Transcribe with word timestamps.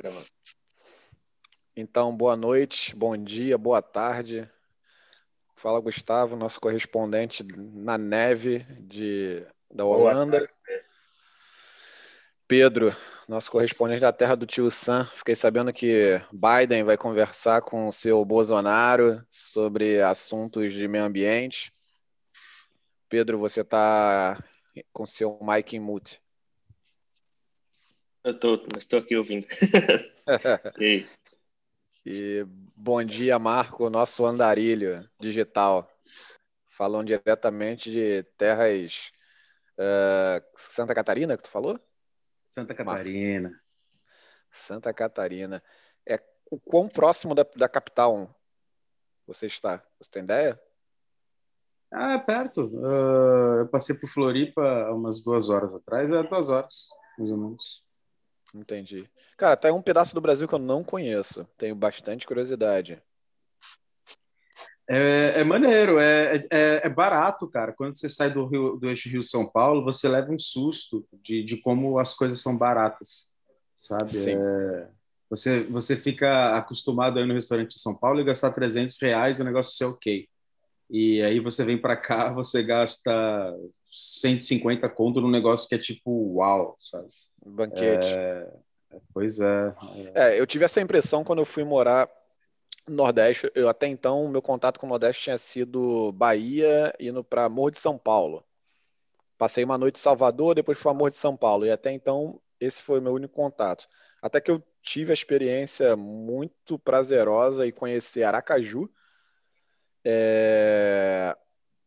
gravando. 0.00 0.26
Então, 1.76 2.16
boa 2.16 2.34
noite, 2.34 2.96
bom 2.96 3.16
dia, 3.16 3.58
boa 3.58 3.82
tarde. 3.82 4.50
Fala, 5.56 5.78
Gustavo, 5.78 6.36
nosso 6.36 6.58
correspondente 6.58 7.44
na 7.44 7.98
neve 7.98 8.60
de, 8.80 9.46
da 9.70 9.84
Holanda. 9.84 10.48
Pedro, 12.48 12.96
nosso 13.28 13.52
correspondente 13.52 14.00
da 14.00 14.12
terra 14.12 14.34
do 14.34 14.46
tio 14.46 14.70
Sam. 14.70 15.06
Fiquei 15.14 15.36
sabendo 15.36 15.70
que 15.70 16.20
Biden 16.32 16.82
vai 16.82 16.96
conversar 16.96 17.60
com 17.60 17.86
o 17.86 17.92
seu 17.92 18.24
Bolsonaro 18.24 19.22
sobre 19.30 20.00
assuntos 20.00 20.72
de 20.72 20.88
meio 20.88 21.04
ambiente. 21.04 21.72
Pedro, 23.06 23.38
você 23.38 23.60
está 23.60 24.42
com 24.94 25.04
seu 25.04 25.38
mic 25.42 25.76
em 25.76 25.80
mute. 25.80 26.20
Eu 28.22 28.38
tô, 28.38 28.58
mas 28.74 28.82
estou 28.82 28.98
aqui 28.98 29.16
ouvindo. 29.16 29.46
e, 30.78 31.06
e 32.04 32.44
bom 32.76 33.02
dia, 33.02 33.38
Marco, 33.38 33.88
nosso 33.88 34.26
andarilho 34.26 35.08
digital, 35.18 35.90
falando 36.68 37.06
diretamente 37.06 37.90
de 37.90 38.22
terras 38.36 39.10
uh, 39.78 40.44
Santa 40.54 40.94
Catarina, 40.94 41.34
que 41.34 41.44
tu 41.44 41.48
falou? 41.48 41.80
Santa 42.46 42.74
Catarina. 42.74 43.48
Marco. 43.48 43.64
Santa 44.50 44.92
Catarina. 44.92 45.62
É 46.06 46.22
o 46.50 46.60
quão 46.60 46.88
próximo 46.88 47.34
da, 47.34 47.46
da 47.56 47.70
capital 47.70 48.38
você 49.26 49.46
está? 49.46 49.82
Você 49.98 50.10
tem 50.10 50.24
ideia? 50.24 50.60
Ah, 51.90 52.12
é 52.12 52.18
perto. 52.18 52.66
Uh, 52.66 53.60
eu 53.60 53.68
passei 53.68 53.96
por 53.96 54.10
Floripa 54.10 54.90
umas 54.92 55.22
duas 55.22 55.48
horas 55.48 55.74
atrás, 55.74 56.10
é 56.10 56.22
duas 56.22 56.50
horas, 56.50 56.90
mais 57.16 57.30
ou 57.30 57.38
menos. 57.38 57.89
Entendi. 58.54 59.08
Cara, 59.36 59.56
tá 59.56 59.72
um 59.72 59.82
pedaço 59.82 60.14
do 60.14 60.20
Brasil 60.20 60.46
que 60.48 60.54
eu 60.54 60.58
não 60.58 60.82
conheço. 60.82 61.46
Tenho 61.56 61.74
bastante 61.74 62.26
curiosidade. 62.26 63.00
É, 64.88 65.40
é 65.40 65.44
maneiro, 65.44 66.00
é, 66.00 66.36
é, 66.50 66.80
é, 66.84 66.88
barato, 66.88 67.48
cara. 67.48 67.72
Quando 67.72 67.96
você 67.96 68.08
sai 68.08 68.28
do, 68.32 68.44
Rio, 68.46 68.76
do 68.76 68.88
eixo 68.90 69.08
Rio-São 69.08 69.48
Paulo, 69.48 69.84
você 69.84 70.08
leva 70.08 70.32
um 70.32 70.38
susto 70.38 71.06
de, 71.22 71.44
de 71.44 71.58
como 71.58 71.98
as 72.00 72.12
coisas 72.12 72.40
são 72.40 72.58
baratas, 72.58 73.30
sabe? 73.72 74.16
Sim. 74.16 74.34
É, 74.34 74.88
você, 75.30 75.62
você 75.62 75.96
fica 75.96 76.56
acostumado 76.56 77.18
a 77.18 77.22
ir 77.22 77.26
no 77.26 77.34
restaurante 77.34 77.70
de 77.70 77.78
São 77.78 77.96
Paulo 77.96 78.20
e 78.20 78.24
gastar 78.24 78.50
300 78.50 79.00
reais 79.00 79.38
e 79.38 79.42
o 79.42 79.44
negócio 79.44 79.76
ser 79.76 79.84
ok. 79.84 80.28
E 80.90 81.22
aí 81.22 81.38
você 81.38 81.64
vem 81.64 81.78
para 81.78 81.96
cá, 81.96 82.32
você 82.32 82.60
gasta 82.64 83.12
150 83.92 84.88
conto 84.88 85.20
num 85.20 85.30
negócio 85.30 85.68
que 85.68 85.76
é 85.76 85.78
tipo 85.78 86.34
uau, 86.34 86.74
sabe? 86.76 87.06
Banquete. 87.44 88.06
É, 88.06 88.52
pois 89.12 89.40
é, 89.40 89.74
é. 90.14 90.40
eu 90.40 90.46
tive 90.46 90.64
essa 90.64 90.80
impressão 90.80 91.24
quando 91.24 91.40
eu 91.40 91.46
fui 91.46 91.64
morar 91.64 92.08
no 92.86 92.96
Nordeste. 92.96 93.50
Eu 93.54 93.68
até 93.68 93.86
então, 93.86 94.28
meu 94.28 94.42
contato 94.42 94.78
com 94.78 94.86
o 94.86 94.88
Nordeste 94.88 95.24
tinha 95.24 95.38
sido 95.38 96.12
Bahia, 96.12 96.94
indo 96.98 97.22
para 97.24 97.48
Morro 97.48 97.70
de 97.70 97.78
São 97.78 97.96
Paulo. 97.96 98.44
Passei 99.38 99.64
uma 99.64 99.78
noite 99.78 99.96
em 99.96 100.02
Salvador, 100.02 100.54
depois 100.54 100.78
fui 100.78 100.90
para 100.90 100.98
Morro 100.98 101.10
de 101.10 101.16
São 101.16 101.36
Paulo. 101.36 101.64
E 101.64 101.70
até 101.70 101.92
então, 101.92 102.40
esse 102.60 102.82
foi 102.82 102.98
o 102.98 103.02
meu 103.02 103.12
único 103.12 103.34
contato. 103.34 103.88
Até 104.20 104.40
que 104.40 104.50
eu 104.50 104.62
tive 104.82 105.12
a 105.12 105.14
experiência 105.14 105.96
muito 105.96 106.78
prazerosa 106.78 107.66
e 107.66 107.72
conhecer 107.72 108.22
Aracaju, 108.22 108.90
é 110.04 111.36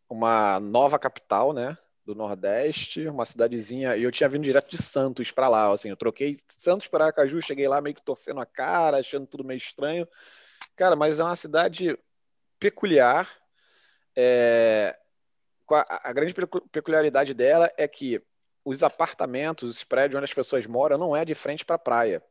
uma 0.09 0.59
nova 0.59 1.00
capital, 1.00 1.54
né? 1.54 1.78
Do 2.06 2.14
Nordeste, 2.14 3.08
uma 3.08 3.26
cidadezinha, 3.26 3.96
e 3.96 4.04
eu 4.04 4.12
tinha 4.12 4.28
vindo 4.28 4.44
direto 4.44 4.70
de 4.70 4.82
Santos 4.82 5.32
para 5.32 5.48
lá, 5.48 5.72
assim, 5.72 5.90
eu 5.90 5.98
troquei 5.98 6.38
Santos 6.58 6.88
para 6.88 7.06
Aracaju, 7.06 7.42
cheguei 7.42 7.68
lá 7.68 7.80
meio 7.82 7.96
que 7.96 8.04
torcendo 8.04 8.42
a 8.42 8.46
cara, 8.46 8.98
achando 8.98 9.26
tudo 9.26 9.44
meio 9.44 9.58
estranho. 9.58 10.08
Cara, 10.76 10.96
mas 10.96 11.20
é 11.20 11.24
uma 11.24 11.36
cidade 11.36 11.98
peculiar. 12.59 13.30
É... 14.16 14.98
A, 15.72 16.09
a 16.09 16.14
grande 16.14 16.34
peculiaridade 16.72 17.34
dela 17.34 17.72
é 17.78 17.88
que 17.88 18.22
os 18.66 18.84
apartamentos, 18.84 19.70
os 19.70 19.84
prédios 19.84 20.18
onde 20.18 20.25
as 20.25 20.34
pessoas 20.34 20.66
moram, 20.66 20.97
não 20.97 21.16
é 21.16 21.25
de 21.25 21.34
frente 21.34 21.66
para 21.66 21.75
a 21.75 21.80
praia. 21.80 22.24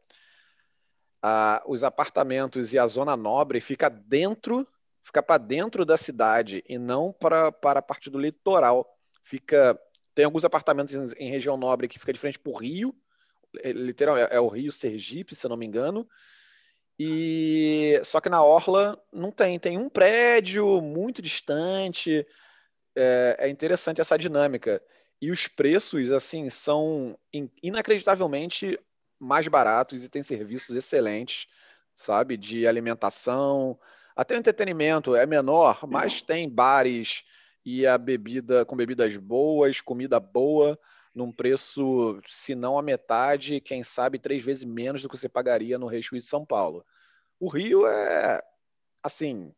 Ah, 1.21 1.63
os 1.67 1.85
apartamentos 1.85 2.73
e 2.73 2.79
a 2.79 2.87
zona 2.87 3.17
nobre 3.17 3.61
fica 3.61 3.89
dentro, 3.89 4.67
fica 5.03 5.23
para 5.23 5.39
dentro 5.39 5.85
da 5.85 5.97
cidade 5.97 6.65
e 6.69 6.79
não 6.79 7.13
para, 7.13 7.49
a 7.49 7.83
parte 7.83 8.11
do 8.11 8.19
litoral 8.19 8.87
fica 9.23 9.79
tem 10.15 10.25
alguns 10.25 10.45
apartamentos 10.45 10.95
em, 10.95 11.27
em 11.27 11.31
região 11.31 11.57
nobre 11.57 11.89
que 11.89 11.99
fica 11.99 12.13
de 12.13 12.21
frente 12.21 12.39
para 12.39 12.53
o 12.53 12.57
Rio, 12.57 12.95
é, 13.63 13.73
literalmente 13.73 14.31
é, 14.31 14.37
é, 14.37 14.41
o 14.41 14.49
Rio 14.49 14.71
Sergipe, 14.71 15.35
se 15.35 15.47
eu 15.47 15.51
não 15.51 15.57
me 15.57 15.67
engano. 15.67 16.07
E 16.99 18.01
só 18.05 18.21
que 18.21 18.29
na 18.29 18.45
orla 18.45 19.03
não 19.13 19.31
tem, 19.31 19.59
tem 19.59 19.79
um 19.79 19.89
prédio 19.89 20.81
muito 20.83 21.23
distante. 21.23 22.27
É, 22.95 23.37
é 23.41 23.49
interessante 23.49 24.01
essa 24.01 24.19
dinâmica. 24.19 24.83
E 25.21 25.31
os 25.31 25.49
preços 25.49 26.11
assim 26.11 26.51
são 26.51 27.19
inacreditavelmente 27.63 28.79
mais 29.19 29.49
baratos 29.49 30.05
e 30.05 30.09
tem 30.09 30.23
serviços 30.23 30.77
excelentes, 30.77 31.47
sabe, 31.95 32.37
de 32.37 32.67
alimentação, 32.67 33.79
até 34.15 34.35
o 34.35 34.39
entretenimento 34.39 35.15
é 35.17 35.27
menor, 35.27 35.87
mas 35.87 36.21
tem 36.23 36.49
bares 36.49 37.25
e 37.65 37.87
a 37.87 37.97
bebida 37.97 38.65
com 38.65 38.77
bebidas 38.77 39.17
boas, 39.17 39.81
comida 39.81 40.19
boa, 40.19 40.79
num 41.15 41.31
preço, 41.31 42.21
se 42.27 42.55
não 42.55 42.79
a 42.79 42.83
metade, 42.83 43.61
quem 43.61 43.83
sabe 43.83 44.19
três 44.19 44.43
vezes 44.43 44.65
menos 44.65 45.03
do 45.03 45.09
que 45.09 45.17
você 45.17 45.29
pagaria 45.29 45.79
no 45.79 45.87
Rio 45.87 46.01
de 46.01 46.21
São 46.21 46.45
Paulo. 46.45 46.85
O 47.39 47.49
Rio 47.49 47.87
é, 47.87 48.43
assim, 49.03 49.55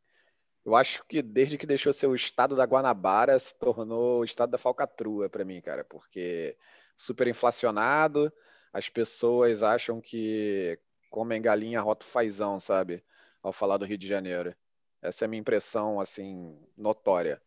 eu 0.64 0.74
acho 0.74 1.04
que 1.06 1.22
desde 1.22 1.58
que 1.58 1.66
deixou 1.66 1.92
ser 1.92 2.06
o 2.06 2.14
estado 2.14 2.56
da 2.56 2.64
Guanabara, 2.64 3.38
se 3.38 3.54
tornou 3.58 4.20
o 4.20 4.24
estado 4.24 4.50
da 4.50 4.58
falcatrua 4.58 5.28
para 5.28 5.44
mim, 5.44 5.60
cara, 5.60 5.84
porque 5.84 6.56
super 6.96 7.28
inflacionado, 7.28 8.32
as 8.72 8.88
pessoas 8.88 9.62
acham 9.62 10.00
que 10.00 10.78
comem 11.10 11.40
galinha 11.40 11.80
roto 11.80 12.04
fazão, 12.04 12.58
sabe? 12.58 13.04
Ao 13.42 13.52
falar 13.52 13.76
do 13.76 13.84
Rio 13.84 13.98
de 13.98 14.08
Janeiro. 14.08 14.54
Essa 15.02 15.24
é 15.24 15.26
a 15.26 15.28
minha 15.28 15.40
impressão, 15.40 16.00
assim, 16.00 16.58
notória. 16.76 17.40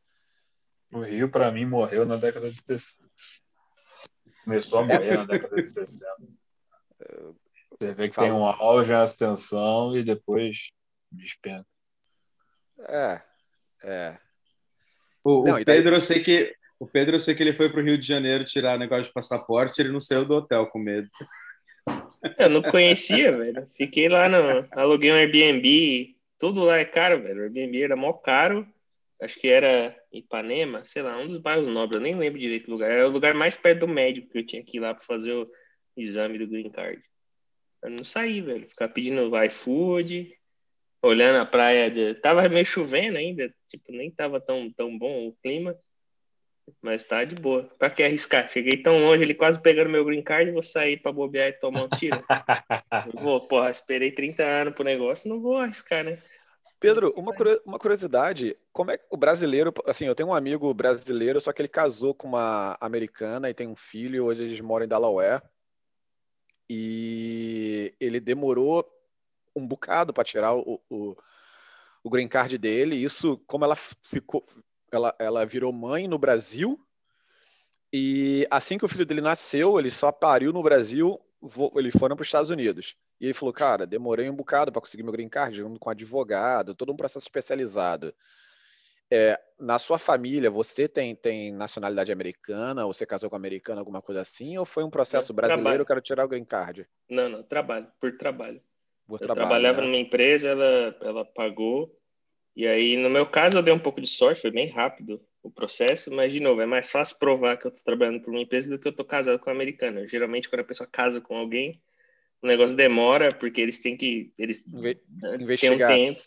O 0.92 1.02
Rio, 1.02 1.30
para 1.30 1.52
mim, 1.52 1.66
morreu 1.66 2.06
na 2.06 2.16
década 2.16 2.50
de 2.50 2.62
60. 2.62 3.08
Começou 4.44 4.80
a 4.80 4.84
morrer 4.84 5.18
na 5.18 5.26
década 5.26 5.56
de 5.56 5.68
60. 5.68 6.06
Você 7.72 7.94
vê 7.94 8.10
que 8.10 8.16
tem 8.16 8.32
um 8.32 8.46
auge, 8.46 8.92
uma 8.92 9.02
ascensão 9.02 9.96
e 9.96 10.04
depois 10.04 10.72
despenca. 11.12 11.66
É, 12.88 13.22
é. 13.84 14.18
O, 15.24 15.44
não, 15.44 15.60
o 15.60 15.66
Pedro, 15.66 15.92
daí... 15.92 15.94
eu 15.94 16.02
sei 16.02 16.24
que 16.24 16.56
o 16.80 16.88
Pedro, 16.88 17.16
eu 17.16 17.20
sei 17.20 17.36
que 17.36 17.44
ele 17.44 17.54
foi 17.54 17.70
para 17.70 17.82
o 17.82 17.84
Rio 17.84 17.98
de 17.98 18.08
Janeiro 18.08 18.46
tirar 18.46 18.78
negócio 18.78 19.06
de 19.06 19.14
passaporte, 19.14 19.82
ele 19.82 19.92
não 19.92 20.00
saiu 20.00 20.26
do 20.26 20.36
hotel 20.36 20.68
com 20.68 20.80
medo. 20.80 21.10
Eu 22.38 22.50
não 22.50 22.62
conhecia, 22.62 23.36
velho. 23.36 23.70
Fiquei 23.76 24.08
lá 24.10 24.28
no. 24.30 24.68
Aluguei 24.72 25.12
um 25.12 25.16
Airbnb. 25.16 26.16
Tudo 26.40 26.66
lá 26.66 26.78
é 26.78 26.86
caro, 26.86 27.22
velho. 27.22 27.42
O 27.42 27.44
Airbnb 27.44 27.84
era 27.84 27.96
mó 27.96 28.14
caro 28.14 28.68
acho 29.22 29.40
que 29.40 29.48
era 29.48 29.96
Ipanema, 30.12 30.86
sei 30.86 31.02
lá, 31.02 31.18
um 31.18 31.28
dos 31.28 31.40
bairros 31.40 31.68
nobres, 31.68 31.96
eu 31.96 32.02
nem 32.02 32.16
lembro 32.16 32.40
direito 32.40 32.66
do 32.66 32.72
lugar. 32.72 32.92
Era 32.92 33.08
o 33.08 33.12
lugar 33.12 33.34
mais 33.34 33.56
perto 33.56 33.80
do 33.82 33.88
médico 33.88 34.30
que 34.30 34.38
eu 34.40 34.46
tinha 34.46 34.64
que 34.64 34.78
ir 34.78 34.80
lá 34.80 34.94
para 34.94 35.04
fazer 35.04 35.34
o 35.34 35.50
exame 35.96 36.38
do 36.38 36.48
green 36.48 36.70
card. 36.70 37.02
Eu 37.84 37.92
não 37.92 38.04
saí, 38.04 38.42
velho. 38.42 38.70
Ficar 38.70 38.90
pedindo 38.90 39.32
iFood, 39.44 40.34
olhando 41.02 41.40
a 41.40 41.46
praia. 41.46 41.90
De... 41.90 42.14
Tava 42.16 42.48
meio 42.50 42.66
chovendo 42.66 43.18
ainda, 43.18 43.54
tipo, 43.70 43.92
nem 43.92 44.12
tava 44.12 44.40
tão, 44.40 44.72
tão 44.72 44.98
bom 44.98 45.28
o 45.28 45.38
clima. 45.42 45.76
Mas 46.82 47.04
tá 47.04 47.24
de 47.24 47.36
boa. 47.36 47.64
Pra 47.80 47.90
que 47.90 48.04
arriscar? 48.04 48.52
Cheguei 48.52 48.82
tão 48.82 49.00
longe, 49.00 49.24
ele 49.24 49.34
quase 49.34 49.62
pegando 49.62 49.90
meu 49.90 50.04
green 50.04 50.22
card, 50.22 50.52
vou 50.52 50.62
sair 50.62 50.98
pra 50.98 51.14
bobear 51.14 51.48
e 51.48 51.54
tomar 51.54 51.84
um 51.84 51.90
tiro. 51.90 52.22
vou, 53.14 53.48
porra, 53.48 53.72
esperei 53.72 54.12
30 54.12 54.44
anos 54.44 54.74
pro 54.74 54.84
negócio, 54.84 55.30
não 55.30 55.40
vou 55.40 55.58
arriscar, 55.58 56.04
né? 56.04 56.20
Pedro, 56.80 57.12
uma, 57.18 57.34
uma 57.66 57.80
curiosidade, 57.80 58.56
como 58.78 58.92
é 58.92 58.98
que 59.00 59.06
o 59.10 59.18
brasileiro, 59.18 59.74
assim, 59.88 60.06
eu 60.06 60.14
tenho 60.14 60.30
um 60.30 60.36
amigo 60.36 60.72
brasileiro, 60.72 61.42
só 61.42 61.52
que 61.52 61.64
ele 61.64 61.68
casou 61.68 62.14
com 62.14 62.28
uma 62.28 62.78
americana 62.80 63.50
e 63.50 63.54
tem 63.54 63.66
um 63.68 63.76
filho, 63.76 64.26
hoje 64.26 64.44
eles 64.44 64.62
moram 64.62 64.86
em 64.86 64.88
Delaware, 64.88 65.42
e 66.70 67.92
ele 68.00 68.20
demorou 68.20 68.88
um 69.56 69.66
bocado 69.66 70.14
para 70.14 70.24
tirar 70.24 70.54
o, 70.54 70.80
o, 70.92 71.18
o, 72.04 72.10
green 72.12 72.28
card 72.28 72.56
dele, 72.60 72.96
isso, 72.96 73.40
como 73.48 73.66
ela 73.66 73.76
ficou, 73.76 74.46
ela, 74.92 75.16
ela 75.18 75.44
virou 75.44 75.74
mãe 75.74 76.08
no 76.08 76.20
Brasil, 76.20 76.80
e 77.92 78.46
assim 78.52 78.78
que 78.78 78.86
o 78.86 78.88
filho 78.88 79.08
dele 79.08 79.22
nasceu, 79.22 79.80
ele 79.80 79.90
só 79.90 80.12
pariu 80.12 80.54
no 80.54 80.62
Brasil, 80.62 81.20
eles 81.76 81.96
foram 81.98 82.16
para 82.16 82.22
os 82.22 82.28
Estados 82.28 82.52
Unidos. 82.52 82.96
E 83.20 83.26
ele 83.26 83.34
falou, 83.34 83.52
cara, 83.52 83.88
demorei 83.88 84.30
um 84.30 84.36
bocado 84.36 84.72
para 84.72 84.82
conseguir 84.82 85.02
meu 85.02 85.12
green 85.12 85.30
card, 85.30 85.58
junto 85.58 85.80
com 85.80 85.90
advogado, 85.90 86.76
todo 86.76 86.94
um 86.94 86.96
processo 86.96 87.26
especializado. 87.26 88.14
É, 89.12 89.40
na 89.60 89.80
sua 89.80 89.98
família, 89.98 90.52
você 90.52 90.88
tem, 90.88 91.16
tem 91.16 91.52
nacionalidade 91.52 92.12
americana? 92.12 92.86
Você 92.86 93.06
casou 93.06 93.30
com 93.30 93.36
americana, 93.36 93.82
alguma 93.82 94.02
coisa 94.02 94.22
assim? 94.22 94.58
Ou 94.58 94.66
foi 94.66 94.84
um 94.84 94.90
processo 94.90 95.32
não, 95.32 95.36
brasileiro, 95.36 95.64
trabalho. 95.64 95.86
quero 95.86 96.02
tirar 96.02 96.26
o 96.26 96.28
green 96.28 96.46
card? 96.46 96.86
Não, 97.10 97.30
não, 97.30 97.44
trabalho, 97.44 97.88
por 98.00 98.16
trabalho. 98.18 98.62
eu 99.10 99.18
trabalho, 99.18 99.48
trabalhava 99.48 99.82
né? 99.82 99.88
numa 99.88 99.98
empresa, 99.98 100.50
ela, 100.50 100.98
ela 101.02 101.26
pagou. 101.26 101.98
E 102.56 102.68
aí, 102.68 102.98
no 102.98 103.10
meu 103.10 103.26
caso, 103.26 103.58
eu 103.58 103.64
dei 103.64 103.74
um 103.74 103.80
pouco 103.80 104.02
de 104.02 104.08
sorte, 104.08 104.42
foi 104.42 104.52
bem 104.52 104.68
rápido 104.68 105.22
o 105.42 105.50
processo, 105.50 106.14
mas, 106.14 106.34
de 106.34 106.42
novo, 106.42 106.62
é 106.62 106.66
mais 106.66 106.92
fácil 106.92 107.18
provar 107.18 107.58
que 107.58 107.66
eu 107.66 107.70
estou 107.70 107.84
trabalhando 107.84 108.22
por 108.22 108.32
uma 108.32 108.42
empresa 108.42 108.70
do 108.70 108.78
que 108.78 108.88
eu 108.88 108.92
estou 108.92 109.06
casado 109.06 109.40
com 109.40 109.50
uma 109.50 109.56
americana. 109.56 110.08
Geralmente, 110.08 110.50
quando 110.50 110.62
a 110.62 110.66
pessoa 110.66 110.90
casa 110.92 111.22
com 111.22 111.38
alguém, 111.38 111.82
o 112.42 112.48
negócio 112.48 112.76
demora, 112.76 113.30
porque 113.30 113.62
eles 113.62 113.80
têm 113.80 113.96
que. 113.96 114.34
Eles 114.38 114.66
Inve 114.68 115.58
têm 115.58 115.72
um 115.72 115.78
tempo. 115.78 116.20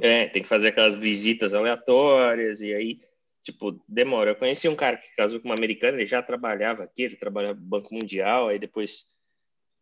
É, 0.00 0.28
tem 0.28 0.42
que 0.42 0.48
fazer 0.48 0.68
aquelas 0.68 0.96
visitas 0.96 1.54
aleatórias, 1.54 2.60
e 2.60 2.74
aí, 2.74 3.00
tipo, 3.42 3.80
demora. 3.88 4.30
Eu 4.30 4.36
conheci 4.36 4.68
um 4.68 4.76
cara 4.76 4.96
que 4.96 5.14
casou 5.16 5.40
com 5.40 5.48
uma 5.48 5.54
americana, 5.54 5.98
ele 5.98 6.06
já 6.06 6.22
trabalhava 6.22 6.82
aqui, 6.82 7.02
ele 7.02 7.16
trabalhava 7.16 7.58
no 7.58 7.66
Banco 7.66 7.94
Mundial, 7.94 8.48
aí 8.48 8.58
depois 8.58 9.06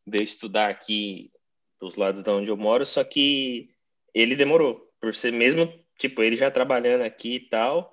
veio 0.06 0.25
estudar 0.25 0.69
aqui 0.69 1.31
dos 1.81 1.97
lados 1.97 2.23
de 2.23 2.31
onde 2.31 2.49
eu 2.49 2.56
moro, 2.56 2.85
só 2.85 3.03
que 3.03 3.70
ele 4.14 4.37
demorou, 4.37 4.88
por 5.00 5.14
ser 5.14 5.32
mesmo, 5.32 5.73
tipo, 5.99 6.23
ele 6.23 6.37
já 6.37 6.50
trabalhando 6.50 7.03
aqui 7.03 7.37
e 7.37 7.41
tal, 7.41 7.93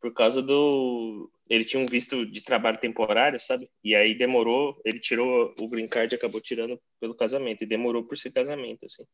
por 0.00 0.12
causa 0.12 0.40
do. 0.40 1.30
Ele 1.50 1.64
tinha 1.64 1.82
um 1.82 1.86
visto 1.86 2.26
de 2.26 2.42
trabalho 2.42 2.78
temporário, 2.78 3.40
sabe? 3.40 3.70
E 3.82 3.94
aí 3.94 4.14
demorou, 4.14 4.80
ele 4.84 4.98
tirou 4.98 5.54
o 5.60 5.68
green 5.68 5.88
card 5.88 6.14
e 6.14 6.16
acabou 6.16 6.40
tirando 6.40 6.80
pelo 7.00 7.14
casamento, 7.14 7.62
e 7.62 7.66
demorou 7.66 8.04
por 8.04 8.16
ser 8.16 8.32
casamento, 8.32 8.86
assim. 8.86 9.04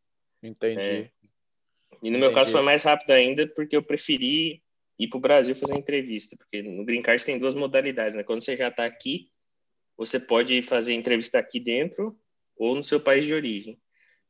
Entendi. 0.42 0.80
É. 0.80 1.10
E 2.02 2.10
no 2.10 2.18
meu 2.18 2.32
caso 2.32 2.52
foi 2.52 2.62
mais 2.62 2.82
rápido 2.82 3.10
ainda, 3.10 3.46
porque 3.46 3.76
eu 3.76 3.82
preferi 3.82 4.62
ir 4.98 5.08
para 5.08 5.18
o 5.18 5.20
Brasil 5.20 5.54
fazer 5.54 5.76
entrevista, 5.76 6.36
porque 6.36 6.62
no 6.62 6.84
green 6.84 7.02
card 7.02 7.24
tem 7.24 7.38
duas 7.38 7.54
modalidades, 7.54 8.16
né? 8.16 8.22
Quando 8.22 8.42
você 8.42 8.56
já 8.56 8.68
está 8.68 8.84
aqui, 8.84 9.28
você 9.96 10.18
pode 10.18 10.60
fazer 10.62 10.94
entrevista 10.94 11.38
aqui 11.38 11.60
dentro 11.60 12.16
ou 12.56 12.74
no 12.74 12.84
seu 12.84 13.00
país 13.00 13.26
de 13.26 13.34
origem. 13.34 13.78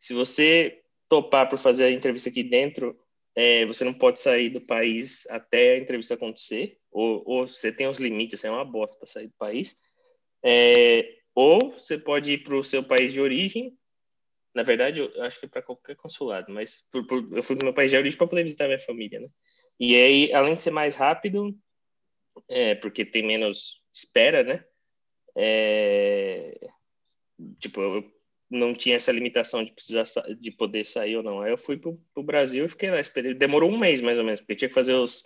Se 0.01 0.15
você 0.15 0.83
topar 1.09 1.49
por 1.49 1.59
fazer 1.59 1.85
a 1.85 1.91
entrevista 1.91 2.29
aqui 2.29 2.43
dentro, 2.43 2.99
é, 3.35 3.67
você 3.67 3.85
não 3.85 3.93
pode 3.93 4.21
sair 4.21 4.49
do 4.51 4.61
país 4.61 5.27
até 5.29 5.73
a 5.73 5.79
entrevista 5.79 6.15
acontecer, 6.15 6.79
ou, 6.91 7.23
ou 7.27 7.49
você 7.49 7.73
tem 7.73 7.89
os 7.89 7.99
limites, 7.99 8.45
é 8.45 8.51
uma 8.51 8.65
bosta 8.65 8.99
para 8.99 9.09
sair 9.09 9.27
do 9.27 9.35
país. 9.39 9.77
É, 10.45 11.09
ou 11.35 11.73
você 11.73 11.99
pode 11.99 12.33
ir 12.33 12.45
para 12.45 12.55
o 12.55 12.65
seu 12.65 12.83
país 12.83 13.13
de 13.13 13.21
origem. 13.21 13.77
Na 14.55 14.62
verdade, 14.62 15.01
eu 15.01 15.23
acho 15.23 15.41
que 15.41 15.49
para 15.49 15.62
qualquer 15.62 15.97
consulado, 15.97 16.53
mas 16.53 16.87
por, 16.93 17.06
por, 17.06 17.29
eu 17.33 17.43
fui 17.43 17.56
para 17.56 17.67
meu 17.67 17.75
país 17.75 17.91
de 17.91 17.97
origem 17.97 18.17
para 18.17 18.27
poder 18.27 18.45
visitar 18.45 18.67
minha 18.67 18.79
família, 18.79 19.21
né? 19.21 19.29
E 19.81 19.97
aí, 19.97 20.33
além 20.33 20.55
de 20.55 20.62
ser 20.62 20.71
mais 20.71 20.95
rápido, 20.95 21.56
é, 22.49 22.75
porque 22.77 23.05
tem 23.05 23.27
menos 23.27 23.83
espera, 23.93 24.45
né? 24.45 24.65
É, 25.37 26.71
tipo, 27.59 27.81
eu 27.81 28.15
não 28.51 28.73
tinha 28.73 28.97
essa 28.97 29.11
limitação 29.11 29.65
de 29.65 29.73
precisar 29.73 30.05
de 30.39 30.51
poder 30.53 30.87
sair 30.87 31.17
ou 31.17 31.23
não. 31.23 31.41
Aí 31.41 31.51
eu 31.51 31.59
fui 31.59 31.77
para 31.77 31.91
o 31.91 32.23
Brasil 32.23 32.65
e 32.67 32.69
fiquei 32.69 32.91
lá, 32.91 33.01
esperei. 33.01 33.35
Demorou 33.35 33.71
um 33.71 33.79
mês 33.79 34.01
mais 34.01 34.19
ou 34.19 34.25
menos, 34.25 34.41
porque 34.41 34.55
tinha 34.55 34.69
que 34.69 34.75
fazer 34.75 34.95
os, 34.95 35.25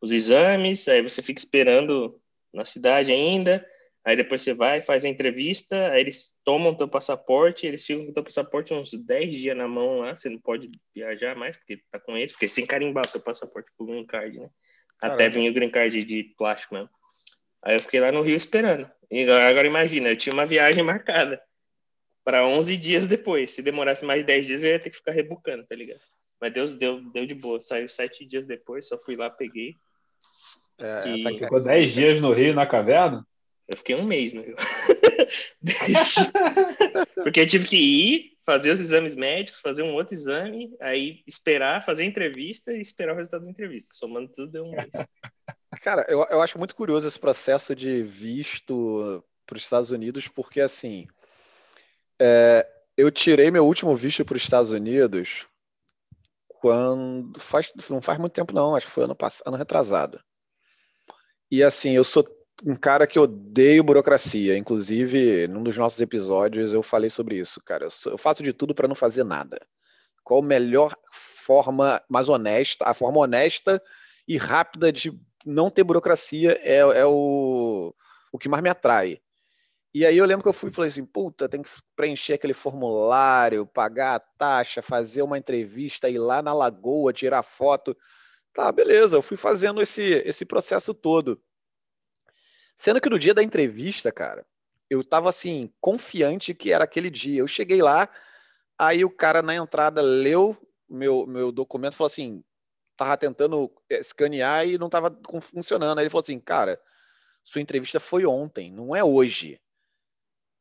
os 0.00 0.12
exames, 0.12 0.88
aí 0.88 1.02
você 1.02 1.22
fica 1.22 1.38
esperando 1.38 2.20
na 2.52 2.64
cidade 2.64 3.12
ainda, 3.12 3.64
aí 4.04 4.16
depois 4.16 4.40
você 4.42 4.54
vai, 4.54 4.82
faz 4.82 5.04
a 5.04 5.08
entrevista, 5.08 5.90
aí 5.90 6.00
eles 6.00 6.34
tomam 6.44 6.74
teu 6.74 6.88
passaporte, 6.88 7.66
eles 7.66 7.84
ficam 7.84 8.06
com 8.06 8.12
teu 8.12 8.24
passaporte 8.24 8.72
uns 8.72 8.92
10 8.92 9.30
dias 9.30 9.56
na 9.56 9.68
mão 9.68 9.98
lá, 9.98 10.16
você 10.16 10.28
não 10.28 10.38
pode 10.38 10.70
viajar 10.94 11.36
mais, 11.36 11.56
porque 11.56 11.82
tá 11.90 11.98
com 11.98 12.16
eles, 12.16 12.32
porque 12.32 12.46
eles 12.46 12.54
têm 12.54 12.64
que 12.64 12.70
carimbar 12.70 13.06
teu 13.10 13.20
passaporte 13.20 13.70
com 13.76 13.84
o 13.84 13.86
green 13.86 14.06
card, 14.06 14.40
né? 14.40 14.50
Caramba. 14.98 15.14
Até 15.14 15.28
vir 15.28 15.50
o 15.50 15.54
green 15.54 15.70
card 15.70 16.04
de 16.04 16.34
plástico 16.36 16.74
mesmo. 16.74 16.90
Aí 17.62 17.76
eu 17.76 17.80
fiquei 17.80 18.00
lá 18.00 18.10
no 18.10 18.22
Rio 18.22 18.36
esperando. 18.36 18.90
E 19.10 19.28
agora 19.30 19.66
imagina, 19.66 20.08
eu 20.08 20.16
tinha 20.16 20.32
uma 20.32 20.46
viagem 20.46 20.82
marcada 20.82 21.42
para 22.24 22.46
11 22.46 22.76
dias 22.76 23.06
depois. 23.06 23.50
Se 23.50 23.62
demorasse 23.62 24.04
mais 24.04 24.24
10 24.24 24.46
dias, 24.46 24.64
eu 24.64 24.70
ia 24.70 24.78
ter 24.78 24.90
que 24.90 24.96
ficar 24.96 25.12
rebucando, 25.12 25.66
tá 25.66 25.74
ligado? 25.74 26.00
Mas 26.40 26.52
Deus 26.52 26.74
deu, 26.74 27.02
deu 27.10 27.26
de 27.26 27.34
boa. 27.34 27.60
Saiu 27.60 27.88
sete 27.88 28.24
dias 28.24 28.46
depois, 28.46 28.88
só 28.88 28.96
fui 28.96 29.14
lá, 29.14 29.28
peguei. 29.28 29.76
É, 30.78 31.08
e... 31.10 31.38
Ficou 31.38 31.62
10 31.62 31.90
dias 31.92 32.20
no 32.20 32.32
Rio, 32.32 32.54
na 32.54 32.66
caverna? 32.66 33.26
Eu 33.70 33.76
fiquei 33.76 33.94
um 33.94 34.04
mês 34.04 34.32
no 34.32 34.42
Rio. 34.42 34.56
Porque 37.22 37.40
eu 37.40 37.46
tive 37.46 37.66
que 37.68 37.76
ir, 37.76 38.38
fazer 38.44 38.72
os 38.72 38.80
exames 38.80 39.14
médicos, 39.14 39.60
fazer 39.60 39.84
um 39.84 39.94
outro 39.94 40.12
exame, 40.12 40.76
aí 40.80 41.22
esperar, 41.24 41.84
fazer 41.84 42.04
entrevista 42.04 42.72
e 42.72 42.80
esperar 42.80 43.14
o 43.14 43.16
resultado 43.16 43.44
da 43.44 43.50
entrevista. 43.50 43.94
Somando 43.94 44.28
tudo, 44.32 44.50
deu 44.50 44.64
um 44.64 44.72
mês. 44.72 44.90
Cara, 45.82 46.04
eu, 46.08 46.26
eu 46.30 46.42
acho 46.42 46.58
muito 46.58 46.74
curioso 46.74 47.06
esse 47.06 47.18
processo 47.18 47.76
de 47.76 48.02
visto 48.02 49.24
para 49.46 49.56
os 49.56 49.62
Estados 49.62 49.92
Unidos, 49.92 50.26
porque 50.26 50.60
assim, 50.60 51.06
é, 52.20 52.66
eu 52.96 53.08
tirei 53.08 53.52
meu 53.52 53.64
último 53.64 53.94
visto 53.94 54.24
para 54.24 54.36
os 54.36 54.42
Estados 54.42 54.72
Unidos 54.72 55.46
quando 56.48 57.40
faz 57.40 57.72
não 57.88 58.02
faz 58.02 58.18
muito 58.18 58.32
tempo 58.32 58.52
não, 58.52 58.74
acho 58.74 58.86
que 58.86 58.92
foi 58.92 59.04
ano 59.04 59.14
passado, 59.14 59.46
ano 59.46 59.56
retrasado. 59.56 60.20
E 61.48 61.62
assim, 61.62 61.92
eu 61.92 62.04
sou 62.04 62.24
um 62.64 62.76
cara 62.76 63.06
que 63.06 63.18
odeio 63.18 63.82
burocracia. 63.82 64.56
Inclusive, 64.56 65.48
num 65.48 65.62
dos 65.62 65.76
nossos 65.76 66.00
episódios 66.00 66.72
eu 66.72 66.82
falei 66.82 67.10
sobre 67.10 67.36
isso, 67.36 67.60
cara. 67.62 67.88
Eu, 68.06 68.18
faço 68.18 68.42
de 68.42 68.52
tudo 68.52 68.74
para 68.74 68.88
não 68.88 68.94
fazer 68.94 69.24
nada. 69.24 69.58
Qual 70.22 70.40
a 70.40 70.46
melhor 70.46 70.94
forma 71.12 72.02
mais 72.08 72.28
honesta, 72.28 72.84
a 72.86 72.94
forma 72.94 73.20
honesta 73.20 73.82
e 74.28 74.36
rápida 74.36 74.92
de 74.92 75.12
não 75.44 75.70
ter 75.70 75.82
burocracia 75.82 76.58
é, 76.62 76.78
é 76.78 77.06
o, 77.06 77.94
o 78.30 78.38
que 78.38 78.48
mais 78.48 78.62
me 78.62 78.68
atrai. 78.68 79.20
E 79.92 80.06
aí 80.06 80.16
eu 80.16 80.24
lembro 80.24 80.44
que 80.44 80.48
eu 80.48 80.52
fui 80.52 80.70
e 80.70 80.72
falei 80.72 80.88
assim, 80.88 81.04
puta, 81.04 81.48
tem 81.48 81.62
que 81.62 81.70
preencher 81.96 82.34
aquele 82.34 82.54
formulário, 82.54 83.66
pagar 83.66 84.14
a 84.14 84.20
taxa, 84.20 84.80
fazer 84.80 85.22
uma 85.22 85.36
entrevista, 85.36 86.08
ir 86.08 86.18
lá 86.18 86.40
na 86.40 86.54
lagoa, 86.54 87.12
tirar 87.12 87.42
foto. 87.42 87.96
Tá, 88.52 88.70
beleza, 88.70 89.16
eu 89.16 89.22
fui 89.22 89.36
fazendo 89.36 89.82
esse, 89.82 90.02
esse 90.24 90.44
processo 90.44 90.94
todo. 90.94 91.42
Sendo 92.80 92.98
que 92.98 93.10
no 93.10 93.18
dia 93.18 93.34
da 93.34 93.42
entrevista, 93.42 94.10
cara, 94.10 94.42
eu 94.88 95.04
tava 95.04 95.28
assim, 95.28 95.70
confiante 95.82 96.54
que 96.54 96.72
era 96.72 96.82
aquele 96.82 97.10
dia. 97.10 97.40
Eu 97.40 97.46
cheguei 97.46 97.82
lá, 97.82 98.08
aí 98.78 99.04
o 99.04 99.10
cara 99.10 99.42
na 99.42 99.54
entrada 99.54 100.00
leu 100.00 100.56
meu, 100.88 101.26
meu 101.26 101.52
documento 101.52 101.94
falou 101.94 102.06
assim, 102.06 102.42
tava 102.96 103.18
tentando 103.18 103.70
escanear 103.90 104.66
e 104.66 104.78
não 104.78 104.88
tava 104.88 105.14
funcionando. 105.42 105.98
Aí 105.98 106.04
ele 106.04 106.10
falou 106.10 106.22
assim, 106.22 106.40
cara, 106.40 106.80
sua 107.44 107.60
entrevista 107.60 108.00
foi 108.00 108.24
ontem, 108.24 108.72
não 108.72 108.96
é 108.96 109.04
hoje. 109.04 109.60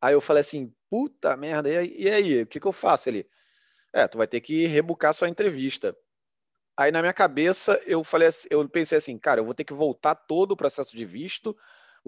Aí 0.01 0.13
eu 0.13 0.19
falei 0.19 0.41
assim, 0.41 0.73
puta 0.89 1.37
merda, 1.37 1.69
e 1.69 2.09
aí, 2.09 2.41
o 2.41 2.47
que, 2.47 2.59
que 2.59 2.67
eu 2.67 2.73
faço? 2.73 3.07
Ele, 3.07 3.29
é, 3.93 4.05
tu 4.09 4.17
vai 4.17 4.27
ter 4.27 4.41
que 4.41 4.67
rebucar 4.67 5.13
sua 5.13 5.29
entrevista. 5.29 5.95
Aí 6.75 6.91
na 6.91 6.99
minha 6.99 7.13
cabeça 7.13 7.81
eu 7.85 8.03
falei, 8.03 8.27
eu 8.49 8.67
pensei 8.67 8.97
assim, 8.97 9.17
cara, 9.17 9.39
eu 9.39 9.45
vou 9.45 9.53
ter 9.53 9.63
que 9.63 9.73
voltar 9.73 10.15
todo 10.15 10.51
o 10.51 10.57
processo 10.57 10.93
de 10.97 11.05
visto, 11.05 11.55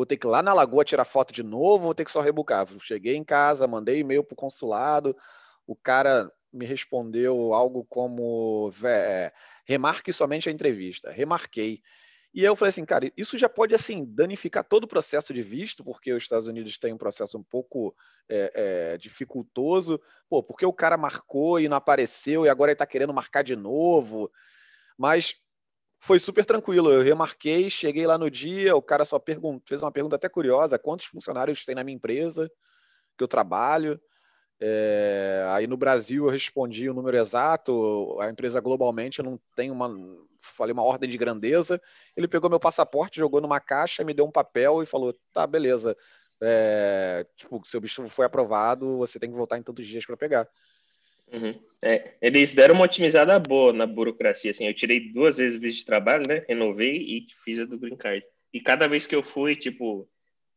vou 0.02 0.06
ter 0.06 0.18
que 0.18 0.26
ir 0.26 0.30
lá 0.30 0.42
na 0.42 0.52
lagoa 0.52 0.84
tirar 0.84 1.06
foto 1.06 1.32
de 1.32 1.44
novo, 1.44 1.86
vou 1.86 1.94
ter 1.94 2.04
que 2.04 2.12
só 2.12 2.22
rebucar. 2.22 2.68
Cheguei 2.80 3.16
em 3.16 3.24
casa, 3.24 3.68
mandei 3.68 4.00
e-mail 4.00 4.24
pro 4.24 4.36
consulado, 4.36 5.16
o 5.68 5.76
cara 5.76 6.32
me 6.52 6.66
respondeu 6.66 7.54
algo 7.54 7.86
como 7.88 8.74
é, 8.84 9.32
remarque 9.64 10.12
somente 10.12 10.50
a 10.50 10.52
entrevista. 10.52 11.12
Remarquei. 11.12 11.82
E 12.34 12.44
eu 12.44 12.56
falei 12.56 12.70
assim, 12.70 12.84
cara, 12.84 13.12
isso 13.16 13.38
já 13.38 13.48
pode 13.48 13.76
assim 13.76 14.04
danificar 14.04 14.64
todo 14.64 14.86
o 14.86 14.88
processo 14.88 15.34
de 15.34 15.44
visto, 15.44 15.84
porque 15.84 16.12
os 16.12 16.24
Estados 16.24 16.48
Unidos 16.48 16.80
têm 16.80 16.94
um 16.94 16.98
processo 16.98 17.38
um 17.38 17.44
pouco 17.44 17.96
é, 18.28 18.52
é, 18.56 18.98
dificultoso. 18.98 20.02
Pô, 20.28 20.42
porque 20.42 20.66
o 20.66 20.74
cara 20.74 20.98
marcou 20.98 21.60
e 21.60 21.70
não 21.70 21.78
apareceu 21.78 22.46
e 22.46 22.50
agora 22.50 22.72
ele 22.72 22.76
está 22.76 22.88
querendo 22.88 23.14
marcar 23.14 23.44
de 23.44 23.56
novo. 23.56 24.32
Mas 24.98 25.36
foi 26.02 26.20
super 26.20 26.46
tranquilo. 26.46 26.92
Eu 26.92 27.02
remarquei, 27.02 27.70
cheguei 27.70 28.06
lá 28.08 28.18
no 28.18 28.30
dia, 28.30 28.76
o 28.76 28.82
cara 28.82 29.06
só 29.06 29.22
fez 29.66 29.82
uma 29.82 29.92
pergunta 29.92 30.16
até 30.16 30.28
curiosa: 30.28 30.80
quantos 30.80 31.06
funcionários 31.06 31.64
tem 31.64 31.76
na 31.76 31.84
minha 31.84 31.96
empresa 31.96 32.52
que 33.18 33.24
eu 33.24 33.28
trabalho? 33.28 34.02
É, 34.60 35.46
aí 35.50 35.68
no 35.68 35.78
Brasil 35.78 36.26
eu 36.26 36.32
respondi 36.32 36.90
o 36.90 36.94
número 36.94 37.18
exato, 37.18 38.20
a 38.20 38.30
empresa 38.30 38.62
globalmente 38.62 39.24
não 39.24 39.40
tem 39.56 39.72
uma, 39.72 39.90
falei 40.40 40.74
uma 40.74 40.84
ordem 40.84 41.10
de 41.10 41.18
grandeza. 41.18 41.82
Ele 42.16 42.28
pegou 42.28 42.50
meu 42.50 42.60
passaporte, 42.60 43.20
jogou 43.20 43.42
numa 43.42 43.60
caixa, 43.60 44.04
me 44.04 44.14
deu 44.14 44.26
um 44.26 44.32
papel 44.32 44.84
e 44.84 44.86
falou: 44.88 45.16
tá, 45.32 45.46
beleza. 45.48 45.96
É, 46.44 47.28
tipo, 47.38 47.62
seu 47.68 47.80
bicho 47.80 48.08
foi 48.08 48.26
aprovado, 48.26 48.98
você 48.98 49.20
tem 49.20 49.30
que 49.30 49.38
voltar 49.38 49.60
em 49.60 49.64
tantos 49.64 49.86
dias 49.86 50.06
para 50.06 50.18
pegar. 50.18 50.50
Uhum. 51.32 51.58
É, 51.84 52.16
eles 52.22 52.54
deram 52.54 52.76
uma 52.76 52.86
otimizada 52.86 53.40
boa 53.40 53.72
na 53.72 53.88
burocracia. 53.88 54.52
Assim, 54.52 54.68
eu 54.68 54.74
tirei 54.74 55.12
duas 55.12 55.38
vezes 55.38 55.60
visto 55.60 55.80
de 55.80 55.86
trabalho, 55.86 56.24
né? 56.28 56.46
Renovei 56.48 56.98
e 56.98 57.28
fiz 57.44 57.60
a 57.60 57.66
do 57.66 57.80
Green 57.80 57.96
Card. 57.96 58.24
E 58.54 58.60
cada 58.60 58.88
vez 58.88 59.08
que 59.08 59.16
eu 59.16 59.24
fui, 59.24 59.56
tipo, 59.56 60.08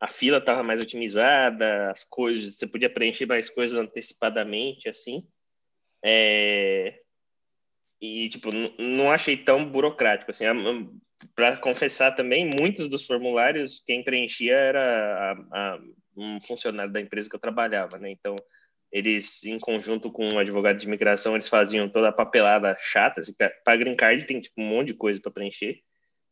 a 0.00 0.08
fila 0.08 0.38
estava 0.38 0.62
mais 0.62 0.80
otimizada, 0.80 1.90
as 1.90 2.04
coisas, 2.04 2.56
você 2.56 2.66
podia 2.66 2.90
preencher 2.90 3.24
mais 3.24 3.48
coisas 3.48 3.78
antecipadamente, 3.78 4.88
assim. 4.88 5.26
É... 6.04 7.00
E, 8.00 8.28
tipo, 8.28 8.50
não 8.78 9.10
achei 9.10 9.36
tão 9.36 9.64
burocrático, 9.64 10.30
assim. 10.30 10.44
Para 11.34 11.56
confessar 11.56 12.12
também, 12.12 12.50
muitos 12.60 12.88
dos 12.88 13.06
formulários, 13.06 13.82
quem 13.86 14.04
preenchia 14.04 14.54
era 14.54 15.32
a, 15.50 15.74
a, 15.74 15.80
um 16.16 16.38
funcionário 16.42 16.92
da 16.92 17.00
empresa 17.00 17.30
que 17.30 17.36
eu 17.36 17.40
trabalhava, 17.40 17.98
né? 17.98 18.10
Então, 18.10 18.36
eles, 18.94 19.42
em 19.44 19.58
conjunto 19.58 20.08
com 20.08 20.28
um 20.32 20.38
advogado 20.38 20.78
de 20.78 20.86
imigração, 20.86 21.34
eles 21.34 21.48
faziam 21.48 21.88
toda 21.88 22.10
a 22.10 22.12
papelada 22.12 22.76
chata. 22.78 23.20
Assim, 23.20 23.34
para 23.64 23.76
green 23.76 23.96
card 23.96 24.24
tem 24.24 24.40
tipo, 24.40 24.62
um 24.62 24.68
monte 24.68 24.88
de 24.88 24.94
coisa 24.94 25.20
para 25.20 25.32
preencher. 25.32 25.80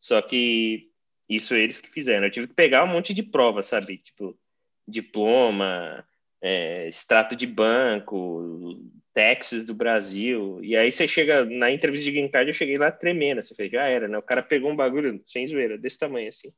Só 0.00 0.23
que 0.23 0.88
isso 1.28 1.57
eles 1.57 1.81
que 1.81 1.90
fizeram. 1.90 2.25
Eu 2.25 2.31
tive 2.31 2.47
que 2.47 2.54
pegar 2.54 2.85
um 2.85 2.87
monte 2.87 3.12
de 3.12 3.25
prova, 3.25 3.64
sabe? 3.64 3.99
Tipo, 3.99 4.38
diploma, 4.87 6.07
é, 6.40 6.87
extrato 6.87 7.35
de 7.35 7.49
banco, 7.49 8.81
taxas 9.12 9.64
do 9.64 9.75
Brasil. 9.75 10.61
E 10.62 10.76
aí 10.76 10.92
você 10.92 11.09
chega 11.09 11.45
na 11.45 11.69
entrevista 11.69 12.04
de 12.04 12.12
green 12.12 12.31
card, 12.31 12.49
eu 12.49 12.54
cheguei 12.54 12.76
lá 12.76 12.92
tremendo. 12.92 13.42
Você 13.42 13.57
fez, 13.57 13.73
já 13.73 13.88
era, 13.88 14.07
né? 14.07 14.16
O 14.19 14.23
cara 14.23 14.40
pegou 14.40 14.71
um 14.71 14.76
bagulho 14.76 15.21
sem 15.26 15.45
zoeira, 15.49 15.76
desse 15.76 15.99
tamanho 15.99 16.28
assim. 16.28 16.52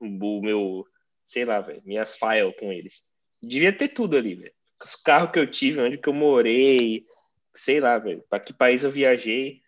O 0.00 0.40
meu, 0.40 0.86
sei 1.22 1.44
lá, 1.44 1.60
velho, 1.60 1.82
minha 1.84 2.06
file 2.06 2.54
com 2.58 2.72
eles. 2.72 3.02
Devia 3.42 3.74
ter 3.74 3.88
tudo 3.88 4.16
ali, 4.16 4.34
velho 4.36 4.59
os 4.82 4.96
carros 4.96 5.30
que 5.30 5.38
eu 5.38 5.50
tive, 5.50 5.80
onde 5.80 5.98
que 5.98 6.08
eu 6.08 6.14
morei, 6.14 7.04
sei 7.54 7.80
lá, 7.80 7.98
velho, 7.98 8.24
para 8.28 8.40
que 8.40 8.52
país 8.52 8.82
eu 8.82 8.90
viajei. 8.90 9.60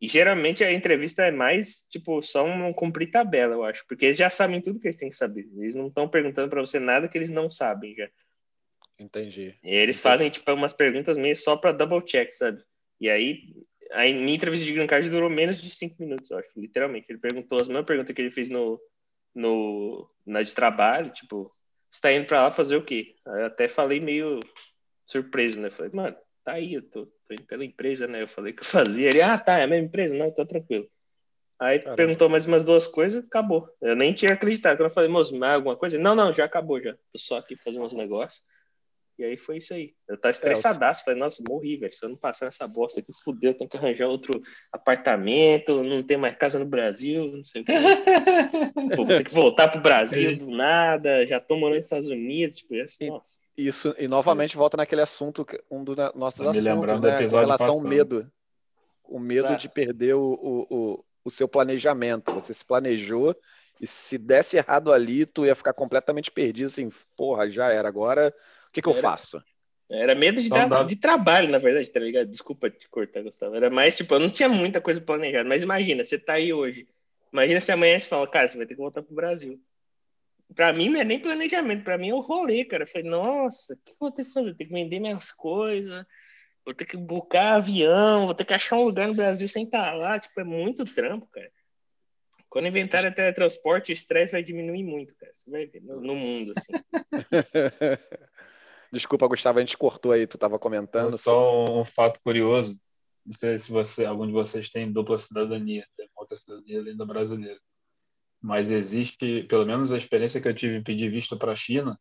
E 0.00 0.08
geralmente 0.08 0.62
a 0.62 0.72
entrevista 0.72 1.22
é 1.22 1.30
mais, 1.30 1.86
tipo, 1.88 2.20
só 2.22 2.44
um 2.44 2.72
cumprir 2.72 3.10
tabela, 3.10 3.54
eu 3.54 3.64
acho, 3.64 3.84
porque 3.86 4.06
eles 4.06 4.18
já 4.18 4.28
sabem 4.28 4.60
tudo 4.60 4.78
que 4.78 4.86
eles 4.86 4.96
têm 4.96 5.08
que 5.08 5.14
saber. 5.14 5.48
Eles 5.56 5.74
não 5.74 5.88
estão 5.88 6.08
perguntando 6.08 6.50
para 6.50 6.60
você 6.60 6.78
nada 6.78 7.08
que 7.08 7.16
eles 7.16 7.30
não 7.30 7.50
sabem 7.50 7.94
já. 7.94 8.08
Entendi. 8.98 9.54
E 9.62 9.74
eles 9.74 9.96
Entendi. 9.96 10.02
fazem, 10.02 10.30
tipo, 10.30 10.52
umas 10.52 10.74
perguntas 10.74 11.16
meio 11.16 11.36
só 11.36 11.56
para 11.56 11.72
double 11.72 12.02
check, 12.02 12.32
sabe? 12.32 12.62
E 13.00 13.08
aí, 13.08 13.54
a 13.92 14.02
minha 14.02 14.34
entrevista 14.34 14.66
de 14.66 14.72
green 14.72 14.86
card 14.86 15.08
durou 15.10 15.30
menos 15.30 15.60
de 15.60 15.70
cinco 15.70 15.96
minutos, 15.98 16.30
eu 16.30 16.38
acho, 16.38 16.48
literalmente. 16.56 17.06
Ele 17.08 17.18
perguntou 17.18 17.58
as 17.60 17.68
mesmas 17.68 17.86
perguntas 17.86 18.14
que 18.14 18.20
ele 18.20 18.30
fez 18.30 18.50
no, 18.50 18.80
no, 19.34 20.08
na 20.26 20.42
de 20.42 20.54
trabalho, 20.54 21.10
tipo, 21.10 21.50
está 21.94 22.12
indo 22.12 22.26
para 22.26 22.42
lá 22.42 22.50
fazer 22.50 22.76
o 22.76 22.84
quê? 22.84 23.14
Eu 23.24 23.46
até 23.46 23.68
falei 23.68 24.00
meio 24.00 24.40
surpreso, 25.06 25.60
né? 25.60 25.70
Falei, 25.70 25.92
mano, 25.94 26.16
tá 26.44 26.54
aí, 26.54 26.74
eu 26.74 26.82
tô, 26.82 27.06
tô, 27.06 27.34
indo 27.34 27.44
pela 27.44 27.64
empresa, 27.64 28.06
né? 28.06 28.22
Eu 28.22 28.28
falei 28.28 28.52
que 28.52 28.62
eu 28.62 28.66
fazia. 28.66 29.08
Ele, 29.08 29.22
ah, 29.22 29.38
tá, 29.38 29.58
é 29.58 29.64
a 29.64 29.66
mesma 29.66 29.86
empresa? 29.86 30.14
Não, 30.14 30.30
tá 30.30 30.44
tranquilo. 30.44 30.88
Aí 31.58 31.78
Caramba. 31.78 31.96
perguntou 31.96 32.28
mais 32.28 32.46
umas 32.46 32.64
duas 32.64 32.86
coisas, 32.86 33.24
acabou. 33.24 33.68
Eu 33.80 33.94
nem 33.94 34.12
tinha 34.12 34.32
acreditado. 34.32 34.76
Quando 34.76 34.88
eu 34.88 34.94
falei, 34.94 35.08
moço, 35.08 35.36
mais 35.36 35.54
alguma 35.54 35.76
coisa? 35.76 35.96
Não, 35.96 36.14
não, 36.14 36.34
já 36.34 36.44
acabou, 36.44 36.82
já. 36.82 36.94
Tô 37.12 37.18
só 37.18 37.38
aqui 37.38 37.54
fazendo 37.54 37.84
uns 37.84 37.94
negócios. 37.94 38.42
E 39.16 39.24
aí 39.24 39.36
foi 39.36 39.58
isso 39.58 39.72
aí. 39.72 39.94
Eu 40.08 40.18
tava 40.18 40.32
estressadaço. 40.32 41.02
É, 41.02 41.04
falei, 41.04 41.20
nossa, 41.20 41.42
morri, 41.48 41.76
velho. 41.76 41.94
Se 41.94 42.04
eu 42.04 42.08
não 42.08 42.16
passar 42.16 42.46
nessa 42.46 42.66
bosta 42.66 43.00
aqui, 43.00 43.12
fudeu, 43.24 43.54
tenho 43.54 43.70
que 43.70 43.76
arranjar 43.76 44.08
outro 44.08 44.40
apartamento, 44.72 45.84
não 45.84 46.02
tem 46.02 46.16
mais 46.16 46.36
casa 46.36 46.58
no 46.58 46.66
Brasil, 46.66 47.28
não 47.28 47.44
sei 47.44 47.62
o 47.62 47.64
que. 47.64 47.72
Vou 48.96 49.06
ter 49.06 49.24
que 49.24 49.32
voltar 49.32 49.68
pro 49.68 49.80
Brasil 49.80 50.36
do 50.36 50.50
nada, 50.50 51.24
já 51.26 51.38
tô 51.38 51.56
morando 51.56 51.76
nos 51.76 51.86
Estados 51.86 52.08
Unidos, 52.08 52.56
tipo, 52.56 52.74
assim, 52.80 53.08
nossa. 53.08 53.40
Isso, 53.56 53.94
e 53.98 54.08
novamente 54.08 54.56
volta 54.56 54.76
naquele 54.76 55.02
assunto, 55.02 55.46
um 55.70 55.84
dos 55.84 55.96
nossos 56.14 56.44
tá 56.44 56.50
assuntos, 56.50 57.00
né? 57.00 57.28
Com 57.28 57.36
relação 57.36 57.74
ao 57.74 57.80
medo. 57.80 58.30
O 59.04 59.20
medo 59.20 59.48
tá. 59.48 59.54
de 59.54 59.68
perder 59.68 60.14
o, 60.14 60.22
o, 60.22 60.66
o, 60.70 61.04
o 61.24 61.30
seu 61.30 61.46
planejamento. 61.46 62.32
Você 62.34 62.52
se 62.52 62.64
planejou 62.64 63.36
e 63.80 63.86
se 63.86 64.18
desse 64.18 64.56
errado 64.56 64.92
ali, 64.92 65.26
tu 65.26 65.44
ia 65.44 65.54
ficar 65.54 65.72
completamente 65.72 66.30
perdido, 66.30 66.66
assim, 66.66 66.90
porra, 67.16 67.50
já 67.50 67.70
era. 67.70 67.88
Agora 67.88 68.34
que, 68.74 68.82
que 68.82 68.88
eu 68.88 68.94
faço? 68.94 69.42
Era 69.90 70.14
medo 70.14 70.42
de, 70.42 70.48
dar, 70.48 70.84
de 70.84 70.96
trabalho, 70.96 71.48
na 71.48 71.58
verdade, 71.58 71.90
tá 71.90 72.00
ligado? 72.00 72.28
Desculpa 72.28 72.70
te 72.70 72.88
cortar, 72.88 73.22
Gustavo. 73.22 73.54
Era 73.54 73.70
mais, 73.70 73.94
tipo, 73.94 74.14
eu 74.14 74.20
não 74.20 74.30
tinha 74.30 74.48
muita 74.48 74.80
coisa 74.80 75.00
planejada, 75.00 75.48
mas 75.48 75.62
imagina, 75.62 76.02
você 76.02 76.18
tá 76.18 76.34
aí 76.34 76.52
hoje. 76.52 76.88
Imagina 77.32 77.60
se 77.60 77.70
amanhã 77.70 77.98
você 77.98 78.08
fala, 78.08 78.26
cara, 78.26 78.48
você 78.48 78.56
vai 78.56 78.66
ter 78.66 78.74
que 78.74 78.80
voltar 78.80 79.02
pro 79.02 79.14
Brasil. 79.14 79.60
Pra 80.54 80.72
mim 80.72 80.88
não 80.88 81.00
é 81.00 81.04
nem 81.04 81.20
planejamento, 81.20 81.84
pra 81.84 81.98
mim 81.98 82.10
é 82.10 82.14
o 82.14 82.20
rolê, 82.20 82.64
cara. 82.64 82.84
Eu 82.84 82.86
falei, 82.86 83.08
nossa, 83.08 83.74
o 83.74 83.76
que 83.76 83.92
eu 83.92 83.96
vou 84.00 84.10
ter 84.10 84.24
que 84.24 84.32
fazer? 84.32 84.46
Vou 84.46 84.56
ter 84.56 84.64
que 84.64 84.72
vender 84.72 85.00
minhas 85.00 85.30
coisas, 85.30 86.04
vou 86.64 86.74
ter 86.74 86.86
que 86.86 86.96
buscar 86.96 87.56
avião, 87.56 88.26
vou 88.26 88.34
ter 88.34 88.44
que 88.44 88.54
achar 88.54 88.76
um 88.76 88.84
lugar 88.84 89.06
no 89.08 89.14
Brasil 89.14 89.46
sem 89.46 89.64
estar 89.64 89.84
tá 89.84 89.92
lá. 89.92 90.18
Tipo, 90.18 90.40
é 90.40 90.44
muito 90.44 90.84
trampo, 90.84 91.26
cara. 91.26 91.50
Quando 92.48 92.68
inventarem 92.68 93.12
teletransporte, 93.12 93.90
o 93.90 93.94
estresse 93.94 94.32
vai 94.32 94.42
diminuir 94.42 94.84
muito, 94.84 95.14
cara. 95.16 95.32
Você 95.34 95.50
vai 95.50 95.66
ver 95.66 95.82
no, 95.82 96.00
no 96.00 96.14
mundo, 96.14 96.52
assim. 96.56 96.72
Desculpa, 98.94 99.26
Gustavo, 99.26 99.58
a 99.58 99.60
gente 99.60 99.76
cortou 99.76 100.12
aí, 100.12 100.24
tu 100.24 100.36
estava 100.36 100.56
comentando. 100.56 101.18
Só 101.18 101.64
um 101.64 101.84
fato 101.84 102.20
curioso, 102.20 102.80
não 103.26 103.36
sei 103.36 103.58
se 103.58 103.72
você, 103.72 104.04
algum 104.04 104.24
de 104.24 104.32
vocês 104.32 104.68
tem 104.68 104.92
dupla 104.92 105.18
cidadania, 105.18 105.84
tem 105.96 106.08
outra 106.14 106.36
cidadania 106.36 106.78
além 106.78 106.96
da 106.96 107.04
brasileira. 107.04 107.58
Mas 108.40 108.70
existe, 108.70 109.42
pelo 109.48 109.66
menos 109.66 109.90
a 109.90 109.96
experiência 109.96 110.40
que 110.40 110.46
eu 110.46 110.54
tive 110.54 110.76
em 110.76 110.82
pedir 110.82 111.10
visto 111.10 111.36
para 111.36 111.50
a 111.50 111.56
China, 111.56 111.98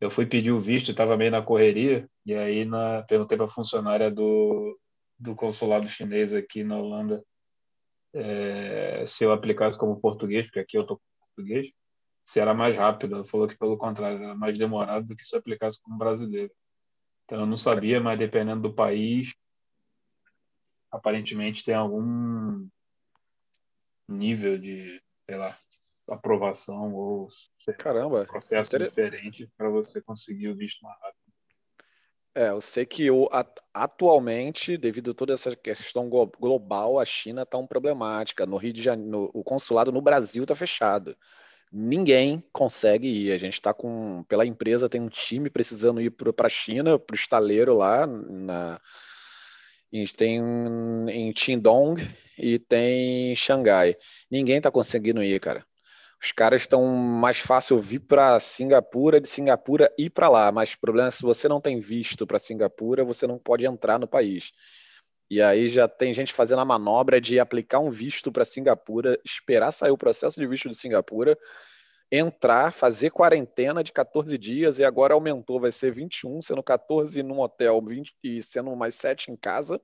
eu 0.00 0.10
fui 0.10 0.24
pedir 0.24 0.50
o 0.50 0.58
visto, 0.58 0.92
estava 0.92 1.14
meio 1.14 1.30
na 1.30 1.42
correria, 1.42 2.08
e 2.24 2.34
aí 2.34 2.64
na, 2.64 3.02
perguntei 3.02 3.36
para 3.36 3.44
a 3.44 3.50
funcionária 3.50 4.10
do, 4.10 4.80
do 5.18 5.34
consulado 5.34 5.86
chinês 5.88 6.32
aqui 6.32 6.64
na 6.64 6.78
Holanda 6.78 7.22
é, 8.14 9.04
se 9.06 9.24
eu 9.24 9.32
aplicasse 9.32 9.76
como 9.76 10.00
português, 10.00 10.46
porque 10.46 10.60
aqui 10.60 10.76
eu 10.76 10.82
estou 10.82 10.98
com 10.98 11.26
português, 11.26 11.70
se 12.24 12.40
era 12.40 12.54
mais 12.54 12.76
rápido. 12.76 13.16
Ela 13.16 13.24
falou 13.24 13.48
que, 13.48 13.58
pelo 13.58 13.76
contrário, 13.76 14.22
era 14.22 14.34
mais 14.34 14.56
demorado 14.56 15.06
do 15.06 15.16
que 15.16 15.24
se 15.24 15.36
aplicasse 15.36 15.82
como 15.82 15.98
brasileiro. 15.98 16.52
Então, 17.24 17.40
eu 17.40 17.46
não 17.46 17.56
sabia, 17.56 18.00
mas 18.00 18.18
dependendo 18.18 18.62
do 18.62 18.74
país, 18.74 19.34
aparentemente 20.90 21.64
tem 21.64 21.74
algum 21.74 22.68
nível 24.08 24.58
de, 24.58 25.02
sei 25.28 25.36
lá, 25.36 25.56
aprovação 26.08 26.94
ou 26.94 27.28
Caramba, 27.78 28.26
processo 28.26 28.76
inter... 28.76 28.88
diferente 28.88 29.50
para 29.56 29.70
você 29.70 30.00
conseguir 30.02 30.48
o 30.48 30.56
visto 30.56 30.82
mais 30.82 31.00
rápido. 31.00 31.23
É, 32.36 32.48
eu 32.48 32.60
sei 32.60 32.84
que 32.84 33.08
o, 33.10 33.28
atualmente, 33.72 34.76
devido 34.76 35.12
a 35.12 35.14
toda 35.14 35.34
essa 35.34 35.54
questão 35.54 36.08
global, 36.08 36.98
a 36.98 37.04
China 37.04 37.42
está 37.42 37.56
um 37.58 37.66
problemática. 37.66 38.44
No 38.44 38.56
Rio 38.56 38.72
de 38.72 38.82
Janeiro, 38.82 39.30
o 39.32 39.44
consulado 39.44 39.92
no 39.92 40.02
Brasil 40.02 40.42
está 40.42 40.54
fechado. 40.56 41.16
Ninguém 41.72 42.42
consegue 42.52 43.08
ir. 43.08 43.32
A 43.32 43.38
gente 43.38 43.54
está 43.54 43.72
com, 43.74 44.24
pela 44.28 44.46
empresa, 44.46 44.88
tem 44.88 45.00
um 45.00 45.08
time 45.08 45.48
precisando 45.50 46.00
ir 46.00 46.10
para 46.10 46.46
a 46.46 46.50
China, 46.50 46.98
para 46.98 47.14
o 47.14 47.16
estaleiro 47.16 47.74
lá. 47.76 48.06
Na, 48.06 48.80
a 49.92 49.96
gente 49.96 50.14
tem 50.14 50.40
em 51.08 51.32
Qingdong 51.32 51.96
e 52.38 52.58
tem 52.58 53.32
em 53.32 53.36
Xangai. 53.36 53.96
Ninguém 54.30 54.56
está 54.58 54.70
conseguindo 54.70 55.22
ir, 55.22 55.38
cara. 55.40 55.64
Os 56.24 56.32
caras 56.32 56.62
estão 56.62 56.86
mais 56.86 57.38
fácil 57.38 57.78
vir 57.78 58.00
para 58.00 58.40
Singapura, 58.40 59.20
de 59.20 59.28
Singapura 59.28 59.92
ir 59.98 60.08
para 60.08 60.26
lá, 60.26 60.50
mas 60.50 60.72
o 60.72 60.80
problema 60.80 61.08
é 61.08 61.10
se 61.10 61.20
você 61.20 61.46
não 61.48 61.60
tem 61.60 61.78
visto 61.78 62.26
para 62.26 62.38
Singapura, 62.38 63.04
você 63.04 63.26
não 63.26 63.38
pode 63.38 63.66
entrar 63.66 63.98
no 63.98 64.08
país. 64.08 64.50
E 65.30 65.42
aí 65.42 65.68
já 65.68 65.86
tem 65.86 66.14
gente 66.14 66.32
fazendo 66.32 66.60
a 66.60 66.64
manobra 66.64 67.20
de 67.20 67.38
aplicar 67.38 67.80
um 67.80 67.90
visto 67.90 68.32
para 68.32 68.46
Singapura, 68.46 69.20
esperar 69.22 69.70
sair 69.70 69.90
o 69.90 69.98
processo 69.98 70.40
de 70.40 70.46
visto 70.46 70.66
de 70.66 70.74
Singapura, 70.74 71.36
entrar, 72.10 72.72
fazer 72.72 73.10
quarentena 73.10 73.84
de 73.84 73.92
14 73.92 74.38
dias 74.38 74.78
e 74.78 74.84
agora 74.84 75.12
aumentou, 75.12 75.60
vai 75.60 75.72
ser 75.72 75.92
21, 75.92 76.40
sendo 76.40 76.62
14 76.62 77.22
num 77.22 77.40
hotel 77.40 77.82
20, 77.82 78.14
e 78.22 78.40
sendo 78.40 78.74
mais 78.74 78.94
7 78.94 79.30
em 79.30 79.36
casa. 79.36 79.78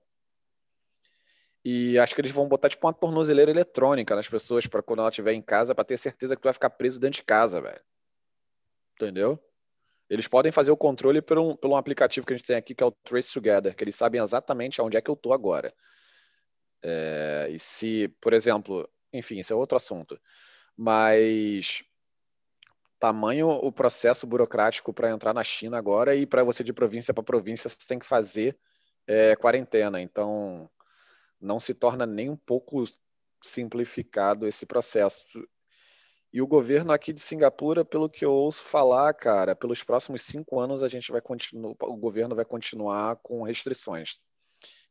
E 1.64 1.98
acho 1.98 2.14
que 2.14 2.20
eles 2.20 2.30
vão 2.30 2.48
botar 2.48 2.68
tipo 2.68 2.86
uma 2.86 2.92
tornozeleira 2.92 3.50
eletrônica 3.50 4.14
nas 4.16 4.28
pessoas 4.28 4.66
para 4.66 4.82
quando 4.82 5.00
ela 5.00 5.10
estiver 5.10 5.32
em 5.32 5.42
casa, 5.42 5.74
para 5.74 5.84
ter 5.84 5.98
certeza 5.98 6.34
que 6.34 6.40
tu 6.42 6.46
vai 6.46 6.54
ficar 6.54 6.70
preso 6.70 6.98
dentro 6.98 7.16
de 7.16 7.24
casa, 7.24 7.60
velho. 7.60 7.80
Entendeu? 8.94 9.38
Eles 10.08 10.26
podem 10.26 10.50
fazer 10.50 10.70
o 10.70 10.76
controle 10.76 11.22
por 11.22 11.38
um, 11.38 11.54
por 11.54 11.70
um 11.70 11.76
aplicativo 11.76 12.26
que 12.26 12.32
a 12.32 12.36
gente 12.36 12.46
tem 12.46 12.56
aqui, 12.56 12.74
que 12.74 12.82
é 12.82 12.86
o 12.86 12.90
Trace 12.90 13.32
Together, 13.32 13.76
que 13.76 13.84
eles 13.84 13.94
sabem 13.94 14.20
exatamente 14.20 14.80
aonde 14.80 14.96
é 14.96 15.00
que 15.00 15.10
eu 15.10 15.16
tô 15.16 15.32
agora. 15.32 15.72
É, 16.82 17.48
e 17.50 17.58
se, 17.58 18.08
por 18.20 18.32
exemplo, 18.32 18.88
enfim, 19.12 19.38
isso 19.38 19.52
é 19.52 19.56
outro 19.56 19.76
assunto. 19.76 20.18
Mas 20.76 21.84
tamanho 22.98 23.48
o 23.48 23.72
processo 23.72 24.26
burocrático 24.26 24.92
para 24.92 25.10
entrar 25.10 25.32
na 25.32 25.42
China 25.42 25.78
agora 25.78 26.14
e 26.14 26.26
para 26.26 26.44
você 26.44 26.62
de 26.62 26.72
província 26.72 27.14
para 27.14 27.24
província 27.24 27.68
você 27.68 27.78
tem 27.86 27.98
que 27.98 28.06
fazer 28.06 28.58
é, 29.06 29.36
quarentena. 29.36 30.00
Então, 30.00 30.68
não 31.40 31.58
se 31.58 31.74
torna 31.74 32.06
nem 32.06 32.28
um 32.28 32.36
pouco 32.36 32.84
simplificado 33.42 34.46
esse 34.46 34.66
processo. 34.66 35.24
E 36.32 36.40
o 36.40 36.46
governo 36.46 36.92
aqui 36.92 37.12
de 37.12 37.20
Singapura, 37.20 37.84
pelo 37.84 38.08
que 38.08 38.24
eu 38.24 38.32
ouço 38.32 38.64
falar, 38.64 39.12
cara, 39.14 39.56
pelos 39.56 39.82
próximos 39.82 40.22
cinco 40.22 40.60
anos 40.60 40.82
a 40.82 40.88
gente 40.88 41.10
vai 41.10 41.20
continuar, 41.20 41.74
o 41.82 41.96
governo 41.96 42.36
vai 42.36 42.44
continuar 42.44 43.16
com 43.16 43.42
restrições. 43.42 44.18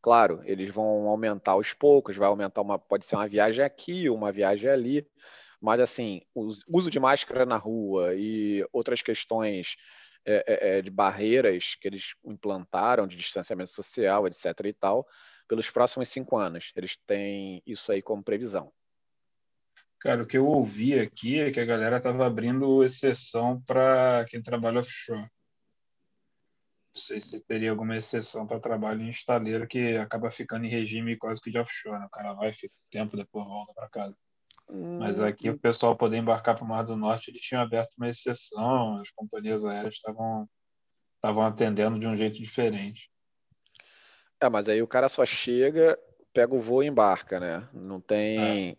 Claro, 0.02 0.42
eles 0.44 0.70
vão 0.70 1.08
aumentar 1.08 1.54
aos 1.54 1.74
poucos, 1.74 2.18
vai 2.18 2.28
aumentar 2.28 2.62
uma, 2.62 2.78
pode 2.78 3.06
ser 3.06 3.16
uma 3.16 3.28
viagem 3.28 3.64
aqui, 3.64 4.10
uma 4.10 4.32
viagem 4.32 4.70
ali, 4.70 5.08
mas 5.62 5.80
assim, 5.80 6.22
o 6.34 6.54
uso 6.68 6.90
de 6.90 7.00
máscara 7.00 7.46
na 7.46 7.58
rua 7.58 8.14
e 8.16 8.66
outras 8.74 9.02
questões 9.02 9.76
é, 10.26 10.44
é, 10.48 10.80
é 10.80 10.82
de 10.82 10.90
barreiras 10.90 11.76
que 11.80 11.88
eles 11.88 12.14
implantaram 12.26 13.08
de 13.08 13.16
distanciamento 13.16 13.72
social, 13.72 14.28
etc. 14.28 14.46
e 14.66 14.74
tal, 14.74 15.06
pelos 15.50 15.70
próximos 15.70 16.08
cinco 16.08 16.38
anos. 16.38 16.72
Eles 16.76 16.96
têm 17.06 17.62
isso 17.66 17.92
aí 17.92 18.02
como 18.02 18.24
previsão. 18.24 18.72
Cara, 20.00 20.24
o 20.24 20.26
que 20.26 20.38
eu 20.38 20.48
ouvi 20.48 20.98
aqui 20.98 21.40
é 21.40 21.52
que 21.52 21.60
a 21.60 21.66
galera 21.66 21.98
estava 21.98 22.26
abrindo 22.26 22.84
exceção 22.84 23.62
para 23.64 24.26
quem 24.30 24.42
trabalha 24.42 24.80
offshore. 24.80 25.28
Não 26.96 27.02
sei 27.02 27.20
se 27.20 27.42
teria 27.42 27.72
alguma 27.72 27.98
exceção 27.98 28.48
para 28.48 28.60
trabalho 28.60 29.02
em 29.02 29.10
estaleiro 29.10 29.68
que 29.68 29.98
acaba 29.98 30.32
ficando 30.32 30.66
em 30.66 30.70
regime 30.70 31.18
quase 31.18 31.42
que 31.42 31.52
de 31.52 31.60
offshore. 31.60 32.00
Né? 32.00 32.06
O 32.06 32.10
cara 32.10 32.34
vai, 32.34 32.54
fica 32.54 32.74
tempo, 32.90 33.18
depois 33.18 33.46
volta 33.46 33.74
para 33.74 33.90
casa. 33.90 34.18
Mas 34.72 35.20
aqui 35.20 35.50
o 35.50 35.58
pessoal 35.58 35.98
poder 35.98 36.18
embarcar 36.18 36.56
para 36.56 36.64
o 36.64 36.68
Mar 36.68 36.84
do 36.84 36.96
Norte, 36.96 37.32
eles 37.32 37.42
tinham 37.42 37.62
aberto 37.62 37.96
uma 37.98 38.08
exceção, 38.08 39.00
as 39.00 39.10
companhias 39.10 39.66
aéreas 39.66 39.96
estavam 39.96 40.48
estavam 41.16 41.44
atendendo 41.46 42.00
de 42.00 42.08
um 42.08 42.16
jeito 42.16 42.38
diferente. 42.38 43.10
É, 44.42 44.50
mas 44.50 44.70
aí 44.70 44.82
o 44.82 44.88
cara 44.88 45.10
só 45.10 45.26
chega, 45.26 46.00
pega 46.34 46.56
o 46.56 46.62
voo 46.62 46.84
e 46.84 46.88
embarca, 46.88 47.40
né? 47.40 47.68
Não 47.74 48.00
tem. 48.00 48.72
É. 48.72 48.76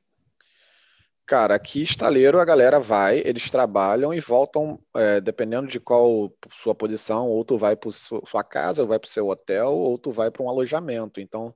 Cara, 1.26 1.55
aqui 1.55 1.83
estaleiro 1.83 2.40
a 2.40 2.45
galera 2.45 2.81
vai, 2.81 3.23
eles 3.25 3.50
trabalham 3.50 4.12
e 4.12 4.19
voltam, 4.19 4.81
é, 4.97 5.21
dependendo 5.21 5.69
de 5.69 5.79
qual 5.79 6.35
sua 6.52 6.75
posição, 6.75 7.29
ou 7.29 7.45
tu 7.45 7.57
vai 7.57 7.76
para 7.76 7.90
sua 7.93 8.43
casa, 8.43 8.83
ou 8.83 8.88
vai 8.88 8.99
para 8.99 9.07
o 9.07 9.11
seu 9.11 9.29
hotel, 9.29 9.73
ou 9.73 9.97
tu 9.97 10.11
vai 10.11 10.29
para 10.29 10.43
um 10.43 10.49
alojamento. 10.49 11.21
Então, 11.21 11.55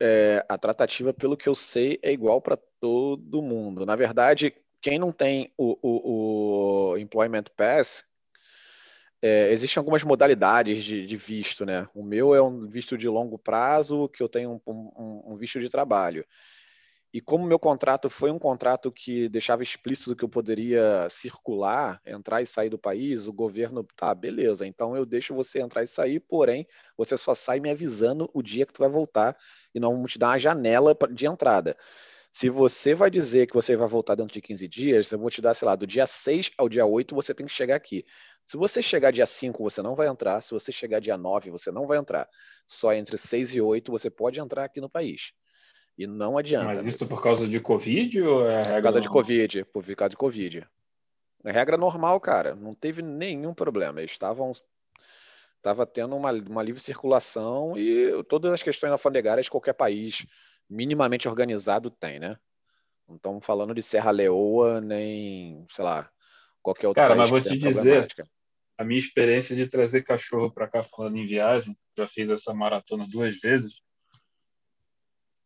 é, 0.00 0.42
a 0.48 0.56
tratativa, 0.56 1.12
pelo 1.12 1.36
que 1.36 1.48
eu 1.48 1.54
sei, 1.54 1.98
é 2.02 2.10
igual 2.10 2.40
para 2.40 2.56
todo 2.80 3.42
mundo. 3.42 3.84
Na 3.84 3.94
verdade, 3.94 4.54
quem 4.80 4.98
não 4.98 5.12
tem 5.12 5.52
o, 5.58 5.76
o, 5.82 6.92
o 6.92 6.98
Employment 6.98 7.44
Pass, 7.56 8.04
é, 9.26 9.50
existem 9.50 9.80
algumas 9.80 10.04
modalidades 10.04 10.84
de, 10.84 11.04
de, 11.04 11.16
visto, 11.16 11.66
né? 11.66 11.88
O 11.94 12.02
meu 12.02 12.34
é 12.34 12.40
um 12.40 12.66
visto 12.66 12.96
de 12.96 13.08
longo 13.08 13.36
prazo, 13.36 14.08
que 14.08 14.22
eu 14.22 14.28
tenho 14.28 14.62
um, 14.66 14.90
um, 14.96 15.32
um 15.32 15.36
visto 15.36 15.60
de 15.60 15.68
trabalho. 15.68 16.24
E 17.12 17.20
como 17.20 17.46
meu 17.46 17.58
contrato 17.58 18.08
foi 18.10 18.30
um 18.30 18.38
contrato 18.38 18.92
que 18.92 19.28
deixava 19.28 19.62
explícito 19.62 20.14
que 20.14 20.24
eu 20.24 20.28
poderia 20.28 21.08
circular, 21.08 22.00
entrar 22.04 22.42
e 22.42 22.46
sair 22.46 22.68
do 22.68 22.78
país, 22.78 23.26
o 23.26 23.32
governo, 23.32 23.82
tá, 23.96 24.14
beleza, 24.14 24.66
então 24.66 24.94
eu 24.94 25.06
deixo 25.06 25.34
você 25.34 25.60
entrar 25.60 25.82
e 25.82 25.86
sair, 25.86 26.20
porém, 26.20 26.66
você 26.96 27.16
só 27.16 27.34
sai 27.34 27.58
me 27.58 27.70
avisando 27.70 28.28
o 28.34 28.42
dia 28.42 28.66
que 28.66 28.72
tu 28.72 28.80
vai 28.80 28.90
voltar 28.90 29.36
e 29.74 29.80
não 29.80 30.04
te 30.04 30.18
dar 30.18 30.28
uma 30.28 30.38
janela 30.38 30.96
de 31.10 31.26
entrada. 31.26 31.76
Se 32.36 32.50
você 32.50 32.94
vai 32.94 33.10
dizer 33.10 33.46
que 33.46 33.54
você 33.54 33.74
vai 33.74 33.88
voltar 33.88 34.14
dentro 34.14 34.34
de 34.34 34.42
15 34.42 34.68
dias, 34.68 35.10
eu 35.10 35.18
vou 35.18 35.30
te 35.30 35.40
dar, 35.40 35.54
sei 35.54 35.64
lá, 35.64 35.74
do 35.74 35.86
dia 35.86 36.04
6 36.04 36.50
ao 36.58 36.68
dia 36.68 36.84
8 36.84 37.14
você 37.14 37.32
tem 37.32 37.46
que 37.46 37.52
chegar 37.52 37.76
aqui. 37.76 38.04
Se 38.44 38.58
você 38.58 38.82
chegar 38.82 39.10
dia 39.10 39.24
5, 39.24 39.62
você 39.62 39.80
não 39.80 39.94
vai 39.94 40.06
entrar. 40.06 40.42
Se 40.42 40.50
você 40.50 40.70
chegar 40.70 41.00
dia 41.00 41.16
9, 41.16 41.50
você 41.50 41.72
não 41.72 41.86
vai 41.86 41.96
entrar. 41.96 42.28
Só 42.68 42.92
entre 42.92 43.16
6 43.16 43.54
e 43.54 43.60
8 43.62 43.90
você 43.90 44.10
pode 44.10 44.38
entrar 44.38 44.64
aqui 44.64 44.82
no 44.82 44.90
país. 44.90 45.32
E 45.96 46.06
não 46.06 46.36
adianta. 46.36 46.66
Mas 46.66 46.84
isso 46.84 47.08
por 47.08 47.22
causa 47.22 47.48
de 47.48 47.58
Covid 47.58 48.20
ou 48.20 48.46
é 48.46 48.56
regra? 48.58 48.74
Por 48.74 48.82
causa 48.82 49.00
de 49.00 49.08
Covid, 49.08 49.64
por 49.64 49.96
causa 49.96 50.10
de 50.10 50.16
Covid. 50.18 50.68
É 51.42 51.50
regra 51.50 51.78
normal, 51.78 52.20
cara. 52.20 52.54
Não 52.54 52.74
teve 52.74 53.00
nenhum 53.00 53.54
problema. 53.54 54.00
Eles 54.00 54.10
estavam. 54.10 54.52
Estava 55.56 55.86
tendo 55.86 56.14
uma, 56.14 56.32
uma 56.32 56.62
livre 56.62 56.82
circulação 56.82 57.78
e 57.78 58.22
todas 58.24 58.52
as 58.52 58.62
questões 58.62 58.92
alfandegárias 58.92 59.48
qualquer 59.48 59.72
país 59.72 60.26
minimamente 60.68 61.28
organizado 61.28 61.90
tem, 61.90 62.18
né? 62.18 62.36
Não 63.08 63.16
estamos 63.16 63.44
falando 63.44 63.74
de 63.74 63.82
Serra 63.82 64.10
Leoa, 64.10 64.80
nem, 64.80 65.64
sei 65.70 65.84
lá, 65.84 66.10
qualquer 66.60 66.88
outro 66.88 67.02
Cara, 67.02 67.14
mas 67.14 67.30
vou 67.30 67.40
te 67.40 67.56
dizer, 67.56 68.08
a 68.76 68.84
minha 68.84 68.98
experiência 68.98 69.54
de 69.54 69.68
trazer 69.68 70.02
cachorro 70.02 70.50
para 70.50 70.68
cá 70.68 70.82
falando 70.82 71.16
em 71.16 71.24
viagem, 71.24 71.76
já 71.96 72.06
fiz 72.06 72.30
essa 72.30 72.52
maratona 72.52 73.06
duas 73.08 73.38
vezes. 73.38 73.80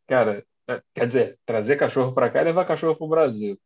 Cara, 0.07 0.45
é, 0.69 0.83
quer 0.95 1.07
dizer, 1.07 1.39
trazer 1.45 1.77
cachorro 1.77 2.13
para 2.13 2.31
cá 2.31 2.41
e 2.41 2.45
levar 2.45 2.65
cachorro 2.65 2.97
pro 2.97 3.09
Brasil. 3.09 3.61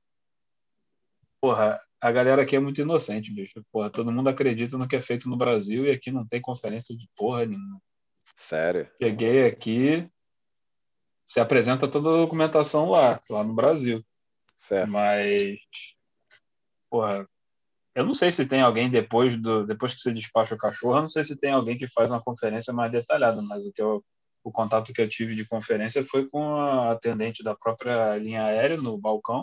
Porra, 1.40 1.80
a 2.00 2.12
galera 2.12 2.42
aqui 2.42 2.56
é 2.56 2.61
muito 2.61 2.80
inocente, 2.80 3.32
bicho. 3.32 3.64
Porra, 3.73 3.90
todo 3.90 4.12
mundo 4.12 4.28
acredita 4.28 4.76
no 4.76 4.87
que 4.88 4.96
é 4.96 5.00
feito 5.00 5.28
no 5.28 5.37
Brasil 5.37 5.86
e 5.86 5.90
aqui 5.90 6.10
não 6.10 6.26
tem 6.26 6.40
conferência 6.40 6.95
de 6.95 7.08
porra 7.17 7.47
nenhuma. 7.47 7.80
Sério? 8.36 8.90
Cheguei 9.00 9.47
aqui, 9.47 10.10
se 11.25 11.41
apresenta 11.41 11.89
toda 11.89 12.08
a 12.10 12.17
documentação 12.19 12.91
lá, 12.91 13.21
lá 13.28 13.43
no 13.43 13.54
Brasil. 13.54 14.04
Certo. 14.56 14.91
Mas, 14.91 15.58
porra, 16.91 17.26
eu 17.95 18.04
não 18.04 18.15
sei 18.15 18.30
se 18.32 18.47
tem 18.47 18.60
alguém 18.60 18.91
depois 18.91 19.37
do 19.41 19.67
depois 19.67 19.95
que 19.95 20.00
você 20.00 20.13
despacha 20.13 20.54
o 20.54 20.58
cachorro, 20.58 20.97
eu 20.97 21.00
não 21.02 21.08
sei 21.08 21.25
se 21.25 21.37
tem 21.39 21.52
alguém 21.52 21.76
que 21.76 21.89
faz 21.89 22.10
uma 22.10 22.23
conferência 22.23 22.73
mais 22.73 22.93
detalhada, 22.93 23.41
mas 23.43 23.65
o 23.67 23.73
que 23.73 23.82
eu 23.82 24.04
o 24.45 24.52
contato 24.52 24.93
que 24.93 25.00
eu 25.00 25.08
tive 25.08 25.34
de 25.34 25.47
conferência 25.47 26.04
foi 26.04 26.28
com 26.28 26.54
a 26.56 26.93
atendente 26.93 27.43
da 27.43 27.54
própria 27.54 28.17
linha 28.19 28.45
aérea 28.45 28.76
no 28.76 28.99
balcão. 28.99 29.43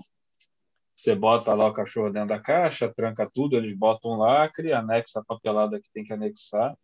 Você 0.96 1.15
bota 1.15 1.54
lá 1.56 1.67
o 1.67 1.74
cachorro 1.74 2.12
dentro 2.12 2.30
da 2.30 2.39
caixa, 2.39 2.94
tranca 2.96 3.28
tudo, 3.34 3.58
eles 3.58 3.76
botam 3.76 4.12
um 4.12 4.17
lacre, 4.17 4.72
anexa 4.72 5.20
a 5.20 5.24
papelada 5.24 5.82
que 5.82 5.89
tem 5.91 6.04
que 6.04 6.13
anexar. 6.13 6.78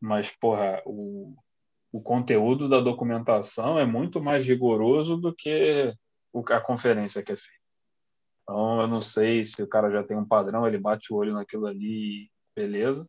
Mas, 0.00 0.30
porra, 0.40 0.80
o, 0.86 1.34
o 1.92 2.02
conteúdo 2.02 2.68
da 2.68 2.80
documentação 2.80 3.78
é 3.78 3.86
muito 3.86 4.20
mais 4.22 4.44
rigoroso 4.44 5.16
do 5.16 5.34
que 5.34 5.92
a 6.50 6.60
conferência 6.60 7.22
que 7.22 7.32
é 7.32 7.36
feita. 7.36 7.58
Então, 8.42 8.80
eu 8.80 8.88
não 8.88 9.00
sei 9.00 9.44
se 9.44 9.62
o 9.62 9.68
cara 9.68 9.90
já 9.90 10.02
tem 10.02 10.16
um 10.16 10.26
padrão, 10.26 10.66
ele 10.66 10.78
bate 10.78 11.12
o 11.12 11.16
olho 11.16 11.34
naquilo 11.34 11.66
ali, 11.66 12.30
beleza 12.54 13.06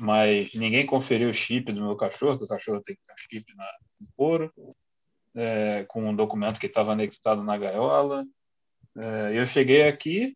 mas 0.00 0.54
ninguém 0.54 0.86
conferiu 0.86 1.28
o 1.28 1.34
chip 1.34 1.70
do 1.70 1.82
meu 1.82 1.94
cachorro, 1.94 2.38
que 2.38 2.44
o 2.44 2.48
cachorro 2.48 2.80
tem 2.80 2.96
que 2.96 3.02
ter 3.02 3.12
chip 3.18 3.54
na, 3.54 3.70
no 4.00 4.08
couro, 4.16 4.50
é, 5.34 5.84
com 5.84 6.08
um 6.08 6.16
documento 6.16 6.58
que 6.58 6.66
estava 6.66 6.92
anexado 6.92 7.44
na 7.44 7.58
gaiola. 7.58 8.24
É, 8.96 9.38
eu 9.38 9.44
cheguei 9.44 9.82
aqui, 9.86 10.34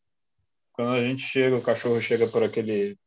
quando 0.71 0.90
a 0.90 1.03
gente 1.03 1.23
chega, 1.23 1.57
o 1.57 1.62
cachorro 1.62 1.99
chega 1.99 2.29
por 2.29 2.43
aquele 2.43 2.99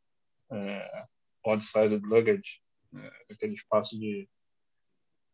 é, 0.51 1.05
odd-sized 1.45 2.03
luggage, 2.03 2.60
é, 2.95 3.33
aquele 3.33 3.53
espaço 3.53 3.95
de 3.95 4.27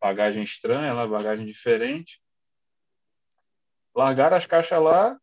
bagagem 0.04 0.42
estranha, 0.42 0.92
lá, 0.92 1.06
bagagem 1.06 1.46
diferente. 1.46 2.20
Largaram 3.96 4.36
as 4.36 4.44
caixas 4.44 4.78
lá, 4.78 5.16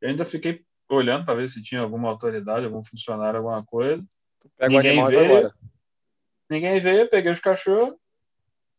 eu 0.00 0.08
ainda 0.08 0.24
fiquei 0.24 0.64
olhando 0.88 1.24
para 1.24 1.34
ver 1.34 1.48
se 1.48 1.60
tinha 1.60 1.80
alguma 1.80 2.08
autoridade, 2.08 2.64
algum 2.64 2.80
funcionário, 2.82 3.38
alguma 3.38 3.64
coisa. 3.64 4.04
Pega 4.56 4.72
ninguém 4.72 5.02
o 5.02 5.06
veio, 5.08 5.24
agora. 5.24 5.54
Ninguém 6.48 6.78
veio, 6.78 7.10
peguei 7.10 7.32
os 7.32 7.40
cachorros 7.40 7.96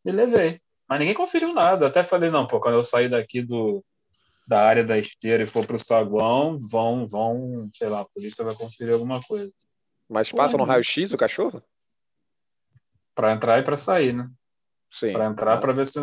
e 0.05 0.11
levei. 0.11 0.61
Mas 0.87 0.99
ninguém 0.99 1.13
conferiu 1.13 1.53
nada. 1.53 1.87
Até 1.87 2.01
falei, 2.01 2.29
não, 2.29 2.47
pô, 2.47 2.61
quando 2.61 2.75
eu 2.75 2.83
sair 2.83 3.09
daqui 3.09 3.41
do, 3.41 3.83
da 4.47 4.65
área 4.65 4.85
da 4.85 4.97
esteira 4.97 5.43
e 5.43 5.47
for 5.47 5.65
para 5.65 5.75
o 5.75 5.79
saguão, 5.79 6.57
vão, 6.57 7.05
vão, 7.05 7.69
sei 7.73 7.89
lá, 7.89 8.01
a 8.01 8.05
polícia 8.05 8.45
vai 8.45 8.55
conferir 8.55 8.93
alguma 8.93 9.21
coisa. 9.21 9.51
Mas 10.07 10.31
passa 10.31 10.57
no 10.57 10.63
raio-x 10.63 11.11
o 11.11 11.17
cachorro? 11.17 11.61
Para 13.13 13.33
entrar 13.33 13.59
e 13.59 13.63
para 13.63 13.75
sair, 13.75 14.13
né? 14.13 14.29
Para 15.13 15.25
entrar, 15.25 15.57
para 15.59 15.73
ver 15.73 15.85
se. 15.85 15.99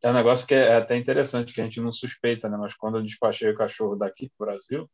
É 0.00 0.10
um 0.10 0.14
negócio 0.14 0.46
que 0.46 0.54
é 0.54 0.76
até 0.76 0.96
interessante, 0.96 1.52
que 1.52 1.60
a 1.60 1.64
gente 1.64 1.80
não 1.80 1.90
suspeita, 1.90 2.48
né? 2.48 2.56
Mas 2.56 2.74
quando 2.74 2.98
eu 2.98 3.02
despachei 3.02 3.50
o 3.50 3.56
cachorro 3.56 3.96
daqui 3.96 4.30
para 4.36 4.44
o 4.44 4.46
Brasil, 4.46 4.90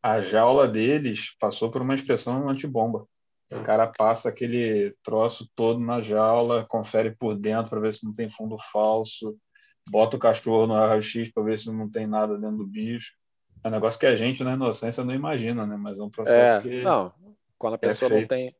a 0.00 0.20
jaula 0.20 0.68
deles 0.68 1.34
passou 1.40 1.70
por 1.70 1.82
uma 1.82 1.94
inspeção 1.94 2.48
antibomba. 2.48 3.06
O 3.50 3.62
cara 3.62 3.86
passa 3.86 4.28
aquele 4.28 4.94
troço 5.02 5.48
todo 5.56 5.80
na 5.80 6.00
jaula, 6.00 6.66
confere 6.68 7.16
por 7.16 7.34
dentro 7.34 7.70
para 7.70 7.80
ver 7.80 7.94
se 7.94 8.04
não 8.04 8.12
tem 8.12 8.28
fundo 8.28 8.56
falso, 8.70 9.36
bota 9.90 10.16
o 10.16 10.20
cachorro 10.20 10.66
no 10.66 10.74
raio-x 10.74 11.32
para 11.32 11.42
ver 11.42 11.58
se 11.58 11.72
não 11.72 11.90
tem 11.90 12.06
nada 12.06 12.36
dentro 12.36 12.58
do 12.58 12.66
bicho. 12.66 13.12
É 13.64 13.68
um 13.68 13.70
negócio 13.70 13.98
que 13.98 14.06
a 14.06 14.14
gente, 14.14 14.44
na 14.44 14.52
inocência, 14.52 15.02
não 15.02 15.14
imagina, 15.14 15.66
né? 15.66 15.76
Mas 15.76 15.98
é 15.98 16.02
um 16.02 16.10
processo 16.10 16.58
é, 16.66 16.70
que. 16.70 16.82
Não, 16.82 17.12
quando 17.56 17.74
a 17.74 17.76
é 17.76 17.78
pessoa 17.78 18.12
é 18.12 18.20
não 18.20 18.26
tem. 18.28 18.54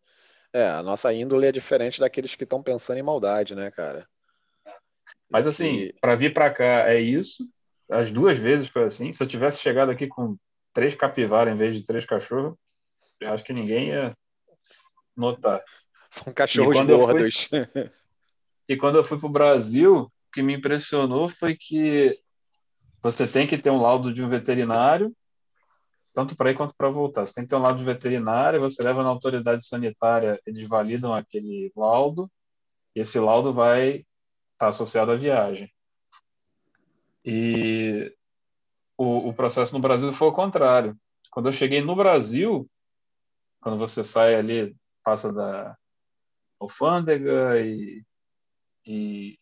É, 0.52 0.66
a 0.68 0.82
nossa 0.82 1.12
índole 1.12 1.46
é 1.46 1.52
diferente 1.52 2.00
daqueles 2.00 2.34
que 2.34 2.44
estão 2.44 2.62
pensando 2.62 2.98
em 2.98 3.02
maldade, 3.02 3.54
né, 3.54 3.70
cara? 3.70 4.08
Mas 5.30 5.46
assim, 5.46 5.74
e... 5.74 5.92
para 6.00 6.16
vir 6.16 6.32
para 6.32 6.50
cá 6.50 6.88
é 6.88 7.00
isso. 7.00 7.46
As 7.90 8.10
duas 8.10 8.36
vezes 8.36 8.68
foi 8.68 8.84
assim. 8.84 9.12
Se 9.12 9.22
eu 9.22 9.26
tivesse 9.26 9.60
chegado 9.60 9.90
aqui 9.90 10.06
com 10.06 10.36
três 10.72 10.94
capivaras 10.94 11.52
em 11.52 11.56
vez 11.56 11.76
de 11.76 11.84
três 11.84 12.04
cachorros, 12.04 12.54
eu 13.20 13.32
acho 13.32 13.44
que 13.44 13.52
ninguém 13.52 13.88
ia 13.88 14.16
notar. 15.16 15.62
São 16.10 16.32
cachorros 16.32 16.80
gordos. 16.80 17.44
Fui... 17.44 17.90
e 18.68 18.76
quando 18.76 18.96
eu 18.96 19.04
fui 19.04 19.18
para 19.18 19.26
o 19.28 19.32
Brasil, 19.32 19.96
o 20.02 20.10
que 20.32 20.42
me 20.42 20.54
impressionou 20.54 21.28
foi 21.28 21.56
que 21.56 22.18
você 23.02 23.26
tem 23.26 23.46
que 23.46 23.58
ter 23.58 23.70
um 23.70 23.80
laudo 23.80 24.12
de 24.12 24.22
um 24.22 24.28
veterinário, 24.28 25.14
tanto 26.18 26.34
para 26.34 26.50
ir 26.50 26.56
quanto 26.56 26.74
para 26.74 26.88
voltar. 26.88 27.24
Você 27.24 27.32
tem 27.32 27.44
que 27.44 27.50
ter 27.50 27.54
um 27.54 27.60
laudo 27.60 27.84
veterinário, 27.84 28.58
você 28.58 28.82
leva 28.82 29.04
na 29.04 29.08
autoridade 29.08 29.64
sanitária, 29.64 30.40
eles 30.44 30.66
validam 30.66 31.14
aquele 31.14 31.70
laudo, 31.76 32.28
e 32.92 32.98
esse 32.98 33.20
laudo 33.20 33.54
vai 33.54 33.98
estar 33.98 34.04
tá 34.58 34.66
associado 34.66 35.12
à 35.12 35.16
viagem. 35.16 35.72
E 37.24 38.12
o, 38.96 39.28
o 39.28 39.32
processo 39.32 39.72
no 39.72 39.78
Brasil 39.78 40.12
foi 40.12 40.26
o 40.26 40.32
contrário. 40.32 40.98
Quando 41.30 41.50
eu 41.50 41.52
cheguei 41.52 41.80
no 41.82 41.94
Brasil, 41.94 42.68
quando 43.60 43.78
você 43.78 44.02
sai 44.02 44.34
ali 44.34 44.74
passa 45.04 45.32
da 45.32 45.76
alfândega 46.58 47.60
e, 47.60 48.02
e 48.84 49.38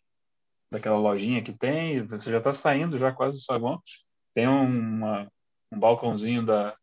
daquela 0.71 0.99
lojinha 0.99 1.43
que 1.43 1.55
tem, 1.55 2.07
você 2.07 2.31
já 2.31 2.37
está 2.37 2.53
saindo 2.53 2.99
já 2.99 3.11
quase 3.13 3.37
do 3.37 3.41
saguão. 3.41 3.81
tem 4.35 4.47
uma, 4.47 5.27
um 5.73 5.79
balcãozinho 5.79 6.45
da 6.45 6.77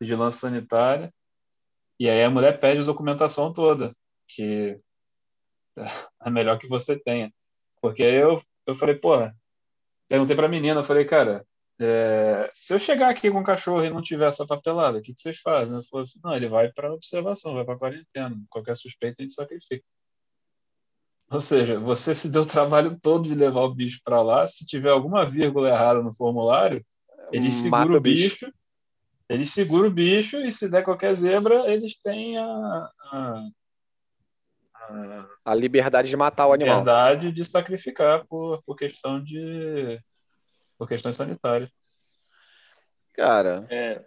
vigilância 0.00 0.40
sanitária, 0.40 1.12
e 1.98 2.08
aí 2.08 2.22
a 2.22 2.30
mulher 2.30 2.58
pede 2.58 2.80
a 2.80 2.84
documentação 2.84 3.52
toda, 3.52 3.94
que 4.28 4.80
é 6.22 6.30
melhor 6.30 6.58
que 6.58 6.68
você 6.68 6.98
tenha. 6.98 7.32
Porque 7.80 8.02
aí 8.02 8.14
eu, 8.14 8.42
eu 8.66 8.74
falei, 8.74 8.94
porra, 8.96 9.36
perguntei 10.08 10.34
pra 10.34 10.48
menina, 10.48 10.80
eu 10.80 10.84
falei, 10.84 11.04
cara, 11.04 11.46
é, 11.80 12.50
se 12.52 12.72
eu 12.72 12.78
chegar 12.78 13.10
aqui 13.10 13.30
com 13.30 13.40
o 13.40 13.44
cachorro 13.44 13.84
e 13.84 13.90
não 13.90 14.02
tiver 14.02 14.28
essa 14.28 14.46
papelada, 14.46 14.98
o 14.98 15.02
que, 15.02 15.14
que 15.14 15.20
vocês 15.20 15.38
fazem? 15.38 15.74
Ela 15.74 15.82
falou 15.84 16.02
assim, 16.02 16.20
não, 16.22 16.34
ele 16.34 16.48
vai 16.48 16.72
para 16.72 16.92
observação, 16.92 17.54
vai 17.54 17.64
para 17.64 17.78
quarentena, 17.78 18.36
qualquer 18.48 18.76
suspeita 18.76 19.16
a 19.20 19.22
gente 19.22 19.34
sacrifica. 19.34 19.84
Ou 21.30 21.40
seja, 21.40 21.80
você 21.80 22.14
se 22.14 22.28
deu 22.28 22.42
o 22.42 22.46
trabalho 22.46 22.98
todo 23.00 23.24
de 23.24 23.34
levar 23.34 23.62
o 23.62 23.74
bicho 23.74 24.00
para 24.04 24.22
lá, 24.22 24.46
se 24.46 24.64
tiver 24.64 24.90
alguma 24.90 25.26
vírgula 25.26 25.68
errada 25.68 26.02
no 26.02 26.14
formulário, 26.14 26.84
ele 27.32 27.50
segura 27.50 27.96
o 27.96 28.00
bicho, 28.00 28.46
bicho, 28.46 28.54
ele 29.28 29.46
segura 29.46 29.88
o 29.88 29.90
bicho 29.90 30.36
e 30.40 30.50
se 30.50 30.68
der 30.68 30.82
qualquer 30.82 31.14
zebra, 31.14 31.70
eles 31.70 31.96
têm 32.02 32.38
a, 32.38 32.90
a, 33.12 33.48
a, 34.74 35.26
a 35.44 35.54
liberdade 35.54 36.08
de 36.08 36.16
matar 36.16 36.46
o 36.46 36.52
animal. 36.52 36.78
liberdade 36.78 37.32
de 37.32 37.44
sacrificar 37.44 38.26
por, 38.26 38.62
por 38.64 38.76
questão 38.76 39.22
de 39.22 40.00
por 40.78 40.88
questões 40.88 41.16
sanitárias. 41.16 41.70
Cara. 43.12 43.66
É, 43.70 44.02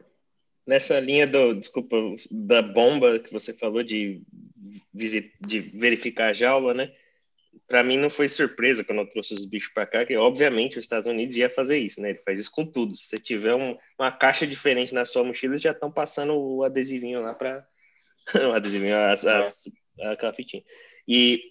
nessa 0.65 0.99
linha 0.99 1.25
do, 1.25 1.53
desculpa, 1.55 1.95
da 2.29 2.61
bomba 2.61 3.19
que 3.19 3.31
você 3.31 3.53
falou 3.53 3.81
de, 3.81 4.21
de 4.93 5.59
verificar 5.59 6.29
a 6.29 6.33
jaula, 6.33 6.73
né? 6.73 6.91
Para 7.67 7.83
mim 7.83 7.97
não 7.97 8.09
foi 8.09 8.27
surpresa 8.27 8.83
quando 8.83 8.99
eu 8.99 9.09
trouxe 9.09 9.33
os 9.33 9.45
bichos 9.45 9.71
para 9.73 9.85
cá, 9.85 10.05
que 10.05 10.15
obviamente 10.15 10.77
os 10.77 10.85
Estados 10.85 11.07
Unidos 11.07 11.35
ia 11.35 11.49
fazer 11.49 11.77
isso, 11.77 12.01
né? 12.01 12.09
Ele 12.09 12.19
faz 12.19 12.39
isso 12.39 12.51
com 12.51 12.65
tudo. 12.65 12.95
Se 12.95 13.07
você 13.07 13.17
tiver 13.17 13.55
um, 13.55 13.77
uma 13.97 14.11
caixa 14.11 14.45
diferente 14.45 14.93
na 14.93 15.05
sua 15.05 15.23
mochila, 15.23 15.53
eles 15.53 15.61
já 15.61 15.71
estão 15.71 15.91
passando 15.91 16.33
o 16.33 16.63
adesivinho 16.63 17.21
lá 17.21 17.33
para 17.33 17.65
o 18.49 18.53
adesivinho, 18.53 18.97
as, 18.97 19.25
as, 19.25 19.63
aquela 19.99 20.33
fitinha. 20.33 20.63
E 21.07 21.41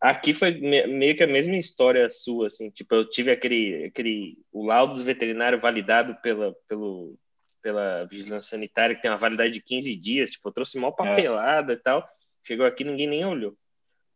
Aqui 0.00 0.34
foi 0.34 0.52
meio 0.52 1.16
que 1.16 1.22
a 1.22 1.26
mesma 1.26 1.56
história 1.56 2.08
sua, 2.10 2.48
assim, 2.48 2.70
tipo, 2.70 2.94
eu 2.94 3.08
tive 3.08 3.30
aquele, 3.30 3.86
aquele 3.86 4.36
o 4.52 4.66
laudo 4.66 5.02
veterinário 5.02 5.58
validado 5.58 6.14
pela, 6.20 6.54
pelo, 6.68 7.18
pela 7.62 8.04
vigilância 8.04 8.50
sanitária, 8.50 8.94
que 8.94 9.00
tem 9.00 9.10
uma 9.10 9.16
validade 9.16 9.54
de 9.54 9.62
15 9.62 9.96
dias, 9.96 10.30
tipo, 10.30 10.46
eu 10.46 10.52
trouxe 10.52 10.78
mal 10.78 10.90
é. 10.90 10.96
papelada 10.96 11.72
é. 11.72 11.76
e 11.76 11.78
tal, 11.78 12.06
chegou 12.42 12.66
aqui 12.66 12.84
ninguém 12.84 13.06
nem 13.06 13.24
olhou. 13.24 13.56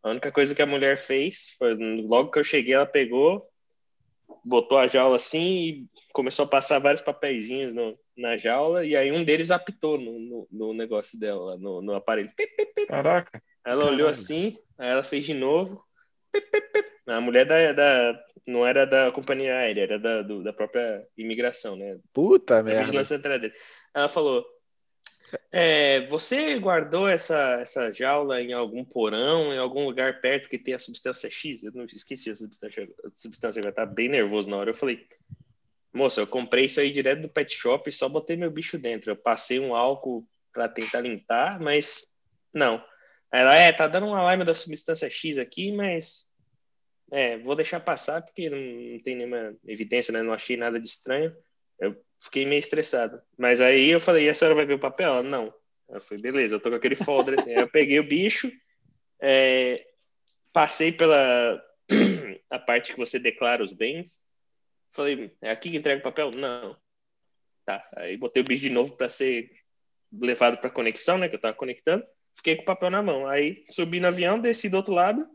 A 0.03 0.11
única 0.11 0.33
coisa 0.33 0.55
que 0.55 0.63
a 0.63 0.67
mulher 0.67 0.97
fez 0.97 1.55
foi, 1.59 1.75
logo 2.03 2.31
que 2.31 2.39
eu 2.39 2.45
cheguei, 2.45 2.75
ela 2.75 2.87
pegou, 2.87 3.47
botou 4.45 4.79
a 4.79 4.87
jaula 4.87 5.17
assim 5.17 5.41
e 5.41 5.89
começou 6.13 6.45
a 6.45 6.49
passar 6.49 6.79
vários 6.79 7.03
papeizinhos 7.03 7.75
no, 7.75 7.99
na 8.17 8.37
jaula, 8.37 8.85
e 8.85 8.97
aí 8.97 9.13
um 9.13 9.25
deles 9.25 9.51
apitou 9.51 9.99
no, 9.99 10.19
no, 10.19 10.49
no 10.51 10.75
negócio 10.75 11.19
dela, 11.19 11.57
no, 11.59 11.83
no 11.83 11.95
aparelho. 11.95 12.31
Caraca! 12.89 13.43
Ela 13.65 13.91
olhou 13.91 14.09
assim, 14.09 14.57
aí 14.79 14.89
ela 14.91 15.05
fez 15.05 15.27
de 15.27 15.35
novo. 15.35 15.83
A 17.07 17.21
mulher 17.21 17.45
da, 17.45 17.73
da 17.73 18.25
não 18.47 18.67
era 18.67 18.87
da 18.87 19.11
companhia 19.11 19.55
aérea, 19.55 19.83
era 19.83 19.99
da, 19.99 20.23
do, 20.23 20.43
da 20.43 20.53
própria 20.53 21.05
imigração, 21.17 21.77
né? 21.77 21.99
Puta 22.13 22.63
merda. 22.63 23.53
Ela 23.95 24.09
falou: 24.09 24.45
é, 25.53 26.07
você 26.07 26.59
guardou 26.59 27.09
essa, 27.09 27.61
essa 27.61 27.93
jaula 27.93 28.41
em 28.41 28.53
algum 28.53 28.85
porão, 28.85 29.53
em 29.53 29.59
algum 29.59 29.85
lugar 29.85 30.21
perto 30.21 30.49
que 30.49 30.59
tem 30.59 30.75
a 30.75 30.79
substância 30.79 31.31
X? 31.31 31.63
Eu 31.63 31.73
não 31.73 31.85
esqueci 31.85 32.31
a 32.31 32.37
substância, 32.37 32.89
a 33.05 33.11
substância 33.13 33.63
vai 33.63 33.73
estar 33.73 33.87
tá 33.87 33.93
bem 33.93 34.09
nervoso 34.09 34.49
na 34.49 34.57
hora. 34.57 34.71
Eu 34.71 34.75
falei, 34.75 35.07
moça, 35.93 36.21
eu 36.21 36.27
comprei 36.27 36.67
isso 36.67 36.81
aí 36.81 36.91
direto 36.91 37.23
do 37.23 37.29
pet 37.29 37.55
shop 37.55 37.89
e 37.89 37.93
só 37.93 38.09
botei 38.09 38.37
meu 38.37 38.51
bicho 38.51 38.79
dentro. 38.79 39.11
Eu 39.11 39.17
passei 39.17 39.59
um 39.59 39.75
álcool 39.75 40.27
para 40.53 40.69
tentar 40.69 41.01
limpar, 41.01 41.61
mas 41.61 42.07
não. 42.53 42.83
Ela, 43.33 43.57
é, 43.57 43.73
tá 43.73 43.87
dando 43.87 44.07
um 44.07 44.15
alarme 44.15 44.45
da 44.45 44.55
substância 44.55 45.09
X 45.09 45.39
aqui, 45.39 45.73
mas 45.73 46.27
é, 47.13 47.39
vou 47.39 47.55
deixar 47.55 47.81
passar 47.81 48.23
porque 48.23 48.49
não, 48.49 48.59
não 48.59 49.01
tem 49.01 49.17
nenhuma 49.17 49.55
evidência, 49.67 50.13
né? 50.13 50.23
Não 50.23 50.33
achei 50.33 50.57
nada 50.57 50.81
de 50.81 50.87
estranho. 50.87 51.35
Eu 51.79 51.97
fiquei 52.21 52.45
meio 52.47 52.59
estressado. 52.59 53.21
Mas 53.37 53.61
aí 53.61 53.91
eu 53.91 54.01
falei, 54.01 54.27
e 54.27 54.31
a 54.31 54.35
senhora 54.35 54.55
vai 54.55 54.67
ver 54.67 54.75
o 54.75 54.81
papel? 54.81 55.15
Ela, 55.15 55.23
não. 55.23 55.53
Eu 55.89 56.01
falei, 56.01 56.23
beleza, 56.23 56.55
eu 56.55 56.61
tô 56.61 56.71
com 56.71 56.77
aquele 56.77 56.97
folder 56.97 57.39
assim. 57.39 57.53
aí 57.55 57.61
eu 57.61 57.69
peguei 57.69 57.99
o 57.99 58.07
bicho, 58.07 58.51
é, 59.21 59.87
passei 60.53 60.93
pela 60.93 61.61
a 62.51 62.59
parte 62.59 62.93
que 62.93 62.99
você 62.99 63.19
declara 63.19 63.65
os 63.65 63.73
bens. 63.73 64.21
Falei, 64.91 65.33
é 65.41 65.51
aqui 65.51 65.71
que 65.71 65.77
entrega 65.77 66.01
o 66.01 66.05
papel? 66.05 66.31
Não. 66.31 66.77
Tá. 67.65 67.89
Aí 67.97 68.17
botei 68.17 68.43
o 68.43 68.47
bicho 68.47 68.63
de 68.63 68.71
novo 68.71 68.97
para 68.97 69.09
ser 69.09 69.51
levado 70.13 70.59
para 70.59 70.71
conexão, 70.71 71.19
né? 71.19 71.29
Que 71.29 71.37
eu 71.37 71.41
tava 71.41 71.55
conectando. 71.55 72.05
Fiquei 72.35 72.57
com 72.57 72.63
o 72.63 72.67
papel 72.67 72.91
na 72.91 73.03
mão. 73.03 73.27
Aí 73.27 73.65
subi 73.71 74.01
no 74.01 74.09
avião, 74.09 74.41
desci 74.41 74.69
do 74.69 74.77
outro 74.77 74.95
lado. 74.95 75.27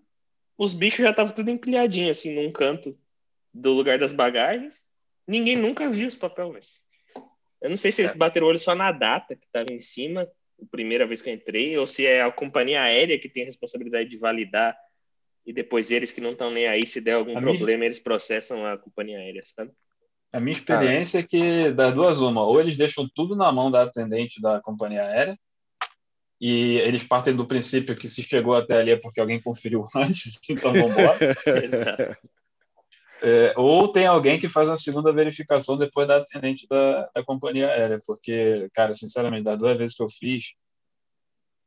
Os 0.58 0.74
bichos 0.74 1.04
já 1.04 1.12
estavam 1.12 1.34
tudo 1.34 1.52
empilhadinho, 1.52 2.12
assim, 2.12 2.34
num 2.34 2.52
canto 2.52 2.98
do 3.54 3.74
lugar 3.74 4.00
das 4.00 4.14
bagagens. 4.14 4.82
Ninguém 5.28 5.56
nunca 5.56 5.90
viu 5.90 6.08
os 6.08 6.16
papéis, 6.16 6.52
velho. 6.52 6.66
Eu 7.62 7.70
não 7.70 7.78
sei 7.78 7.92
se 7.92 8.02
eles 8.02 8.14
é. 8.14 8.18
bateram 8.18 8.46
o 8.46 8.50
olho 8.50 8.60
só 8.60 8.76
na 8.76 8.92
data 8.92 9.36
que 9.36 9.46
estava 9.46 9.72
em 9.72 9.82
cima, 9.82 10.22
a 10.62 10.66
primeira 10.70 11.08
vez 11.08 11.22
que 11.22 11.30
eu 11.30 11.34
entrei, 11.34 11.78
ou 11.78 11.88
se 11.88 12.06
é 12.06 12.22
a 12.22 12.32
companhia 12.32 12.84
aérea 12.84 13.20
que 13.20 13.30
tem 13.30 13.44
a 13.44 13.46
responsabilidade 13.48 14.10
de 14.10 14.18
validar 14.18 14.78
e 15.46 15.54
depois 15.54 15.92
eles 15.92 16.12
que 16.12 16.22
não 16.22 16.32
estão 16.32 16.52
nem 16.52 16.68
aí, 16.68 16.88
se 16.88 17.00
der 17.00 17.14
algum 17.14 17.38
a 17.38 17.42
problema, 17.42 17.80
minha... 17.80 17.88
eles 17.88 18.00
processam 18.00 18.66
a 18.66 18.78
companhia 18.78 19.20
aérea, 19.20 19.42
sabe? 19.44 19.72
A 20.34 20.40
minha 20.40 20.52
experiência 20.52 21.20
ah. 21.20 21.22
é 21.22 21.24
que 21.24 21.72
das 21.72 21.94
duas 21.94 22.20
uma, 22.20 22.44
ou 22.44 22.60
eles 22.60 22.76
deixam 22.76 23.08
tudo 23.14 23.36
na 23.36 23.52
mão 23.52 23.70
da 23.70 23.84
atendente 23.84 24.42
da 24.42 24.60
companhia 24.60 25.04
aérea, 25.04 25.38
e 26.42 26.78
eles 26.80 27.04
partem 27.04 27.36
do 27.36 27.48
princípio 27.48 27.96
que 27.96 28.10
se 28.10 28.22
chegou 28.22 28.56
até 28.56 28.78
ali 28.78 28.92
é 28.92 28.98
porque 28.98 29.20
alguém 29.20 29.42
conferiu 29.42 29.86
antes, 29.96 30.40
então 30.50 30.74
vamos 30.74 30.92
embora. 30.92 31.18
é, 33.26 33.56
ou 33.58 33.88
tem 33.88 34.06
alguém 34.06 34.40
que 34.40 34.48
faz 34.48 34.70
a 34.70 34.78
segunda 34.78 35.12
verificação 35.12 35.76
depois 35.76 36.08
da 36.08 36.18
atendente 36.18 36.68
da, 36.68 37.10
da 37.16 37.24
companhia 37.24 37.68
aérea, 37.68 38.00
porque, 38.06 38.70
cara, 38.72 38.94
sinceramente, 38.94 39.46
das 39.46 39.58
duas 39.58 39.76
vezes 39.76 39.96
que 39.96 40.04
eu 40.04 40.10
fiz, 40.10 40.54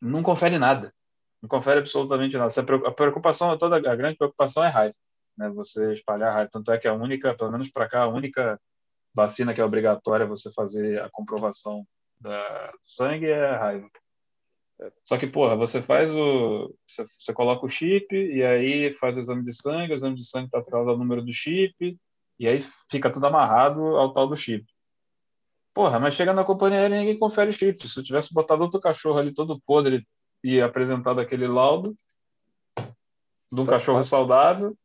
não 0.01 0.23
confere 0.23 0.57
nada. 0.57 0.95
Não 1.43 1.49
confere 1.49 1.81
absolutamente 1.81 2.37
nada. 2.39 2.53
A 2.87 2.93
preocupação, 2.93 3.59
toda 3.59 3.77
a 3.77 3.97
grande 3.97 4.17
preocupação 4.17 4.63
é 4.65 4.69
raiva, 4.69 4.95
né? 5.37 5.51
Você 5.51 5.95
espalhar 5.95 6.33
raiva. 6.33 6.49
Tanto 6.53 6.71
é 6.71 6.79
que 6.79 6.87
a 6.87 6.95
única, 6.95 7.35
pelo 7.35 7.51
menos 7.51 7.69
para 7.69 7.89
cá, 7.89 8.03
a 8.03 8.09
única 8.09 8.61
vacina 9.13 9.53
que 9.53 9.61
é 9.61 9.65
obrigatória 9.65 10.27
você 10.27 10.53
fazer 10.53 11.03
a 11.03 11.11
comprovação 11.11 11.85
da, 12.21 12.73
sangue 12.87 13.27
é 13.27 13.49
a 13.49 13.59
raiva. 13.59 13.89
Só 15.05 15.19
que, 15.19 15.27
porra, 15.27 15.57
você 15.57 15.83
faz 15.83 16.11
o. 16.15 16.75
Você, 16.87 17.05
você, 17.19 17.33
coloca 17.33 17.67
o 17.67 17.69
chip 17.69 18.15
e 18.15 18.43
aí 18.45 18.93
faz 18.93 19.17
o 19.17 19.21
exame 19.21 19.43
de 19.43 19.53
sangue, 19.53 19.93
o 19.93 19.95
exame 19.95 20.15
de 20.15 20.25
sangue 20.25 20.47
está 20.47 20.59
atrelado 20.59 20.91
ao 20.91 20.99
número 20.99 21.23
do 21.23 21.33
chip, 21.33 21.99
e 22.39 22.47
aí 22.47 22.59
fica 22.89 23.11
tudo 23.11 23.27
amarrado 23.27 23.81
ao 23.97 24.13
tal 24.13 24.29
do 24.29 24.37
chip. 24.37 24.65
Porra, 25.75 25.99
mas 25.99 26.15
chega 26.15 26.33
na 26.33 26.45
companhia 26.45 26.81
aérea 26.81 26.99
ninguém 26.99 27.19
confere 27.19 27.51
chip. 27.51 27.89
Se 27.89 27.99
eu 27.99 28.05
tivesse 28.05 28.33
botado 28.33 28.63
outro 28.63 28.81
cachorro 28.81 29.19
ali 29.19 29.33
todo 29.33 29.61
podre 29.67 30.07
e 30.43 30.61
apresentado 30.61 31.21
aquele 31.21 31.47
laudo 31.47 31.95
de 33.51 33.61
um 33.61 33.65
tá 33.65 33.73
cachorro 33.73 33.99
fácil. 33.99 34.11
saudável, 34.11 34.79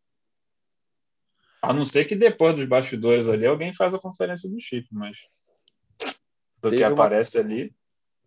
a 1.62 1.72
não 1.72 1.86
ser 1.86 2.06
que 2.06 2.16
depois 2.16 2.56
dos 2.56 2.66
bastidores 2.66 3.28
ali 3.28 3.46
alguém 3.46 3.72
faz 3.74 3.94
a 3.94 4.00
conferência 4.00 4.50
do 4.50 4.60
chip, 4.60 4.88
mas 4.92 5.18
do 6.62 6.70
Teve 6.70 6.78
que 6.78 6.84
aparece 6.84 7.38
uma... 7.38 7.46
ali. 7.46 7.76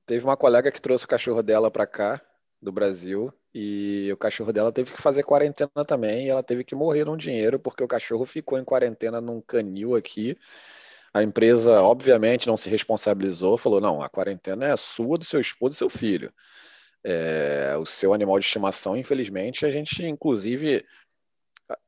Teve 0.07 0.25
uma 0.25 0.37
colega 0.37 0.71
que 0.71 0.81
trouxe 0.81 1.05
o 1.05 1.09
cachorro 1.09 1.43
dela 1.43 1.71
para 1.71 1.87
cá, 1.87 2.23
do 2.63 2.73
Brasil, 2.73 3.33
e 3.55 4.09
o 4.13 4.17
cachorro 4.17 4.53
dela 4.53 4.73
teve 4.73 4.93
que 4.93 5.01
fazer 5.01 5.23
quarentena 5.23 5.85
também, 5.87 6.27
e 6.27 6.31
ela 6.31 6.43
teve 6.43 6.65
que 6.65 6.75
morrer 6.75 7.05
num 7.05 7.17
dinheiro, 7.17 7.59
porque 7.59 7.83
o 7.83 7.89
cachorro 7.89 8.25
ficou 8.25 8.59
em 8.59 8.65
quarentena 8.65 9.21
num 9.21 9.41
canil 9.41 9.95
aqui. 9.95 10.37
A 11.13 11.23
empresa, 11.23 11.83
obviamente, 11.83 12.47
não 12.47 12.57
se 12.57 12.69
responsabilizou, 12.71 13.59
falou: 13.59 13.81
não, 13.81 14.03
a 14.03 14.09
quarentena 14.09 14.67
é 14.67 14.77
sua, 14.77 15.19
do 15.19 15.25
seu 15.25 15.41
esposo 15.41 15.75
e 15.75 15.79
seu 15.79 15.91
filho. 15.91 16.33
É, 17.05 17.77
o 17.79 17.87
seu 17.87 18.13
animal 18.13 18.39
de 18.39 18.47
estimação, 18.47 18.97
infelizmente, 18.97 19.65
a 19.65 19.71
gente, 19.71 20.05
inclusive, 20.05 20.85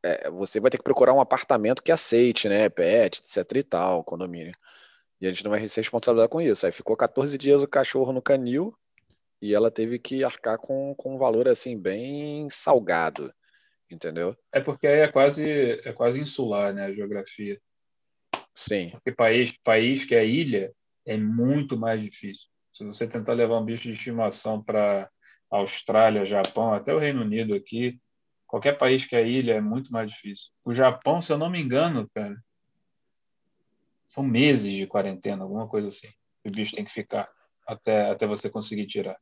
é, 0.03 0.31
você 0.31 0.61
vai 0.61 0.71
ter 0.71 0.79
que 0.79 0.85
procurar 0.85 1.13
um 1.13 1.21
apartamento 1.21 1.83
que 1.83 1.93
aceite, 1.93 2.49
né? 2.49 2.69
Pet, 2.69 3.21
etc 3.21 3.57
e 3.57 3.63
tal, 3.63 4.05
condomínio. 4.05 4.53
E 5.21 5.27
a 5.27 5.33
gente 5.33 5.45
não 5.45 5.51
vai 5.51 5.67
ser 5.67 5.81
responsabilizado 5.81 6.31
com 6.31 6.41
isso. 6.41 6.65
Aí 6.65 6.73
ficou 6.73 6.97
14 6.97 7.37
dias 7.37 7.63
o 7.63 7.69
cachorro 7.69 8.13
no 8.13 8.23
canil 8.23 8.75
e 9.41 9.55
ela 9.55 9.71
teve 9.71 9.99
que 9.99 10.25
arcar 10.25 10.59
com, 10.59 10.95
com 10.97 11.15
um 11.15 11.19
valor 11.19 11.49
assim 11.49 11.79
bem 11.79 12.49
salgado, 12.51 13.33
entendeu? 13.91 14.37
É 14.53 14.61
porque 14.61 14.87
aí 14.87 15.01
é 15.01 15.09
quase 15.09 15.81
é 15.85 15.93
quase 15.93 16.21
insular, 16.21 16.73
né, 16.73 16.87
a 16.87 16.93
geografia. 16.93 17.61
Sim. 18.55 18.91
Porque 18.91 19.13
país 19.13 19.57
país 19.63 20.05
que 20.05 20.15
é 20.15 20.27
ilha 20.27 20.73
é 21.07 21.17
muito 21.17 21.77
mais 21.77 22.01
difícil. 22.03 22.47
Se 22.73 22.85
você 22.85 23.07
tentar 23.09 23.33
levar 23.33 23.59
um 23.59 23.65
bicho 23.65 23.85
de 23.85 23.91
estimação 23.91 24.63
para 24.63 25.11
Austrália, 25.51 26.25
Japão, 26.25 26.73
até 26.73 26.95
o 26.95 26.99
Reino 26.99 27.23
Unido 27.23 27.55
aqui, 27.55 27.99
qualquer 28.47 28.77
país 28.77 29.05
que 29.05 29.17
é 29.17 29.27
ilha 29.27 29.55
é 29.55 29.61
muito 29.61 29.93
mais 29.93 30.11
difícil. 30.11 30.49
O 30.65 30.73
Japão, 30.73 31.21
se 31.21 31.33
eu 31.33 31.39
não 31.39 31.51
me 31.51 31.61
engano, 31.61 32.09
cara, 32.15 32.37
são 34.09 34.25
meses 34.25 34.73
de 34.73 34.87
quarentena, 34.87 35.45
alguma 35.45 35.69
coisa 35.69 35.89
assim. 35.89 36.09
O 36.45 36.51
bicho 36.51 36.73
tem 36.73 36.85
que 36.85 36.91
ficar 36.91 37.29
até, 37.67 38.11
até 38.11 38.27
você 38.27 38.49
conseguir 38.49 38.87
tirar. 38.87 39.17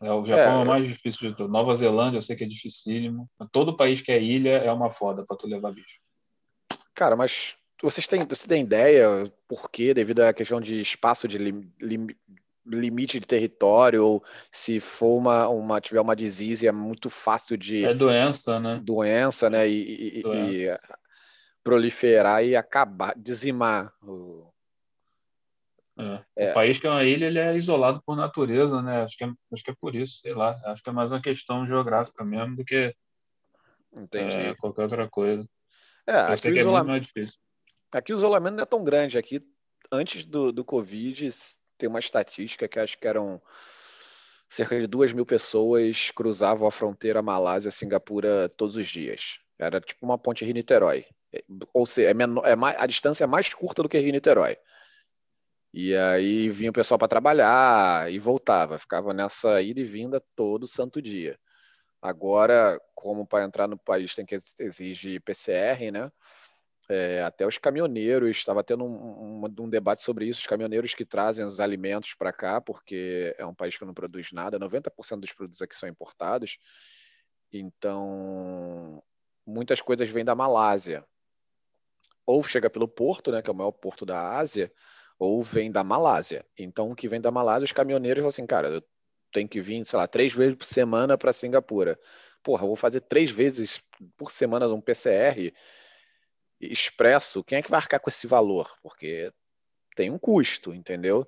É, 0.00 0.12
o 0.12 0.24
Japão 0.24 0.58
é, 0.58 0.60
é 0.60 0.64
o 0.64 0.66
mais 0.66 0.86
difícil 0.86 1.28
de 1.28 1.36
tudo. 1.36 1.50
Nova 1.50 1.74
Zelândia 1.74 2.18
eu 2.18 2.22
sei 2.22 2.36
que 2.36 2.44
é 2.44 2.46
dificílimo. 2.46 3.30
Todo 3.52 3.76
país 3.76 4.00
que 4.00 4.10
é 4.10 4.20
ilha 4.20 4.58
é 4.58 4.72
uma 4.72 4.90
foda 4.90 5.24
para 5.24 5.36
tu 5.36 5.46
levar 5.46 5.72
bicho. 5.72 6.00
Cara, 6.94 7.14
mas 7.14 7.56
vocês 7.80 8.08
têm, 8.08 8.24
você 8.26 8.46
tem 8.46 8.62
ideia 8.62 9.32
por 9.46 9.70
quê? 9.70 9.94
Devido 9.94 10.20
à 10.20 10.32
questão 10.32 10.60
de 10.60 10.80
espaço 10.80 11.28
de 11.28 11.38
lim, 11.38 11.72
lim, 11.80 12.08
limite 12.66 13.20
de 13.20 13.26
território, 13.26 14.04
ou 14.04 14.24
se 14.50 14.80
for 14.80 15.16
uma, 15.16 15.48
uma 15.48 15.80
tiver 15.80 16.00
uma 16.00 16.16
disease, 16.16 16.66
é 16.66 16.72
muito 16.72 17.08
fácil 17.08 17.56
de. 17.56 17.84
É 17.84 17.94
doença, 17.94 18.58
né? 18.58 18.80
Doença, 18.82 19.48
né? 19.48 19.68
E, 19.68 20.22
doença. 20.22 20.52
e 20.52 21.07
proliferar 21.68 22.42
e 22.42 22.56
acabar, 22.56 23.12
dizimar 23.14 23.92
o, 24.02 24.50
é. 25.98 26.24
É. 26.36 26.50
O 26.50 26.54
país 26.54 26.78
que 26.78 26.86
é 26.86 26.90
uma 26.90 27.04
ilha, 27.04 27.26
ele 27.26 27.38
é 27.38 27.54
isolado 27.56 28.00
por 28.06 28.16
natureza, 28.16 28.80
né? 28.80 29.02
Acho 29.02 29.18
que, 29.18 29.24
é, 29.24 29.30
acho 29.52 29.62
que 29.62 29.70
é 29.70 29.74
por 29.78 29.94
isso, 29.94 30.20
sei 30.20 30.32
lá. 30.32 30.58
Acho 30.64 30.82
que 30.82 30.88
é 30.88 30.92
mais 30.92 31.12
uma 31.12 31.20
questão 31.20 31.66
geográfica 31.66 32.24
mesmo 32.24 32.56
do 32.56 32.64
que 32.64 32.94
é, 34.14 34.54
qualquer 34.54 34.82
outra 34.84 35.08
coisa. 35.10 35.46
É, 36.06 36.20
aqui 36.20 36.48
o, 36.48 36.56
é 36.56 36.60
isolamento, 36.60 37.02
difícil. 37.02 37.38
aqui 37.92 38.14
o 38.14 38.16
isolamento 38.16 38.54
não 38.54 38.62
é 38.62 38.66
tão 38.66 38.82
grande. 38.82 39.18
Aqui, 39.18 39.44
antes 39.92 40.24
do, 40.24 40.52
do 40.52 40.64
Covid, 40.64 41.28
tem 41.76 41.88
uma 41.88 41.98
estatística 41.98 42.66
que 42.66 42.78
acho 42.78 42.96
que 42.96 43.06
eram 43.06 43.42
cerca 44.48 44.80
de 44.80 44.86
duas 44.86 45.12
mil 45.12 45.26
pessoas 45.26 46.10
cruzavam 46.12 46.66
a 46.66 46.72
fronteira 46.72 47.20
Malásia-Singapura 47.20 48.48
todos 48.56 48.76
os 48.76 48.88
dias. 48.88 49.40
Era 49.58 49.80
tipo 49.80 50.06
uma 50.06 50.16
ponte 50.16 50.44
Rio-Niterói. 50.44 51.04
Ou 51.72 51.86
seja, 51.86 52.10
é 52.10 52.14
menor, 52.14 52.46
é 52.46 52.56
mais, 52.56 52.76
a 52.78 52.86
distância 52.86 53.24
é 53.24 53.26
mais 53.26 53.52
curta 53.52 53.82
do 53.82 53.88
que 53.88 53.98
Rio-Niterói. 53.98 54.56
E 55.72 55.94
aí 55.94 56.48
vinha 56.48 56.70
o 56.70 56.72
pessoal 56.72 56.98
para 56.98 57.08
trabalhar 57.08 58.10
e 58.10 58.18
voltava, 58.18 58.78
ficava 58.78 59.12
nessa 59.12 59.60
ida 59.60 59.80
e 59.80 59.84
vinda 59.84 60.22
todo 60.34 60.66
santo 60.66 61.00
dia. 61.02 61.38
Agora, 62.00 62.80
como 62.94 63.26
para 63.26 63.44
entrar 63.44 63.68
no 63.68 63.76
país 63.78 64.14
tem 64.14 64.24
que 64.24 64.36
exigir 64.60 65.20
PCR, 65.22 65.90
né? 65.90 66.10
É, 66.90 67.22
até 67.22 67.46
os 67.46 67.58
caminhoneiros, 67.58 68.38
estava 68.38 68.64
tendo 68.64 68.84
um, 68.84 69.44
um, 69.44 69.54
um, 69.60 69.68
debate 69.68 70.02
sobre 70.02 70.26
isso, 70.26 70.40
os 70.40 70.46
caminhoneiros 70.46 70.94
que 70.94 71.04
trazem 71.04 71.44
os 71.44 71.60
alimentos 71.60 72.14
para 72.14 72.32
cá, 72.32 72.62
porque 72.62 73.34
é 73.36 73.44
um 73.44 73.54
país 73.54 73.76
que 73.76 73.84
não 73.84 73.92
produz 73.92 74.32
nada, 74.32 74.58
90% 74.58 75.20
dos 75.20 75.32
produtos 75.34 75.60
aqui 75.60 75.76
são 75.76 75.86
importados, 75.86 76.58
então 77.52 79.02
muitas 79.46 79.82
coisas 79.82 80.08
vêm 80.08 80.24
da 80.24 80.34
Malásia. 80.34 81.04
Ou 82.28 82.42
chega 82.42 82.68
pelo 82.68 82.86
porto, 82.86 83.32
né, 83.32 83.40
que 83.40 83.48
é 83.48 83.52
o 83.54 83.56
maior 83.56 83.72
porto 83.72 84.04
da 84.04 84.36
Ásia, 84.36 84.70
ou 85.18 85.42
vem 85.42 85.72
da 85.72 85.82
Malásia. 85.82 86.44
Então, 86.58 86.90
o 86.90 86.94
que 86.94 87.08
vem 87.08 87.22
da 87.22 87.30
Malásia, 87.30 87.64
os 87.64 87.72
caminhoneiros 87.72 88.20
falam 88.20 88.28
assim, 88.28 88.46
cara, 88.46 88.68
eu 88.68 88.82
tenho 89.32 89.48
que 89.48 89.62
vir, 89.62 89.82
sei 89.86 89.98
lá, 89.98 90.06
três 90.06 90.34
vezes 90.34 90.54
por 90.54 90.66
semana 90.66 91.16
para 91.16 91.32
Singapura. 91.32 91.98
Porra, 92.42 92.64
eu 92.64 92.66
vou 92.68 92.76
fazer 92.76 93.00
três 93.00 93.30
vezes 93.30 93.82
por 94.14 94.30
semana 94.30 94.68
um 94.68 94.78
PCR 94.78 95.54
expresso. 96.60 97.42
Quem 97.42 97.56
é 97.56 97.62
que 97.62 97.70
vai 97.70 97.80
arcar 97.80 97.98
com 97.98 98.10
esse 98.10 98.26
valor? 98.26 98.76
Porque 98.82 99.32
tem 99.96 100.10
um 100.10 100.18
custo, 100.18 100.74
entendeu? 100.74 101.26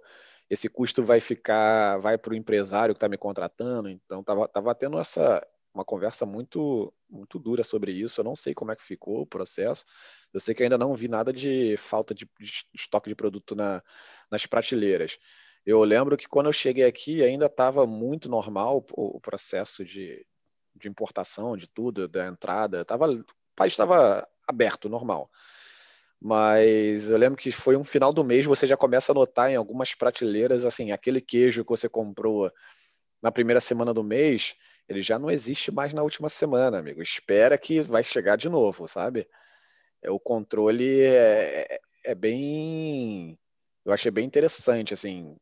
Esse 0.51 0.69
custo 0.69 1.03
vai 1.03 1.19
ficar, 1.19 1.97
vai 1.97 2.19
para 2.19 2.35
o 2.35 2.37
empresário 2.37 2.95
que 2.95 2.99
está 2.99 3.09
me 3.09 3.17
contratando. 3.17 3.89
Então, 3.89 4.23
tava, 4.23 4.47
tava 4.49 4.75
tendo 4.75 4.99
essa 4.99 5.43
uma 5.73 5.85
conversa 5.85 6.27
muito 6.27 6.93
muito 7.09 7.39
dura 7.39 7.65
sobre 7.65 7.93
isso. 7.93 8.21
Eu 8.21 8.25
não 8.25 8.37
sei 8.37 8.55
como 8.55 8.71
é 8.71 8.77
que 8.77 8.83
ficou 8.83 9.23
o 9.23 9.27
processo. 9.27 9.85
Eu 10.33 10.41
sei 10.41 10.55
que 10.55 10.63
ainda 10.63 10.79
não 10.79 10.95
vi 10.95 11.09
nada 11.09 11.33
de 11.33 11.77
falta 11.77 12.15
de, 12.15 12.29
estoque 12.75 13.09
de 13.09 13.15
produto 13.15 13.55
na, 13.55 13.83
nas 14.31 14.47
prateleiras. 14.47 15.19
Eu 15.67 15.83
lembro 15.85 16.17
que 16.17 16.29
quando 16.29 16.47
eu 16.47 16.53
cheguei 16.53 16.85
aqui 16.85 17.23
ainda 17.23 17.47
estava 17.47 17.87
muito 17.87 18.29
normal 18.29 18.85
o, 18.93 19.17
o 19.17 19.21
processo 19.21 19.85
de, 19.85 20.25
de, 20.75 20.89
importação 20.89 21.57
de 21.57 21.67
tudo, 21.69 22.09
da 22.09 22.27
entrada. 22.27 22.85
Tava, 22.85 23.11
o 23.11 23.25
país 23.55 23.73
estava 23.73 24.27
aberto, 24.49 24.89
normal. 24.89 25.31
Mas 26.21 27.11
eu 27.11 27.17
lembro 27.17 27.39
que 27.39 27.51
foi 27.51 27.77
um 27.77 27.85
final 27.85 28.13
do 28.13 28.25
mês, 28.25 28.45
você 28.47 28.67
já 28.67 28.77
começa 28.77 29.13
a 29.13 29.15
notar 29.15 29.51
em 29.51 29.57
algumas 29.57 29.95
prateleiras, 29.95 30.65
assim, 30.65 30.93
aquele 30.93 31.21
queijo 31.21 31.65
que 31.65 31.71
você 31.71 31.89
comprou 31.89 32.53
na 33.23 33.33
primeira 33.33 33.61
semana 33.61 33.93
do 33.93 34.03
mês, 34.03 34.55
ele 34.89 35.03
já 35.03 35.19
não 35.19 35.31
existe 35.31 35.71
mais 35.71 35.93
na 35.93 36.03
última 36.03 36.29
semana, 36.29 36.79
amigo. 36.79 37.03
Espera 37.03 37.57
que 37.59 37.81
vai 37.81 38.03
chegar 38.03 38.37
de 38.37 38.49
novo, 38.49 38.89
sabe? 38.89 39.27
É, 40.03 40.11
o 40.11 40.19
controle 40.19 41.01
é, 41.01 41.67
é, 41.75 41.81
é 42.05 42.15
bem. 42.15 43.39
Eu 43.85 43.93
achei 43.93 44.11
bem 44.11 44.25
interessante, 44.25 44.95
assim, 44.95 45.37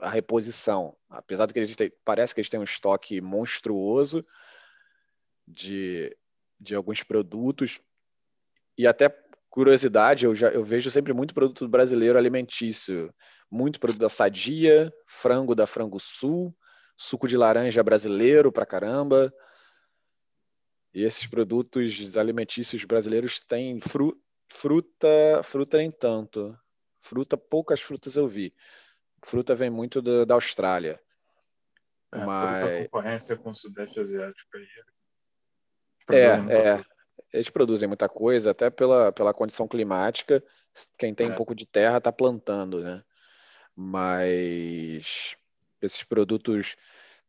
a 0.00 0.10
reposição. 0.10 0.96
Apesar 1.08 1.46
de 1.46 1.52
que 1.52 1.58
eles 1.58 1.76
têm, 1.76 1.92
parece 2.04 2.34
que 2.34 2.40
eles 2.40 2.50
têm 2.50 2.60
um 2.60 2.64
estoque 2.64 3.20
monstruoso 3.20 4.24
de, 5.46 6.16
de 6.58 6.74
alguns 6.74 7.02
produtos. 7.02 7.80
E 8.76 8.86
até 8.86 9.08
curiosidade, 9.48 10.24
eu, 10.24 10.34
já, 10.34 10.48
eu 10.48 10.64
vejo 10.64 10.90
sempre 10.90 11.12
muito 11.12 11.34
produto 11.34 11.68
brasileiro 11.68 12.18
alimentício. 12.18 13.12
Muito 13.50 13.80
produto 13.80 14.00
da 14.00 14.08
Sadia, 14.08 14.92
frango 15.06 15.54
da 15.54 15.66
Frango 15.66 15.98
Sul, 15.98 16.54
suco 16.96 17.26
de 17.26 17.36
laranja 17.36 17.82
brasileiro 17.82 18.52
pra 18.52 18.64
caramba. 18.64 19.32
E 20.92 21.04
esses 21.04 21.26
produtos 21.26 22.16
alimentícios 22.16 22.84
brasileiros 22.84 23.40
têm 23.40 23.80
fru 23.80 24.20
fruta, 24.52 25.42
fruta 25.44 25.78
nem 25.78 25.90
tanto. 25.90 26.58
Fruta, 27.00 27.36
poucas 27.36 27.80
frutas 27.80 28.16
eu 28.16 28.26
vi. 28.26 28.52
Fruta 29.24 29.54
vem 29.54 29.70
muito 29.70 30.02
do, 30.02 30.26
da 30.26 30.34
Austrália. 30.34 31.00
É, 32.12 32.24
mas... 32.24 32.82
concorrência 32.84 33.36
com 33.36 33.50
o 33.50 33.54
Sudeste 33.54 34.00
Asiático 34.00 34.56
aí. 34.56 34.66
É, 36.10 36.78
é. 36.78 36.84
Eles 37.32 37.48
produzem 37.48 37.86
muita 37.86 38.08
coisa, 38.08 38.50
até 38.50 38.68
pela, 38.70 39.12
pela 39.12 39.32
condição 39.32 39.68
climática. 39.68 40.42
Quem 40.98 41.14
tem 41.14 41.28
é. 41.28 41.30
um 41.30 41.36
pouco 41.36 41.54
de 41.54 41.64
terra 41.64 41.98
está 41.98 42.10
plantando, 42.10 42.82
né? 42.82 43.04
Mas 43.76 45.36
esses 45.80 46.02
produtos 46.02 46.74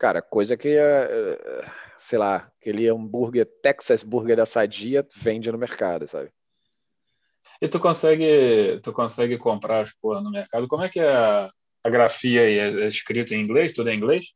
Cara, 0.01 0.19
coisa 0.19 0.57
que, 0.57 0.69
é, 0.69 1.61
sei 1.95 2.17
lá, 2.17 2.51
aquele 2.59 2.89
hambúrguer, 2.89 3.45
Texas 3.61 4.01
Burger 4.01 4.35
da 4.35 4.47
Sadia, 4.47 5.07
vende 5.15 5.51
no 5.51 5.59
mercado, 5.59 6.07
sabe? 6.07 6.31
E 7.61 7.67
tu 7.67 7.79
consegue, 7.79 8.79
tu 8.81 8.91
consegue 8.91 9.37
comprar 9.37 9.81
as 9.81 9.93
porra 9.93 10.19
no 10.19 10.31
mercado? 10.31 10.67
Como 10.67 10.83
é 10.83 10.89
que 10.89 10.99
é 10.99 11.07
a, 11.07 11.51
a 11.83 11.89
grafia 11.91 12.41
aí? 12.41 12.57
É, 12.57 12.81
é 12.81 12.87
escrito 12.87 13.35
em 13.35 13.43
inglês? 13.43 13.73
Tudo 13.73 13.91
é 13.91 13.93
em 13.93 13.97
inglês? 13.97 14.33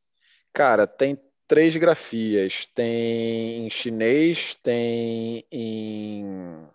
Cara, 0.53 0.85
tem 0.85 1.19
três 1.47 1.75
grafias. 1.75 2.67
Tem 2.67 3.65
em 3.65 3.69
chinês, 3.71 4.53
tem 4.61 5.47
em 5.51 6.69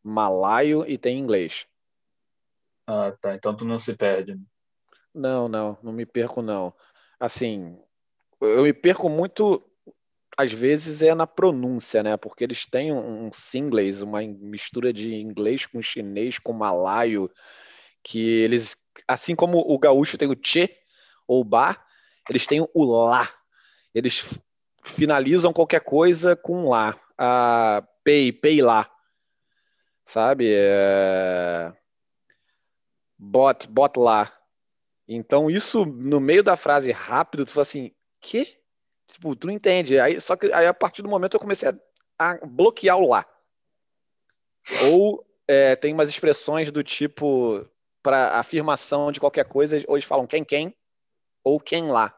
malaio 0.00 0.84
e 0.86 0.96
tem 0.96 1.18
em 1.18 1.20
inglês. 1.20 1.66
Ah, 2.86 3.12
tá. 3.20 3.34
Então 3.34 3.52
tu 3.52 3.64
não 3.64 3.80
se 3.80 3.96
perde. 3.96 4.36
Né? 4.36 4.42
Não, 5.12 5.48
não, 5.48 5.76
não 5.82 5.92
me 5.92 6.06
perco, 6.06 6.40
não 6.40 6.72
assim, 7.20 7.78
eu 8.40 8.62
me 8.62 8.72
perco 8.72 9.08
muito, 9.10 9.62
às 10.36 10.50
vezes, 10.50 11.02
é 11.02 11.14
na 11.14 11.26
pronúncia, 11.26 12.02
né? 12.02 12.16
Porque 12.16 12.42
eles 12.42 12.64
têm 12.66 12.92
um, 12.92 13.30
singlês, 13.30 14.00
uma 14.00 14.22
mistura 14.22 14.92
de 14.92 15.14
inglês 15.14 15.66
com 15.66 15.82
chinês, 15.82 16.38
com 16.38 16.54
malaio, 16.54 17.30
que 18.02 18.40
eles, 18.40 18.74
assim 19.06 19.36
como 19.36 19.58
o 19.58 19.78
gaúcho 19.78 20.16
tem 20.16 20.28
o 20.28 20.36
che 20.42 20.74
ou 21.28 21.44
ba, 21.44 21.76
eles 22.28 22.46
têm 22.46 22.66
o 22.72 22.84
lá. 22.84 23.30
Eles 23.94 24.24
finalizam 24.82 25.52
qualquer 25.52 25.80
coisa 25.80 26.34
com 26.34 26.68
lá. 26.68 26.98
A 27.18 27.84
pei, 28.02 28.32
pei 28.32 28.62
lá. 28.62 28.90
Sabe? 30.04 30.50
É... 30.52 31.72
Bot, 33.18 33.68
bot 33.68 33.98
lá. 33.98 34.32
Então, 35.12 35.50
isso 35.50 35.84
no 35.84 36.20
meio 36.20 36.40
da 36.40 36.56
frase 36.56 36.92
rápido, 36.92 37.44
tu 37.44 37.50
fala 37.50 37.62
assim, 37.62 37.90
que? 38.20 38.56
Tipo, 39.08 39.34
tu 39.34 39.48
não 39.48 39.54
entende. 39.54 39.98
Aí, 39.98 40.20
só 40.20 40.36
que 40.36 40.52
aí, 40.52 40.68
a 40.68 40.72
partir 40.72 41.02
do 41.02 41.08
momento, 41.08 41.34
eu 41.34 41.40
comecei 41.40 41.68
a, 41.68 41.74
a 42.16 42.46
bloquear 42.46 42.96
o 42.96 43.08
lá. 43.08 43.26
Ou 44.84 45.26
é, 45.48 45.74
tem 45.74 45.92
umas 45.92 46.08
expressões 46.08 46.70
do 46.70 46.84
tipo, 46.84 47.68
para 48.00 48.38
afirmação 48.38 49.10
de 49.10 49.18
qualquer 49.18 49.46
coisa, 49.46 49.82
hoje 49.88 50.06
falam 50.06 50.28
quem, 50.28 50.44
quem, 50.44 50.76
ou 51.42 51.58
quem 51.58 51.90
lá. 51.90 52.16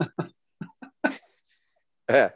é. 2.08 2.32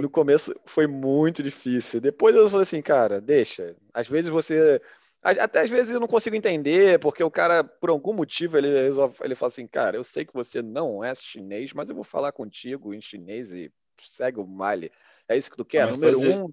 No 0.00 0.08
começo 0.08 0.54
foi 0.64 0.86
muito 0.86 1.42
difícil. 1.42 2.00
Depois 2.00 2.36
eu 2.36 2.48
falei 2.48 2.62
assim, 2.62 2.80
cara, 2.80 3.20
deixa. 3.20 3.74
Às 3.92 4.06
vezes 4.06 4.30
você 4.30 4.80
até 5.26 5.60
às 5.60 5.70
vezes 5.70 5.92
eu 5.92 6.00
não 6.00 6.06
consigo 6.06 6.36
entender, 6.36 7.00
porque 7.00 7.22
o 7.22 7.30
cara, 7.30 7.64
por 7.64 7.90
algum 7.90 8.12
motivo, 8.12 8.56
ele 8.56 8.68
resolve, 8.68 9.16
ele 9.22 9.34
fala 9.34 9.48
assim, 9.48 9.66
cara, 9.66 9.96
eu 9.96 10.04
sei 10.04 10.24
que 10.24 10.32
você 10.32 10.62
não 10.62 11.02
é 11.02 11.14
chinês, 11.14 11.72
mas 11.72 11.88
eu 11.88 11.94
vou 11.94 12.04
falar 12.04 12.32
contigo 12.32 12.94
em 12.94 13.00
chinês 13.00 13.52
e 13.52 13.70
segue 13.98 14.38
o 14.38 14.44
baile. 14.44 14.90
É 15.28 15.36
isso 15.36 15.50
que 15.50 15.56
tu 15.56 15.64
quer? 15.64 15.90
Número 15.90 16.20
um. 16.20 16.52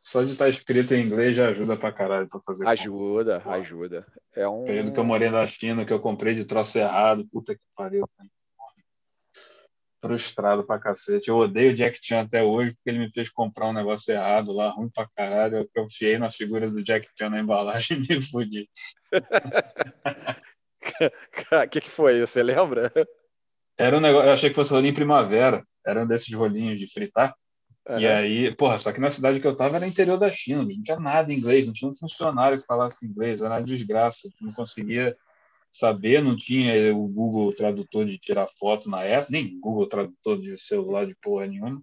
Só 0.00 0.22
de 0.22 0.32
estar 0.32 0.46
tá 0.46 0.48
escrito 0.48 0.92
em 0.92 1.06
inglês 1.06 1.34
já 1.34 1.48
ajuda 1.48 1.76
pra 1.76 1.92
caralho 1.92 2.28
pra 2.28 2.40
fazer. 2.40 2.66
Ajuda, 2.66 3.40
compra. 3.40 3.58
ajuda. 3.58 4.06
É 4.34 4.48
um. 4.48 4.64
período 4.64 4.92
que 4.92 4.98
eu 4.98 5.04
morei 5.04 5.30
na 5.30 5.46
China, 5.46 5.84
que 5.84 5.92
eu 5.92 6.00
comprei 6.00 6.34
de 6.34 6.44
troço 6.44 6.78
errado, 6.78 7.26
puta 7.26 7.54
que 7.54 7.60
pariu. 7.76 8.08
Frustrado 10.00 10.64
pra 10.64 10.78
cacete. 10.78 11.28
Eu 11.28 11.36
odeio 11.36 11.72
o 11.72 11.74
Jack 11.74 11.98
Chan 12.00 12.20
até 12.20 12.42
hoje, 12.42 12.72
porque 12.72 12.90
ele 12.90 12.98
me 13.00 13.12
fez 13.12 13.28
comprar 13.28 13.68
um 13.68 13.72
negócio 13.72 14.12
errado 14.12 14.52
lá, 14.52 14.70
ruim 14.70 14.88
pra 14.88 15.08
caralho. 15.14 15.56
Eu 15.58 15.68
confiei 15.74 16.18
na 16.18 16.30
figura 16.30 16.70
do 16.70 16.82
Jack 16.82 17.08
Chan 17.18 17.30
na 17.30 17.40
embalagem 17.40 18.00
e 18.08 18.14
me 18.14 18.20
fudi. 18.20 18.68
O 21.64 21.68
que, 21.70 21.80
que 21.80 21.90
foi? 21.90 22.20
Você 22.20 22.42
lembra? 22.42 22.92
Era 23.76 23.96
um 23.96 24.00
negócio, 24.00 24.28
eu 24.28 24.32
achei 24.32 24.48
que 24.50 24.56
fosse 24.56 24.72
rolinho 24.72 24.94
primavera. 24.94 25.64
Era 25.84 26.02
um 26.02 26.06
desses 26.06 26.32
rolinhos 26.32 26.78
de 26.78 26.92
fritar. 26.92 27.34
Uhum. 27.88 27.98
E 27.98 28.06
aí, 28.06 28.54
porra, 28.54 28.78
só 28.78 28.92
que 28.92 29.00
na 29.00 29.10
cidade 29.10 29.40
que 29.40 29.46
eu 29.46 29.56
tava 29.56 29.76
era 29.76 29.86
interior 29.86 30.18
da 30.18 30.30
China, 30.30 30.62
não 30.62 30.82
tinha 30.82 31.00
nada 31.00 31.32
em 31.32 31.38
inglês, 31.38 31.64
não 31.64 31.72
tinha 31.72 31.88
um 31.88 31.94
funcionário 31.94 32.58
que 32.58 32.66
falasse 32.66 33.06
inglês, 33.06 33.40
era 33.40 33.54
uma 33.54 33.62
desgraça, 33.62 34.28
tu 34.36 34.44
não 34.44 34.52
conseguia 34.52 35.16
saber, 35.78 36.22
não 36.22 36.36
tinha 36.36 36.94
o 36.94 37.08
Google 37.08 37.52
Tradutor 37.54 38.04
de 38.06 38.18
tirar 38.18 38.46
foto 38.58 38.90
na 38.90 39.02
época, 39.02 39.32
nem 39.32 39.58
Google 39.60 39.88
Tradutor 39.88 40.40
de 40.40 40.56
celular 40.56 41.06
de 41.06 41.14
porra 41.16 41.46
nenhuma. 41.46 41.82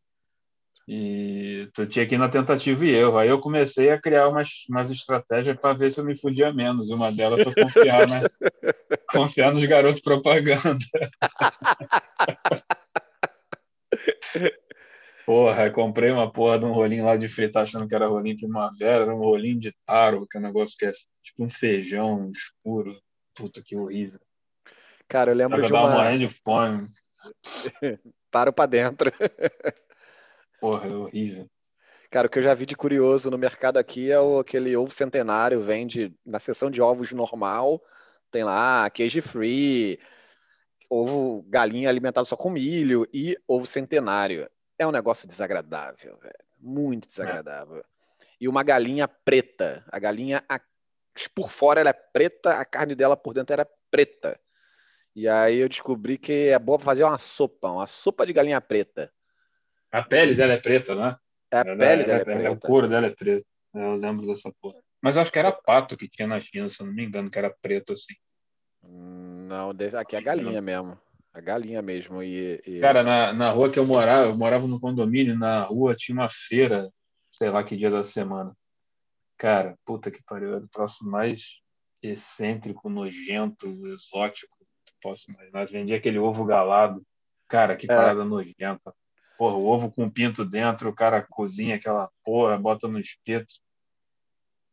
E 0.88 1.68
tu 1.74 1.88
tinha 1.88 2.06
que 2.06 2.14
ir 2.14 2.20
na 2.20 2.30
tentativa 2.30 2.86
e 2.86 2.92
erro. 2.92 3.18
Aí 3.18 3.28
eu 3.28 3.40
comecei 3.40 3.90
a 3.90 4.00
criar 4.00 4.28
umas, 4.28 4.50
umas 4.70 4.92
estratégias 4.92 5.58
para 5.58 5.74
ver 5.74 5.90
se 5.90 6.00
eu 6.00 6.06
me 6.06 6.16
fudia 6.16 6.54
menos. 6.54 6.90
E 6.90 6.94
uma 6.94 7.12
delas 7.12 7.42
foi 7.42 7.56
confiar, 7.56 8.08
né? 8.08 8.22
confiar 9.12 9.52
nos 9.52 9.66
garotos 9.66 10.02
propaganda. 10.02 10.78
Porra, 15.26 15.72
comprei 15.72 16.12
uma 16.12 16.32
porra 16.32 16.60
de 16.60 16.66
um 16.66 16.72
rolinho 16.72 17.04
lá 17.04 17.18
de 17.18 17.28
fritar 17.28 17.64
achando 17.64 17.88
que 17.88 17.96
era 17.96 18.08
rolinho 18.08 18.38
primavera, 18.38 19.06
era 19.06 19.16
um 19.16 19.18
rolinho 19.18 19.60
de 19.60 19.74
taro, 19.84 20.28
que 20.28 20.38
é 20.38 20.40
um 20.40 20.44
negócio 20.44 20.78
que 20.78 20.86
é 20.86 20.92
tipo 21.24 21.44
um 21.44 21.50
feijão 21.50 22.30
escuro. 22.30 22.96
Puta 23.36 23.62
que 23.62 23.76
horrível. 23.76 24.20
Cara, 25.08 25.32
eu 25.32 25.36
lembro 25.36 25.62
eu 25.62 25.68
de 25.68 25.74
uma... 25.74 25.90
morrendo 25.90 26.28
de 26.28 26.30
fome. 26.30 26.88
taro 28.32 28.52
pra 28.52 28.66
dentro. 28.66 29.12
Porra, 30.60 30.88
é 30.88 30.94
horrível. 30.94 31.50
Cara, 32.10 32.28
o 32.28 32.30
que 32.30 32.40
eu 32.40 32.44
já 32.44 32.54
vi 32.54 32.66
de 32.66 32.76
curioso 32.76 33.30
no 33.30 33.38
mercado 33.38 33.78
aqui 33.78 34.10
é 34.10 34.20
o, 34.20 34.40
aquele 34.40 34.76
ovo 34.76 34.92
centenário, 34.92 35.64
vende 35.64 36.16
na 36.26 36.40
seção 36.40 36.72
de 36.72 36.82
ovos 36.82 37.12
normal, 37.12 37.84
tem 38.32 38.44
lá 38.44 38.90
queijo 38.90 39.22
free, 39.22 40.00
ovo 40.90 41.44
galinha 41.50 41.90
alimentado 41.90 42.26
só 42.26 42.38
com 42.38 42.50
milho 42.50 43.08
e 43.14 43.38
ovo 43.48 43.66
centenário 43.66 44.50
é 44.78 44.86
um 44.86 44.92
negócio 44.92 45.28
desagradável, 45.28 46.18
velho. 46.22 46.46
Muito 46.60 47.08
desagradável. 47.08 47.78
É. 47.78 47.82
E 48.40 48.48
uma 48.48 48.64
galinha 48.64 49.08
preta. 49.08 49.86
A 49.92 50.00
galinha, 50.00 50.44
a... 50.50 50.60
por 51.34 51.50
fora 51.50 51.80
ela 51.80 51.90
é 51.90 51.94
preta, 51.94 52.56
a 52.56 52.66
carne 52.66 52.96
dela 52.96 53.16
por 53.16 53.34
dentro 53.34 53.54
era 53.54 53.68
preta. 53.90 54.40
E 55.16 55.28
aí 55.28 55.60
eu 55.60 55.70
descobri 55.70 56.18
que 56.18 56.50
é 56.50 56.60
boa 56.60 56.78
fazer 56.78 57.04
uma 57.04 57.18
sopa, 57.18 57.72
uma 57.72 57.88
sopa 57.88 58.26
de 58.26 58.34
galinha 58.34 58.60
preta. 58.60 59.12
A 59.92 60.04
pele 60.04 60.36
dela 60.36 60.54
é 60.54 60.58
preta, 60.58 60.94
né? 60.94 61.16
É 61.52 61.58
a 61.58 61.62
ela, 61.62 61.78
pele 61.78 62.04
dela 62.04 62.20
é, 62.20 62.22
é 62.22 62.26
preta. 62.26 62.52
O 62.52 62.60
couro 62.60 62.88
dela 62.88 63.08
é 63.08 63.12
preto. 63.12 63.46
Eu 63.74 63.96
lembro 63.96 64.28
dessa 64.28 64.52
porra. 64.62 64.80
Mas 65.02 65.18
acho 65.18 65.32
que 65.32 65.40
era 65.40 65.52
pato 65.52 65.96
que 65.96 66.10
tinha 66.10 66.28
na 66.28 66.40
China, 66.40 66.68
se 66.68 66.82
eu 66.82 66.88
não 66.88 66.94
me 66.94 67.06
engano, 67.06 67.30
que 67.30 67.38
era 67.38 67.54
preto 67.62 67.94
assim. 67.94 68.16
Não, 68.84 69.72
aqui 70.00 70.16
é 70.16 70.22
galinha 70.22 70.62
mesmo. 70.62 71.00
A 71.34 71.42
galinha 71.42 71.82
mesmo. 71.82 72.24
E, 72.24 72.62
e... 72.66 72.80
Cara, 72.80 73.04
na, 73.04 73.34
na 73.34 73.52
rua 73.52 73.70
que 73.70 73.78
eu 73.78 73.86
morava, 73.86 74.28
eu 74.28 74.38
morava 74.38 74.68
no 74.68 74.80
condomínio, 74.80 75.38
na 75.38 75.64
rua 75.64 75.96
tinha 75.96 76.16
uma 76.16 76.30
feira, 76.30 76.90
sei 77.32 77.50
lá 77.50 77.64
que 77.64 77.76
dia 77.76 77.92
da 77.92 78.04
semana. 78.04 78.56
Cara, 79.38 79.78
puta 79.86 80.10
que 80.10 80.24
pariu, 80.24 80.56
era 80.56 80.64
o 80.64 80.68
troço 80.68 81.06
mais 81.06 81.60
excêntrico, 82.02 82.90
nojento, 82.90 83.68
exótico 83.88 84.58
que 84.86 84.94
posso 85.02 85.30
imaginar. 85.30 85.68
Vendia 85.68 85.98
aquele 85.98 86.20
ovo 86.20 86.46
galado. 86.46 87.06
Cara, 87.48 87.76
que 87.76 87.86
é. 87.86 87.90
parada 87.90 88.22
é. 88.22 88.26
nojenta. 88.26 88.94
Porra, 89.38 89.56
o 89.56 89.66
ovo 89.66 89.92
com 89.92 90.10
pinto 90.10 90.46
dentro, 90.46 90.90
o 90.90 90.96
cara 90.96 91.22
cozinha 91.22 91.76
aquela 91.76 92.10
porra, 92.24 92.58
bota 92.58 92.88
no 92.88 93.00
espeto. 93.00 93.54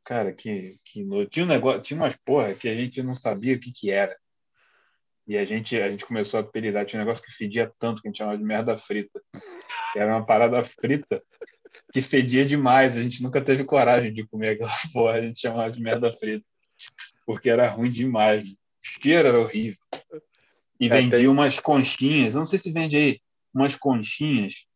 Cara, 0.05 0.33
que, 0.33 0.77
que 0.85 1.03
nojo. 1.03 1.29
Tinha 1.29 1.45
um 1.45 1.49
negócio, 1.49 1.83
tinha 1.83 1.99
umas 1.99 2.17
porra 2.17 2.55
que 2.55 2.69
a 2.69 2.75
gente 2.75 3.03
não 3.03 3.15
sabia 3.15 3.57
o 3.57 3.61
que 3.61 3.73
que 3.73 3.91
era. 3.91 4.17
E 5.27 5.37
a 5.37 5.45
gente, 5.45 5.81
a 5.81 5.89
gente 5.89 6.05
começou 6.05 6.39
a 6.39 6.43
apelidar, 6.43 6.85
tinha 6.85 7.01
um 7.01 7.05
negócio 7.05 7.23
que 7.23 7.33
fedia 7.33 7.73
tanto 7.79 8.03
que 8.03 8.09
a 8.09 8.11
gente 8.11 8.19
chamava 8.19 8.39
de 8.39 8.45
merda 8.45 8.77
frita. 8.77 9.21
Era 9.97 10.17
uma 10.17 10.27
parada 10.27 10.63
frita 10.65 11.23
que 11.93 12.03
fedia 12.03 12.45
demais. 12.45 12.97
A 12.97 13.03
gente 13.03 13.23
nunca 13.23 13.41
teve 13.41 13.65
coragem 13.65 14.13
de 14.13 14.27
comer 14.27 14.51
aquela 14.51 14.73
porra, 14.93 15.15
a 15.15 15.23
gente 15.23 15.41
chamava 15.41 15.71
de 15.71 15.81
merda 15.81 16.11
frita. 16.13 16.45
Porque 17.27 17.51
era 17.51 17.69
ruim 17.69 17.91
demais. 17.91 18.49
O 18.51 18.57
cheiro 18.83 19.29
era 19.29 19.39
horrível. 19.39 19.79
E 20.81 20.87
é, 20.87 20.89
vendia 20.89 21.19
tem... 21.19 21.29
umas 21.29 21.61
conchinhas, 21.61 22.35
não 22.35 22.45
sei 22.45 22.59
se 22.59 22.73
vende 22.73 22.97
aí, 22.97 23.21
umas 23.55 23.77
conchinhas. 23.77 24.67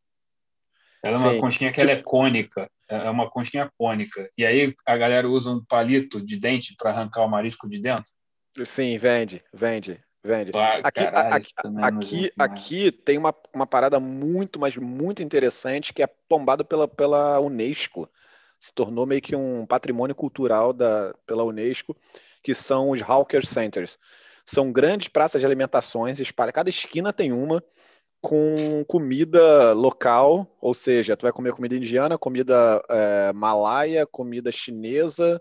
Ela 1.02 1.16
é 1.16 1.18
uma 1.18 1.32
Sim. 1.34 1.40
conchinha 1.40 1.72
que 1.72 1.80
ela 1.80 1.90
é 1.90 2.02
cônica, 2.02 2.70
é 2.88 3.10
uma 3.10 3.28
conchinha 3.28 3.70
cônica. 3.76 4.30
E 4.36 4.44
aí 4.44 4.74
a 4.86 4.96
galera 4.96 5.28
usa 5.28 5.50
um 5.50 5.64
palito 5.64 6.24
de 6.24 6.36
dente 6.36 6.74
para 6.76 6.90
arrancar 6.90 7.24
o 7.24 7.28
marisco 7.28 7.68
de 7.68 7.78
dentro. 7.80 8.10
Sim, 8.64 8.96
vende, 8.98 9.42
vende. 9.52 10.00
Vende. 10.26 10.50
aqui, 10.82 11.04
caralho, 11.04 11.34
aqui, 11.36 11.46
aqui, 11.78 12.32
aqui, 12.36 12.92
tem 12.92 13.16
uma, 13.16 13.32
uma 13.54 13.66
parada 13.66 14.00
muito, 14.00 14.58
mas 14.58 14.76
muito 14.76 15.22
interessante 15.22 15.94
que 15.94 16.02
é 16.02 16.08
tombado 16.28 16.64
pela, 16.64 16.88
pela 16.88 17.38
Unesco. 17.40 18.08
Se 18.58 18.72
tornou 18.74 19.06
meio 19.06 19.22
que 19.22 19.36
um 19.36 19.64
patrimônio 19.64 20.16
cultural 20.16 20.72
da, 20.72 21.14
pela 21.24 21.44
Unesco, 21.44 21.96
que 22.42 22.54
são 22.54 22.90
os 22.90 23.00
Hawker 23.00 23.46
Centers. 23.46 23.98
São 24.44 24.72
grandes 24.72 25.06
praças 25.06 25.40
de 25.40 25.46
alimentações, 25.46 26.18
espalha, 26.18 26.52
cada 26.52 26.70
esquina 26.70 27.12
tem 27.12 27.32
uma 27.32 27.62
com 28.20 28.84
comida 28.88 29.72
local, 29.72 30.46
ou 30.60 30.74
seja, 30.74 31.16
tu 31.16 31.22
vai 31.22 31.32
comer 31.32 31.52
comida 31.52 31.76
indiana, 31.76 32.18
comida 32.18 32.82
é, 32.88 33.32
malaia, 33.32 34.04
comida 34.04 34.50
chinesa, 34.50 35.40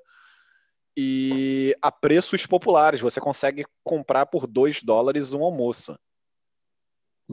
e 0.96 1.76
a 1.82 1.92
preços 1.92 2.46
populares. 2.46 3.02
Você 3.02 3.20
consegue 3.20 3.66
comprar 3.84 4.26
por 4.26 4.48
2 4.48 4.82
dólares 4.82 5.34
um 5.34 5.44
almoço. 5.44 5.98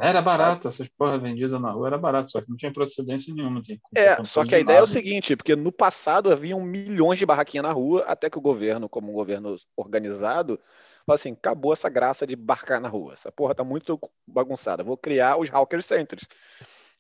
Era 0.01 0.23
barato, 0.23 0.67
essas 0.67 0.89
porra 0.89 1.19
vendidas 1.19 1.61
na 1.61 1.71
rua 1.71 1.89
era 1.89 1.99
barato, 1.99 2.31
só 2.31 2.41
que 2.41 2.49
não 2.49 2.57
tinha 2.57 2.73
procedência 2.73 3.35
nenhuma. 3.35 3.61
É, 3.95 4.25
só 4.25 4.43
que 4.43 4.55
a 4.55 4.59
ideia 4.59 4.79
nada. 4.79 4.87
é 4.87 4.91
o 4.91 4.93
seguinte, 4.93 5.37
porque 5.37 5.55
no 5.55 5.71
passado 5.71 6.33
havia 6.33 6.57
milhões 6.57 7.19
de 7.19 7.27
barraquinhas 7.27 7.65
na 7.65 7.73
rua, 7.73 8.03
até 8.07 8.31
que 8.31 8.39
o 8.39 8.43
governo, 8.43 8.89
como 8.89 9.11
um 9.11 9.15
governo 9.15 9.55
organizado, 9.77 10.59
falou 11.05 11.15
assim, 11.15 11.33
acabou 11.33 11.75
essa 11.75 11.91
graça 11.91 12.27
de 12.27 12.35
barcar 12.35 12.81
na 12.81 12.89
rua, 12.89 13.13
essa 13.13 13.31
porra 13.31 13.55
tá 13.55 13.63
muito 13.63 14.01
bagunçada, 14.27 14.83
vou 14.83 14.97
criar 14.97 15.39
os 15.39 15.53
Hawker 15.53 15.83
Centers. 15.83 16.27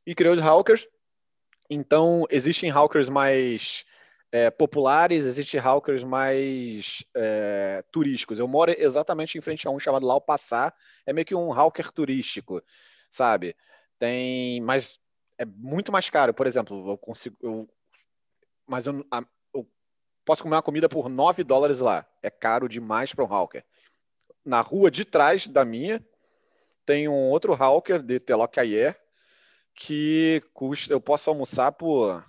E 0.06 0.14
criou 0.14 0.34
os 0.34 0.42
Hawkers, 0.42 0.86
então 1.70 2.26
existem 2.28 2.70
Hawkers 2.70 3.08
mais 3.08 3.86
é, 4.32 4.50
populares, 4.50 5.26
existem 5.26 5.60
hawkers 5.60 6.02
mais 6.02 7.04
é, 7.14 7.84
turísticos. 7.92 8.38
Eu 8.38 8.48
moro 8.48 8.74
exatamente 8.76 9.36
em 9.36 9.42
frente 9.42 9.68
a 9.68 9.70
um 9.70 9.78
chamado 9.78 10.06
Lau 10.06 10.22
Passar, 10.22 10.74
é 11.04 11.12
meio 11.12 11.26
que 11.26 11.34
um 11.34 11.52
hawker 11.52 11.92
turístico, 11.92 12.62
sabe? 13.10 13.54
Tem, 13.98 14.58
mas 14.62 14.98
é 15.36 15.44
muito 15.44 15.92
mais 15.92 16.08
caro. 16.08 16.32
Por 16.32 16.46
exemplo, 16.46 16.90
eu 16.90 16.96
consigo, 16.96 17.36
eu, 17.42 17.68
mas 18.66 18.86
eu, 18.86 19.06
eu 19.54 19.68
posso 20.24 20.42
comer 20.42 20.56
uma 20.56 20.62
comida 20.62 20.88
por 20.88 21.10
9 21.10 21.44
dólares 21.44 21.80
lá. 21.80 22.06
É 22.22 22.30
caro 22.30 22.70
demais 22.70 23.12
para 23.12 23.24
um 23.24 23.32
hawker. 23.32 23.62
Na 24.42 24.62
rua 24.62 24.90
de 24.90 25.04
trás 25.04 25.46
da 25.46 25.62
minha 25.62 26.04
tem 26.86 27.06
um 27.06 27.28
outro 27.28 27.52
hawker 27.52 28.02
de 28.02 28.18
Telok 28.18 28.58
Ayer 28.58 28.98
que 29.74 30.42
custa, 30.54 30.92
eu 30.92 31.00
posso 31.00 31.28
almoçar 31.28 31.72
por 31.72 32.24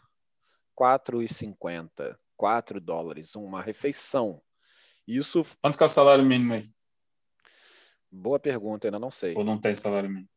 4,50, 0.77 2.17
4 2.37 2.81
dólares, 2.81 3.35
uma 3.35 3.61
refeição. 3.61 4.41
Isso. 5.07 5.43
Quanto 5.61 5.77
que 5.77 5.83
é 5.83 5.85
o 5.85 5.89
salário 5.89 6.25
mínimo 6.25 6.53
aí? 6.53 6.69
Boa 8.11 8.39
pergunta, 8.39 8.87
ainda 8.87 8.99
não 8.99 9.11
sei. 9.11 9.35
Ou 9.35 9.43
não 9.43 9.59
tem 9.59 9.73
salário 9.73 10.09
mínimo? 10.09 10.29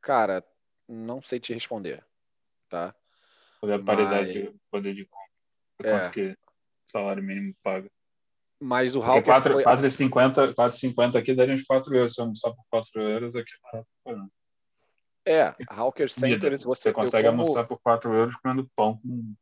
Cara, 0.00 0.44
não 0.88 1.22
sei 1.22 1.40
te 1.40 1.52
responder, 1.52 2.04
tá? 2.68 2.94
Poder 3.60 3.74
a 3.74 3.82
paridade 3.82 4.32
de 4.32 4.54
poder 4.70 4.94
de 4.94 5.04
compra. 5.06 5.28
É. 5.84 6.00
Quanto 6.00 6.12
que 6.12 6.36
salário 6.86 7.22
mínimo 7.22 7.54
paga? 7.62 7.90
Mas 8.60 8.96
o 8.96 9.02
Hawker 9.02 9.34
4,50 9.34 11.12
foi... 11.12 11.20
aqui 11.20 11.34
daria 11.34 11.54
uns 11.54 11.62
4 11.62 11.94
euros. 11.94 12.14
Se 12.14 12.20
eu 12.20 12.24
almoçar 12.24 12.52
por 12.52 12.64
4 12.70 13.02
euros, 13.02 13.36
aqui 13.36 13.50
é 13.50 13.82
barato. 14.04 14.32
É, 15.24 15.54
Hawker 15.68 16.10
Centers 16.10 16.62
você, 16.62 16.90
você 16.90 16.92
consegue 16.92 17.28
como... 17.28 17.42
almoçar 17.42 17.64
por 17.66 17.78
4 17.80 18.12
euros 18.14 18.34
comendo 18.36 18.68
pão 18.74 18.96
com 18.96 19.34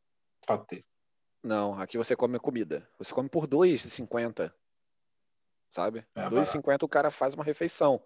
patê. 0.47 0.85
Não, 1.43 1.79
aqui 1.79 1.99
você 1.99 2.17
come 2.17 2.39
comida. 2.39 2.89
Você 2.99 3.13
come 3.13 3.29
por 3.29 3.47
2,50. 3.47 4.53
Sabe? 5.71 6.07
É 6.15 6.29
2,50 6.29 6.83
o 6.83 6.89
cara 6.89 7.11
faz 7.11 7.35
uma 7.35 7.45
refeição. 7.45 8.03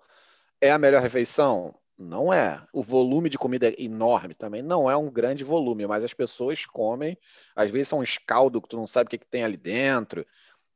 É 0.60 0.70
a 0.70 0.78
melhor 0.78 1.00
refeição? 1.00 1.74
Não 1.96 2.32
é. 2.32 2.66
O 2.72 2.82
volume 2.82 3.28
de 3.28 3.38
comida 3.38 3.68
é 3.68 3.74
enorme 3.78 4.34
também. 4.34 4.62
Não 4.62 4.90
é 4.90 4.96
um 4.96 5.10
grande 5.10 5.44
volume, 5.44 5.86
mas 5.86 6.02
as 6.02 6.14
pessoas 6.14 6.64
comem. 6.64 7.16
Às 7.54 7.70
vezes 7.70 7.88
são 7.88 7.98
um 8.00 8.02
escaldo 8.02 8.60
que 8.60 8.68
tu 8.68 8.76
não 8.76 8.86
sabe 8.86 9.08
o 9.08 9.10
que, 9.10 9.18
que 9.18 9.28
tem 9.28 9.44
ali 9.44 9.56
dentro. 9.56 10.26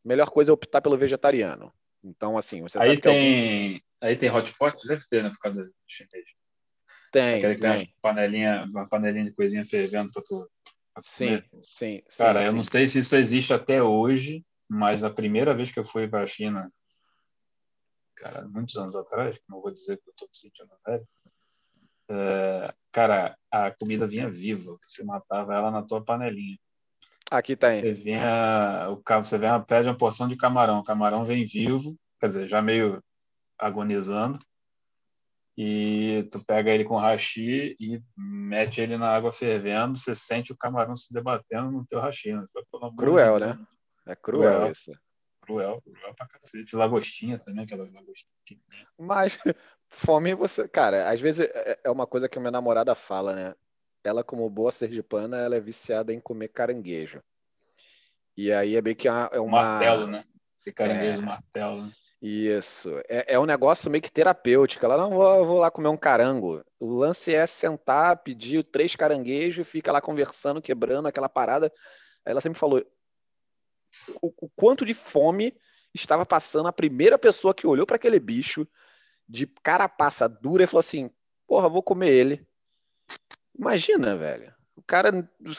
Melhor 0.05 0.31
coisa 0.31 0.51
é 0.51 0.55
optar 0.55 0.83
pelo 0.83 0.99
vegetariano. 0.99 1.73
Então, 2.03 2.37
assim, 2.37 2.61
você 2.61 2.79
aí 2.79 2.91
sabe 2.91 3.01
tem, 3.01 3.71
algum... 3.71 3.81
Aí 4.03 4.17
tem 4.17 4.31
hotpot? 4.31 4.87
Deve 4.87 5.03
ter, 5.09 5.23
né? 5.23 5.31
Por 5.31 5.39
causa 5.39 5.65
do 5.65 5.75
chinês. 5.89 6.27
Tem, 7.11 7.39
Aquele 7.39 7.55
que 7.55 7.61
tem 7.63 7.77
tem. 7.77 7.87
uma 7.87 8.03
panelinha, 8.03 8.65
uma 8.65 8.89
panelinha 8.89 9.25
de 9.25 9.33
coisinha 9.33 9.65
fervendo 9.65 10.13
para 10.13 10.23
tu. 10.23 10.47
Sim, 11.01 11.27
comer. 11.27 11.49
sim, 11.63 12.03
sim. 12.09 12.23
Cara, 12.23 12.45
eu 12.45 12.51
sim. 12.51 12.57
não 12.57 12.63
sei 12.63 12.87
se 12.87 12.99
isso 12.99 13.17
existe 13.17 13.53
até 13.53 13.83
hoje, 13.83 14.45
mas 14.69 15.03
a 15.03 15.11
primeira 15.11 15.55
vez 15.55 15.71
que 15.71 15.79
eu 15.79 15.85
fui 15.85 16.09
para 16.09 16.23
a 16.23 16.27
China, 16.27 16.71
cara, 18.15 18.47
muitos 18.49 18.77
anos 18.77 18.95
atrás, 18.97 19.39
não 19.49 19.61
vou 19.61 19.73
dizer 19.73 19.97
que 19.99 20.09
eu 20.09 20.13
estou 20.13 20.29
me 20.29 20.37
sentindo 20.37 20.71
velho, 20.87 21.09
é, 22.09 22.75
cara, 22.93 23.37
a 23.51 23.71
comida 23.71 24.07
vinha 24.07 24.31
viva, 24.31 24.77
você 24.85 25.03
matava 25.03 25.55
ela 25.55 25.71
na 25.71 25.83
tua 25.83 26.05
panelinha. 26.05 26.59
Aqui 27.31 27.57
tem. 27.57 27.81
Você 27.81 27.93
vinha, 27.93 28.89
o 28.91 28.99
ca- 28.99 29.23
você 29.23 29.39
vem, 29.39 29.51
pede 29.65 29.89
uma 29.89 29.97
porção 29.97 30.29
de 30.29 30.37
camarão, 30.37 30.79
o 30.81 30.85
camarão 30.85 31.25
vem 31.25 31.47
vivo, 31.47 31.97
quer 32.21 32.27
dizer, 32.27 32.47
já 32.47 32.61
meio 32.63 33.03
agonizando, 33.59 34.39
e 35.57 36.29
tu 36.33 36.45
pega 36.45 36.71
ele 36.71 36.85
com 36.85 36.97
hashi 36.97 37.77
e 37.79 38.03
mete 38.17 38.81
ele 38.81 38.97
na 38.97 39.09
água 39.09 39.31
fervendo, 39.31 39.97
você 39.97 40.15
sente 40.15 40.53
o 40.53 40.57
camarão 40.57 40.97
se 40.97 41.13
debatendo 41.13 41.71
no 41.71 41.87
teu 41.87 42.01
hashi. 42.01 42.33
Né? 42.33 42.45
Cruel, 42.97 43.39
né? 43.39 43.59
É 44.07 44.15
cruel, 44.17 44.53
Cruel. 44.61 44.73
isso. 44.73 44.93
Cruel, 45.41 45.83
cruel 45.83 46.15
pra 46.15 46.27
cacete. 46.27 46.75
Lagostinha 46.75 47.39
também, 47.39 47.65
aquela 47.65 47.85
lagostinha. 47.85 48.31
que- 48.45 48.59
Mas 48.99 49.39
fome 49.91 50.35
você, 50.35 50.67
cara, 50.69 51.09
às 51.11 51.21
vezes 51.21 51.47
é 51.49 51.79
é 51.85 51.91
uma 51.91 52.07
coisa 52.07 52.29
que 52.29 52.39
a 52.39 52.41
minha 52.41 52.51
namorada 52.51 52.95
fala, 52.95 53.35
né? 53.35 53.55
Ela, 54.03 54.23
como 54.25 54.49
boa 54.51 54.73
sergipana, 54.73 55.39
ela 55.39 55.57
é 55.57 55.61
viciada 55.61 56.13
em 56.13 56.21
comer 56.21 56.49
caranguejo. 56.49 57.23
E 58.37 58.53
aí 58.53 58.75
é 58.77 58.83
bem 58.83 58.95
que 58.95 59.07
é 59.09 59.13
uma. 59.41 59.63
martelo, 59.63 60.07
né? 60.09 60.25
Esse 60.61 60.73
caranguejo 60.73 61.21
É. 61.21 61.25
martelo. 61.25 61.83
Né? 61.85 61.93
Isso. 62.27 62.91
É, 63.07 63.35
é 63.35 63.39
um 63.39 63.45
negócio 63.45 63.91
meio 63.91 64.01
que 64.01 64.11
terapêutico. 64.11 64.83
Ela 64.85 64.97
não 64.97 65.11
vou, 65.11 65.47
vou 65.47 65.59
lá 65.59 65.71
comer 65.71 65.89
um 65.89 65.97
carango. 65.97 66.65
O 66.81 66.95
lance 66.95 67.35
é 67.35 67.47
sentar, 67.47 68.17
pedir 68.23 68.65
três 68.65 68.97
caranguejos, 68.97 69.69
fica 69.69 69.93
lá 69.93 70.01
conversando, 70.01 70.63
quebrando 70.63 71.07
aquela 71.07 71.29
parada. 71.29 71.67
Aí 72.25 72.31
Ela 72.33 72.41
sempre 72.41 72.59
falou 72.59 72.83
o, 74.23 74.33
o 74.41 74.49
quanto 74.57 74.87
de 74.87 74.95
fome 74.95 75.55
estava 75.93 76.25
passando 76.25 76.67
a 76.67 76.73
primeira 76.73 77.19
pessoa 77.19 77.55
que 77.55 77.67
olhou 77.67 77.87
para 77.87 77.97
aquele 77.97 78.19
bicho 78.19 78.67
de 79.29 79.47
carapaça 79.63 80.27
dura 80.27 80.65
e 80.65 80.67
falou 80.67 80.81
assim: 80.81 81.11
Porra, 81.47 81.69
vou 81.69 81.83
comer 81.83 82.11
ele. 82.11 82.47
Imagina, 83.59 84.17
velho. 84.17 84.53
O 84.75 84.83
cara, 84.83 85.13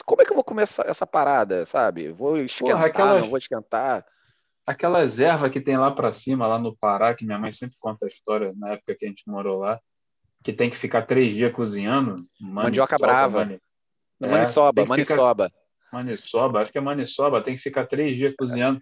como 0.04 0.20
é 0.20 0.24
que 0.24 0.32
eu 0.32 0.34
vou 0.34 0.44
comer 0.44 0.64
essa, 0.64 0.82
essa 0.82 1.06
parada, 1.06 1.64
sabe? 1.64 2.10
Vou 2.10 2.38
esquentar, 2.38 2.84
aquelas- 2.84 3.22
não 3.22 3.30
vou 3.30 3.38
esquentar. 3.38 4.04
Aquelas 4.66 5.20
ervas 5.20 5.50
que 5.50 5.60
tem 5.60 5.76
lá 5.76 5.90
pra 5.92 6.10
cima, 6.10 6.46
lá 6.46 6.58
no 6.58 6.76
Pará, 6.76 7.14
que 7.14 7.24
minha 7.24 7.38
mãe 7.38 7.50
sempre 7.52 7.76
conta 7.78 8.04
a 8.04 8.08
história, 8.08 8.52
na 8.56 8.70
época 8.72 8.96
que 8.98 9.04
a 9.04 9.08
gente 9.08 9.22
morou 9.26 9.58
lá, 9.60 9.78
que 10.42 10.52
tem 10.52 10.68
que 10.68 10.76
ficar 10.76 11.02
três 11.02 11.32
dias 11.34 11.52
cozinhando. 11.52 12.24
Mandioca 12.40 12.96
brava. 12.98 13.38
mani- 13.44 13.60
É, 14.22 14.28
ficar- 14.84 14.88
maniçoba. 15.16 15.52
Maniçoba, 15.92 16.60
acho 16.62 16.72
que 16.72 16.78
é 16.78 16.80
maniçoba, 16.80 17.40
tem 17.42 17.54
que 17.54 17.60
ficar 17.60 17.86
três 17.86 18.16
dias 18.16 18.34
cozinhando. 18.36 18.80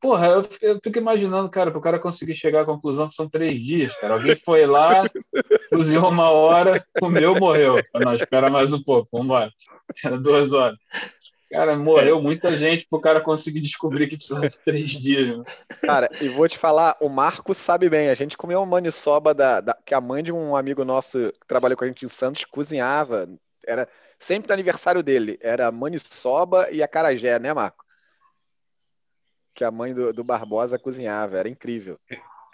Porra, 0.00 0.26
eu 0.28 0.42
fico, 0.44 0.64
eu 0.64 0.78
fico 0.84 0.98
imaginando, 0.98 1.48
cara, 1.50 1.70
para 1.70 1.78
o 1.78 1.82
cara 1.82 1.98
conseguir 1.98 2.34
chegar 2.34 2.60
à 2.60 2.64
conclusão 2.66 3.08
que 3.08 3.14
são 3.14 3.28
três 3.28 3.58
dias, 3.60 3.94
cara. 3.98 4.14
Alguém 4.14 4.36
foi 4.36 4.66
lá, 4.66 5.02
cozinhou 5.72 6.08
uma 6.10 6.30
hora, 6.30 6.84
comeu, 7.00 7.34
morreu. 7.34 7.82
Não, 7.94 8.14
espera 8.14 8.48
mais 8.50 8.72
um 8.72 8.82
pouco, 8.82 9.08
vamos 9.10 9.24
embora. 9.26 9.50
Era 10.04 10.18
duas 10.18 10.52
horas. 10.52 10.78
Cara, 11.50 11.76
morreu 11.76 12.20
muita 12.20 12.50
gente 12.56 12.86
para 12.88 12.96
o 12.98 13.00
cara 13.00 13.20
conseguir 13.20 13.60
descobrir 13.60 14.08
que 14.08 14.16
precisava 14.16 14.48
de 14.48 14.58
três 14.58 14.90
dias. 14.90 15.28
mano. 15.28 15.44
Cara, 15.82 16.08
e 16.20 16.28
vou 16.28 16.48
te 16.48 16.58
falar, 16.58 16.96
o 17.00 17.08
Marco 17.08 17.54
sabe 17.54 17.88
bem. 17.88 18.08
A 18.08 18.14
gente 18.14 18.36
comeu 18.36 18.58
uma 18.58 18.66
maniçoba 18.66 19.32
da, 19.32 19.60
da- 19.60 19.78
que 19.84 19.94
a 19.94 20.00
mãe 20.00 20.22
de 20.22 20.32
um 20.32 20.56
amigo 20.56 20.84
nosso 20.84 21.32
que 21.40 21.46
trabalhou 21.46 21.76
com 21.76 21.84
a 21.84 21.86
gente 21.88 22.04
em 22.04 22.08
Santos 22.08 22.44
cozinhava. 22.44 23.28
Era 23.64 23.88
sempre 24.18 24.48
no 24.48 24.54
aniversário 24.54 25.02
dele. 25.02 25.38
Era 25.40 25.68
a 25.68 25.72
maniçoba 25.72 26.68
e 26.72 26.82
a 26.82 26.88
carajé, 26.88 27.38
né, 27.38 27.54
Marco? 27.54 27.84
Que 29.54 29.64
a 29.64 29.70
mãe 29.70 29.94
do, 29.94 30.12
do 30.12 30.24
Barbosa 30.24 30.78
cozinhava. 30.78 31.38
Era 31.38 31.48
incrível. 31.48 31.98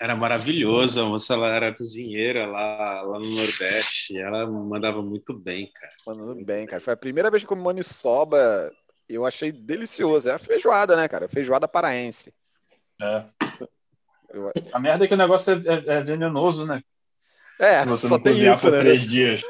Era 0.00 0.16
maravilhoso, 0.16 1.00
a 1.00 1.04
moça 1.04 1.34
ela 1.34 1.46
era 1.48 1.72
cozinheira 1.74 2.44
lá, 2.46 3.02
lá 3.02 3.18
no 3.20 3.36
Nordeste. 3.36 4.18
Ela 4.18 4.46
mandava 4.46 5.00
muito 5.00 5.32
bem, 5.32 5.70
cara. 5.72 5.92
Mandando 6.06 6.44
bem, 6.44 6.66
cara. 6.66 6.82
Foi 6.82 6.92
a 6.92 6.96
primeira 6.96 7.30
vez 7.30 7.42
que 7.42 7.46
eu 7.46 7.50
comi 7.50 7.62
maniçoba. 7.62 8.72
Eu 9.14 9.26
achei 9.26 9.52
delicioso. 9.52 10.28
É 10.28 10.32
a 10.32 10.38
feijoada, 10.38 10.96
né, 10.96 11.08
cara? 11.08 11.28
Feijoada 11.28 11.68
paraense. 11.68 12.32
É. 13.00 13.24
Eu- 14.32 14.52
A 14.72 14.78
merda 14.78 15.04
é 15.04 15.08
que 15.08 15.14
o 15.14 15.18
negócio 15.18 15.52
é, 15.52 15.56
é- 15.66 15.98
é 15.98 16.02
venenoso, 16.02 16.64
né? 16.64 16.82
É, 17.58 17.84
você 17.84 18.08
só 18.08 18.16
não 18.16 18.22
cozinhar 18.22 18.56
isso, 18.56 18.66
por 18.66 18.72
né? 18.72 18.78
três 18.78 19.02
dias. 19.02 19.42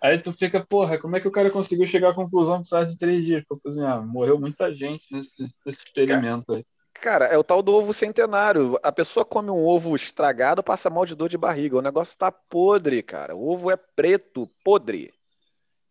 Aí 0.00 0.18
tu 0.18 0.32
fica, 0.32 0.64
porra, 0.64 0.96
como 0.98 1.16
é 1.16 1.20
que 1.20 1.26
o 1.26 1.32
cara 1.32 1.50
conseguiu 1.50 1.86
chegar 1.86 2.10
à 2.10 2.14
conclusão 2.14 2.56
que 2.56 2.60
precisava 2.62 2.86
de 2.86 2.96
três 2.96 3.24
dias 3.24 3.44
para 3.46 3.58
cozinhar? 3.58 4.00
Morreu 4.06 4.38
muita 4.38 4.72
gente 4.72 5.06
nesse, 5.10 5.42
nesse 5.66 5.82
experimento 5.84 6.54
aí. 6.54 6.64
Cara, 6.94 7.24
é 7.24 7.36
o 7.36 7.42
tal 7.42 7.62
do 7.62 7.74
ovo 7.74 7.92
centenário. 7.92 8.78
A 8.80 8.92
pessoa 8.92 9.24
come 9.24 9.50
um 9.50 9.64
ovo 9.66 9.96
estragado, 9.96 10.62
passa 10.62 10.88
mal 10.88 11.04
de 11.04 11.16
dor 11.16 11.28
de 11.28 11.36
barriga. 11.36 11.76
O 11.76 11.82
negócio 11.82 12.16
tá 12.16 12.30
podre, 12.30 13.02
cara. 13.02 13.34
O 13.34 13.50
ovo 13.50 13.72
é 13.72 13.76
preto, 13.76 14.48
podre. 14.62 15.12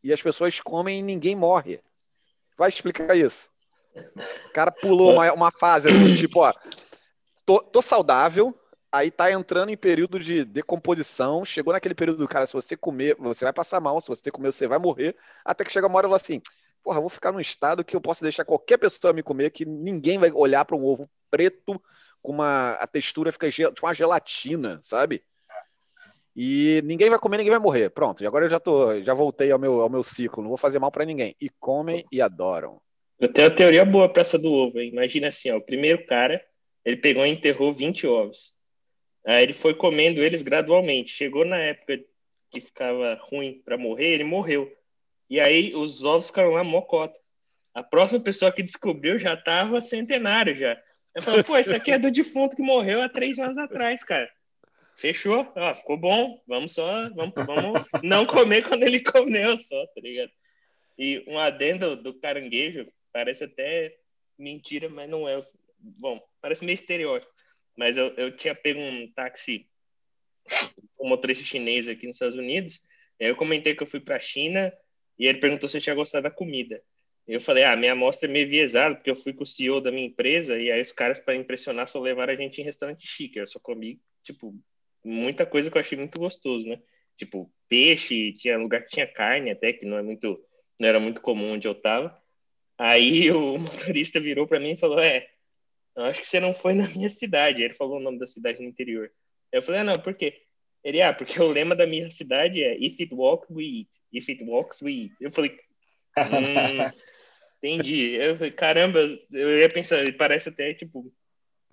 E 0.01 0.13
as 0.13 0.21
pessoas 0.21 0.61
comem 0.61 0.99
e 0.99 1.03
ninguém 1.03 1.35
morre. 1.35 1.81
Vai 2.61 2.69
explicar 2.69 3.17
isso. 3.17 3.49
O 3.95 4.53
cara 4.53 4.71
pulou 4.71 5.13
uma, 5.13 5.33
uma 5.33 5.51
fase 5.51 5.89
assim, 5.89 6.13
tipo, 6.15 6.41
ó, 6.41 6.53
tô, 7.43 7.59
tô 7.59 7.81
saudável, 7.81 8.55
aí 8.91 9.09
tá 9.09 9.31
entrando 9.31 9.71
em 9.71 9.75
período 9.75 10.19
de 10.19 10.45
decomposição, 10.45 11.43
chegou 11.43 11.73
naquele 11.73 11.95
período, 11.95 12.27
cara, 12.27 12.45
se 12.45 12.53
você 12.53 12.77
comer, 12.77 13.15
você 13.17 13.45
vai 13.45 13.51
passar 13.51 13.81
mal, 13.81 13.99
se 13.99 14.09
você 14.09 14.29
comer, 14.29 14.51
você 14.51 14.67
vai 14.67 14.77
morrer, 14.77 15.15
até 15.43 15.63
que 15.63 15.71
chega 15.71 15.87
uma 15.87 15.97
hora 15.97 16.07
e 16.07 16.13
assim, 16.13 16.39
porra, 16.83 16.99
vou 16.99 17.09
ficar 17.09 17.31
num 17.31 17.39
estado 17.39 17.83
que 17.83 17.95
eu 17.95 18.01
posso 18.01 18.21
deixar 18.21 18.45
qualquer 18.45 18.77
pessoa 18.77 19.11
me 19.11 19.23
comer, 19.23 19.49
que 19.49 19.65
ninguém 19.65 20.19
vai 20.19 20.31
olhar 20.31 20.63
para 20.63 20.75
um 20.75 20.85
ovo 20.85 21.09
preto 21.31 21.81
com 22.21 22.31
uma 22.31 22.73
a 22.73 22.85
textura 22.85 23.31
fica 23.31 23.49
tipo 23.49 23.71
uma 23.81 23.93
gelatina, 23.95 24.79
sabe? 24.83 25.23
E 26.43 26.81
ninguém 26.85 27.07
vai 27.07 27.19
comer, 27.19 27.37
ninguém 27.37 27.51
vai 27.51 27.59
morrer. 27.59 27.91
Pronto, 27.91 28.23
e 28.23 28.25
agora 28.25 28.45
eu 28.45 28.49
já 28.49 28.59
tô, 28.59 28.99
já 29.03 29.13
voltei 29.13 29.51
ao 29.51 29.59
meu, 29.59 29.79
ao 29.79 29.89
meu 29.91 30.01
ciclo, 30.01 30.41
não 30.41 30.49
vou 30.49 30.57
fazer 30.57 30.79
mal 30.79 30.91
para 30.91 31.05
ninguém. 31.05 31.35
E 31.39 31.51
comem 31.59 32.03
e 32.11 32.19
adoram. 32.19 32.81
Eu 33.19 33.31
tenho 33.31 33.47
uma 33.47 33.55
teoria 33.55 33.85
boa 33.85 34.11
pra 34.11 34.21
essa 34.21 34.39
do 34.39 34.51
ovo. 34.51 34.79
hein? 34.79 34.89
Imagina 34.89 35.27
assim, 35.27 35.51
ó, 35.51 35.57
o 35.57 35.61
primeiro 35.61 36.03
cara, 36.07 36.43
ele 36.83 36.95
pegou 36.95 37.23
e 37.27 37.29
enterrou 37.29 37.71
20 37.71 38.07
ovos. 38.07 38.55
Aí 39.23 39.43
ele 39.43 39.53
foi 39.53 39.75
comendo 39.75 40.19
eles 40.19 40.41
gradualmente. 40.41 41.13
Chegou 41.13 41.45
na 41.45 41.59
época 41.59 41.99
que 42.49 42.59
ficava 42.59 43.19
ruim 43.21 43.61
pra 43.63 43.77
morrer, 43.77 44.07
ele 44.07 44.23
morreu. 44.23 44.67
E 45.29 45.39
aí 45.39 45.75
os 45.75 46.03
ovos 46.03 46.25
ficaram 46.25 46.49
lá 46.49 46.63
mocota. 46.63 47.19
A 47.71 47.83
próxima 47.83 48.19
pessoa 48.19 48.51
que 48.51 48.63
descobriu 48.63 49.19
já 49.19 49.37
tava 49.37 49.79
centenário 49.79 50.55
já. 50.55 50.75
Eu 51.13 51.21
falei, 51.21 51.43
pô, 51.43 51.55
isso 51.55 51.75
aqui 51.75 51.91
é 51.91 51.99
do 51.99 52.09
defunto 52.09 52.55
que 52.55 52.63
morreu 52.63 52.99
há 53.03 53.07
três 53.07 53.37
anos 53.37 53.59
atrás, 53.59 54.03
cara. 54.03 54.27
Fechou? 55.01 55.51
Ó, 55.55 55.73
ficou 55.73 55.97
bom. 55.97 56.39
Vamos 56.47 56.73
só, 56.73 57.09
vamos, 57.09 57.33
vamos 57.33 57.81
não 58.03 58.23
comer 58.23 58.61
quando 58.61 58.83
ele 58.83 58.99
comeu 59.01 59.57
só, 59.57 59.83
tá 59.87 59.99
ligado? 59.99 60.31
E 60.95 61.25
um 61.27 61.39
adendo 61.39 61.95
do 61.95 62.13
caranguejo, 62.13 62.87
parece 63.11 63.45
até 63.45 63.97
mentira, 64.37 64.87
mas 64.89 65.09
não 65.09 65.27
é. 65.27 65.43
Bom, 65.79 66.21
parece 66.39 66.63
meio 66.63 66.75
estereótipo. 66.75 67.31
Mas 67.75 67.97
eu, 67.97 68.09
eu 68.15 68.35
tinha 68.37 68.53
pego 68.53 68.79
um 68.79 69.11
táxi 69.11 69.67
um 70.99 71.09
motorista 71.09 71.43
chinês 71.43 71.87
aqui 71.87 72.05
nos 72.05 72.17
Estados 72.17 72.37
Unidos. 72.37 72.79
E 73.19 73.25
aí 73.25 73.31
eu 73.31 73.35
comentei 73.35 73.73
que 73.73 73.81
eu 73.81 73.87
fui 73.87 73.99
pra 73.99 74.19
China 74.19 74.71
e 75.17 75.25
ele 75.25 75.39
perguntou 75.39 75.67
se 75.67 75.77
eu 75.77 75.81
tinha 75.81 75.95
gostado 75.95 76.23
da 76.23 76.31
comida. 76.31 76.79
Eu 77.27 77.41
falei, 77.41 77.63
ah, 77.63 77.75
minha 77.75 77.93
amostra 77.93 78.29
é 78.29 78.31
meio 78.31 78.47
viesada, 78.47 78.93
porque 78.93 79.09
eu 79.09 79.15
fui 79.15 79.33
com 79.33 79.43
o 79.43 79.47
CEO 79.47 79.81
da 79.81 79.91
minha 79.91 80.05
empresa 80.05 80.59
e 80.59 80.71
aí 80.71 80.81
os 80.81 80.91
caras, 80.91 81.19
para 81.19 81.35
impressionar, 81.35 81.87
só 81.87 81.99
levaram 81.99 82.33
a 82.33 82.35
gente 82.35 82.61
em 82.61 82.63
restaurante 82.63 83.07
chique. 83.07 83.39
Eu 83.39 83.47
só 83.47 83.59
comi, 83.59 83.99
tipo, 84.23 84.55
muita 85.03 85.45
coisa 85.45 85.69
que 85.69 85.77
eu 85.77 85.81
achei 85.81 85.97
muito 85.97 86.19
gostoso, 86.19 86.67
né? 86.67 86.79
Tipo, 87.17 87.51
peixe, 87.67 88.33
tinha 88.33 88.57
lugar 88.57 88.81
que 88.81 88.91
tinha 88.91 89.07
carne 89.07 89.51
até, 89.51 89.73
que 89.73 89.85
não 89.85 89.97
é 89.97 90.01
muito, 90.01 90.43
não 90.79 90.87
era 90.87 90.99
muito 90.99 91.21
comum 91.21 91.53
onde 91.53 91.67
eu 91.67 91.75
tava. 91.75 92.17
Aí 92.77 93.29
o 93.31 93.57
motorista 93.57 94.19
virou 94.19 94.47
para 94.47 94.59
mim 94.59 94.71
e 94.71 94.77
falou, 94.77 94.99
é, 94.99 95.27
eu 95.95 96.03
acho 96.05 96.19
que 96.19 96.27
você 96.27 96.39
não 96.39 96.53
foi 96.53 96.73
na 96.73 96.87
minha 96.87 97.09
cidade. 97.09 97.61
Ele 97.61 97.73
falou 97.73 97.97
o 97.97 98.01
nome 98.01 98.19
da 98.19 98.27
cidade 98.27 98.61
no 98.61 98.69
interior. 98.69 99.11
Eu 99.51 99.61
falei, 99.61 99.81
ah, 99.81 99.83
não, 99.83 99.93
por 99.93 100.13
quê? 100.13 100.41
Ele, 100.83 101.01
ah, 101.01 101.13
porque 101.13 101.39
o 101.39 101.51
lema 101.51 101.75
da 101.75 101.85
minha 101.85 102.09
cidade 102.09 102.63
é 102.63 102.75
If 102.75 102.99
it 102.99 103.13
walks, 103.13 103.49
we 103.51 103.63
eat. 103.63 103.89
If 104.11 104.29
it 104.29 104.43
walks, 104.43 104.81
we 104.81 104.91
eat. 104.91 105.13
Eu 105.21 105.31
falei, 105.31 105.57
hum, 106.17 106.91
entendi. 107.61 108.15
Eu 108.15 108.35
falei, 108.35 108.51
caramba, 108.51 108.99
eu 109.31 109.59
ia 109.59 109.69
pensar, 109.69 109.97
parece 110.17 110.49
até, 110.49 110.73
tipo, 110.73 111.13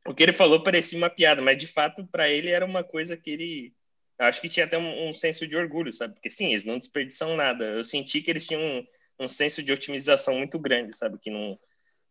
o 0.09 0.14
que 0.14 0.22
ele 0.22 0.32
falou 0.32 0.62
parecia 0.62 0.96
uma 0.96 1.11
piada, 1.11 1.42
mas 1.42 1.59
de 1.59 1.66
fato, 1.66 2.06
para 2.06 2.30
ele 2.30 2.50
era 2.50 2.64
uma 2.64 2.82
coisa 2.82 3.16
que 3.16 3.30
ele 3.30 3.74
acho 4.18 4.40
que 4.40 4.48
tinha 4.48 4.64
até 4.64 4.78
um, 4.78 5.09
um, 5.09 5.14
senso 5.14 5.46
de 5.46 5.56
orgulho, 5.56 5.92
sabe? 5.92 6.14
Porque 6.14 6.30
sim, 6.30 6.48
eles 6.48 6.64
não 6.64 6.78
desperdiçam 6.78 7.36
nada. 7.36 7.64
Eu 7.64 7.84
senti 7.84 8.20
que 8.20 8.30
eles 8.30 8.46
tinham 8.46 8.61
um, 8.61 8.86
um 9.20 9.28
senso 9.28 9.62
de 9.62 9.70
otimização 9.70 10.34
muito 10.34 10.59
grande, 10.59 10.96
sabe? 10.96 11.18
Que 11.18 11.30
não 11.30 11.59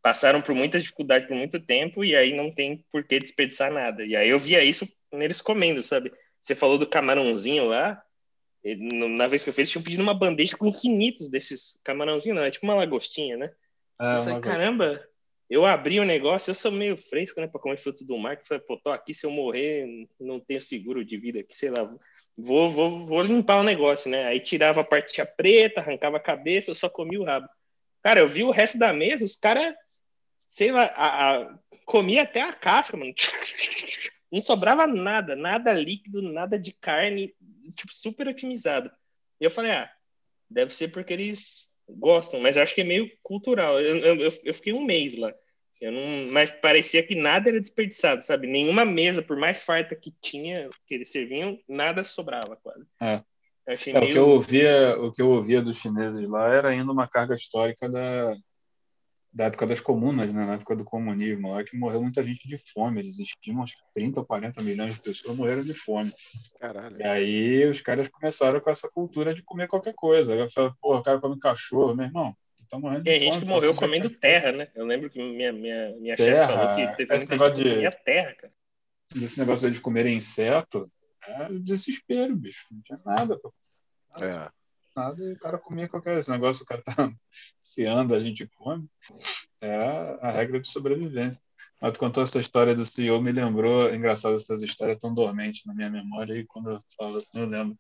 passaram 0.01 0.41
por 0.41 0.53
muitas 0.53 0.83
dificuldades 0.83 1.27
por 1.27 1.35
muito 1.35 1.59
tempo 1.59 2.05
e 2.05 2.15
aí 2.15 2.33
não 2.33 2.53
tem 2.53 2.85
por 2.91 3.03
que 3.03 3.19
desperdiçar 3.19 3.71
nada. 3.71 4.05
E 4.05 4.15
aí 4.15 4.29
eu 4.29 4.39
via 4.39 4.63
isso 4.63 4.87
neles 5.11 5.41
comendo, 5.41 5.83
sabe? 5.83 6.13
Você 6.39 6.55
falou 6.55 6.77
do 6.77 6.87
camarãozinho 6.87 7.67
lá. 7.67 8.01
Na 8.63 9.27
vez 9.27 9.43
que 9.43 9.49
eu 9.49 9.53
fiz, 9.53 9.59
eles 9.59 9.71
tinham 9.71 9.83
pedido 9.83 10.03
uma 10.03 10.13
bandeja 10.13 10.55
com 10.55 10.67
infinitos 10.67 11.29
desses 11.29 11.79
camarãozinhos, 11.83 12.37
não, 12.37 12.45
é 12.45 12.51
tipo 12.51 12.65
uma 12.65 12.75
lagostinha, 12.75 13.37
né? 13.37 13.51
É, 13.99 14.17
eu 14.17 14.23
falei, 14.23 14.39
caramba, 14.39 15.07
eu 15.49 15.65
abri 15.65 15.99
o 15.99 16.05
negócio, 16.05 16.51
eu 16.51 16.55
sou 16.55 16.71
meio 16.71 16.97
fresco, 16.97 17.39
né, 17.39 17.47
para 17.47 17.61
comer 17.61 17.77
fruto 17.77 18.05
do 18.05 18.17
mar, 18.17 18.37
que 18.37 18.47
falei, 18.47 18.63
pô, 18.63 18.77
tô 18.77 18.89
aqui, 18.89 19.13
se 19.13 19.25
eu 19.25 19.31
morrer, 19.31 20.07
não 20.19 20.39
tenho 20.39 20.59
seguro 20.59 21.05
de 21.05 21.17
vida 21.17 21.39
aqui, 21.39 21.55
sei 21.55 21.69
lá, 21.69 21.89
vou, 22.37 22.69
vou, 22.69 22.89
vou 23.05 23.21
limpar 23.21 23.59
o 23.59 23.63
negócio, 23.63 24.11
né? 24.11 24.25
Aí 24.25 24.39
tirava 24.39 24.81
a 24.81 24.83
parte 24.83 25.23
preta, 25.37 25.79
arrancava 25.79 26.17
a 26.17 26.21
cabeça, 26.21 26.69
eu 26.69 26.75
só 26.75 26.89
comia 26.89 27.19
o 27.19 27.23
rabo. 27.23 27.47
Cara, 28.03 28.19
eu 28.19 28.27
vi 28.27 28.43
o 28.43 28.51
resto 28.51 28.77
da 28.77 28.93
mesa, 28.93 29.25
os 29.25 29.35
caras, 29.35 29.73
sei 30.47 30.71
lá, 30.71 30.83
a, 30.95 31.37
a, 31.37 31.59
comia 31.85 32.23
até 32.23 32.41
a 32.41 32.53
casca, 32.53 32.95
mano. 32.95 33.13
Não 34.31 34.41
sobrava 34.41 34.85
nada, 34.85 35.35
nada 35.35 35.71
líquido, 35.71 36.21
nada 36.21 36.59
de 36.59 36.73
carne, 36.73 37.33
tipo, 37.73 37.93
super 37.93 38.27
otimizado. 38.27 38.91
E 39.39 39.45
eu 39.45 39.49
falei, 39.49 39.71
ah, 39.71 39.89
deve 40.49 40.75
ser 40.75 40.89
porque 40.89 41.13
eles 41.13 41.66
gostam, 41.89 42.39
mas 42.39 42.57
acho 42.57 42.75
que 42.75 42.81
é 42.81 42.83
meio 42.83 43.09
cultural. 43.23 43.79
Eu, 43.79 43.97
eu, 43.97 44.33
eu 44.43 44.53
fiquei 44.53 44.73
um 44.73 44.83
mês 44.83 45.17
lá. 45.17 45.33
Eu 45.79 45.91
não, 45.91 46.31
mas 46.31 46.51
parecia 46.51 47.03
que 47.03 47.15
nada 47.15 47.49
era 47.49 47.61
desperdiçado, 47.61 48.23
sabe? 48.23 48.47
Nenhuma 48.47 48.83
mesa, 48.83 49.21
por 49.21 49.38
mais 49.38 49.63
farta 49.63 49.95
que 49.95 50.11
tinha, 50.21 50.69
que 50.88 50.95
eles 50.95 51.11
serviam, 51.11 51.59
nada 51.69 52.03
sobrava 52.03 52.55
quase. 52.55 52.85
É. 52.99 53.21
é 53.67 53.99
meio... 53.99 54.03
o, 54.03 54.07
que 54.07 54.17
eu 54.17 54.29
ouvia, 54.29 54.97
o 54.99 55.11
que 55.11 55.21
eu 55.21 55.29
ouvia 55.29 55.61
dos 55.61 55.77
chineses 55.77 56.27
lá 56.27 56.51
era 56.51 56.69
ainda 56.69 56.91
uma 56.91 57.07
carga 57.07 57.35
histórica 57.35 57.88
da, 57.88 58.35
da 59.34 59.45
época 59.45 59.67
das 59.67 59.80
comunas, 59.80 60.34
né? 60.34 60.45
na 60.45 60.53
época 60.53 60.75
do 60.75 60.84
comunismo, 60.84 61.51
lá 61.51 61.63
que 61.63 61.78
morreu 61.78 62.01
muita 62.01 62.23
gente 62.23 62.47
de 62.47 62.57
fome. 62.73 62.99
Eles 62.99 63.19
estimam 63.19 63.65
que 63.65 63.73
30 63.93 64.19
ou 64.19 64.25
40 64.25 64.61
milhões 64.63 64.95
de 64.95 65.01
pessoas 65.01 65.38
morreram 65.38 65.63
de 65.63 65.73
fome. 65.73 66.11
Caralho. 66.59 66.99
E 66.99 67.03
aí 67.03 67.65
os 67.65 67.82
caras 67.82 68.07
começaram 68.07 68.59
com 68.59 68.69
essa 68.69 68.89
cultura 68.89 69.34
de 69.34 69.43
comer 69.43 69.67
qualquer 69.67 69.93
coisa. 69.93 70.34
Eu 70.34 70.49
falei, 70.49 70.71
porra, 70.82 70.99
o 70.99 71.03
cara 71.03 71.19
come 71.19 71.39
cachorro, 71.39 71.95
meu 71.95 72.05
irmão. 72.05 72.36
Tá 72.69 72.78
morrendo 72.78 73.03
Tem 73.03 73.19
gente 73.19 73.39
que 73.39 73.45
morreu 73.45 73.73
comendo 73.75 74.09
terra, 74.09 74.51
né? 74.51 74.67
Eu 74.75 74.86
lembro 74.86 75.09
que 75.09 75.17
minha, 75.17 75.53
minha, 75.53 75.95
minha 75.97 76.17
chefe 76.17 76.53
falou 76.53 76.75
que 76.75 76.97
teve 76.97 77.15
esse 77.15 77.28
muita 77.30 77.55
gente 77.55 77.63
de... 77.63 77.89
que 77.89 78.03
terra, 78.03 78.34
cara. 78.36 78.53
Esse 79.15 79.39
negócio 79.39 79.71
de 79.71 79.80
comer 79.80 80.05
inseto 80.07 80.91
é 81.25 81.47
desespero, 81.53 82.36
bicho. 82.36 82.65
Não 82.71 82.82
tinha 82.82 82.99
nada. 83.05 83.39
Pô. 83.39 83.53
É 84.19 84.49
nada 84.97 85.23
e 85.23 85.33
o 85.33 85.39
cara 85.39 85.57
comia 85.59 85.87
qualquer 85.87 86.17
esse 86.17 86.29
negócio, 86.29 86.63
o 86.63 86.65
cara 86.65 86.81
tá 86.81 86.95
se 87.61 87.85
anda, 87.85 88.15
a 88.15 88.19
gente 88.19 88.47
come. 88.47 88.89
É 89.61 90.17
a, 90.21 90.31
regra 90.31 90.59
de 90.59 90.67
sobrevivência. 90.67 91.41
Mas 91.79 91.93
tu 91.93 91.99
contou 91.99 92.23
essa 92.23 92.39
história 92.39 92.73
do 92.73 92.85
CEO, 92.85 93.21
me 93.21 93.31
lembrou, 93.31 93.87
é 93.87 93.95
engraçado 93.95 94.35
essas 94.35 94.61
histórias 94.63 94.99
tão 94.99 95.13
dormentes 95.13 95.63
na 95.65 95.73
minha 95.73 95.89
memória, 95.89 96.33
e 96.33 96.45
quando 96.45 96.71
eu 96.71 96.79
falo 96.97 97.17
assim, 97.17 97.39
eu 97.39 97.45
lembro. 97.47 97.77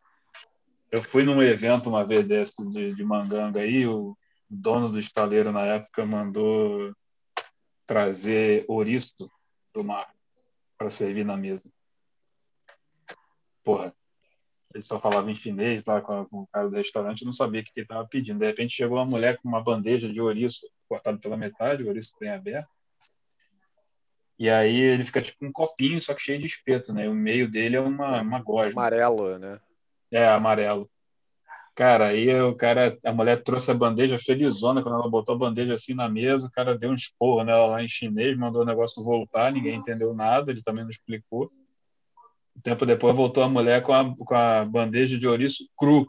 Eu 0.91 1.03
fui 1.03 1.23
num 1.23 1.41
evento 1.41 1.89
uma 1.89 2.05
vez 2.05 2.25
desse 2.25 2.65
de, 2.69 2.95
de 2.95 3.03
manganga 3.03 3.59
aí, 3.59 3.85
o 3.85 4.15
dono 4.49 4.89
do 4.89 4.99
estaleiro 4.99 5.51
na 5.51 5.65
época 5.65 6.05
mandou 6.05 6.95
trazer 7.85 8.63
ouriço 8.67 9.29
do 9.73 9.83
mar 9.83 10.07
para 10.77 10.89
servir 10.89 11.25
na 11.25 11.35
mesa. 11.35 11.69
Porra, 13.63 13.93
ele 14.77 14.83
só 14.83 14.99
falava 14.99 15.29
em 15.29 15.35
chinês 15.35 15.83
lá 15.83 15.99
com, 16.01 16.23
com 16.25 16.41
o 16.41 16.47
cara 16.47 16.69
do 16.69 16.75
restaurante, 16.75 17.25
não 17.25 17.33
sabia 17.33 17.61
o 17.61 17.63
que 17.63 17.71
ele 17.75 17.83
estava 17.83 18.07
pedindo. 18.07 18.37
De 18.37 18.45
repente 18.45 18.75
chegou 18.75 18.97
uma 18.97 19.05
mulher 19.05 19.37
com 19.37 19.49
uma 19.49 19.61
bandeja 19.61 20.07
de 20.07 20.21
ouriço 20.21 20.67
cortado 20.87 21.19
pela 21.19 21.35
metade, 21.35 21.83
o 21.83 21.87
ouriço 21.87 22.13
bem 22.19 22.29
aberto. 22.29 22.69
E 24.39 24.51
aí 24.51 24.79
ele 24.79 25.03
fica 25.03 25.19
tipo 25.19 25.43
um 25.43 25.51
copinho, 25.51 25.99
só 25.99 26.13
que 26.13 26.21
cheio 26.21 26.39
de 26.39 26.45
espeto, 26.45 26.93
né? 26.93 27.09
O 27.09 27.13
meio 27.13 27.49
dele 27.49 27.75
é 27.75 27.81
uma, 27.81 28.21
uma 28.21 28.39
gosma. 28.39 28.81
Amarelo, 28.81 29.39
né? 29.39 29.59
É, 30.11 30.27
amarelo. 30.27 30.87
Cara, 31.73 32.07
aí 32.09 32.31
o 32.41 32.55
cara, 32.55 32.97
a 33.03 33.11
mulher 33.11 33.43
trouxe 33.43 33.71
a 33.71 33.73
bandeja 33.73 34.17
felizona, 34.17 34.83
quando 34.83 34.95
ela 34.95 35.09
botou 35.09 35.33
a 35.33 35.37
bandeja 35.37 35.73
assim 35.73 35.95
na 35.95 36.07
mesa, 36.07 36.45
o 36.45 36.51
cara 36.51 36.77
deu 36.77 36.91
um 36.91 36.95
esporro 36.95 37.43
nela 37.43 37.65
lá 37.65 37.83
em 37.83 37.87
chinês, 37.87 38.37
mandou 38.37 38.61
o 38.61 38.65
negócio 38.65 39.03
voltar, 39.03 39.51
ninguém 39.51 39.75
entendeu 39.75 40.13
nada, 40.13 40.51
ele 40.51 40.61
também 40.61 40.83
não 40.83 40.91
explicou. 40.91 41.51
Um 42.57 42.61
tempo 42.61 42.85
depois 42.87 43.15
voltou 43.15 43.43
a 43.43 43.49
mulher 43.49 43.83
com 43.83 43.93
a, 43.93 44.15
com 44.17 44.35
a 44.35 44.65
bandeja 44.65 45.17
de 45.17 45.27
ouriço 45.27 45.69
cru. 45.77 46.07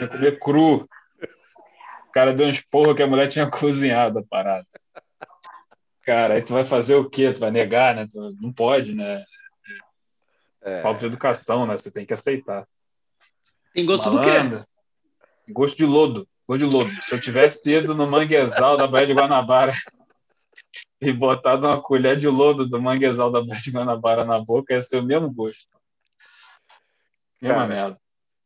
Ia 0.00 0.08
comer 0.08 0.38
cru. 0.38 0.88
O 2.08 2.12
cara 2.12 2.32
deu 2.32 2.46
um 2.46 2.50
esporro 2.50 2.94
que 2.94 3.02
a 3.02 3.06
mulher 3.06 3.28
tinha 3.28 3.46
cozinhado 3.50 4.18
a 4.18 4.22
parada. 4.24 4.66
Cara, 6.02 6.34
aí 6.34 6.42
tu 6.42 6.54
vai 6.54 6.64
fazer 6.64 6.96
o 6.96 7.08
quê? 7.08 7.30
Tu 7.30 7.38
vai 7.38 7.50
negar, 7.50 7.94
né? 7.94 8.08
Tu 8.10 8.36
não 8.40 8.52
pode, 8.52 8.94
né? 8.94 9.22
É. 10.62 10.80
Falta 10.80 11.00
de 11.00 11.06
educação, 11.06 11.66
né? 11.66 11.76
Você 11.76 11.90
tem 11.90 12.06
que 12.06 12.14
aceitar. 12.14 12.66
Tem 13.74 13.84
gosto 13.84 14.10
Malandro. 14.10 14.60
do 14.60 14.64
quê? 15.46 15.52
Gosto 15.52 15.76
de 15.76 15.84
lodo. 15.84 16.26
Gosto 16.48 16.66
de 16.66 16.74
lodo. 16.74 16.90
Se 16.90 17.14
eu 17.14 17.20
tivesse 17.20 17.70
ido 17.70 17.94
no 17.94 18.06
manguezal 18.06 18.76
da 18.76 18.86
Baía 18.86 19.06
de 19.06 19.14
Guanabara 19.14 19.72
e 21.02 21.12
botado 21.12 21.66
uma 21.66 21.82
colher 21.82 22.16
de 22.16 22.28
lodo 22.28 22.66
do 22.66 22.80
manguezal 22.80 23.30
da 23.30 23.42
Baía 23.42 23.60
de 23.60 23.70
Guanabara 23.72 24.24
na 24.24 24.38
boca, 24.38 24.72
ia 24.72 24.80
ser 24.80 24.98
o 24.98 25.02
mesmo 25.02 25.28
gosto. 25.32 25.66
Mesma 27.40 27.66
Cara, 27.66 27.68
merda. 27.68 28.00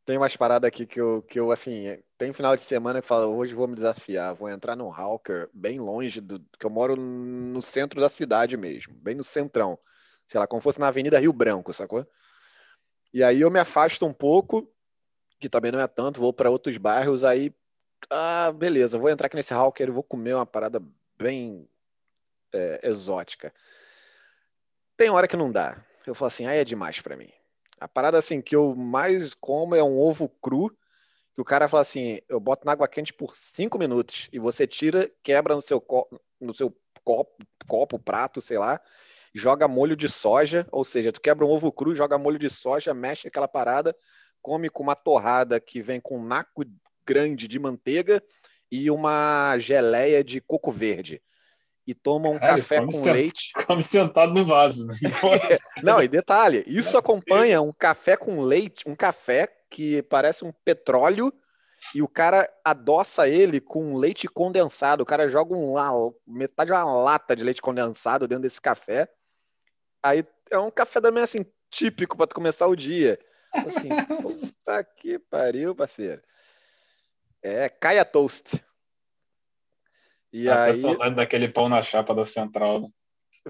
Tem 0.07 0.17
umas 0.17 0.35
paradas 0.37 0.67
aqui 0.67 0.87
que 0.87 0.99
eu, 0.99 1.21
que 1.23 1.39
eu, 1.39 1.53
assim, 1.53 1.99
tem 2.17 2.33
final 2.33 2.57
de 2.57 2.63
semana 2.63 3.03
que 3.03 3.09
fala, 3.09 3.27
hoje 3.27 3.55
vou 3.55 3.69
me 3.69 3.75
desafiar, 3.75 4.35
vou 4.35 4.49
entrar 4.49 4.75
num 4.75 4.91
Hawker 4.91 5.51
bem 5.53 5.79
longe 5.79 6.21
do. 6.21 6.41
que 6.59 6.65
eu 6.65 6.71
moro 6.71 6.97
no 6.97 7.61
centro 7.61 8.01
da 8.01 8.09
cidade 8.09 8.57
mesmo, 8.57 8.95
bem 8.95 9.15
no 9.15 9.25
centrão. 9.25 9.79
Sei 10.27 10.41
lá, 10.41 10.47
como 10.47 10.63
fosse 10.63 10.81
na 10.81 10.89
Avenida 10.89 11.19
Rio 11.19 11.33
Branco, 11.33 11.75
sacou? 11.75 12.07
E 13.13 13.23
aí 13.23 13.41
eu 13.43 13.51
me 13.51 13.59
afasto 13.59 14.07
um 14.07 14.15
pouco, 14.15 14.73
que 15.39 15.49
também 15.49 15.73
não 15.73 15.81
é 15.81 15.87
tanto, 15.87 16.21
vou 16.21 16.33
para 16.33 16.51
outros 16.51 16.77
bairros, 16.79 17.23
aí. 17.23 17.55
Ah, 18.09 18.53
beleza, 18.53 18.99
vou 18.99 19.11
entrar 19.11 19.27
aqui 19.27 19.37
nesse 19.37 19.53
Hawker 19.53 19.89
e 19.89 19.93
vou 19.93 20.03
comer 20.03 20.35
uma 20.35 20.47
parada 20.47 20.81
bem 21.19 21.69
é, 22.57 22.81
exótica. 22.83 23.53
Tem 24.97 25.11
hora 25.11 25.29
que 25.29 25.37
não 25.37 25.53
dá. 25.53 25.85
Eu 26.07 26.15
falo 26.15 26.29
assim, 26.29 26.47
aí 26.47 26.59
é 26.59 26.65
demais 26.65 27.01
para 27.01 27.17
mim. 27.17 27.31
A 27.79 27.87
parada 27.87 28.19
assim 28.19 28.41
que 28.41 28.57
eu 28.57 28.75
mais 28.75 29.35
como 29.35 29.75
é 29.75 29.83
um 29.83 29.99
ovo 29.99 30.29
cru, 30.41 30.71
que 31.35 31.41
o 31.41 31.45
cara 31.45 31.69
fala 31.69 31.83
assim, 31.83 32.19
eu 32.29 32.41
boto 32.41 32.65
na 32.65 32.73
água 32.73 32.89
quente 32.89 33.13
por 33.13 33.37
cinco 33.37 33.79
minutos 33.79 34.29
e 34.33 34.39
você 34.39 34.67
tira, 34.67 35.11
quebra 35.23 35.55
no 35.55 35.61
seu 35.61 35.81
copo, 35.81 36.19
no 36.41 36.55
seu 36.55 36.75
copo, 37.05 37.45
copo, 37.69 37.99
prato, 37.99 38.41
sei 38.41 38.57
lá, 38.57 38.81
joga 39.35 39.69
molho 39.69 39.95
de 39.95 40.09
soja, 40.09 40.67
ou 40.73 40.85
seja, 40.85 41.13
tu 41.13 41.21
quebra 41.21 41.45
um 41.45 41.51
ovo 41.51 41.71
cru, 41.71 41.95
joga 41.95 42.17
molho 42.17 42.39
de 42.39 42.49
soja, 42.49 42.95
mexe 42.95 43.29
aquela 43.29 43.47
parada, 43.47 43.95
come 44.41 44.71
com 44.71 44.83
uma 44.83 44.95
torrada 44.95 45.61
que 45.61 45.83
vem 45.83 46.01
com 46.01 46.19
um 46.19 46.25
naco 46.25 46.65
grande 47.07 47.47
de 47.47 47.59
manteiga 47.59 48.23
e 48.71 48.91
uma 48.91 49.59
geleia 49.59 50.25
de 50.25 50.41
coco 50.41 50.73
verde 50.73 51.23
e 51.87 51.95
toma 51.95 52.29
um 52.29 52.39
café 52.39 52.85
com 52.85 53.03
leite. 53.03 53.53
Come 53.67 53.85
sentado 53.85 54.35
no 54.35 54.45
vaso. 54.45 54.87
Né? 54.87 54.95
Não, 55.83 56.03
e 56.03 56.09
detalhe, 56.09 56.65
isso 56.67 56.99
acompanha 56.99 57.63
um 57.63 57.73
café 57.73 58.17
com 58.17 58.41
leite, 58.41 58.89
um 58.89 58.97
café 58.97 59.49
que 59.71 60.03
parece 60.03 60.45
um 60.45 60.53
petróleo 60.65 61.33
e 61.95 62.03
o 62.03 62.09
cara 62.09 62.49
adoça 62.65 63.29
ele 63.29 63.61
com 63.61 63.95
leite 63.95 64.27
condensado. 64.27 65.03
O 65.03 65.07
cara 65.07 65.29
joga 65.29 65.55
um, 65.55 65.75
metade 66.27 66.71
de 66.71 66.77
uma 66.77 66.85
lata 66.85 67.37
de 67.37 67.45
leite 67.45 67.63
condensado 67.63 68.27
dentro 68.27 68.43
desse 68.43 68.61
café. 68.61 69.09
Aí 70.03 70.27
é 70.51 70.59
um 70.59 70.71
café 70.71 71.01
da 71.01 71.13
manhã 71.13 71.25
assim 71.25 71.45
típico 71.71 72.17
para 72.17 72.27
começar 72.27 72.67
o 72.67 72.77
dia. 72.77 73.19
Assim, 73.53 73.89
puta 74.23 74.85
que 74.97 75.19
pariu, 75.19 75.75
parceiro. 75.75 76.23
É, 77.43 77.69
caia 77.69 78.05
toast. 78.05 78.63
E 80.39 80.51
ah, 80.51 80.65
aí. 80.65 80.75
saudade 80.75 81.15
daquele 81.15 81.49
pão 81.49 81.67
na 81.67 81.81
chapa 81.81 82.15
da 82.15 82.27
central. 82.27 82.83
Né? 82.83 82.89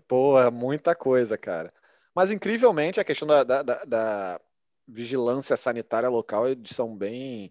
Pô, 0.06 0.40
é 0.40 0.48
muita 0.52 0.94
coisa, 0.94 1.36
cara. 1.36 1.74
Mas 2.14 2.30
incrivelmente 2.30 3.00
a 3.00 3.04
questão 3.04 3.26
da, 3.26 3.42
da, 3.42 3.60
da, 3.60 3.84
da 3.84 4.40
vigilância 4.86 5.56
sanitária 5.56 6.08
local 6.08 6.48
eles 6.48 6.70
são 6.70 6.96
bem, 6.96 7.50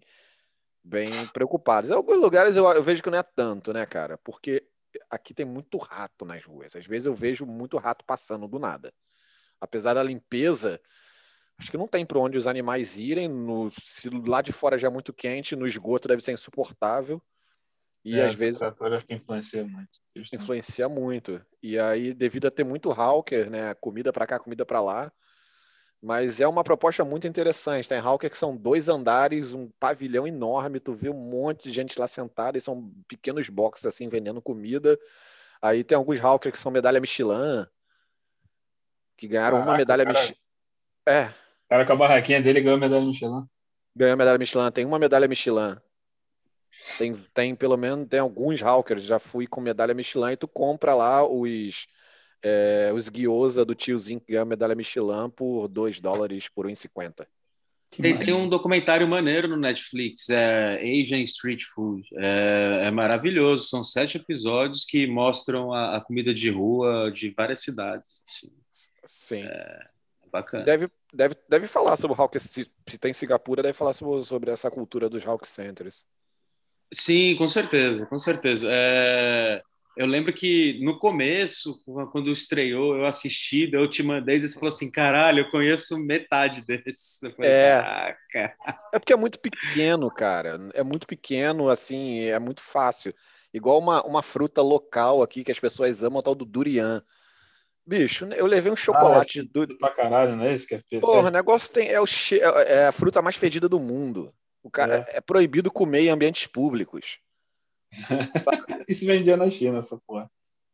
bem 0.82 1.10
preocupados. 1.34 1.90
Em 1.90 1.92
alguns 1.92 2.16
lugares 2.16 2.56
eu, 2.56 2.66
eu, 2.66 2.82
vejo 2.82 3.02
que 3.02 3.10
não 3.10 3.18
é 3.18 3.22
tanto, 3.22 3.74
né, 3.74 3.84
cara? 3.84 4.16
Porque 4.16 4.66
aqui 5.10 5.34
tem 5.34 5.44
muito 5.44 5.76
rato 5.76 6.24
nas 6.24 6.42
ruas. 6.42 6.74
Às 6.74 6.86
vezes 6.86 7.04
eu 7.04 7.12
vejo 7.12 7.44
muito 7.44 7.76
rato 7.76 8.06
passando 8.06 8.48
do 8.48 8.58
nada. 8.58 8.90
Apesar 9.60 9.92
da 9.92 10.02
limpeza, 10.02 10.80
acho 11.58 11.70
que 11.70 11.76
não 11.76 11.86
tem 11.86 12.06
para 12.06 12.18
onde 12.18 12.38
os 12.38 12.46
animais 12.46 12.96
irem. 12.96 13.28
No, 13.28 13.70
se 13.70 14.08
lá 14.08 14.40
de 14.40 14.52
fora 14.52 14.78
já 14.78 14.88
é 14.88 14.90
muito 14.90 15.12
quente, 15.12 15.54
no 15.54 15.66
esgoto 15.66 16.08
deve 16.08 16.24
ser 16.24 16.32
insuportável. 16.32 17.20
E 18.06 18.20
é, 18.20 18.26
às 18.26 18.34
vezes. 18.34 18.62
acho 18.62 19.04
que 19.04 19.14
influencia 19.14 19.64
muito. 19.64 19.98
Influencia 20.32 20.88
muito. 20.88 21.44
E 21.60 21.76
aí, 21.76 22.14
devido 22.14 22.46
a 22.46 22.52
ter 22.52 22.62
muito 22.62 22.92
hawker, 22.92 23.50
né? 23.50 23.74
Comida 23.74 24.12
para 24.12 24.24
cá, 24.24 24.38
comida 24.38 24.64
para 24.64 24.80
lá, 24.80 25.12
Mas 26.00 26.40
é 26.40 26.46
uma 26.46 26.62
proposta 26.62 27.04
muito 27.04 27.26
interessante. 27.26 27.88
Tem 27.88 27.98
Hawker 27.98 28.30
que 28.30 28.36
são 28.36 28.56
dois 28.56 28.88
andares, 28.88 29.52
um 29.52 29.68
pavilhão 29.80 30.24
enorme, 30.24 30.78
tu 30.78 30.94
vê 30.94 31.08
um 31.08 31.18
monte 31.18 31.64
de 31.64 31.72
gente 31.72 31.98
lá 31.98 32.06
sentada 32.06 32.56
e 32.56 32.60
são 32.60 32.92
pequenos 33.08 33.48
boxes 33.48 33.86
assim 33.86 34.08
vendendo 34.08 34.40
comida. 34.40 34.96
Aí 35.60 35.82
tem 35.82 35.96
alguns 35.96 36.20
Hawker 36.20 36.52
que 36.52 36.60
são 36.60 36.70
medalha 36.70 37.00
Michelin, 37.00 37.66
que 39.16 39.26
ganharam 39.26 39.56
Caraca, 39.56 39.70
uma 39.72 39.78
medalha 39.78 40.04
cara, 40.04 40.16
Michelin. 40.16 40.38
É. 41.06 41.24
O 41.24 41.68
cara 41.70 41.84
com 41.84 41.92
a 41.92 41.96
barraquinha 41.96 42.40
dele 42.40 42.60
ganhou 42.60 42.76
a 42.76 42.80
medalha 42.80 43.04
Michelin. 43.04 43.48
Ganhou 43.96 44.12
a 44.12 44.16
medalha 44.16 44.38
Michelin, 44.38 44.70
tem 44.70 44.84
uma 44.84 45.00
medalha 45.00 45.26
Michelin. 45.26 45.76
Tem, 46.98 47.14
tem 47.34 47.54
pelo 47.54 47.76
menos 47.76 48.08
tem 48.08 48.20
alguns 48.20 48.62
Hawkers, 48.62 49.02
já 49.02 49.18
fui 49.18 49.46
com 49.46 49.60
medalha 49.60 49.94
Michelin 49.94 50.32
e 50.32 50.36
tu 50.36 50.46
compra 50.46 50.94
lá 50.94 51.26
os 51.26 51.86
é, 52.42 52.92
os 52.94 53.08
guiosa 53.08 53.64
do 53.64 53.74
tiozinho 53.74 54.20
que 54.20 54.32
ganha 54.32 54.44
medalha 54.44 54.74
Michelin 54.74 55.30
por 55.34 55.68
2 55.68 56.00
dólares 56.00 56.48
por 56.48 56.66
1,50. 56.66 57.26
Tem, 57.90 58.18
tem, 58.18 58.34
um 58.34 58.48
documentário 58.48 59.08
maneiro 59.08 59.48
no 59.48 59.56
Netflix, 59.56 60.28
é 60.28 60.76
Asian 60.76 61.20
Street 61.20 61.62
Food. 61.74 62.06
É, 62.14 62.82
é 62.86 62.90
maravilhoso. 62.90 63.68
São 63.68 63.82
sete 63.82 64.18
episódios 64.18 64.84
que 64.84 65.06
mostram 65.06 65.72
a, 65.72 65.96
a 65.96 66.00
comida 66.00 66.34
de 66.34 66.50
rua 66.50 67.10
de 67.10 67.30
várias 67.30 67.62
cidades. 67.62 68.22
Assim. 68.26 68.56
Sim. 69.06 69.42
É, 69.42 69.46
é, 69.46 70.28
bacana. 70.30 70.64
Deve, 70.64 70.90
deve, 71.12 71.36
deve 71.48 71.66
falar 71.66 71.96
sobre 71.96 72.16
o 72.16 72.20
Hawk. 72.20 72.38
Se, 72.38 72.70
se 72.86 72.98
tem 72.98 73.14
Singapura, 73.14 73.62
deve 73.62 73.78
falar 73.78 73.94
sobre, 73.94 74.24
sobre 74.24 74.50
essa 74.50 74.70
cultura 74.70 75.08
dos 75.08 75.26
Hawk 75.26 75.48
Centers. 75.48 76.04
Sim, 76.92 77.36
com 77.36 77.48
certeza, 77.48 78.06
com 78.06 78.18
certeza. 78.18 78.68
É, 78.70 79.60
eu 79.96 80.06
lembro 80.06 80.32
que 80.32 80.78
no 80.84 80.98
começo, 80.98 81.82
quando 82.12 82.30
estreou, 82.30 82.96
eu 82.96 83.06
assisti, 83.06 83.70
eu 83.72 83.88
te 83.88 84.02
mandei, 84.02 84.36
e 84.36 84.46
você 84.46 84.54
falou 84.54 84.68
assim: 84.68 84.90
caralho, 84.90 85.40
eu 85.40 85.50
conheço 85.50 85.98
metade 85.98 86.64
desses. 86.66 87.18
Falei, 87.34 87.50
é. 87.50 87.82
Caraca. 87.82 88.56
É 88.92 88.98
porque 88.98 89.12
é 89.12 89.16
muito 89.16 89.40
pequeno, 89.40 90.10
cara. 90.10 90.58
É 90.74 90.82
muito 90.82 91.06
pequeno, 91.06 91.70
assim, 91.70 92.24
é 92.26 92.38
muito 92.38 92.60
fácil. 92.60 93.14
Igual 93.54 93.78
uma, 93.78 94.02
uma 94.04 94.22
fruta 94.22 94.60
local 94.60 95.22
aqui 95.22 95.42
que 95.42 95.52
as 95.52 95.58
pessoas 95.58 96.04
amam, 96.04 96.22
tal 96.22 96.34
do 96.34 96.44
durian. 96.44 97.02
Bicho, 97.86 98.26
eu 98.34 98.44
levei 98.44 98.70
um 98.70 98.76
chocolate 98.76 99.38
ah, 99.38 99.40
é 99.40 99.44
de 99.44 99.50
durian. 99.50 99.78
Pra 99.78 99.90
caralho, 99.90 100.36
né? 100.36 100.52
Isso 100.52 100.66
que 100.66 100.74
é 100.74 101.00
Porra, 101.00 101.28
o 101.28 101.32
negócio 101.32 101.72
tem. 101.72 101.88
É, 101.88 101.98
o 101.98 102.06
che... 102.06 102.38
é 102.38 102.86
a 102.86 102.92
fruta 102.92 103.22
mais 103.22 103.36
fedida 103.36 103.66
do 103.66 103.80
mundo. 103.80 104.30
O 104.66 104.70
cara 104.70 105.06
é. 105.08 105.18
é 105.18 105.20
proibido 105.20 105.70
comer 105.70 106.00
em 106.00 106.08
ambientes 106.08 106.48
públicos. 106.48 107.20
Isso 108.88 109.06
vendia 109.06 109.36
na 109.36 109.48
China, 109.48 109.78
essa 109.78 109.96
porra. 110.04 110.28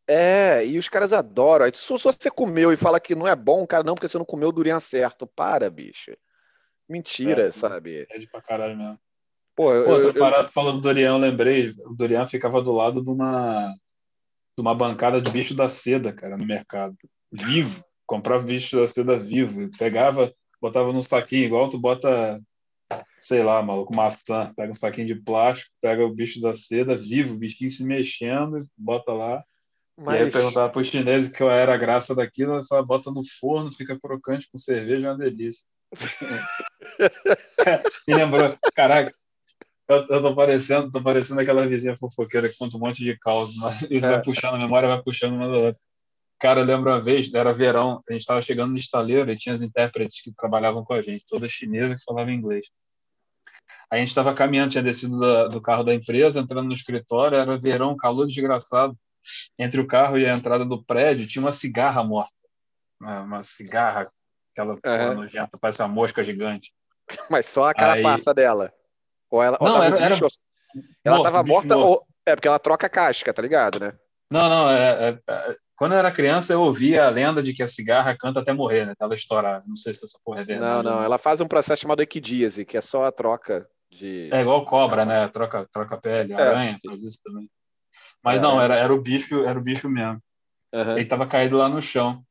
É, 0.09 0.64
e 0.64 0.78
os 0.78 0.88
caras 0.88 1.12
adoram. 1.12 1.66
Aí, 1.66 1.72
se 1.74 1.93
você 1.93 2.30
comeu 2.30 2.72
e 2.72 2.76
fala 2.76 2.99
que 2.99 3.14
não 3.14 3.28
é 3.28 3.36
bom, 3.36 3.66
cara, 3.66 3.84
não, 3.84 3.95
porque 3.95 4.09
você 4.09 4.16
não 4.16 4.24
comeu 4.24 4.49
o 4.49 4.53
durian 4.53 4.80
certo. 4.80 5.26
Para, 5.26 5.68
bicho. 5.68 6.11
Mentira, 6.88 7.49
é, 7.49 7.53
sabe? 7.53 8.07
É 8.11 8.18
de 8.18 8.26
pra 8.26 8.40
caralho 8.40 8.74
mesmo. 8.74 8.99
Pô, 9.55 9.74
eu, 9.74 9.84
Pô, 9.84 9.97
eu, 9.97 10.14
parado 10.14 10.49
eu... 10.49 10.53
falando 10.55 10.76
do 10.76 10.80
Dorian, 10.80 11.18
lembrei, 11.18 11.74
o 11.84 11.95
Dorian 11.95 12.26
ficava 12.26 12.62
do 12.62 12.72
lado 12.72 13.05
de 13.05 13.11
uma, 13.11 13.68
de 14.57 14.62
uma 14.62 14.74
bancada 14.74 15.20
de 15.20 15.30
bicho 15.30 15.55
da 15.55 15.68
seda, 15.68 16.14
cara, 16.14 16.38
no 16.38 16.47
mercado. 16.47 16.97
Vivo. 17.30 17.84
Comprava 18.07 18.43
bicho 18.43 18.76
da 18.76 18.86
seda 18.86 19.18
vivo. 19.18 19.70
Pegava, 19.78 20.32
botava 20.62 20.95
num 20.95 21.03
saquinho, 21.03 21.45
igual 21.45 21.68
tu 21.68 21.78
bota 21.78 22.40
sei 23.18 23.43
lá, 23.43 23.62
maluco, 23.62 23.95
maçã, 23.95 24.53
pega 24.57 24.72
um 24.72 24.74
saquinho 24.74 25.07
de 25.07 25.14
plástico, 25.14 25.70
pega 25.80 26.05
o 26.05 26.14
bicho 26.14 26.40
da 26.40 26.53
seda, 26.53 26.97
vivo, 26.97 27.34
o 27.34 27.38
bichinho 27.38 27.70
se 27.70 27.84
mexendo, 27.84 28.66
bota 28.76 29.12
lá. 29.12 29.43
Mas... 29.97 30.20
E 30.20 30.24
aí 30.24 30.30
perguntava 30.30 30.72
pro 30.72 30.84
chinês 30.84 31.28
qual 31.28 31.51
era 31.51 31.74
a 31.74 31.76
graça 31.76 32.14
daquilo, 32.14 32.57
ele 32.57 32.66
falava, 32.66 32.86
bota 32.86 33.11
no 33.11 33.22
forno, 33.38 33.72
fica 33.72 33.99
crocante 33.99 34.49
com 34.51 34.59
cerveja, 34.59 35.07
é 35.07 35.11
uma 35.11 35.18
delícia. 35.18 35.64
e 38.09 38.14
lembrou, 38.14 38.57
caraca, 38.74 39.12
eu, 39.88 40.07
eu 40.09 40.22
tô 40.22 40.34
parecendo, 40.34 40.90
tô 40.90 41.03
parecendo 41.03 41.40
aquela 41.40 41.66
vizinha 41.66 41.97
fofoqueira 41.97 42.49
que 42.49 42.57
conta 42.57 42.76
um 42.76 42.80
monte 42.80 43.05
de 43.05 43.18
causa, 43.18 43.53
mas 43.59 43.82
isso 43.90 44.07
é. 44.07 44.11
vai 44.11 44.22
puxando 44.22 44.55
a 44.55 44.59
memória, 44.59 44.88
vai 44.88 45.03
puxando 45.03 45.34
uma 45.34 45.49
da 45.49 45.57
outra. 45.57 45.80
Cara, 46.40 46.61
eu 46.61 46.64
lembro 46.64 46.90
uma 46.90 47.01
vez, 47.01 47.32
era 47.32 47.53
verão, 47.53 48.03
a 48.09 48.12
gente 48.12 48.22
estava 48.22 48.43
chegando 48.43 48.72
no 48.72 48.76
estaleiro 48.76 49.30
e 49.30 49.36
tinha 49.36 49.55
as 49.55 49.62
intérpretes 49.62 50.20
que 50.20 50.34
trabalhavam 50.34 50.84
com 50.84 50.93
a 50.93 51.01
gente, 51.01 51.24
todas 51.24 51.53
chinesas 51.53 52.01
que 52.01 52.05
falavam 52.05 52.32
inglês. 52.32 52.66
A 53.93 53.99
gente 53.99 54.09
estava 54.09 54.32
caminhando, 54.32 54.70
tinha 54.70 54.82
descido 54.82 55.20
da, 55.20 55.49
do 55.49 55.61
carro 55.61 55.82
da 55.82 55.93
empresa, 55.93 56.40
entrando 56.40 56.66
no 56.66 56.72
escritório, 56.72 57.36
era 57.36 57.59
verão, 57.59 57.95
calor 57.95 58.26
desgraçado. 58.26 58.97
Entre 59.59 59.78
o 59.78 59.86
carro 59.86 60.18
e 60.18 60.26
a 60.26 60.32
entrada 60.32 60.64
do 60.64 60.82
prédio 60.82 61.28
tinha 61.28 61.45
uma 61.45 61.53
cigarra 61.53 62.03
morta. 62.03 62.32
Uma, 62.99 63.20
uma 63.20 63.43
cigarra, 63.43 64.11
aquela 64.51 64.78
uhum. 64.82 65.14
nojenta, 65.14 65.59
parece 65.61 65.82
uma 65.82 65.88
mosca 65.88 66.22
gigante. 66.22 66.72
Mas 67.28 67.45
só 67.45 67.68
a 67.68 67.74
carapaça 67.74 68.30
Aí... 68.30 68.34
dela. 68.34 68.72
Ou 69.30 69.43
ela, 69.43 69.59
não, 69.61 69.82
era, 69.82 69.99
era... 69.99 70.16
Ela 71.05 71.16
estava 71.18 71.43
morta 71.43 71.76
ou. 71.76 72.03
É, 72.24 72.34
porque 72.34 72.49
ela 72.49 72.59
troca 72.59 72.86
a 72.86 72.90
casca, 72.90 73.34
tá 73.34 73.43
ligado, 73.43 73.78
né? 73.78 73.93
Não, 74.30 74.49
não, 74.49 74.70
é, 74.70 75.11
é, 75.11 75.18
é, 75.28 75.57
quando 75.76 75.93
eu 75.93 75.99
era 75.99 76.11
criança, 76.11 76.55
eu 76.55 76.62
ouvia 76.62 77.05
a 77.05 77.11
lenda 77.11 77.43
de 77.43 77.53
que 77.53 77.62
a 77.62 77.66
cigarra 77.66 78.16
canta 78.16 78.40
até 78.40 78.55
morrer, 78.55 78.86
né? 78.86 78.93
Até 78.93 79.05
ela 79.05 79.14
estourar. 79.14 79.62
Não 79.66 79.76
sei 79.76 79.93
se 79.93 80.03
essa 80.03 80.18
porra 80.24 80.40
é 80.40 80.45
verdade. 80.47 80.82
Não, 80.82 80.95
não, 80.95 81.05
ela 81.05 81.18
faz 81.18 81.43
um 81.43 81.47
processo 81.47 81.82
chamado 81.82 82.01
equidíase, 82.01 82.64
que 82.64 82.78
é 82.78 82.80
só 82.80 83.05
a 83.05 83.12
troca 83.12 83.68
de. 83.93 84.28
É 84.32 84.40
igual 84.40 84.64
cobra, 84.64 85.05
né? 85.05 85.28
Troca, 85.28 85.68
troca 85.72 85.99
pele, 85.99 86.32
é. 86.32 86.36
aranha, 86.36 86.78
faz 86.84 87.03
isso 87.03 87.18
também. 87.22 87.49
Mas 88.22 88.38
é, 88.38 88.43
não, 88.43 88.61
era, 88.61 88.76
era 88.76 88.93
o 88.93 89.01
bicho, 89.01 89.45
era 89.45 89.59
o 89.59 89.62
bicho 89.62 89.88
mesmo. 89.88 90.22
Uhum. 90.72 90.97
Ele 90.97 91.05
tava 91.05 91.26
caído 91.26 91.57
lá 91.57 91.68
no 91.68 91.82
chão. 91.82 92.24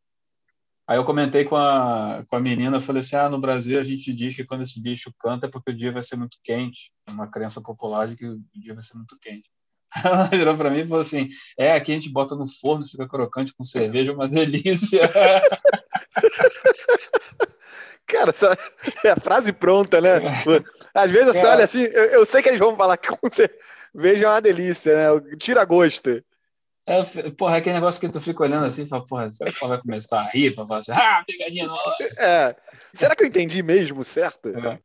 Aí 0.87 0.97
eu 0.97 1.05
comentei 1.05 1.45
com 1.45 1.55
a, 1.55 2.23
com 2.27 2.35
a 2.35 2.39
menina, 2.39 2.79
falei 2.79 3.01
assim: 3.01 3.15
ah, 3.15 3.29
no 3.29 3.39
Brasil 3.39 3.79
a 3.79 3.83
gente 3.83 4.11
diz 4.13 4.35
que 4.35 4.43
quando 4.43 4.63
esse 4.63 4.81
bicho 4.81 5.13
canta 5.19 5.47
é 5.47 5.49
porque 5.49 5.71
o 5.71 5.75
dia 5.75 5.91
vai 5.91 6.03
ser 6.03 6.15
muito 6.15 6.37
quente. 6.43 6.91
É 7.07 7.11
uma 7.11 7.29
crença 7.29 7.61
popular 7.61 8.07
de 8.07 8.15
que 8.15 8.25
o 8.25 8.41
dia 8.55 8.73
vai 8.73 8.83
ser 8.83 8.95
muito 8.95 9.17
quente. 9.19 9.49
Ela 10.03 10.23
virou 10.25 10.57
para 10.57 10.69
mim 10.69 10.79
e 10.79 10.87
falou 10.87 11.01
assim: 11.01 11.29
é, 11.57 11.73
aqui 11.73 11.91
a 11.91 11.95
gente 11.95 12.09
bota 12.09 12.35
no 12.35 12.47
forno, 12.47 12.85
fica 12.85 13.07
crocante 13.07 13.53
com 13.53 13.63
cerveja, 13.63 14.13
uma 14.13 14.27
delícia. 14.27 15.01
Cara, 18.11 18.33
é 19.05 19.09
a 19.11 19.15
frase 19.15 19.53
pronta, 19.53 20.01
né? 20.01 20.19
Às 20.93 21.09
vezes 21.09 21.27
você 21.27 21.45
olha 21.45 21.63
assim, 21.63 21.83
eu, 21.83 22.03
eu, 22.05 22.25
sei 22.25 22.41
que 22.41 22.49
eles 22.49 22.59
vão 22.59 22.75
falar 22.75 22.97
que 22.97 23.07
com 23.15 23.29
cerveja 23.31 24.25
é 24.25 24.29
uma 24.29 24.41
delícia, 24.41 24.95
né? 24.95 25.35
Tira 25.37 25.63
gosto. 25.63 26.21
É, 26.85 27.03
porra, 27.31 27.55
é 27.55 27.59
aquele 27.59 27.75
negócio 27.75 28.01
que 28.01 28.09
tu 28.09 28.19
fica 28.19 28.43
olhando 28.43 28.65
assim 28.65 28.83
e 28.83 28.87
fala, 28.87 29.05
porra, 29.05 29.29
será 29.29 29.51
que 29.51 29.57
ela 29.61 29.75
vai 29.75 29.81
começar 29.81 30.19
a 30.19 30.29
rir 30.29 30.53
pra 30.53 30.65
falar 30.65 30.79
assim, 30.79 30.91
ah, 30.91 31.23
pegadinha 31.25 31.67
nova? 31.67 31.95
É. 32.19 32.55
Será 32.93 33.15
que 33.15 33.23
eu 33.23 33.27
entendi 33.27 33.63
mesmo, 33.63 34.03
certo? 34.03 34.49
É. 34.49 34.79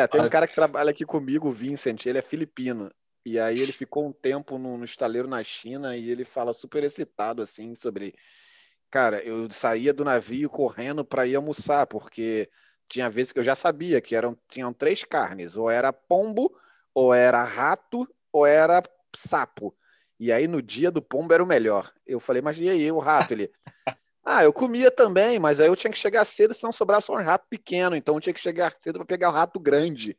é 0.00 0.06
tem 0.06 0.20
um 0.20 0.28
cara 0.28 0.46
que 0.46 0.54
trabalha 0.54 0.90
aqui 0.90 1.06
comigo, 1.06 1.48
o 1.48 1.52
Vincent, 1.52 2.04
ele 2.04 2.18
é 2.18 2.22
filipino. 2.22 2.90
E 3.24 3.38
aí 3.38 3.60
ele 3.60 3.72
ficou 3.72 4.06
um 4.06 4.12
tempo 4.12 4.58
no, 4.58 4.76
no 4.76 4.84
estaleiro 4.84 5.28
na 5.28 5.42
China 5.44 5.96
e 5.96 6.10
ele 6.10 6.24
fala 6.24 6.52
super 6.52 6.82
excitado 6.82 7.40
assim 7.40 7.72
sobre 7.74 8.14
cara, 8.92 9.24
eu 9.24 9.50
saía 9.50 9.92
do 9.92 10.04
navio 10.04 10.50
correndo 10.50 11.02
para 11.02 11.26
ir 11.26 11.34
almoçar, 11.34 11.86
porque 11.86 12.50
tinha 12.86 13.08
vezes 13.08 13.32
que 13.32 13.38
eu 13.38 13.42
já 13.42 13.54
sabia 13.54 14.02
que 14.02 14.14
eram 14.14 14.38
tinham 14.50 14.70
três 14.70 15.02
carnes, 15.02 15.56
ou 15.56 15.70
era 15.70 15.90
pombo, 15.90 16.54
ou 16.94 17.14
era 17.14 17.42
rato, 17.42 18.06
ou 18.30 18.44
era 18.44 18.82
sapo. 19.16 19.74
E 20.20 20.30
aí 20.30 20.46
no 20.46 20.60
dia 20.60 20.90
do 20.90 21.00
pombo 21.00 21.32
era 21.32 21.42
o 21.42 21.46
melhor. 21.46 21.90
Eu 22.06 22.20
falei, 22.20 22.42
mas 22.42 22.58
e 22.58 22.68
aí 22.68 22.92
o 22.92 22.98
rato? 22.98 23.32
Ele, 23.32 23.50
ah, 24.22 24.44
eu 24.44 24.52
comia 24.52 24.90
também, 24.90 25.38
mas 25.38 25.58
aí 25.58 25.68
eu 25.68 25.76
tinha 25.76 25.90
que 25.90 25.98
chegar 25.98 26.26
cedo, 26.26 26.52
senão 26.52 26.70
sobrava 26.70 27.00
só 27.00 27.14
um 27.14 27.24
rato 27.24 27.46
pequeno, 27.48 27.96
então 27.96 28.14
eu 28.16 28.20
tinha 28.20 28.34
que 28.34 28.40
chegar 28.40 28.76
cedo 28.78 28.98
para 28.98 29.06
pegar 29.06 29.30
o 29.30 29.32
rato 29.32 29.58
grande. 29.58 30.18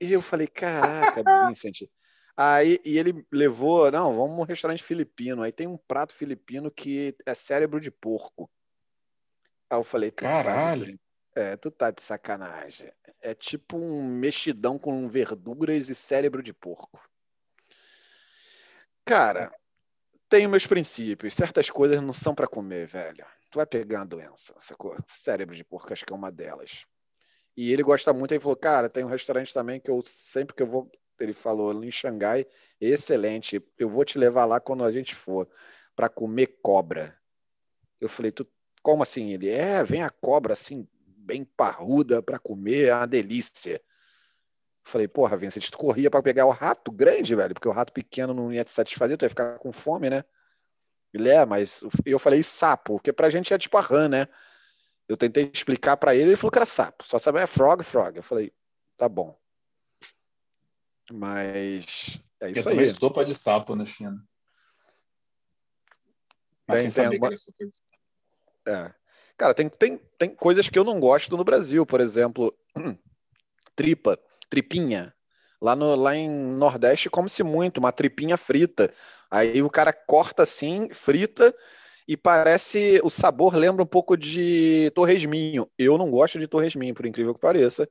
E 0.00 0.12
eu 0.12 0.20
falei, 0.20 0.48
caraca, 0.48 1.22
Vincent. 1.46 1.88
Aí, 2.42 2.80
e 2.86 2.96
ele 2.96 3.22
levou, 3.30 3.90
não, 3.90 4.16
vamos 4.16 4.34
num 4.34 4.44
restaurante 4.44 4.82
filipino. 4.82 5.42
Aí 5.42 5.52
tem 5.52 5.66
um 5.66 5.76
prato 5.76 6.14
filipino 6.14 6.70
que 6.70 7.14
é 7.26 7.34
cérebro 7.34 7.78
de 7.78 7.90
porco. 7.90 8.50
Aí 9.68 9.78
eu 9.78 9.84
falei, 9.84 10.10
caralho. 10.10 10.98
Tá 11.34 11.40
é, 11.42 11.56
tu 11.58 11.70
tá 11.70 11.90
de 11.90 12.00
sacanagem. 12.00 12.90
É 13.20 13.34
tipo 13.34 13.76
um 13.76 14.02
mexidão 14.02 14.78
com 14.78 15.06
verduras 15.06 15.90
e 15.90 15.94
cérebro 15.94 16.42
de 16.42 16.54
porco. 16.54 16.98
Cara, 19.04 19.54
tenho 20.30 20.48
meus 20.48 20.66
princípios. 20.66 21.34
Certas 21.34 21.68
coisas 21.68 22.00
não 22.00 22.14
são 22.14 22.34
para 22.34 22.48
comer, 22.48 22.86
velho. 22.86 23.26
Tu 23.50 23.56
vai 23.56 23.66
pegar 23.66 23.98
uma 23.98 24.06
doença, 24.06 24.54
sacou? 24.58 24.96
Cérebro 25.06 25.54
de 25.54 25.62
porco, 25.62 25.92
acho 25.92 26.06
que 26.06 26.12
é 26.14 26.16
uma 26.16 26.32
delas. 26.32 26.86
E 27.54 27.70
ele 27.70 27.82
gosta 27.82 28.14
muito, 28.14 28.32
ele 28.32 28.40
falou, 28.40 28.56
cara, 28.56 28.88
tem 28.88 29.04
um 29.04 29.08
restaurante 29.08 29.52
também 29.52 29.78
que 29.78 29.90
eu 29.90 30.00
sempre 30.02 30.56
que 30.56 30.62
eu 30.62 30.66
vou, 30.66 30.90
ele 31.20 31.32
falou 31.32 31.72
em 31.84 31.90
Xangai, 31.90 32.46
excelente, 32.80 33.62
eu 33.78 33.88
vou 33.88 34.04
te 34.04 34.18
levar 34.18 34.44
lá 34.44 34.60
quando 34.60 34.84
a 34.84 34.90
gente 34.90 35.14
for 35.14 35.48
para 35.94 36.08
comer 36.08 36.58
cobra. 36.62 37.16
Eu 38.00 38.08
falei, 38.08 38.32
tu, 38.32 38.46
como 38.82 39.02
assim? 39.02 39.32
Ele, 39.32 39.48
é, 39.48 39.84
vem 39.84 40.02
a 40.02 40.10
cobra 40.10 40.54
assim, 40.54 40.88
bem 40.94 41.44
parruda 41.44 42.22
para 42.22 42.38
comer, 42.38 42.88
é 42.88 42.94
uma 42.94 43.06
delícia. 43.06 43.74
Eu 43.74 44.90
falei, 44.90 45.06
porra, 45.06 45.36
Vincent, 45.36 45.68
tu 45.70 45.78
corria 45.78 46.10
para 46.10 46.22
pegar 46.22 46.46
o 46.46 46.50
rato 46.50 46.90
grande, 46.90 47.34
velho, 47.34 47.54
porque 47.54 47.68
o 47.68 47.72
rato 47.72 47.92
pequeno 47.92 48.32
não 48.32 48.52
ia 48.52 48.64
te 48.64 48.70
satisfazer, 48.70 49.16
tu 49.16 49.24
ia 49.24 49.28
ficar 49.28 49.58
com 49.58 49.72
fome, 49.72 50.08
né? 50.08 50.24
Ele 51.12 51.28
é, 51.28 51.44
mas 51.44 51.82
eu 52.06 52.18
falei 52.18 52.42
sapo, 52.42 52.94
porque 52.94 53.12
pra 53.12 53.30
gente 53.30 53.52
é 53.52 53.58
tipo 53.58 53.76
a 53.76 53.80
rã, 53.80 54.08
né? 54.08 54.28
Eu 55.08 55.16
tentei 55.16 55.50
explicar 55.52 55.96
para 55.96 56.14
ele, 56.14 56.30
ele 56.30 56.36
falou 56.36 56.52
que 56.52 56.58
era 56.58 56.66
sapo. 56.66 57.04
Só 57.04 57.18
sabia 57.18 57.42
é 57.42 57.46
frog, 57.46 57.82
frog. 57.82 58.16
Eu 58.16 58.22
falei, 58.22 58.52
tá 58.96 59.08
bom. 59.08 59.36
Mas 61.12 62.20
é 62.40 62.50
isso 62.50 62.60
eu 62.60 62.72
aí. 62.72 62.76
também 62.76 62.94
sopa 62.94 63.24
de 63.24 63.34
sapo 63.34 63.74
na 63.74 63.84
China. 63.84 64.22
Mas 66.66 66.82
Tem- 66.82 66.90
sem 66.90 67.02
tem 67.04 67.12
alguma- 67.12 67.28
era 67.28 67.36
sopa 67.36 67.66
de 67.66 67.72
sapo. 67.74 67.88
É. 68.68 68.94
Cara, 69.36 69.54
tem, 69.54 69.68
tem, 69.68 69.98
tem 70.18 70.34
coisas 70.34 70.68
que 70.68 70.78
eu 70.78 70.84
não 70.84 71.00
gosto 71.00 71.36
no 71.36 71.44
Brasil, 71.44 71.84
por 71.86 72.00
exemplo, 72.00 72.54
tripa, 73.74 74.18
tripinha. 74.48 75.14
Lá, 75.60 75.74
no, 75.76 75.94
lá 75.94 76.14
em 76.14 76.28
Nordeste 76.28 77.10
come-se 77.10 77.42
muito, 77.42 77.78
uma 77.78 77.92
tripinha 77.92 78.36
frita. 78.36 78.92
Aí 79.30 79.62
o 79.62 79.70
cara 79.70 79.92
corta 79.92 80.42
assim, 80.42 80.88
frita, 80.90 81.54
e 82.08 82.16
parece. 82.16 83.00
O 83.04 83.10
sabor 83.10 83.54
lembra 83.54 83.82
um 83.82 83.86
pouco 83.86 84.16
de 84.16 84.90
torresminho. 84.94 85.70
Eu 85.78 85.96
não 85.98 86.10
gosto 86.10 86.38
de 86.38 86.46
torresminho, 86.48 86.94
por 86.94 87.06
incrível 87.06 87.34
que 87.34 87.40
pareça. 87.40 87.88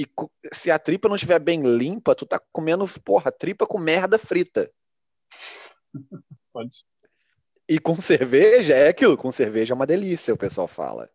E 0.00 0.06
se 0.50 0.70
a 0.70 0.78
tripa 0.78 1.08
não 1.08 1.14
estiver 1.14 1.38
bem 1.38 1.60
limpa, 1.60 2.14
tu 2.14 2.24
tá 2.24 2.40
comendo, 2.52 2.88
porra, 3.04 3.30
tripa 3.30 3.66
com 3.66 3.76
merda 3.78 4.18
frita. 4.18 4.72
Pode. 6.50 6.78
E 7.68 7.78
com 7.78 7.98
cerveja 8.00 8.74
é 8.74 8.88
aquilo, 8.88 9.14
com 9.14 9.30
cerveja 9.30 9.74
é 9.74 9.76
uma 9.76 9.86
delícia, 9.86 10.32
o 10.32 10.38
pessoal 10.38 10.66
fala. 10.66 11.10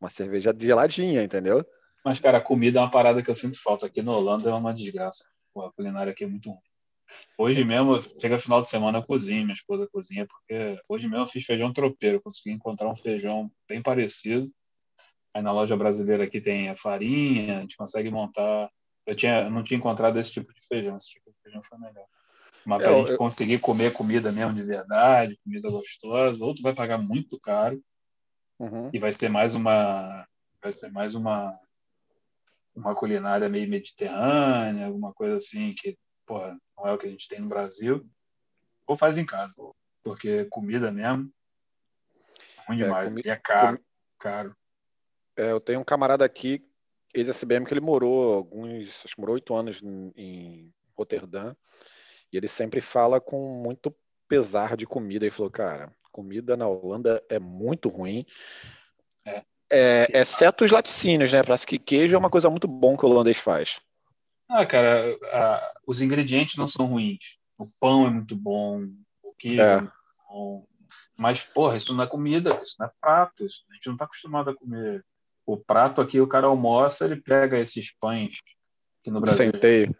Uma 0.00 0.08
cerveja 0.08 0.54
geladinha, 0.56 1.24
entendeu? 1.24 1.66
Mas, 2.04 2.20
cara, 2.20 2.38
a 2.38 2.40
comida 2.40 2.78
é 2.78 2.82
uma 2.82 2.90
parada 2.90 3.20
que 3.20 3.28
eu 3.28 3.34
sinto 3.34 3.60
falta. 3.60 3.86
Aqui 3.86 4.00
na 4.00 4.12
Holanda 4.12 4.48
é 4.48 4.54
uma 4.54 4.72
desgraça. 4.72 5.24
Pô, 5.52 5.62
a 5.62 5.72
culinária 5.72 6.12
aqui 6.12 6.22
é 6.22 6.28
muito 6.28 6.50
ruim. 6.50 6.60
Hoje 7.36 7.64
mesmo, 7.64 8.00
chega 8.20 8.38
final 8.38 8.60
de 8.60 8.68
semana, 8.68 8.98
eu 8.98 9.02
cozinho, 9.02 9.42
minha 9.42 9.54
esposa 9.54 9.88
cozinha, 9.92 10.24
porque 10.24 10.80
hoje 10.88 11.08
mesmo 11.08 11.24
eu 11.24 11.28
fiz 11.28 11.44
feijão 11.44 11.72
tropeiro, 11.72 12.22
consegui 12.22 12.52
encontrar 12.52 12.88
um 12.88 12.94
feijão 12.94 13.50
bem 13.68 13.82
parecido. 13.82 14.48
Aí 15.34 15.42
na 15.42 15.52
loja 15.52 15.76
brasileira 15.76 16.24
aqui 16.24 16.40
tem 16.40 16.68
a 16.68 16.76
farinha, 16.76 17.58
a 17.58 17.60
gente 17.60 17.76
consegue 17.76 18.10
montar. 18.10 18.70
Eu, 19.06 19.14
tinha, 19.14 19.42
eu 19.42 19.50
não 19.50 19.62
tinha 19.62 19.78
encontrado 19.78 20.18
esse 20.18 20.30
tipo 20.32 20.52
de 20.52 20.60
feijão, 20.66 20.96
esse 20.96 21.08
tipo 21.10 21.30
de 21.30 21.36
feijão 21.42 21.62
foi 21.62 21.78
melhor. 21.78 22.06
Mas 22.64 22.80
É, 22.80 22.84
pra 22.84 22.92
eu- 22.92 22.98
gente 22.98 23.10
eu- 23.12 23.18
conseguir 23.18 23.58
comer 23.60 23.92
comida 23.92 24.30
mesmo 24.32 24.52
de 24.52 24.62
verdade, 24.62 25.38
comida 25.44 25.70
gostosa, 25.70 26.44
ou 26.44 26.54
tu 26.54 26.62
vai 26.62 26.74
pagar 26.74 26.98
muito 26.98 27.38
caro, 27.40 27.82
Uhum. 28.58 28.90
e 28.92 28.98
vai 28.98 29.12
ser 29.12 29.28
mais 29.28 29.54
uma 29.54 30.26
vai 30.62 30.70
ser 30.72 30.90
mais 30.92 31.14
uma 31.14 31.58
uma 32.74 32.94
culinária 32.94 33.48
meio 33.48 33.68
mediterrânea, 33.68 34.86
alguma 34.86 35.12
coisa 35.12 35.38
assim 35.38 35.74
que 35.76 35.96
porra, 36.26 36.56
não 36.76 36.86
é 36.86 36.92
o 36.92 36.98
que 36.98 37.06
a 37.06 37.10
gente 37.10 37.26
tem 37.26 37.40
no 37.40 37.48
Brasil, 37.48 38.06
ou 38.86 38.96
faz 38.96 39.16
em 39.18 39.24
casa, 39.26 39.54
porque 40.04 40.44
comida 40.46 40.90
mesmo 40.92 41.32
é 42.58 42.62
ruim 42.68 42.80
É, 42.80 42.84
demais 42.84 43.08
comi- 43.08 43.22
e 43.24 43.28
é 43.28 43.36
caro, 43.36 43.80
caro. 44.18 44.56
É, 45.36 45.50
eu 45.52 45.60
tenho 45.60 45.80
um 45.80 45.84
camarada 45.84 46.24
aqui, 46.24 46.62
ex-SBM, 47.14 47.64
que 47.66 47.72
ele 47.72 47.80
morou 47.80 48.34
alguns, 48.34 49.02
acho 49.04 49.14
que 49.14 49.20
morou 49.20 49.34
oito 49.34 49.54
anos 49.54 49.82
em, 49.82 50.12
em 50.16 50.74
Roterdã, 50.96 51.54
e 52.32 52.36
ele 52.36 52.48
sempre 52.48 52.80
fala 52.80 53.20
com 53.20 53.54
muito 53.62 53.94
pesar 54.28 54.76
de 54.76 54.86
comida. 54.86 55.24
Ele 55.24 55.30
falou, 55.30 55.50
cara, 55.50 55.92
comida 56.12 56.56
na 56.56 56.68
Holanda 56.68 57.22
é 57.28 57.38
muito 57.38 57.88
ruim. 57.88 58.24
É. 59.24 59.42
É, 59.72 60.20
exceto 60.20 60.64
os 60.64 60.70
laticínios, 60.70 61.32
né? 61.32 61.42
Parece 61.42 61.66
que 61.66 61.78
queijo 61.78 62.14
é 62.14 62.18
uma 62.18 62.30
coisa 62.30 62.50
muito 62.50 62.66
bom 62.66 62.96
que 62.96 63.04
o 63.04 63.08
holandês 63.08 63.38
faz. 63.38 63.80
Ah, 64.48 64.66
cara, 64.66 65.16
a- 65.32 65.72
os 65.86 66.00
ingredientes 66.00 66.56
não 66.56 66.66
são 66.66 66.86
ruins. 66.86 67.36
O 67.56 67.66
pão 67.80 68.06
é 68.06 68.10
muito 68.10 68.34
bom, 68.34 68.84
o 69.22 69.32
queijo 69.34 69.62
É. 69.62 69.76
é 69.78 69.88
bom. 70.28 70.66
Mas, 71.16 71.40
porra, 71.40 71.76
isso 71.76 71.94
não 71.94 72.02
é 72.02 72.06
comida, 72.06 72.48
isso 72.60 72.74
não 72.80 72.86
é 72.86 72.92
prato. 73.00 73.44
Isso, 73.44 73.64
a 73.70 73.74
gente 73.74 73.86
não 73.86 73.92
está 73.94 74.06
acostumado 74.06 74.50
a 74.50 74.54
comer. 74.56 75.04
O 75.50 75.56
prato 75.56 76.00
aqui, 76.00 76.20
o 76.20 76.28
cara 76.28 76.46
almoça, 76.46 77.04
ele 77.04 77.20
pega 77.20 77.58
esses 77.58 77.92
pães 77.98 78.40
que 79.02 79.10
no 79.10 79.20
Brasil 79.20 79.50
Centeio. 79.50 79.96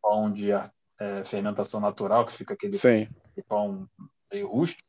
pão 0.00 0.30
de 0.30 0.52
é, 0.52 1.24
fermentação 1.24 1.80
natural, 1.80 2.24
que 2.24 2.32
fica 2.32 2.54
aquele 2.54 2.78
Sim. 2.78 3.08
pão 3.48 3.88
meio 4.32 4.46
rústico, 4.46 4.88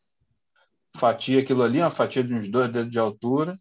fatia 0.95 1.41
aquilo 1.41 1.63
ali, 1.63 1.79
uma 1.79 1.89
fatia 1.89 2.23
de 2.23 2.31
uns 2.35 2.47
dois 2.47 2.71
dedos 2.71 2.91
de 2.91 2.99
altura, 2.99 3.55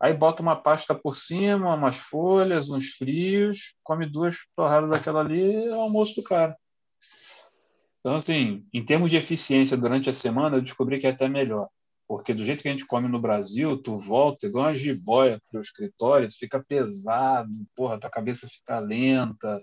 aí 0.00 0.12
bota 0.12 0.42
uma 0.42 0.56
pasta 0.56 0.92
por 0.92 1.14
cima, 1.14 1.72
umas 1.72 1.94
folhas, 1.94 2.68
uns 2.68 2.88
frios, 2.90 3.76
come 3.84 4.10
duas 4.10 4.38
torradas 4.56 4.90
daquela 4.90 5.20
ali, 5.20 5.66
é 5.66 5.70
o 5.70 5.82
almoço 5.82 6.16
do 6.16 6.24
cara. 6.24 6.56
Então, 8.00 8.16
assim, 8.16 8.66
em 8.74 8.84
termos 8.84 9.08
de 9.08 9.16
eficiência 9.16 9.76
durante 9.76 10.10
a 10.10 10.12
semana, 10.12 10.56
eu 10.56 10.62
descobri 10.62 10.98
que 10.98 11.06
é 11.06 11.10
até 11.10 11.28
melhor. 11.28 11.68
Porque 12.08 12.32
do 12.32 12.44
jeito 12.44 12.62
que 12.62 12.68
a 12.68 12.70
gente 12.70 12.86
come 12.86 13.08
no 13.08 13.20
Brasil, 13.20 13.76
tu 13.76 13.96
volta 13.96 14.46
igual 14.46 14.66
uma 14.66 14.74
jiboia 14.74 15.40
pro 15.50 15.60
escritório, 15.60 16.28
tu 16.28 16.36
fica 16.38 16.62
pesado, 16.62 17.50
porra, 17.74 17.98
tua 17.98 18.10
cabeça 18.10 18.48
fica 18.48 18.78
lenta. 18.78 19.60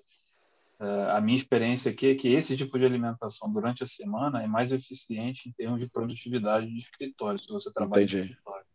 É, 0.79 1.11
a 1.11 1.21
minha 1.21 1.37
experiência 1.37 1.89
aqui 1.89 2.07
é 2.07 2.15
que 2.15 2.27
esse 2.27 2.57
tipo 2.57 2.77
de 2.77 2.85
alimentação 2.85 3.49
durante 3.49 3.83
a 3.83 3.85
semana 3.85 4.43
é 4.43 4.47
mais 4.47 4.73
eficiente 4.73 5.47
em 5.47 5.53
termos 5.53 5.79
de 5.79 5.89
produtividade 5.89 6.67
de 6.67 6.77
escritório, 6.77 7.39
se 7.39 7.47
você 7.47 7.71
trabalha 7.71 8.03
Entendi. 8.03 8.17
no 8.17 8.23
escritório. 8.25 8.65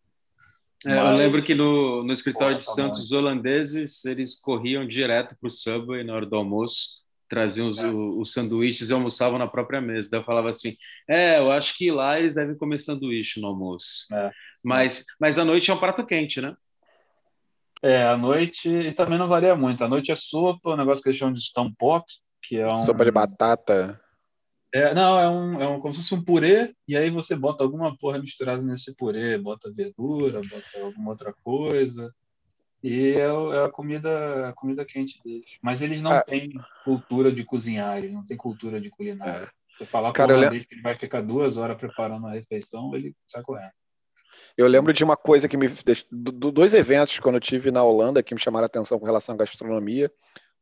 É, 0.87 0.93
eu 0.93 1.05
Mas- 1.05 1.19
lembro 1.19 1.43
que 1.43 1.55
no, 1.55 2.05
no 2.05 2.13
escritório 2.13 2.55
Porra, 2.57 2.61
de 2.61 2.67
tá 2.67 2.73
Santos, 2.73 3.01
os 3.01 3.13
holandeses, 3.13 4.05
eles 4.05 4.41
corriam 4.41 4.87
direto 4.87 5.37
para 5.39 5.49
o 5.49 5.51
Subway 5.51 6.05
na 6.05 6.15
hora 6.15 6.25
do 6.25 6.37
almoço, 6.37 7.03
traziam 7.29 7.67
os, 7.67 7.79
É. 7.79 7.87
os 7.87 8.33
sanduíches 8.33 8.91
e 8.91 8.93
almoçavam 8.93 9.39
na 9.39 9.47
própria 9.47 9.81
mesa. 9.81 10.09
Daí 10.11 10.21
eu 10.21 10.25
falava 10.25 10.49
assim, 10.49 10.77
é, 11.09 11.39
eu 11.39 11.51
acho 11.51 11.77
que 11.77 11.91
lá 11.91 12.19
eles 12.19 12.35
devem 12.35 12.57
comer 12.57 12.79
sanduíche 12.79 13.41
no 13.41 13.49
almoço. 13.49 14.07
É. 14.13 14.31
Mas, 14.63 15.05
mas 15.21 15.39
à 15.39 15.45
noite 15.45 15.71
é 15.71 15.75
um 15.75 15.79
prato 15.79 16.05
quente, 16.05 16.41
né? 16.41 16.57
É, 17.83 18.05
à 18.05 18.17
noite, 18.17 18.69
e 18.69 18.93
também 18.93 19.19
não 19.19 19.29
varia 19.29 19.55
muito. 19.55 19.85
À 19.85 19.89
noite 19.89 20.11
é 20.11 20.15
sopa, 20.17 20.71
um 20.71 20.77
negócio 20.77 21.03
que 21.03 21.09
eles 21.09 21.19
chamam 21.19 21.33
de 21.33 21.41
stamppot, 21.41 22.05
que 22.43 22.57
é 22.57 22.67
um... 22.67 22.77
Sopa 22.77 23.05
de 23.05 23.11
batata. 23.11 24.01
É, 24.75 24.93
não, 24.93 25.19
é 25.19 25.29
um, 25.29 25.63
é 25.63 25.69
um 25.69 25.81
como 25.81 25.95
se 25.95 26.01
fosse 26.01 26.15
um 26.15 26.23
purê, 26.23 26.75
e 26.87 26.97
aí 26.97 27.09
você 27.09 27.35
bota 27.35 27.65
alguma 27.65 27.97
porra 27.97 28.19
misturada 28.19 28.61
nesse 28.61 28.95
purê, 28.97 29.39
bota 29.39 29.73
verdura, 29.73 30.43
bota 30.43 30.85
alguma 30.85 31.11
outra 31.11 31.33
coisa, 31.43 32.13
e 32.83 33.11
é, 33.13 33.21
é 33.27 33.65
a 33.65 33.69
comida 33.71 34.49
a 34.49 34.53
comida 34.53 34.85
quente 34.85 35.21
deles. 35.25 35.59
Mas 35.63 35.83
eles 35.83 36.01
não 36.01 36.13
Ah. 36.13 36.23
têm 36.23 36.53
cultura 36.85 37.33
de 37.33 37.45
cozinhar, 37.45 37.99
eles 37.99 38.13
não 38.13 38.25
têm 38.25 38.37
cultura 38.37 38.81
de 38.81 38.91
culinária. 38.91 39.51
Você 39.77 39.87
falar 39.87 40.09
com 40.09 40.15
Cara, 40.15 40.35
o 40.35 40.37
holandês 40.37 40.65
que 40.67 40.75
ele 40.75 40.83
vai 40.83 40.95
ficar 40.95 41.21
duas 41.21 41.57
horas 41.57 41.77
preparando 41.77 42.27
a 42.27 42.33
refeição, 42.33 42.95
ele 42.95 43.15
sai 43.27 43.43
correndo. 43.43 43.73
Eu 44.57 44.67
lembro 44.67 44.93
de 44.93 45.05
uma 45.05 45.17
coisa 45.17 45.49
que 45.49 45.57
me 45.57 45.69
deixou. 45.69 46.09
do- 46.11 46.33
do- 46.33 46.53
Dois 46.53 46.75
eventos 46.75 47.19
quando 47.21 47.37
eu 47.37 47.41
tive 47.41 47.71
na 47.71 47.83
Holanda 47.85 48.23
que 48.23 48.35
me 48.35 48.41
chamaram 48.41 48.65
a 48.65 48.67
atenção 48.67 48.99
com 48.99 49.07
relação 49.07 49.35
à 49.35 49.39
gastronomia. 49.39 50.11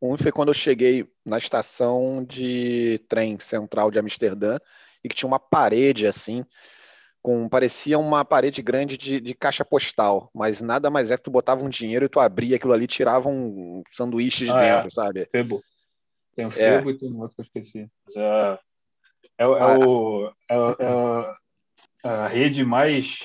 Um 0.01 0.17
foi 0.19 0.31
quando 0.31 0.49
eu 0.49 0.55
cheguei 0.55 1.09
na 1.25 1.39
estação 1.39 2.23
de 2.23 3.01
trem 3.09 3.39
central 3.39 3.91
de 3.91 3.99
Amsterdã 3.99 4.59
e 5.03 5.09
que 5.09 5.15
tinha 5.17 5.27
uma 5.27 5.39
parede 5.39 6.07
assim, 6.07 6.45
com 7.27 7.49
parecia 7.49 7.99
uma 7.99 8.25
parede 8.25 8.63
grande 8.63 8.97
de, 8.97 9.21
de 9.21 9.35
caixa 9.35 9.65
postal, 9.65 10.31
mas 10.33 10.61
nada 10.61 10.89
mais 10.89 11.11
é 11.11 11.17
que 11.17 11.25
tu 11.25 11.31
botava 11.31 11.65
um 11.65 11.69
dinheiro 11.69 12.05
e 12.05 12.09
tu 12.09 12.21
abria 12.21 12.55
aquilo 12.55 12.73
ali 12.73 12.85
e 12.85 12.87
tirava 12.87 13.29
um 13.29 13.83
sanduíche 13.91 14.45
de 14.45 14.53
Ah, 14.53 14.63
é. 14.63 14.75
dentro, 14.75 14.91
sabe? 14.93 15.29
Febo. 15.33 15.61
Tem 16.37 16.47
o 16.47 16.51
É. 16.51 16.53
Febo 16.53 16.89
e 16.89 16.97
tem 16.97 17.13
um 17.13 17.19
outro 17.19 17.35
que 17.35 17.41
eu 17.41 17.45
esqueci. 17.45 17.91
Mas 18.05 18.15
é, 18.15 18.59
é, 19.39 19.45
é 19.45 19.45
Ah. 19.45 19.77
o, 19.77 20.33
é, 20.49 20.55
é 22.05 22.09
a 22.09 22.29
rede 22.29 22.65
mais 22.65 23.19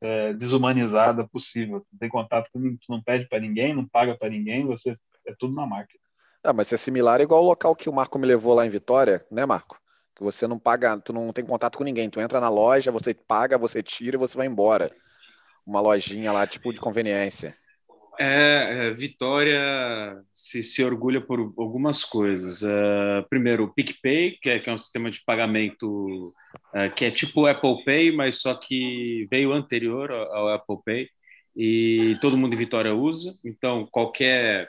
é, 0.00 0.32
desumanizada 0.32 1.26
possível. 1.26 1.80
Tu 1.80 1.86
não 1.90 1.98
tem 1.98 2.08
contato 2.08 2.48
com 2.52 2.60
ninguém, 2.60 2.78
tu 2.78 2.86
não 2.88 3.02
pede 3.02 3.28
para 3.28 3.40
ninguém, 3.40 3.74
não 3.74 3.84
paga 3.84 4.16
para 4.16 4.30
ninguém, 4.30 4.64
você 4.64 4.96
é 5.26 5.34
tudo 5.36 5.56
na 5.56 5.66
máquina. 5.66 5.98
Ah, 6.44 6.52
mas 6.52 6.72
é 6.72 6.76
similar 6.76 7.20
igual 7.20 7.42
o 7.42 7.48
local 7.48 7.74
que 7.74 7.88
o 7.88 7.92
Marco 7.92 8.16
me 8.16 8.28
levou 8.28 8.54
lá 8.54 8.64
em 8.64 8.70
Vitória, 8.70 9.26
né, 9.28 9.44
Marco? 9.44 9.79
Que 10.20 10.24
você 10.24 10.46
não 10.46 10.58
paga, 10.58 10.98
tu 10.98 11.14
não 11.14 11.32
tem 11.32 11.42
contato 11.42 11.78
com 11.78 11.84
ninguém. 11.84 12.10
Tu 12.10 12.20
entra 12.20 12.38
na 12.38 12.50
loja, 12.50 12.92
você 12.92 13.14
paga, 13.14 13.56
você 13.56 13.82
tira 13.82 14.16
e 14.16 14.18
você 14.18 14.36
vai 14.36 14.46
embora. 14.46 14.94
Uma 15.66 15.80
lojinha 15.80 16.30
lá, 16.30 16.46
tipo 16.46 16.74
de 16.74 16.78
conveniência. 16.78 17.56
É, 18.18 18.88
é, 18.88 18.90
Vitória 18.90 19.58
se, 20.30 20.62
se 20.62 20.84
orgulha 20.84 21.22
por 21.22 21.40
algumas 21.56 22.04
coisas. 22.04 22.62
É, 22.62 23.24
primeiro, 23.30 23.64
o 23.64 23.72
PicPay, 23.72 24.32
que 24.42 24.50
é, 24.50 24.58
que 24.58 24.68
é 24.68 24.72
um 24.74 24.76
sistema 24.76 25.10
de 25.10 25.24
pagamento 25.24 26.34
é, 26.74 26.90
que 26.90 27.06
é 27.06 27.10
tipo 27.10 27.46
Apple 27.46 27.82
Pay, 27.82 28.12
mas 28.12 28.42
só 28.42 28.52
que 28.52 29.26
veio 29.30 29.54
anterior 29.54 30.12
ao 30.12 30.50
Apple 30.50 30.76
Pay 30.84 31.08
e 31.56 32.18
todo 32.20 32.36
mundo 32.36 32.52
em 32.52 32.58
Vitória 32.58 32.94
usa. 32.94 33.32
Então, 33.42 33.88
qualquer 33.90 34.68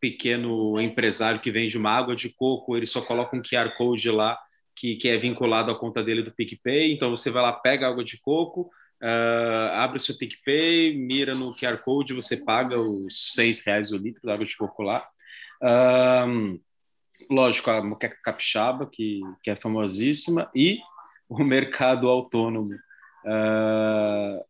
pequeno 0.00 0.80
empresário 0.80 1.40
que 1.40 1.50
vende 1.50 1.76
uma 1.76 1.90
água 1.90 2.16
de 2.16 2.30
coco, 2.30 2.74
ele 2.74 2.86
só 2.86 3.02
coloca 3.02 3.36
um 3.36 3.42
QR 3.42 3.76
Code 3.76 4.10
lá 4.10 4.38
que, 4.78 4.96
que 4.96 5.08
é 5.08 5.18
vinculado 5.18 5.70
à 5.70 5.78
conta 5.78 6.02
dele 6.02 6.22
do 6.22 6.32
PicPay. 6.32 6.92
Então, 6.92 7.10
você 7.10 7.30
vai 7.30 7.42
lá, 7.42 7.52
pega 7.52 7.88
água 7.88 8.04
de 8.04 8.20
coco, 8.20 8.70
Uh, 9.00 9.70
abre 9.74 9.96
o 9.96 10.00
seu 10.00 10.18
PicPay, 10.18 10.92
mira 10.96 11.32
no 11.32 11.54
QR 11.54 11.78
Code, 11.78 12.14
você 12.14 12.36
paga 12.36 12.80
os 12.80 13.32
seis 13.32 13.64
reais 13.64 13.92
o 13.92 13.96
litro 13.96 14.20
da 14.24 14.34
água 14.34 14.44
de 14.44 14.56
coco 14.56 14.82
lá. 14.82 15.06
Lógico, 17.30 17.70
a 17.70 17.82
moqueca 17.82 18.16
capixaba, 18.22 18.86
que, 18.86 19.20
que 19.42 19.50
é 19.50 19.56
famosíssima, 19.56 20.50
e 20.54 20.78
o 21.28 21.44
mercado 21.44 22.08
autônomo. 22.08 22.74
Uh, 23.24 24.44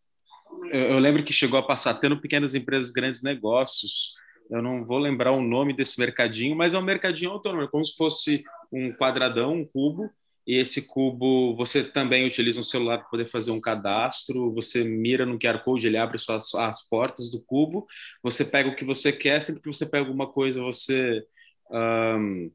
eu, 0.71 0.83
eu 0.83 0.99
lembro 0.99 1.25
que 1.25 1.33
chegou 1.33 1.59
a 1.59 1.67
passar 1.67 1.95
tendo 1.95 2.21
pequenas 2.21 2.55
empresas, 2.55 2.91
grandes 2.91 3.23
negócios. 3.23 4.15
Eu 4.51 4.63
não 4.63 4.85
vou 4.85 4.99
lembrar 4.99 5.33
o 5.33 5.43
nome 5.43 5.75
desse 5.75 6.01
mercadinho, 6.01 6.57
mas 6.57 6.75
é 6.75 6.79
um 6.79 6.83
mercadinho 6.83 7.31
autônomo, 7.31 7.65
é 7.65 7.69
como 7.69 7.85
se 7.85 7.97
fosse 7.97 8.43
um 8.73 8.93
quadradão, 8.93 9.55
um 9.55 9.65
cubo, 9.65 10.11
e 10.47 10.57
esse 10.59 10.89
cubo 10.89 11.55
você 11.55 11.85
também 11.85 12.27
utiliza 12.27 12.59
um 12.59 12.65
celular 12.65 12.99
para 12.99 13.09
poder 13.09 13.29
fazer 13.29 13.51
um 13.51 13.61
cadastro, 13.61 14.53
você 14.55 14.83
mira 14.83 15.27
no 15.27 15.39
QR 15.39 15.63
Code, 15.63 15.87
ele 15.87 15.99
abre 15.99 16.19
suas, 16.19 16.55
as 16.55 16.89
portas 16.89 17.31
do 17.31 17.43
cubo, 17.43 17.87
você 18.23 18.45
pega 18.45 18.71
o 18.71 18.75
que 18.75 18.85
você 18.85 19.13
quer, 19.13 19.41
sempre 19.43 19.61
que 19.61 19.69
você 19.69 19.85
pega 19.85 20.07
alguma 20.07 20.27
coisa, 20.27 20.63
você 20.63 21.23
um, 21.71 22.51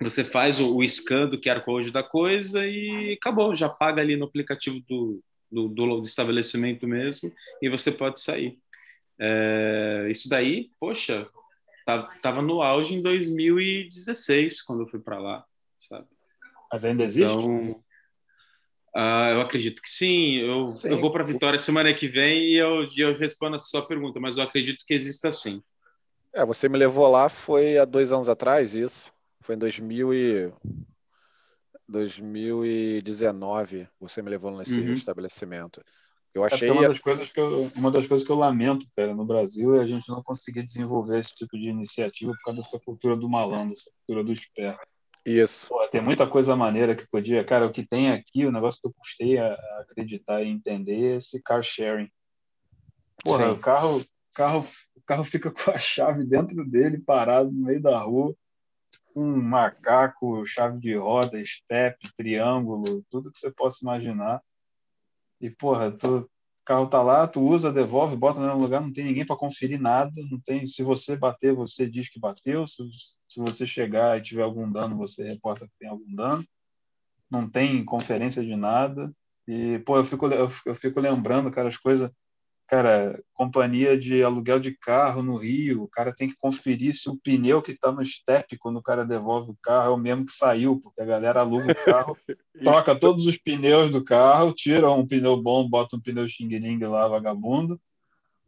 você 0.00 0.24
faz 0.24 0.58
o, 0.58 0.76
o 0.76 0.84
scan 0.84 1.28
do 1.28 1.40
QR 1.40 1.62
Code 1.62 1.90
da 1.90 2.02
coisa 2.02 2.66
e 2.66 3.16
acabou, 3.18 3.54
já 3.54 3.68
paga 3.68 4.00
ali 4.00 4.16
no 4.16 4.24
aplicativo 4.24 4.80
do, 4.88 5.22
do, 5.50 5.68
do 5.68 6.02
estabelecimento 6.02 6.86
mesmo 6.86 7.32
e 7.60 7.68
você 7.68 7.90
pode 7.90 8.20
sair. 8.20 8.58
É, 9.20 10.06
isso 10.08 10.28
daí, 10.30 10.70
poxa, 10.80 11.28
tava 12.22 12.40
no 12.40 12.62
auge 12.62 12.94
em 12.94 13.02
2016 13.02 14.62
quando 14.62 14.82
eu 14.82 14.88
fui 14.88 14.98
para 14.98 15.18
lá, 15.18 15.44
sabe? 15.76 16.06
Mas 16.72 16.84
ainda 16.84 17.04
existe? 17.04 17.36
Então, 17.36 17.72
uh, 18.96 19.30
eu 19.32 19.40
acredito 19.42 19.82
que 19.82 19.90
sim. 19.90 20.36
Eu, 20.36 20.66
sim. 20.66 20.88
eu 20.88 20.98
vou 20.98 21.12
para 21.12 21.24
Vitória 21.24 21.58
semana 21.58 21.92
que 21.92 22.08
vem 22.08 22.44
e 22.44 22.56
eu, 22.56 22.88
eu 22.96 23.14
respondo 23.14 23.56
a 23.56 23.58
sua 23.58 23.86
pergunta, 23.86 24.18
mas 24.18 24.38
eu 24.38 24.44
acredito 24.44 24.84
que 24.86 24.94
exista 24.94 25.30
sim. 25.30 25.62
É, 26.32 26.44
você 26.44 26.68
me 26.68 26.78
levou 26.78 27.08
lá, 27.08 27.28
foi 27.28 27.76
há 27.76 27.84
dois 27.84 28.12
anos 28.12 28.28
atrás, 28.28 28.74
isso. 28.74 29.12
Foi 29.40 29.54
em 29.54 29.58
2000 29.58 30.14
e... 30.14 30.52
2019, 31.90 33.88
você 33.98 34.22
me 34.22 34.30
levou 34.30 34.56
nesse 34.56 34.78
uhum. 34.78 34.92
estabelecimento. 34.92 35.82
Eu 36.32 36.44
achei 36.44 36.68
é 36.68 36.72
uma 36.72 36.88
das 36.88 37.00
coisas 37.00 37.28
que 37.30 37.40
eu, 37.40 37.70
uma 37.74 37.90
das 37.90 38.06
coisas 38.06 38.24
que 38.24 38.32
eu 38.32 38.36
lamento, 38.36 38.86
cara, 38.96 39.14
no 39.14 39.24
Brasil 39.24 39.74
é 39.74 39.80
a 39.80 39.86
gente 39.86 40.08
não 40.08 40.22
conseguir 40.22 40.62
desenvolver 40.62 41.18
esse 41.18 41.34
tipo 41.34 41.58
de 41.58 41.68
iniciativa 41.68 42.32
por 42.32 42.42
causa 42.42 42.60
dessa 42.60 42.78
cultura 42.78 43.16
do 43.16 43.28
malandro, 43.28 43.72
essa 43.72 43.90
cultura 43.98 44.24
do 44.24 44.32
esperto. 44.32 44.80
Isso. 45.24 45.68
Pô, 45.68 45.86
tem 45.88 46.00
muita 46.00 46.26
coisa 46.26 46.56
maneira 46.56 46.94
que 46.94 47.06
podia. 47.06 47.44
Cara, 47.44 47.66
o 47.66 47.72
que 47.72 47.86
tem 47.86 48.10
aqui, 48.10 48.46
o 48.46 48.52
negócio 48.52 48.80
que 48.80 48.86
eu 48.86 48.94
custei 48.96 49.38
a, 49.38 49.54
acreditar 49.80 50.42
e 50.42 50.48
entender 50.48 51.14
é 51.14 51.16
esse 51.16 51.42
car 51.42 51.62
sharing. 51.62 52.08
Porra, 53.22 53.46
Sim. 53.46 53.50
o 53.52 53.58
carro, 53.58 54.04
carro, 54.34 54.66
o 54.94 55.02
carro 55.02 55.24
fica 55.24 55.50
com 55.52 55.70
a 55.70 55.78
chave 55.78 56.24
dentro 56.24 56.64
dele, 56.64 56.98
parado 56.98 57.50
no 57.50 57.66
meio 57.66 57.82
da 57.82 57.98
rua, 57.98 58.34
um 59.14 59.36
macaco, 59.42 60.46
chave 60.46 60.78
de 60.78 60.96
roda, 60.96 61.42
step, 61.44 61.98
triângulo, 62.16 63.04
tudo 63.10 63.30
que 63.30 63.38
você 63.38 63.50
possa 63.50 63.78
imaginar. 63.82 64.40
E, 65.40 65.50
porra, 65.50 65.90
tu, 65.90 66.28
carro 66.64 66.86
tá 66.86 67.02
lá, 67.02 67.26
tu 67.26 67.40
usa, 67.40 67.72
devolve, 67.72 68.16
bota 68.16 68.40
no 68.40 68.46
mesmo 68.46 68.62
lugar, 68.62 68.80
não 68.80 68.92
tem 68.92 69.04
ninguém 69.04 69.26
para 69.26 69.36
conferir 69.36 69.80
nada, 69.80 70.12
não 70.30 70.40
tem. 70.40 70.66
Se 70.66 70.82
você 70.82 71.16
bater, 71.16 71.54
você 71.54 71.88
diz 71.88 72.08
que 72.08 72.20
bateu. 72.20 72.66
Se, 72.66 72.82
se 73.28 73.40
você 73.40 73.66
chegar 73.66 74.18
e 74.18 74.22
tiver 74.22 74.42
algum 74.42 74.70
dano, 74.70 74.96
você 74.96 75.26
reporta 75.26 75.66
que 75.66 75.74
tem 75.78 75.88
algum 75.88 76.14
dano. 76.14 76.44
Não 77.30 77.48
tem 77.48 77.84
conferência 77.84 78.44
de 78.44 78.56
nada. 78.56 79.12
E 79.46 79.78
pô, 79.80 79.96
eu 79.96 80.04
fico 80.04 80.26
eu 80.26 80.74
fico 80.74 81.00
lembrando, 81.00 81.50
cara, 81.50 81.68
as 81.68 81.76
coisas 81.76 82.10
cara, 82.70 83.20
companhia 83.34 83.98
de 83.98 84.22
aluguel 84.22 84.60
de 84.60 84.70
carro 84.70 85.24
no 85.24 85.34
Rio, 85.34 85.82
o 85.82 85.88
cara 85.88 86.14
tem 86.14 86.28
que 86.28 86.36
conferir 86.36 86.94
se 86.94 87.10
o 87.10 87.16
pneu 87.16 87.60
que 87.60 87.72
está 87.72 87.90
no 87.90 88.04
step 88.04 88.56
quando 88.58 88.76
o 88.76 88.82
cara 88.82 89.04
devolve 89.04 89.50
o 89.50 89.58
carro 89.60 89.86
é 89.86 89.90
o 89.90 89.96
mesmo 89.96 90.24
que 90.24 90.30
saiu, 90.30 90.78
porque 90.80 91.02
a 91.02 91.04
galera 91.04 91.40
aluga 91.40 91.72
o 91.72 91.84
carro, 91.84 92.16
troca 92.62 92.94
todos 92.94 93.26
os 93.26 93.36
pneus 93.36 93.90
do 93.90 94.04
carro, 94.04 94.52
tira 94.52 94.88
um 94.88 95.04
pneu 95.04 95.36
bom, 95.36 95.68
bota 95.68 95.96
um 95.96 96.00
pneu 96.00 96.24
xing-ling 96.28 96.78
lá, 96.84 97.08
vagabundo, 97.08 97.80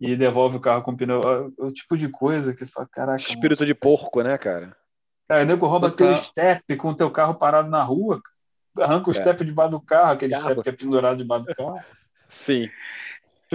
e 0.00 0.14
devolve 0.14 0.56
o 0.56 0.60
carro 0.60 0.84
com 0.84 0.94
pneu. 0.94 1.20
É 1.58 1.64
o 1.64 1.72
tipo 1.72 1.96
de 1.96 2.08
coisa 2.08 2.54
que 2.54 2.64
fala, 2.64 2.86
caraca. 2.92 3.20
Espírito 3.20 3.62
mano. 3.62 3.66
de 3.66 3.74
porco, 3.74 4.22
né, 4.22 4.38
cara? 4.38 4.76
Cara, 5.26 5.42
o 5.42 5.46
nego 5.46 5.66
rouba 5.66 5.90
teu 5.90 6.12
carro. 6.12 6.24
step 6.24 6.76
com 6.76 6.90
o 6.90 6.96
teu 6.96 7.10
carro 7.10 7.34
parado 7.34 7.68
na 7.68 7.82
rua, 7.82 8.22
arranca 8.78 9.10
o 9.10 9.12
é. 9.12 9.14
step 9.20 9.44
debaixo 9.44 9.72
do 9.72 9.80
carro, 9.80 10.12
aquele 10.12 10.32
carro. 10.32 10.44
step 10.44 10.62
que 10.62 10.68
é 10.68 10.72
pendurado 10.72 11.18
debaixo 11.18 11.44
do 11.44 11.54
carro. 11.56 11.80
Sim. 12.30 12.70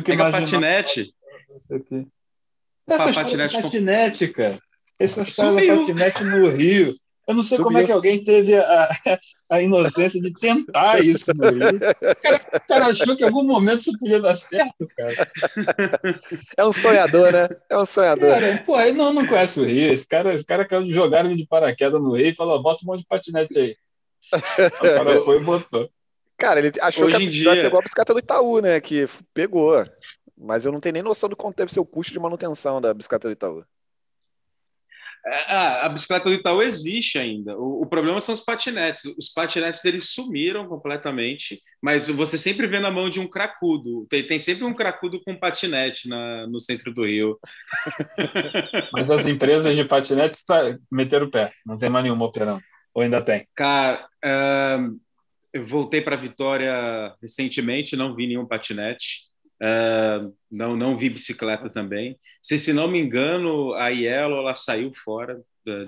Pega 0.04 0.32
patinete. 0.32 1.14
Essa 2.88 3.14
patinete, 3.14 3.62
patinete, 3.62 4.28
cara. 4.30 4.60
Essa 5.00 5.22
história 5.22 5.76
da 5.76 5.80
patinete 5.80 6.24
no 6.24 6.50
Rio. 6.50 6.96
Eu 7.28 7.36
não 7.36 7.44
sei 7.44 7.58
Subiu. 7.58 7.66
como 7.66 7.78
é 7.78 7.86
que 7.86 7.92
alguém 7.92 8.24
teve 8.24 8.56
a, 8.56 8.90
a 9.52 9.62
inocência 9.62 10.22
de 10.22 10.32
tentar 10.32 11.04
isso 11.04 11.34
no 11.36 11.50
Rio. 11.50 11.76
O 11.76 12.16
cara, 12.22 12.42
o 12.54 12.68
cara, 12.68 12.86
achou 12.86 13.18
que 13.18 13.24
em 13.24 13.28
algum 13.28 13.44
momento 13.44 13.82
isso 13.82 14.00
podia 14.00 14.22
dar 14.22 14.36
certo, 14.38 14.88
cara. 14.96 15.30
É 16.56 16.66
um 16.66 16.72
sonhador, 16.72 17.34
né? 17.34 17.50
É 17.70 17.78
um 17.78 17.86
sonhador. 17.86 18.30
Cara, 18.30 18.64
pô, 18.66 18.80
ele 18.80 18.94
não, 18.94 19.12
não 19.12 19.28
conhece 19.28 19.60
o 19.60 19.66
Rio. 19.66 19.92
Esse 19.92 20.08
cara, 20.08 20.34
esse 20.34 20.46
cara 20.46 20.66
jogaram 20.86 21.36
de 21.36 21.46
paraquedas 21.46 22.02
no 22.02 22.16
Rio 22.16 22.30
e 22.30 22.36
falou: 22.36 22.64
bota 22.64 22.86
um 22.86 22.88
monte 22.88 23.02
de 23.02 23.08
patinete 23.08 23.60
aí. 23.60 23.76
O 24.80 24.82
cara 24.82 25.24
foi 25.24 25.38
e 25.38 25.44
botou. 25.44 25.90
Cara, 26.38 26.60
ele 26.60 26.72
achou 26.82 27.08
Hoje 27.08 27.18
que 27.18 27.24
a 27.24 27.28
dia... 27.28 27.50
ia 27.50 27.56
ser 27.56 27.68
igual 27.68 27.80
a 27.80 27.84
bicicleta 27.84 28.14
do 28.14 28.20
Itaú, 28.20 28.60
né? 28.60 28.80
Que 28.80 29.08
pegou. 29.34 29.84
Mas 30.38 30.66
eu 30.66 30.72
não 30.72 30.80
tenho 30.80 30.94
nem 30.94 31.04
noção 31.04 31.28
do 31.28 31.36
quanto 31.36 31.58
deve 31.58 31.74
ser 31.74 31.80
o 31.80 31.86
custo 31.86 32.14
de 32.14 32.20
manutenção 32.20 32.80
da 32.80 32.94
bicicleta 32.94 33.28
do 33.28 33.34
Itaú. 33.34 33.66
É, 35.26 35.54
a, 35.82 35.90
bicicleta 35.90 36.30
do 36.30 36.36
Itaú 36.36 36.62
existe 36.62 37.18
ainda. 37.18 37.58
O, 37.58 37.82
o, 37.82 37.86
problema 37.86 38.22
são 38.22 38.34
os 38.34 38.40
patinetes. 38.40 39.04
Os 39.18 39.28
patinetes 39.28 39.84
eles 39.84 40.10
sumiram 40.10 40.68
completamente, 40.68 41.60
mas 41.82 42.08
você 42.08 42.38
sempre 42.38 42.66
vê 42.66 42.80
na 42.80 42.90
mão 42.90 43.10
de 43.10 43.20
um 43.20 43.28
cracudo. 43.28 44.06
Tem, 44.10 44.26
tem 44.26 44.40
sempre 44.40 44.64
um 44.64 44.74
cracudo 44.74 45.22
com 45.24 45.38
patinete 45.38 46.08
na, 46.08 46.48
no 46.48 46.62
centro 46.62 46.94
do 46.94 47.06
Rio. 47.06 47.38
Mas 48.94 49.12
as 49.12 49.28
empresas 49.28 49.76
de 49.76 49.84
patinetes 49.84 50.46
meteram 50.90 51.28
o 51.28 51.32
pé. 51.32 51.52
Não 51.66 51.78
tem 51.78 51.90
mais 51.90 52.04
nenhuma 52.04 52.26
operando. 52.26 52.62
Ou 52.94 53.02
ainda 53.02 53.22
tem? 53.22 53.46
Cara, 53.54 54.08
uh, 54.24 54.98
eu 55.54 55.66
voltei 55.66 56.02
para 56.02 56.16
Vitória 56.16 57.14
recentemente, 57.22 57.96
não 57.96 58.16
vi 58.16 58.28
nenhum 58.28 58.46
patinete, 58.46 59.24
uh, 59.62 60.34
não, 60.52 60.76
não 60.76 60.98
vi 60.98 61.10
bicicleta 61.10 61.70
também. 61.70 62.18
Se, 62.42 62.60
se 62.60 62.74
não 62.74 62.88
me 62.88 63.00
engano, 63.00 63.74
a 63.74 63.90
Yellow 63.90 64.40
ela 64.40 64.54
saiu 64.54 64.92
fora 65.04 65.40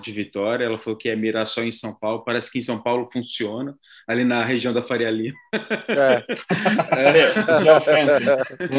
de 0.02 0.12
Vitória, 0.12 0.66
ela 0.66 0.78
falou 0.78 0.98
que 0.98 1.08
ia 1.08 1.16
mirar 1.16 1.46
só 1.46 1.64
em 1.64 1.72
São 1.72 1.98
Paulo. 1.98 2.24
Parece 2.24 2.52
que 2.52 2.60
em 2.60 2.62
São 2.62 2.82
Paulo 2.82 3.10
funciona, 3.12 3.76
ali 4.08 4.26
na 4.26 4.44
região 4.44 4.74
da 4.74 4.82
Faria 4.82 5.10
Lima. 5.10 5.38
É. 5.54 6.26
é. 7.16 7.64
Já 7.64 7.78
ofensa. 7.78 8.20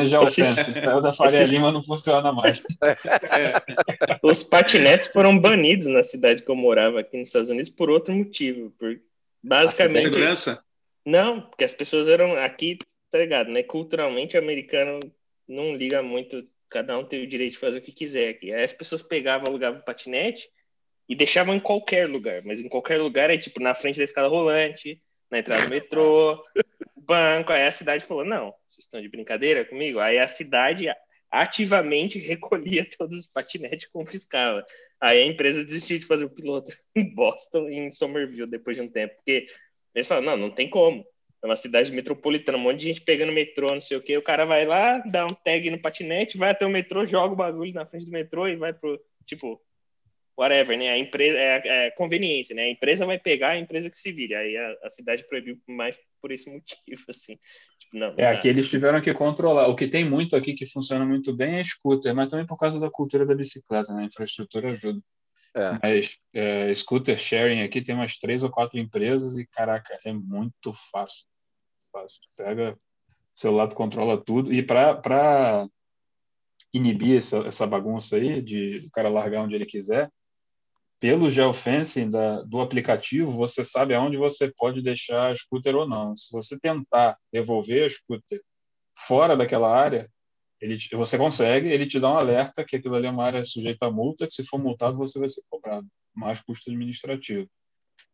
Já 0.04 0.20
ofensa. 0.20 0.80
Saiu 0.80 1.00
da 1.00 1.12
Faria 1.12 1.42
Esses... 1.42 1.54
Lima, 1.54 1.72
não 1.72 1.82
funciona 1.82 2.32
mais. 2.32 2.62
É. 2.82 4.18
Os 4.22 4.42
patinetes 4.42 5.08
foram 5.08 5.38
banidos 5.38 5.86
na 5.86 6.02
cidade 6.02 6.42
que 6.42 6.50
eu 6.50 6.56
morava 6.56 7.00
aqui 7.00 7.16
nos 7.16 7.28
Estados 7.28 7.50
Unidos 7.50 7.70
por 7.70 7.88
outro 7.88 8.12
motivo. 8.12 8.70
Por... 8.78 9.00
Basicamente. 9.42 10.02
Segurança? 10.02 10.62
Não, 11.04 11.40
porque 11.40 11.64
as 11.64 11.74
pessoas 11.74 12.08
eram 12.08 12.34
aqui, 12.34 12.78
tá 13.10 13.18
ligado, 13.18 13.50
né? 13.50 13.62
Culturalmente, 13.62 14.36
americano 14.36 15.00
não 15.48 15.74
liga 15.74 16.02
muito, 16.02 16.46
cada 16.68 16.96
um 16.96 17.04
tem 17.04 17.22
o 17.22 17.26
direito 17.26 17.52
de 17.52 17.58
fazer 17.58 17.78
o 17.78 17.82
que 17.82 17.92
quiser 17.92 18.28
aqui. 18.28 18.52
Aí 18.52 18.62
as 18.62 18.72
pessoas 18.72 19.02
pegavam, 19.02 19.46
alugavam 19.48 19.80
patinete 19.80 20.48
e 21.08 21.14
deixavam 21.16 21.54
em 21.54 21.60
qualquer 21.60 22.08
lugar, 22.08 22.42
mas 22.44 22.60
em 22.60 22.68
qualquer 22.68 23.00
lugar 23.00 23.30
é 23.30 23.36
tipo 23.36 23.60
na 23.60 23.74
frente 23.74 23.98
da 23.98 24.04
escada 24.04 24.28
rolante, 24.28 25.02
na 25.30 25.40
entrada 25.40 25.64
do 25.64 25.70
metrô, 25.70 26.42
banco. 26.96 27.52
Aí 27.52 27.66
a 27.66 27.72
cidade 27.72 28.04
falou: 28.04 28.24
não, 28.24 28.54
vocês 28.68 28.84
estão 28.84 29.00
de 29.00 29.08
brincadeira 29.08 29.64
comigo? 29.64 29.98
Aí 29.98 30.18
a 30.18 30.28
cidade 30.28 30.86
ativamente 31.30 32.18
recolhia 32.20 32.86
todos 32.96 33.18
os 33.18 33.26
patinetes 33.26 33.88
e 33.88 33.92
confiscava. 33.92 34.64
Aí 35.00 35.22
a 35.22 35.26
empresa 35.26 35.64
desistiu 35.64 35.98
de 35.98 36.06
fazer 36.06 36.24
o 36.24 36.30
piloto 36.30 36.72
em 36.94 37.12
Boston 37.14 37.68
e 37.68 37.74
em 37.74 37.90
Somerville 37.90 38.50
depois 38.50 38.76
de 38.76 38.82
um 38.82 38.88
tempo, 38.88 39.14
porque 39.16 39.46
eles 39.94 40.06
falam, 40.06 40.24
não, 40.24 40.36
não 40.36 40.50
tem 40.50 40.68
como. 40.68 41.04
É 41.42 41.46
uma 41.46 41.56
cidade 41.56 41.90
metropolitana, 41.90 42.58
um 42.58 42.60
monte 42.60 42.80
de 42.80 42.86
gente 42.86 43.00
pegando 43.00 43.32
metrô, 43.32 43.66
não 43.72 43.80
sei 43.80 43.96
o 43.96 44.02
quê. 44.02 44.16
O 44.16 44.22
cara 44.22 44.44
vai 44.44 44.66
lá, 44.66 44.98
dá 44.98 45.24
um 45.24 45.34
tag 45.34 45.70
no 45.70 45.80
patinete, 45.80 46.36
vai 46.36 46.50
até 46.50 46.66
o 46.66 46.70
metrô, 46.70 47.06
joga 47.06 47.32
o 47.32 47.36
bagulho 47.36 47.72
na 47.72 47.86
frente 47.86 48.04
do 48.04 48.12
metrô 48.12 48.46
e 48.46 48.56
vai 48.56 48.74
pro, 48.74 49.00
tipo, 49.24 49.58
whatever, 50.40 50.78
né? 50.78 50.90
A 50.90 50.98
empresa, 50.98 51.38
é, 51.38 51.86
é 51.86 51.90
conveniência, 51.92 52.54
né? 52.54 52.62
A 52.62 52.70
empresa 52.70 53.04
vai 53.04 53.18
pegar 53.18 53.50
a 53.50 53.58
empresa 53.58 53.90
que 53.90 53.98
se 53.98 54.12
vire. 54.12 54.34
Aí 54.34 54.56
a, 54.56 54.76
a 54.84 54.90
cidade 54.90 55.26
proibiu 55.28 55.58
mais 55.66 55.98
por 56.20 56.32
esse 56.32 56.48
motivo, 56.52 57.04
assim. 57.08 57.38
Tipo, 57.78 57.98
não, 57.98 58.14
é, 58.16 58.26
aqui 58.26 58.48
eles 58.48 58.68
tiveram 58.68 59.00
que 59.00 59.12
controlar. 59.12 59.68
O 59.68 59.76
que 59.76 59.88
tem 59.88 60.04
muito 60.08 60.34
aqui 60.36 60.54
que 60.54 60.66
funciona 60.66 61.04
muito 61.04 61.34
bem 61.34 61.56
é 61.56 61.64
scooter, 61.64 62.14
mas 62.14 62.28
também 62.28 62.46
por 62.46 62.56
causa 62.56 62.80
da 62.80 62.90
cultura 62.90 63.26
da 63.26 63.34
bicicleta, 63.34 63.92
né? 63.92 64.02
A 64.02 64.06
infraestrutura 64.06 64.70
ajuda. 64.70 65.00
É. 65.54 65.78
Mas 65.82 66.18
é, 66.32 66.72
scooter 66.74 67.16
sharing 67.16 67.62
aqui 67.62 67.82
tem 67.82 67.94
umas 67.94 68.16
três 68.16 68.42
ou 68.42 68.50
quatro 68.50 68.78
empresas 68.78 69.36
e, 69.36 69.46
caraca, 69.46 69.98
é 70.04 70.12
muito 70.12 70.72
fácil. 70.92 71.24
fácil. 71.92 72.20
Pega 72.36 72.78
celular, 73.34 73.68
tu 73.68 73.74
controla 73.74 74.22
tudo. 74.22 74.52
E 74.52 74.62
para 74.62 75.66
inibir 76.72 77.18
essa, 77.18 77.38
essa 77.38 77.66
bagunça 77.66 78.16
aí, 78.16 78.40
de 78.40 78.86
o 78.86 78.90
cara 78.90 79.08
largar 79.08 79.42
onde 79.42 79.54
ele 79.54 79.66
quiser, 79.66 80.10
pelo 81.00 81.30
geofencing 81.30 82.10
da, 82.10 82.42
do 82.42 82.60
aplicativo, 82.60 83.32
você 83.32 83.64
sabe 83.64 83.94
aonde 83.94 84.18
você 84.18 84.52
pode 84.54 84.82
deixar 84.82 85.32
a 85.32 85.34
scooter 85.34 85.74
ou 85.74 85.88
não. 85.88 86.14
Se 86.14 86.30
você 86.30 86.58
tentar 86.60 87.16
devolver 87.32 87.86
a 87.86 87.88
scooter 87.88 88.40
fora 89.06 89.34
daquela 89.34 89.74
área, 89.74 90.08
Ele, 90.60 90.78
você 90.92 91.16
consegue, 91.16 91.68
ele 91.68 91.86
te 91.86 91.98
dá 91.98 92.12
um 92.12 92.18
alerta 92.18 92.64
que 92.64 92.76
aquilo 92.76 92.94
ali 92.94 93.06
é 93.06 93.10
uma 93.10 93.24
área 93.24 93.42
sujeita 93.42 93.86
a 93.86 93.90
multa, 93.90 94.26
que 94.26 94.34
se 94.34 94.44
for 94.44 94.60
multado 94.60 94.96
você 94.98 95.18
vai 95.18 95.28
ser 95.28 95.42
cobrado, 95.48 95.86
mais 96.14 96.40
custo 96.40 96.70
administrativo. 96.70 97.48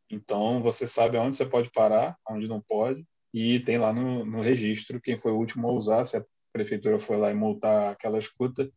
Então 0.09 0.63
você 0.63 0.87
sabe 0.87 1.17
aonde 1.17 1.37
você 1.37 1.45
pode 1.45 1.71
parar, 1.73 2.17
aonde 2.25 2.47
não 2.47 2.61
pode, 2.61 3.05
e 3.35 3.59
tem 3.61 3.79
lá 3.79 3.93
no, 3.93 4.25
no 4.25 4.41
registro 4.41 5.01
quem 5.01 5.19
foi 5.19 5.33
o 5.33 5.37
último 5.37 5.67
a 5.67 5.73
usar, 5.73 6.05
se 6.05 6.17
a 6.17 6.25
prefeitura 6.53 6.99
foi 6.99 7.17
lá 7.17 7.31
e 7.31 7.35
multar 7.35 7.93
aquela 7.93 8.19
escuta, 8.19 8.71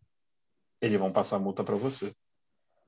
eles 0.81 0.99
vão 0.99 1.11
passar 1.11 1.35
a 1.35 1.39
multa 1.39 1.63
para 1.63 1.75
você. 1.75 2.13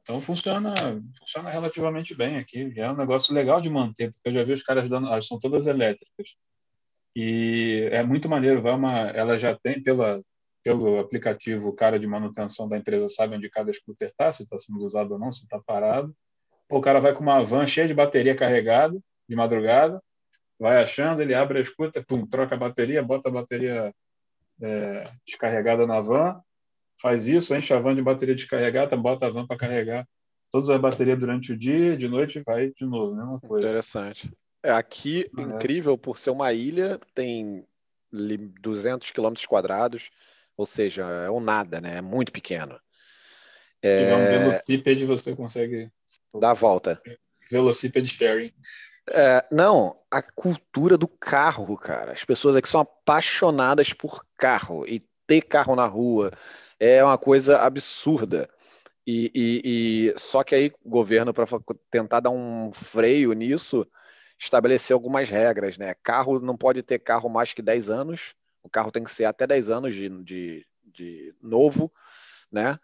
Então 0.01 0.19
funciona, 0.19 0.73
funciona 1.19 1.49
relativamente 1.49 2.15
bem 2.15 2.38
aqui. 2.38 2.73
É 2.75 2.91
um 2.91 2.95
negócio 2.95 3.34
legal 3.34 3.61
de 3.61 3.69
manter, 3.69 4.11
porque 4.11 4.29
eu 4.29 4.34
já 4.34 4.43
vi 4.43 4.53
os 4.53 4.63
caras 4.63 4.89
dando, 4.89 5.07
elas 5.07 5.27
são 5.27 5.39
todas 5.39 5.67
elétricas. 5.67 6.36
E 7.15 7.88
é 7.91 8.03
muito 8.03 8.27
maneiro, 8.27 8.61
vai 8.61 8.73
uma, 8.73 8.91
ela 9.09 9.38
já 9.38 9.55
tem 9.55 9.82
pela 9.84 10.21
pelo 10.64 10.99
aplicativo, 10.99 11.70
o 11.70 11.74
cara 11.74 11.99
de 11.99 12.07
manutenção 12.07 12.68
da 12.68 12.78
empresa 12.78 13.07
sabe 13.07 13.36
onde 13.36 13.49
cada 13.49 13.72
scooter 13.74 14.07
está, 14.07 14.32
se 14.32 14.43
está 14.43 14.57
sendo 14.59 14.80
usado 14.80 15.14
ou 15.14 15.20
não, 15.20 15.32
se 15.32 15.43
está 15.43 15.59
parado. 15.59 16.16
O 16.70 16.80
cara 16.80 16.99
vai 16.99 17.14
com 17.14 17.22
uma 17.22 17.43
van 17.43 17.66
cheia 17.66 17.88
de 17.88 17.93
bateria 17.93 18.36
carregada, 18.36 18.97
de 19.28 19.36
madrugada, 19.36 20.01
vai 20.59 20.82
achando, 20.82 21.22
ele 21.22 21.34
abre 21.34 21.59
a 21.59 21.64
scooter, 21.64 22.05
pum, 22.05 22.26
troca 22.26 22.55
a 22.55 22.57
bateria, 22.57 23.01
bota 23.01 23.30
a 23.30 23.32
bateria 23.32 23.93
é, 24.62 25.03
descarregada 25.26 25.88
na 25.88 25.99
van, 25.99 26.39
faz 27.01 27.28
isso, 27.28 27.55
enche 27.55 27.74
a 27.74 27.80
van 27.80 27.95
de 27.95 28.01
bateria 28.01 28.36
descarregada, 28.36 28.95
bota 28.95 29.26
a 29.26 29.30
van 29.30 29.47
para 29.47 29.57
carregar 29.57 30.07
todas 30.51 30.70
as 30.70 30.80
baterias 30.80 31.18
durante 31.18 31.53
o 31.53 31.57
dia, 31.57 31.97
de 31.97 32.07
noite 32.07 32.41
vai 32.45 32.72
de 32.72 32.86
novo, 32.86 33.16
mesma 33.16 33.39
coisa. 33.39 33.66
Interessante. 33.66 34.32
É, 34.62 34.70
aqui, 34.70 35.26
é. 35.36 35.41
incrível, 35.41 35.97
por 35.97 36.18
ser 36.18 36.30
uma 36.30 36.53
ilha, 36.53 36.99
tem 37.16 37.66
200 38.12 39.09
quilômetros 39.12 39.45
quadrados, 39.45 40.12
ou 40.62 40.66
seja, 40.66 41.03
é 41.03 41.30
um 41.30 41.39
nada, 41.39 41.82
né? 41.82 41.97
É 41.97 42.01
muito 42.01 42.32
pequeno. 42.32 42.80
É... 43.82 44.09
E 44.09 44.14
um 44.14 44.26
velocípede 44.26 45.05
você 45.05 45.36
consegue... 45.36 45.91
Dar 46.39 46.51
a 46.51 46.53
volta. 46.53 47.01
Velocípede 47.49 48.07
sharing. 48.07 48.53
É, 49.09 49.43
não, 49.51 49.99
a 50.09 50.22
cultura 50.22 50.97
do 50.97 51.07
carro, 51.07 51.76
cara. 51.78 52.12
As 52.14 52.24
pessoas 52.24 52.55
aqui 52.55 52.70
são 52.70 52.82
apaixonadas 52.82 53.91
por 53.91 54.26
carro 54.38 54.86
e 54.88 55.03
ter 55.26 55.41
carro 55.41 55.76
na 55.76 55.88
rua 55.88 56.32
é 56.80 57.03
uma 57.03 57.18
coisa 57.18 57.59
absurda. 57.59 58.49
E, 59.05 59.32
e, 59.34 60.12
e 60.14 60.20
só 60.20 60.43
que 60.43 60.53
aí 60.53 60.72
o 60.84 60.89
governo, 60.89 61.34
para 61.34 61.47
tentar 61.89 62.20
dar 62.20 62.30
um 62.30 62.72
freio 62.72 63.34
nisso, 63.34 63.88
estabeleceu 64.39 64.95
algumas 64.95 65.30
regras, 65.30 65.78
né? 65.78 65.95
Carro 66.03 66.39
não 66.39 66.55
pode 66.55 66.84
ter 66.84 66.99
carro 66.99 67.30
mais 67.30 67.53
que 67.53 67.62
10 67.62 67.89
anos, 67.89 68.36
o 68.64 68.70
carro 68.70 68.91
tem 68.91 69.03
que 69.03 69.12
ser 69.12 69.26
até 69.26 69.45
10 69.47 69.70
anos 69.70 69.93
de, 69.93 70.09
de, 70.24 70.66
de 70.86 71.36
novo, 71.41 71.91
né? 72.51 72.80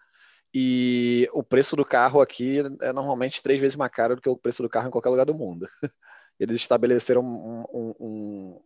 E 0.54 1.30
o 1.34 1.44
preço 1.44 1.76
do 1.76 1.86
carro 1.86 2.22
aqui 2.22 2.60
é 2.82 2.94
normalmente 2.94 3.44
três 3.44 3.60
vezes 3.60 3.76
mais 3.76 3.92
caro 3.92 4.16
do 4.16 4.22
que 4.22 4.30
o 4.30 4.38
preço 4.38 4.64
do 4.64 4.70
carro 4.70 4.88
em 4.88 4.92
qualquer 4.92 5.10
lugar 5.10 5.26
do 5.26 5.36
mundo. 5.36 5.68
Eles 6.40 6.62
estabeleceram 6.62 7.22
um, 7.22 7.66
um, 7.74 7.96
um 8.00 8.62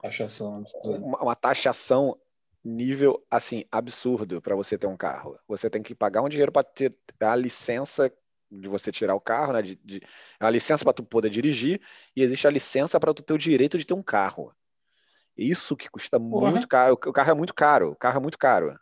taxação, 0.00 0.64
uma, 0.84 1.22
uma, 1.22 1.36
taxação 1.36 2.18
nível 2.64 3.24
assim 3.30 3.64
absurdo 3.70 4.40
para 4.40 4.54
você 4.54 4.76
ter 4.76 4.86
um 4.86 4.96
carro. 4.96 5.38
Você 5.48 5.70
tem 5.70 5.82
que 5.82 5.94
pagar 5.94 6.22
um 6.22 6.28
dinheiro 6.28 6.52
para 6.52 6.64
ter 6.64 6.94
a 7.20 7.34
licença 7.34 8.12
de 8.50 8.68
você 8.68 8.92
tirar 8.92 9.14
o 9.14 9.20
carro, 9.20 9.52
né? 9.52 9.62
De, 9.62 9.76
de 9.76 10.02
a 10.38 10.50
licença 10.50 10.84
para 10.84 10.92
tu 10.92 11.02
poder 11.02 11.30
dirigir 11.30 11.80
e 12.14 12.22
existe 12.22 12.46
a 12.46 12.50
licença 12.50 13.00
para 13.00 13.14
tu 13.14 13.22
ter 13.22 13.32
o 13.32 13.38
direito 13.38 13.78
de 13.78 13.86
ter 13.86 13.94
um 13.94 14.02
carro. 14.02 14.54
Isso 15.36 15.76
que 15.76 15.88
custa 15.88 16.18
Porra. 16.20 16.50
muito 16.50 16.68
caro. 16.68 16.94
O 16.94 17.12
carro 17.12 17.30
é 17.30 17.34
muito 17.34 17.54
caro. 17.54 17.90
O 17.90 17.96
carro 17.96 18.18
é 18.18 18.20
muito 18.20 18.38
caro. 18.38 18.78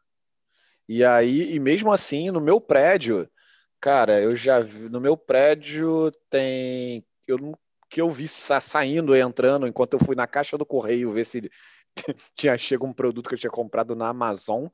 E 0.89 1.05
aí, 1.05 1.55
e 1.55 1.61
mesmo 1.61 1.93
assim, 1.93 2.31
no 2.31 2.41
meu 2.41 2.61
prédio, 2.61 3.31
cara, 3.81 4.21
eu 4.21 4.35
já 4.35 4.61
vi, 4.61 4.89
no 4.89 5.01
meu 5.01 5.17
prédio 5.17 6.11
tem 6.29 7.05
eu 7.27 7.57
que 7.89 8.01
eu 8.01 8.11
vi 8.11 8.29
sa 8.29 8.61
saindo 8.61 9.17
e 9.17 9.21
entrando 9.21 9.67
enquanto 9.67 9.95
eu 9.95 9.99
fui 9.99 10.15
na 10.15 10.27
caixa 10.27 10.57
do 10.57 10.65
correio 10.65 11.11
ver 11.11 11.25
se 11.25 11.51
tinha 12.37 12.57
chego 12.57 12.87
um 12.87 12.93
produto 12.93 13.29
que 13.29 13.35
eu 13.35 13.39
tinha 13.39 13.51
comprado 13.51 13.97
na 13.97 14.09
Amazon. 14.09 14.67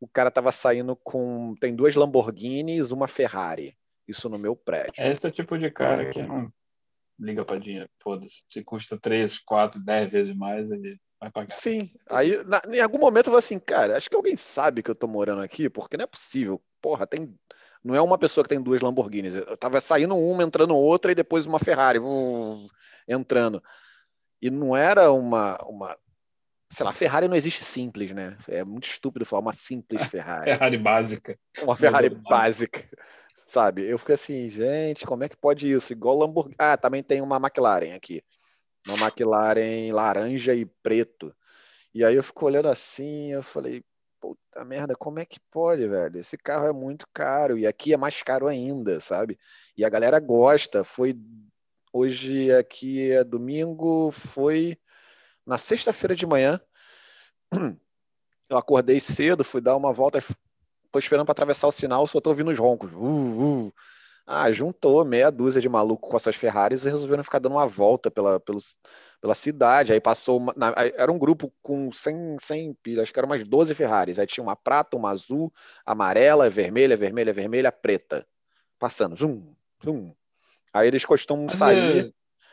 O 0.00 0.08
cara 0.08 0.30
tava 0.30 0.50
saindo 0.50 0.96
com 0.96 1.54
tem 1.60 1.74
duas 1.74 1.94
Lamborghinis, 1.94 2.90
uma 2.90 3.06
Ferrari. 3.06 3.76
Isso 4.08 4.28
no 4.28 4.38
meu 4.38 4.56
prédio. 4.56 4.94
Esse 4.98 5.26
é 5.26 5.28
o 5.28 5.32
tipo 5.32 5.56
de 5.58 5.70
cara 5.70 6.10
que 6.10 6.22
não 6.22 6.52
liga 7.18 7.44
para 7.44 7.58
dinheiro. 7.58 7.88
Foda-se. 8.02 8.44
Se 8.48 8.62
custa 8.62 8.98
3, 8.98 9.38
4, 9.40 9.82
10 9.82 10.10
vezes 10.10 10.36
mais, 10.36 10.70
ele 10.70 10.98
vai 11.20 11.30
pagar. 11.30 11.54
Sim. 11.54 11.90
Aí, 12.08 12.42
na, 12.44 12.62
em 12.68 12.80
algum 12.80 12.98
momento, 12.98 13.26
eu 13.26 13.32
vou 13.32 13.38
assim, 13.38 13.58
cara, 13.58 13.96
acho 13.96 14.08
que 14.08 14.16
alguém 14.16 14.36
sabe 14.36 14.82
que 14.82 14.90
eu 14.90 14.94
tô 14.94 15.06
morando 15.06 15.42
aqui, 15.42 15.68
porque 15.68 15.96
não 15.96 16.04
é 16.04 16.06
possível. 16.06 16.62
Porra, 16.80 17.06
tem. 17.06 17.34
Não 17.82 17.94
é 17.94 18.00
uma 18.00 18.18
pessoa 18.18 18.42
que 18.42 18.48
tem 18.48 18.62
duas 18.62 18.80
Lamborghinis. 18.80 19.34
Eu 19.34 19.56
tava 19.56 19.80
saindo 19.80 20.16
uma, 20.16 20.42
entrando 20.42 20.74
outra 20.74 21.12
e 21.12 21.14
depois 21.14 21.46
uma 21.46 21.58
Ferrari 21.58 21.98
uh, 21.98 22.66
entrando. 23.06 23.62
E 24.40 24.50
não 24.50 24.76
era 24.76 25.12
uma, 25.12 25.56
uma. 25.64 25.96
Sei 26.70 26.84
lá, 26.84 26.92
Ferrari 26.92 27.28
não 27.28 27.36
existe 27.36 27.62
simples, 27.62 28.12
né? 28.12 28.36
É 28.48 28.64
muito 28.64 28.88
estúpido 28.88 29.26
falar 29.26 29.42
uma 29.42 29.52
simples 29.52 30.02
Ferrari. 30.08 30.44
Ferrari 30.44 30.78
básica. 30.78 31.38
Uma 31.62 31.76
Ferrari 31.76 32.08
básica 32.08 32.88
sabe? 33.54 33.88
Eu 33.88 33.98
fico 33.98 34.12
assim, 34.12 34.48
gente, 34.48 35.06
como 35.06 35.22
é 35.22 35.28
que 35.28 35.36
pode 35.36 35.70
isso? 35.70 35.92
Igual 35.92 36.18
Lamborghini. 36.18 36.56
Ah, 36.58 36.76
também 36.76 37.04
tem 37.04 37.20
uma 37.20 37.36
McLaren 37.36 37.94
aqui. 37.94 38.20
Uma 38.86 39.06
McLaren 39.06 39.92
laranja 39.92 40.54
e 40.54 40.66
preto. 40.66 41.34
E 41.94 42.04
aí 42.04 42.16
eu 42.16 42.22
fico 42.24 42.44
olhando 42.46 42.68
assim, 42.68 43.30
eu 43.30 43.44
falei, 43.44 43.84
puta 44.20 44.64
merda, 44.64 44.96
como 44.96 45.20
é 45.20 45.24
que 45.24 45.38
pode, 45.52 45.86
velho? 45.86 46.18
Esse 46.18 46.36
carro 46.36 46.66
é 46.66 46.72
muito 46.72 47.06
caro 47.14 47.56
e 47.56 47.64
aqui 47.64 47.94
é 47.94 47.96
mais 47.96 48.20
caro 48.22 48.48
ainda, 48.48 48.98
sabe? 48.98 49.38
E 49.76 49.84
a 49.84 49.88
galera 49.88 50.18
gosta. 50.18 50.82
Foi 50.82 51.16
hoje 51.92 52.52
aqui 52.52 53.12
é 53.12 53.22
domingo, 53.22 54.10
foi 54.10 54.76
na 55.46 55.58
sexta-feira 55.58 56.16
de 56.16 56.26
manhã. 56.26 56.60
Eu 58.48 58.58
acordei 58.58 58.98
cedo, 59.00 59.44
fui 59.44 59.60
dar 59.60 59.76
uma 59.76 59.92
volta, 59.92 60.18
Tô 60.94 61.00
esperando 61.00 61.26
para 61.26 61.32
atravessar 61.32 61.66
o 61.66 61.72
sinal, 61.72 62.06
só 62.06 62.20
tô 62.20 62.30
ouvindo 62.30 62.52
os 62.52 62.56
roncos. 62.56 62.92
Uh, 62.92 63.66
uh. 63.66 63.72
Ah, 64.24 64.52
juntou 64.52 65.04
meia 65.04 65.28
dúzia 65.28 65.60
de 65.60 65.68
maluco 65.68 66.08
com 66.08 66.16
as 66.16 66.22
suas 66.22 66.36
Ferraris 66.36 66.84
e 66.84 66.88
resolveram 66.88 67.24
ficar 67.24 67.40
dando 67.40 67.56
uma 67.56 67.66
volta 67.66 68.12
pela, 68.12 68.38
pela 68.38 69.34
cidade. 69.34 69.92
Aí 69.92 70.00
passou. 70.00 70.38
Uma, 70.38 70.54
na, 70.56 70.72
era 70.76 71.10
um 71.10 71.18
grupo 71.18 71.52
com 71.60 71.90
100, 71.90 72.36
100 72.38 72.76
acho 73.02 73.12
que 73.12 73.18
eram 73.18 73.28
umas 73.28 73.42
12 73.42 73.74
Ferraris. 73.74 74.20
Aí 74.20 74.26
tinha 74.28 74.44
uma 74.44 74.54
prata, 74.54 74.96
uma 74.96 75.10
azul, 75.10 75.52
amarela, 75.84 76.48
vermelha, 76.48 76.96
vermelha, 76.96 77.32
vermelha, 77.32 77.72
preta. 77.72 78.24
Passando. 78.78 79.16
Zum, 79.16 79.52
zum. 79.84 80.14
Aí 80.72 80.86
eles 80.86 81.04
costumam 81.04 81.46
Mas 81.46 81.56
sair 81.56 82.06
é... 82.06 82.12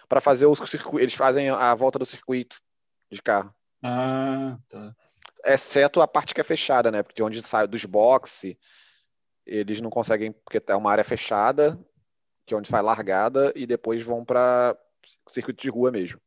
para 0.10 0.20
fazer 0.20 0.48
o 0.48 0.56
circuito. 0.66 1.00
Eles 1.00 1.14
fazem 1.14 1.52
a 1.52 1.76
volta 1.76 2.00
do 2.00 2.08
circuito 2.08 2.60
de 3.12 3.22
carro. 3.22 3.54
Ah, 3.84 4.58
tá 4.68 4.96
exceto 5.46 6.02
a 6.02 6.08
parte 6.08 6.34
que 6.34 6.42
é 6.42 6.44
fechada, 6.44 6.92
né? 6.92 7.04
Porque 7.04 7.22
onde 7.24 7.42
sai 7.42 7.68
dos 7.68 7.86
boxes, 7.86 8.56
eles 9.46 9.82
não 9.82 9.90
conseguem, 9.90 10.32
porque 10.32 10.62
é 10.66 10.76
uma 10.76 10.92
área 10.92 11.04
fechada, 11.04 11.80
que 12.46 12.54
é 12.54 12.58
onde 12.58 12.70
sai 12.70 12.82
largada, 12.82 13.52
e 13.56 13.66
depois 13.66 14.02
vão 14.02 14.24
para 14.24 14.78
circuito 15.28 15.62
de 15.62 15.70
rua 15.70 15.92
mesmo. 15.92 16.20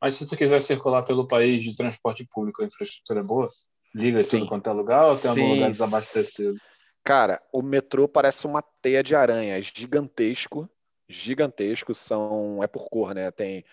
Mas 0.00 0.16
se 0.16 0.28
tu 0.28 0.36
quiser 0.36 0.60
circular 0.60 1.02
pelo 1.02 1.26
país 1.26 1.62
de 1.62 1.76
transporte 1.76 2.26
público, 2.30 2.62
a 2.62 2.66
infraestrutura 2.66 3.20
é 3.20 3.24
boa? 3.24 3.48
Liga 3.94 4.22
Sim. 4.22 4.40
tudo 4.40 4.48
quanto 4.48 4.68
é 4.68 4.72
lugar 4.72 5.06
ou 5.06 5.16
tem 5.16 5.30
Sim. 5.30 5.40
algum 5.40 5.54
lugar 5.54 5.70
desabastecido? 5.70 6.56
Cara, 7.02 7.40
o 7.52 7.62
metrô 7.62 8.08
parece 8.08 8.46
uma 8.46 8.62
teia 8.62 9.02
de 9.02 9.14
aranha, 9.14 9.58
é 9.58 9.62
gigantesco, 9.62 10.68
gigantesco, 11.08 11.94
são, 11.94 12.62
é 12.62 12.66
por 12.66 12.88
cor, 12.88 13.14
né? 13.14 13.30
Tem 13.30 13.64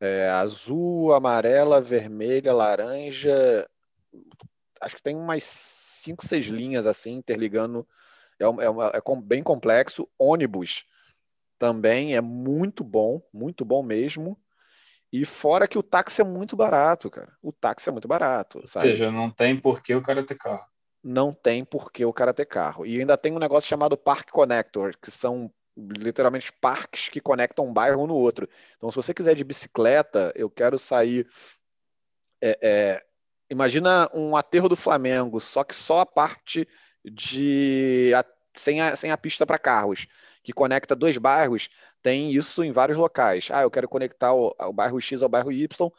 é, 0.00 0.28
azul, 0.28 1.12
amarela, 1.12 1.80
vermelha, 1.80 2.52
laranja, 2.52 3.68
acho 4.80 4.96
que 4.96 5.02
tem 5.02 5.16
umas 5.16 5.44
cinco, 5.44 6.26
seis 6.26 6.46
linhas 6.46 6.86
assim, 6.86 7.14
interligando. 7.14 7.86
É, 8.38 8.44
é, 8.44 8.48
é 8.48 9.22
bem 9.22 9.42
complexo. 9.42 10.08
Ônibus 10.18 10.84
também 11.58 12.16
é 12.16 12.20
muito 12.20 12.84
bom, 12.84 13.22
muito 13.32 13.64
bom 13.64 13.82
mesmo. 13.82 14.38
E 15.12 15.24
fora 15.24 15.68
que 15.68 15.78
o 15.78 15.82
táxi 15.82 16.20
é 16.20 16.24
muito 16.24 16.56
barato, 16.56 17.08
cara. 17.08 17.32
O 17.40 17.52
táxi 17.52 17.88
é 17.88 17.92
muito 17.92 18.08
barato, 18.08 18.66
sabe? 18.66 18.88
Ou 18.88 18.92
seja, 18.92 19.12
não 19.12 19.30
tem 19.30 19.58
por 19.58 19.80
que 19.80 19.94
o 19.94 20.02
cara 20.02 20.24
ter 20.24 20.36
carro. 20.36 20.66
Não 21.02 21.32
tem 21.32 21.64
por 21.64 21.92
que 21.92 22.04
o 22.04 22.12
cara 22.12 22.34
ter 22.34 22.46
carro. 22.46 22.84
E 22.84 22.98
ainda 22.98 23.16
tem 23.16 23.32
um 23.32 23.38
negócio 23.38 23.68
chamado 23.68 23.96
Park 23.96 24.30
Connector, 24.30 24.96
que 25.00 25.10
são 25.10 25.52
literalmente 25.76 26.52
parques 26.52 27.08
que 27.08 27.20
conectam 27.20 27.66
um 27.66 27.72
bairro 27.72 28.02
um 28.02 28.06
no 28.06 28.14
outro. 28.14 28.48
Então, 28.76 28.90
se 28.90 28.96
você 28.96 29.14
quiser 29.14 29.34
de 29.34 29.44
bicicleta, 29.44 30.32
eu 30.34 30.50
quero 30.50 30.78
sair 30.78 31.28
é, 32.42 32.58
é, 32.60 33.04
Imagina 33.50 34.08
um 34.14 34.36
aterro 34.36 34.68
do 34.68 34.76
Flamengo, 34.76 35.40
só 35.40 35.62
que 35.64 35.74
só 35.74 36.00
a 36.00 36.06
parte 36.06 36.66
de 37.04 38.12
a, 38.14 38.24
sem, 38.54 38.80
a, 38.80 38.96
sem 38.96 39.10
a 39.10 39.18
pista 39.18 39.46
para 39.46 39.58
carros, 39.58 40.06
que 40.42 40.52
conecta 40.52 40.96
dois 40.96 41.18
bairros, 41.18 41.68
tem 42.02 42.30
isso 42.30 42.64
em 42.64 42.72
vários 42.72 42.96
locais. 42.98 43.48
Ah, 43.50 43.62
eu 43.62 43.70
quero 43.70 43.88
conectar 43.88 44.32
o, 44.32 44.54
o 44.58 44.72
bairro 44.72 45.00
X 45.00 45.22
ao 45.22 45.28
bairro 45.28 45.52
Y, 45.52 45.90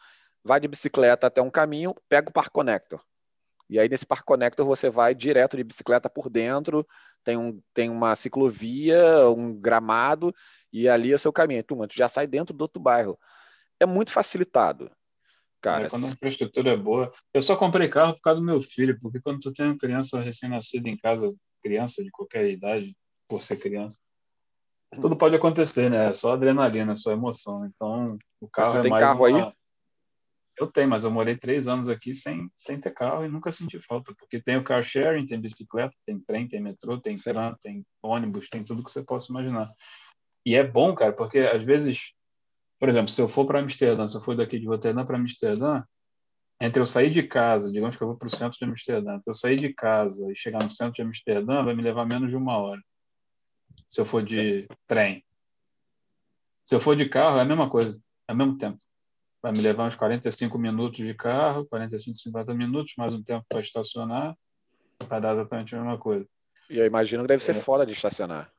vai 0.44 0.60
de 0.60 0.68
bicicleta 0.68 1.28
até 1.28 1.42
um 1.42 1.50
caminho, 1.50 1.96
pega 2.10 2.30
o 2.30 2.34
Park 2.34 2.52
Connector. 2.52 3.02
E 3.70 3.80
aí 3.80 3.90
nesse 3.90 4.06
Park 4.06 4.24
Connector 4.26 4.66
você 4.66 4.90
vai 4.90 5.16
direto 5.16 5.58
de 5.58 5.64
bicicleta 5.64 6.10
por 6.10 6.30
dentro, 6.30 6.86
tem, 7.24 7.38
um, 7.38 7.62
tem 7.74 7.90
uma 7.90 8.16
ciclovia, 8.16 9.28
um 9.30 9.54
gramado, 9.54 10.34
e 10.72 10.88
ali 10.88 11.12
é 11.12 11.16
o 11.16 11.20
seu 11.20 11.34
caminho. 11.34 11.64
Tu, 11.64 11.76
tu 11.88 11.96
já 11.96 12.08
sai 12.08 12.28
dentro 12.28 12.56
do 12.56 12.62
outro 12.62 12.82
bairro. 12.82 13.18
É 13.80 13.86
muito 13.86 14.12
facilitado. 14.12 14.92
Cara, 15.66 15.88
é, 15.88 15.90
quando 15.90 16.06
a 16.06 16.10
infraestrutura 16.10 16.70
é 16.70 16.78
boa. 16.78 17.12
Eu 17.34 17.42
só 17.42 17.56
comprei 17.56 17.90
carro 17.90 18.14
por 18.14 18.22
causa 18.22 18.40
do 18.40 18.46
meu 18.46 18.62
filho, 18.62 19.00
porque 19.02 19.20
quando 19.20 19.40
tu 19.40 19.52
tem 19.52 19.66
uma 19.66 19.76
criança 19.76 20.20
recém-nascida 20.20 20.88
em 20.88 20.96
casa, 20.96 21.36
criança 21.64 22.04
de 22.04 22.12
qualquer 22.12 22.48
idade, 22.52 22.96
por 23.28 23.42
ser 23.42 23.58
criança, 23.58 23.98
tudo 25.02 25.18
pode 25.18 25.36
acontecer, 25.36 25.90
né? 25.90 26.10
É 26.10 26.14
só 26.14 26.34
adrenalina, 26.34 26.92
é 26.92 26.96
só 26.96 27.12
emoção. 27.12 27.66
Então, 27.66 28.16
o 28.40 28.48
carro 28.48 28.78
é 28.78 28.82
tem 28.84 28.92
mais 28.92 29.04
carro 29.04 29.26
uma... 29.26 29.48
aí? 29.48 29.54
Eu 30.56 30.68
tenho, 30.68 30.88
mas 30.88 31.04
eu 31.04 31.10
morei 31.10 31.36
três 31.36 31.68
anos 31.68 31.90
aqui 31.90 32.14
sem, 32.14 32.48
sem 32.56 32.80
ter 32.80 32.94
carro 32.94 33.26
e 33.26 33.28
nunca 33.28 33.52
senti 33.52 33.80
falta, 33.80 34.14
porque 34.20 34.40
tem 34.40 34.58
o 34.58 34.64
car 34.64 34.84
sharing, 34.84 35.26
tem 35.26 35.42
bicicleta, 35.42 35.96
tem 36.06 36.20
trem, 36.20 36.48
tem 36.48 36.62
metrô, 36.62 37.02
tem 37.02 37.18
tram, 37.18 37.56
tem 37.60 37.84
ônibus, 38.04 38.48
tem 38.50 38.64
tudo 38.64 38.84
que 38.84 38.92
você 38.92 39.04
possa 39.04 39.32
imaginar. 39.32 39.70
E 40.46 40.54
é 40.54 40.64
bom, 40.64 40.94
cara, 40.94 41.12
porque 41.12 41.40
às 41.40 41.64
vezes, 41.64 42.14
por 42.80 42.90
exemplo, 42.90 43.08
se 43.10 43.22
eu 43.22 43.28
for 43.28 43.46
para 43.46 43.60
Amsterdã, 43.60 44.06
se 44.08 44.16
eu 44.16 44.22
for 44.22 44.36
daqui 44.36 44.60
de 44.60 44.68
Roterdã 44.68 45.04
para 45.06 45.18
Amsterdã, 45.18 45.84
entre 46.62 46.82
eu 46.82 46.86
sair 46.86 47.10
de 47.10 47.24
casa, 47.24 47.72
digamos 47.72 47.96
que 47.96 48.04
eu 48.04 48.08
vou 48.08 48.18
para 48.18 48.28
o 48.28 48.30
centro 48.30 48.58
de 48.58 48.66
Amsterdã, 48.66 49.16
entre 49.16 49.30
eu 49.30 49.34
sair 49.34 49.58
de 49.58 49.74
casa 49.74 50.32
e 50.32 50.36
chegar 50.36 50.62
no 50.62 50.70
centro 50.70 50.94
de 50.94 51.02
Amsterdã, 51.02 51.64
vai 51.64 51.76
me 51.76 51.82
levar 51.82 52.06
menos 52.06 52.30
de 52.30 52.38
uma 52.38 52.58
hora. 52.58 52.82
Se 53.90 54.00
eu 54.00 54.06
for 54.06 54.24
de 54.24 54.68
trem. 54.88 55.24
Se 56.64 56.74
eu 56.74 56.80
for 56.80 56.96
de 56.96 57.08
carro, 57.08 57.38
é 57.38 57.42
a 57.42 57.46
mesma 57.46 57.70
coisa, 57.70 58.02
é 58.28 58.34
o 58.34 58.36
mesmo 58.36 58.58
tempo 58.58 58.80
vai 59.46 59.52
me 59.52 59.62
levar 59.62 59.88
uns 59.88 59.94
45 59.94 60.58
minutos 60.58 61.06
de 61.06 61.14
carro, 61.14 61.68
45, 61.68 62.18
50 62.18 62.56
minutos, 62.56 62.94
mais 62.98 63.14
um 63.14 63.22
tempo 63.22 63.46
para 63.48 63.60
estacionar, 63.60 64.36
vai 65.08 65.22
dar 65.22 65.34
exatamente 65.34 65.76
a 65.76 65.78
mesma 65.78 66.00
coisa. 66.00 66.28
E 66.68 66.80
eu 66.80 66.86
imagino 66.88 67.22
que 67.22 67.28
deve 67.28 67.44
ser 67.44 67.56
É. 67.56 67.62
foda 67.62 67.86
de 67.86 67.94
estacionar. 67.94 68.52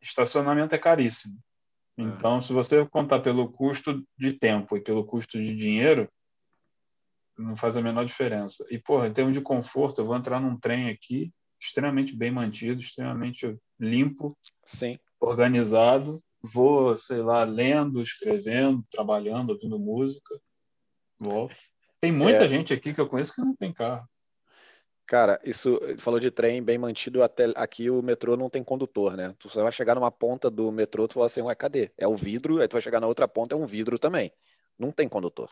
Estacionamento 0.00 0.74
é 0.74 0.78
caríssimo. 0.78 1.38
Então, 1.96 2.40
se 2.40 2.52
você 2.52 2.86
contar 2.86 3.20
pelo 3.20 3.50
custo 3.52 4.02
de 4.16 4.32
tempo 4.32 4.76
e 4.76 4.80
pelo 4.80 5.04
custo 5.04 5.40
de 5.40 5.54
dinheiro, 5.54 6.08
não 7.38 7.54
faz 7.54 7.76
a 7.76 7.82
menor 7.82 8.04
diferença. 8.04 8.64
E, 8.70 8.78
porra, 8.78 9.08
em 9.08 9.12
termos 9.12 9.34
de 9.34 9.40
conforto, 9.40 10.00
eu 10.00 10.06
vou 10.06 10.16
entrar 10.16 10.40
num 10.40 10.58
trem 10.58 10.88
aqui 10.88 11.32
extremamente 11.60 12.14
bem 12.16 12.30
mantido, 12.30 12.80
extremamente 12.80 13.56
limpo, 13.78 14.36
Sim. 14.64 14.98
organizado. 15.20 16.22
Vou, 16.42 16.96
sei 16.96 17.18
lá, 17.18 17.44
lendo, 17.44 18.00
escrevendo, 18.00 18.84
trabalhando, 18.90 19.50
ouvindo 19.50 19.78
música. 19.78 20.40
Volto. 21.18 21.54
Tem 22.00 22.10
muita 22.10 22.44
É. 22.44 22.48
gente 22.48 22.72
aqui 22.72 22.92
que 22.92 23.00
eu 23.00 23.08
conheço 23.08 23.32
que 23.32 23.40
não 23.40 23.54
tem 23.54 23.72
carro. 23.72 24.08
Cara, 25.12 25.38
isso 25.44 25.78
falou 25.98 26.18
de 26.18 26.30
trem 26.30 26.62
bem 26.62 26.78
mantido, 26.78 27.22
até 27.22 27.52
aqui 27.54 27.90
o 27.90 28.00
metrô 28.00 28.34
não 28.34 28.48
tem 28.48 28.64
condutor, 28.64 29.14
né? 29.14 29.34
Tu 29.38 29.50
só 29.50 29.62
vai 29.62 29.70
chegar 29.70 29.94
numa 29.94 30.10
ponta 30.10 30.50
do 30.50 30.72
metrô, 30.72 31.06
tu 31.06 31.12
fala 31.12 31.26
assim, 31.26 31.42
ué, 31.42 31.54
cadê? 31.54 31.92
É 31.98 32.08
o 32.08 32.16
vidro, 32.16 32.62
aí 32.62 32.66
tu 32.66 32.72
vai 32.72 32.80
chegar 32.80 32.98
na 32.98 33.06
outra 33.06 33.28
ponta, 33.28 33.54
é 33.54 33.58
um 33.58 33.66
vidro 33.66 33.98
também. 33.98 34.32
Não 34.78 34.90
tem 34.90 35.06
condutor. 35.10 35.50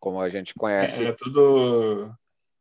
Como 0.00 0.18
a 0.18 0.30
gente 0.30 0.54
conhece. 0.54 1.04
É, 1.04 1.08
é 1.08 1.12
tudo 1.12 2.10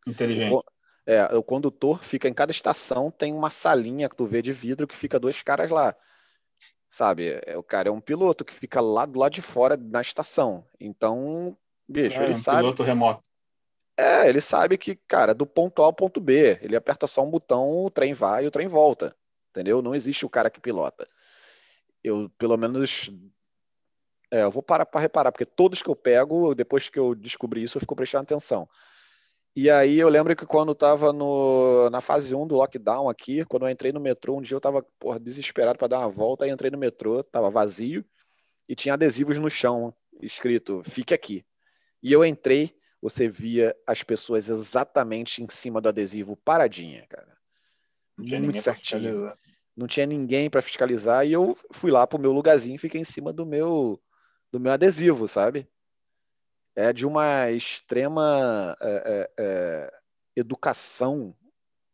inteligente. 0.05 0.53
O- 0.53 0.64
É, 1.05 1.34
o 1.34 1.41
condutor 1.41 2.03
fica 2.03 2.28
em 2.28 2.34
cada 2.34 2.51
estação, 2.51 3.09
tem 3.09 3.34
uma 3.34 3.49
salinha 3.49 4.09
que 4.09 4.18
tu 4.18 4.26
vê 4.26 4.41
de 4.41 4.51
vidro 4.51 4.86
que 4.86 4.97
fica 4.97 5.18
dois 5.18 5.41
caras 5.41 5.72
lá. 5.72 5.95
Sabe? 6.89 7.39
É, 7.45 7.57
o 7.57 7.64
cara 7.64 7.88
é 7.88 7.91
um 7.91 8.01
piloto 8.01 8.43
que 8.43 8.53
fica 8.53 8.82
lá 8.82 9.05
do 9.05 9.18
lado 9.18 9.32
de 9.32 9.41
fora 9.41 9.78
na 9.78 10.01
estação. 10.01 10.68
Então, 10.78 11.57
bicho, 11.88 12.18
É, 12.18 12.24
ele 12.24 12.34
um 12.34 12.38
sabe. 12.38 12.64
piloto 12.64 12.84
remoto. 12.84 13.33
É, 13.98 14.28
ele 14.28 14.41
sabe 14.41 14.78
que, 14.78 14.96
cara, 14.96 15.34
do 15.34 15.46
ponto 15.46 15.82
A 15.82 15.86
ao 15.86 15.94
ponto 15.94 16.20
B, 16.20 16.58
ele 16.62 16.76
aperta 16.76 17.06
só 17.06 17.24
um 17.24 17.30
botão, 17.30 17.70
o 17.70 17.91
trem 17.91 18.14
vai 18.14 18.44
e 18.44 18.48
o 18.48 18.52
trem 18.52 18.68
volta. 18.68 19.16
Entendeu? 19.52 19.82
Não 19.82 19.94
existe 19.94 20.26
o 20.26 20.30
cara 20.30 20.50
que 20.50 20.60
pilota. 20.60 21.08
Eu, 22.04 22.30
pelo 22.38 22.58
menos. 22.58 23.12
É, 24.32 24.44
eu 24.44 24.52
vou 24.52 24.64
parar 24.64 24.86
para 24.86 25.00
reparar, 25.02 25.32
porque 25.32 25.46
todos 25.46 25.82
que 25.82 25.89
eu 25.89 25.96
pego, 25.96 26.56
depois 26.56 26.89
que 26.89 26.98
eu 26.98 27.14
descobri 27.14 27.62
isso, 27.62 27.78
eu 27.78 27.82
fico 27.82 27.96
prestando 27.96 28.24
atenção. 28.24 28.68
E 29.56 29.70
aí 29.70 30.00
eu 30.00 30.10
lembro 30.10 30.36
que 30.36 30.48
quando 30.48 30.72
estava 30.72 31.14
na 31.91 32.02
fase 32.02 32.34
1 32.34 32.48
do 32.48 32.56
lockdown 32.56 33.08
aqui, 33.08 33.46
quando 33.46 33.68
eu 33.68 33.70
entrei 33.70 33.91
no 33.91 34.00
metrô, 34.00 34.38
um 34.38 34.41
dia 34.41 34.56
eu 34.56 34.58
estava 34.58 34.82
porra, 34.98 35.20
desesperado 35.20 35.78
para 35.78 35.88
dar 35.88 36.00
uma 36.00 36.10
volta, 36.10 36.46
aí 36.46 36.52
entrei 36.52 36.72
no 36.72 36.78
metrô, 36.78 37.20
estava 37.20 37.52
vazio 37.52 38.04
e 38.68 38.76
tinha 38.76 38.96
adesivos 38.96 39.38
no 39.38 39.52
chão 39.52 39.94
escrito 40.22 40.82
fique 40.84 41.14
aqui. 41.14 41.46
E 42.02 42.12
eu 42.12 42.26
entrei, 42.26 42.76
você 43.04 43.28
via 43.28 43.76
as 43.86 44.01
pessoas 44.01 44.47
exatamente 44.47 45.43
em 45.43 45.47
cima 45.49 45.82
do 45.82 45.89
adesivo 45.89 46.38
paradinha, 46.38 47.06
cara. 47.10 47.38
Muito 48.18 48.62
certinho. 48.62 49.30
Não 49.76 49.88
tinha 49.88 50.06
ninguém 50.06 50.49
para 50.49 50.62
fiscalizar 50.62 51.28
e 51.28 51.34
eu 51.34 51.54
fui 51.74 51.91
lá 51.91 52.08
pro 52.08 52.18
meu 52.18 52.32
lugarzinho, 52.32 52.76
e 52.76 52.80
fiquei 52.80 53.01
em 53.01 53.04
cima 53.04 53.34
do 53.34 53.45
meu 53.45 54.01
do 54.49 54.58
meu 54.58 54.72
adesivo, 54.72 55.28
sabe? 55.28 55.68
É 56.74 56.93
de 56.93 57.06
uma 57.06 57.51
extrema 57.51 58.78
é, 58.80 58.91
é, 59.06 59.32
é, 59.38 59.93
educação 60.38 61.36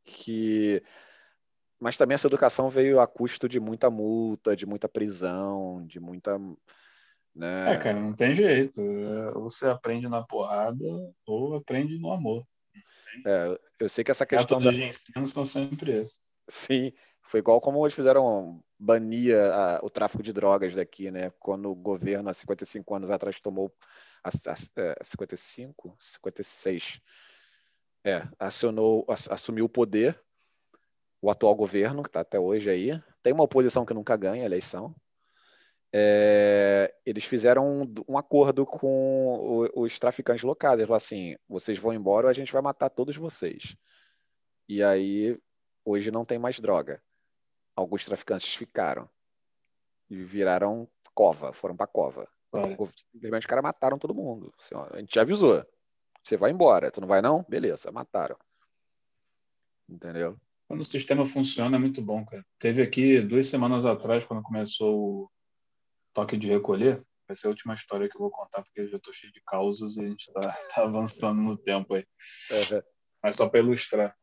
que 0.05 0.83
mas 1.79 1.97
também 1.97 2.13
essa 2.13 2.27
educação 2.27 2.69
veio 2.69 2.99
a 2.99 3.07
custo 3.07 3.49
de 3.49 3.59
muita 3.59 3.89
multa, 3.89 4.55
de 4.55 4.67
muita 4.67 4.87
prisão, 4.87 5.83
de 5.87 5.99
muita 5.99 6.37
né? 7.35 7.73
É, 7.73 7.77
cara, 7.77 7.99
não 7.99 8.13
tem 8.13 8.33
jeito. 8.33 8.79
É, 8.81 9.31
Ou 9.37 9.43
você 9.49 9.67
aprende 9.67 10.07
na 10.07 10.23
porrada 10.23 10.83
ou 11.25 11.55
aprende 11.55 11.97
no 11.99 12.11
amor. 12.11 12.45
É, 13.25 13.59
eu 13.79 13.89
sei 13.89 14.03
que 14.03 14.11
essa 14.11 14.25
questão 14.25 14.59
da 14.59 14.71
de 14.71 14.83
ensino 14.83 15.25
são 15.25 15.45
sempre 15.45 15.91
esses. 16.01 16.17
Sim, 16.49 16.91
foi 17.21 17.39
igual 17.41 17.61
como 17.61 17.83
eles 17.85 17.93
fizeram 17.93 18.63
banir 18.79 19.35
a- 19.37 19.79
o 19.83 19.89
tráfico 19.89 20.23
de 20.23 20.33
drogas 20.33 20.73
daqui, 20.73 21.11
né? 21.11 21.31
Quando 21.39 21.69
o 21.69 21.75
governo, 21.75 22.29
há 22.29 22.33
55 22.33 22.95
anos 22.95 23.11
atrás, 23.11 23.39
tomou. 23.39 23.71
A, 24.23 24.29
a, 24.29 24.55
é, 24.81 24.95
55? 25.03 25.95
56. 25.99 26.99
É, 28.03 28.27
acionou, 28.39 29.05
ass- 29.09 29.29
assumiu 29.29 29.65
o 29.65 29.69
poder, 29.69 30.19
o 31.21 31.29
atual 31.29 31.53
governo, 31.55 32.01
que 32.01 32.09
está 32.09 32.21
até 32.21 32.39
hoje 32.39 32.69
aí. 32.69 33.01
Tem 33.21 33.33
uma 33.33 33.43
oposição 33.43 33.85
que 33.85 33.93
nunca 33.93 34.15
ganha 34.15 34.43
a 34.43 34.45
eleição. 34.45 34.95
É, 35.91 36.93
eles 37.05 37.25
fizeram 37.25 37.81
um, 37.81 37.93
um 38.07 38.17
acordo 38.17 38.65
com 38.65 39.67
o- 39.75 39.81
os 39.83 39.97
traficantes 39.97 40.43
locais. 40.43 40.75
Eles 40.75 40.87
falaram 40.87 40.97
assim: 41.03 41.35
vocês 41.47 41.77
vão 41.77 41.93
embora 41.93 42.27
ou 42.27 42.29
a 42.29 42.33
gente 42.33 42.53
vai 42.53 42.61
matar 42.61 42.89
todos 42.89 43.15
vocês. 43.17 43.75
E 44.67 44.83
aí 44.83 45.37
Hoje 45.85 46.11
não 46.11 46.23
tem 46.23 46.37
mais 46.37 46.59
droga. 46.59 47.01
Alguns 47.75 48.05
traficantes 48.05 48.53
ficaram 48.53 49.09
e 50.07 50.21
viraram 50.23 50.87
cova, 51.15 51.51
foram 51.51 51.75
para 51.75 51.87
cova. 51.87 52.29
Olha, 52.51 52.77
Simplesmente 53.11 53.41
os 53.41 53.45
caras 53.47 53.63
mataram 53.63 53.97
todo 53.97 54.13
mundo. 54.13 54.53
Assim, 54.59 54.75
ó, 54.75 54.87
a 54.91 54.99
gente 54.99 55.09
te 55.09 55.19
avisou. 55.19 55.65
Você 56.23 56.37
vai 56.37 56.51
embora. 56.51 56.91
Tu 56.91 57.01
não 57.01 57.07
vai 57.07 57.23
não? 57.23 57.43
Beleza, 57.49 57.91
mataram. 57.91 58.37
Entendeu? 59.87 60.37
Quando 60.67 60.81
o 60.81 60.85
sistema 60.85 61.25
funciona 61.25 61.77
é 61.77 61.79
muito 61.79 62.01
bom, 62.03 62.23
cara. 62.23 62.45
Teve 62.59 62.81
aqui 62.83 63.19
duas 63.21 63.47
semanas 63.47 63.85
atrás, 63.85 64.23
quando 64.25 64.43
começou 64.43 65.23
o 65.23 65.31
toque 66.19 66.37
de 66.37 66.47
recolher, 66.47 67.01
vai 67.27 67.35
ser 67.35 67.47
a 67.47 67.49
última 67.49 67.73
história 67.73 68.09
que 68.09 68.15
eu 68.15 68.21
vou 68.21 68.29
contar, 68.29 68.61
porque 68.61 68.81
eu 68.81 68.89
já 68.89 68.97
estou 68.97 69.13
cheio 69.13 69.31
de 69.31 69.41
causas 69.47 69.95
e 69.95 70.01
a 70.01 70.09
gente 70.09 70.27
está 70.27 70.41
avançando 70.75 71.41
no 71.41 71.57
tempo 71.57 71.93
aí. 71.93 72.05
Uhum. 72.51 72.81
Mas 73.23 73.35
só 73.35 73.47
para 73.47 73.59
ilustrar 73.59 74.15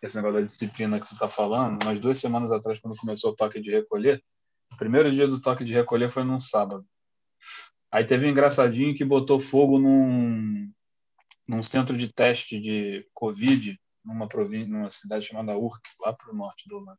esse 0.00 0.16
negócio 0.16 0.40
da 0.40 0.46
disciplina 0.46 1.00
que 1.00 1.06
você 1.06 1.14
está 1.14 1.28
falando, 1.28 1.82
umas 1.82 1.98
duas 2.00 2.18
semanas 2.18 2.50
atrás, 2.50 2.78
quando 2.78 2.96
começou 2.96 3.32
o 3.32 3.36
toque 3.36 3.60
de 3.60 3.70
recolher, 3.70 4.22
o 4.72 4.76
primeiro 4.76 5.10
dia 5.10 5.26
do 5.26 5.40
toque 5.40 5.64
de 5.64 5.74
recolher 5.74 6.08
foi 6.08 6.24
num 6.24 6.38
sábado. 6.38 6.86
Aí 7.90 8.04
teve 8.04 8.26
um 8.26 8.30
engraçadinho 8.30 8.94
que 8.94 9.04
botou 9.04 9.40
fogo 9.40 9.78
num, 9.78 10.70
num 11.46 11.62
centro 11.62 11.96
de 11.96 12.12
teste 12.12 12.60
de 12.60 13.06
Covid, 13.12 13.78
numa, 14.04 14.28
província, 14.28 14.68
numa 14.68 14.90
cidade 14.90 15.26
chamada 15.26 15.56
Urk, 15.56 15.80
lá 16.00 16.12
pro 16.12 16.34
norte 16.34 16.68
do 16.68 16.76
Holanda. 16.76 16.98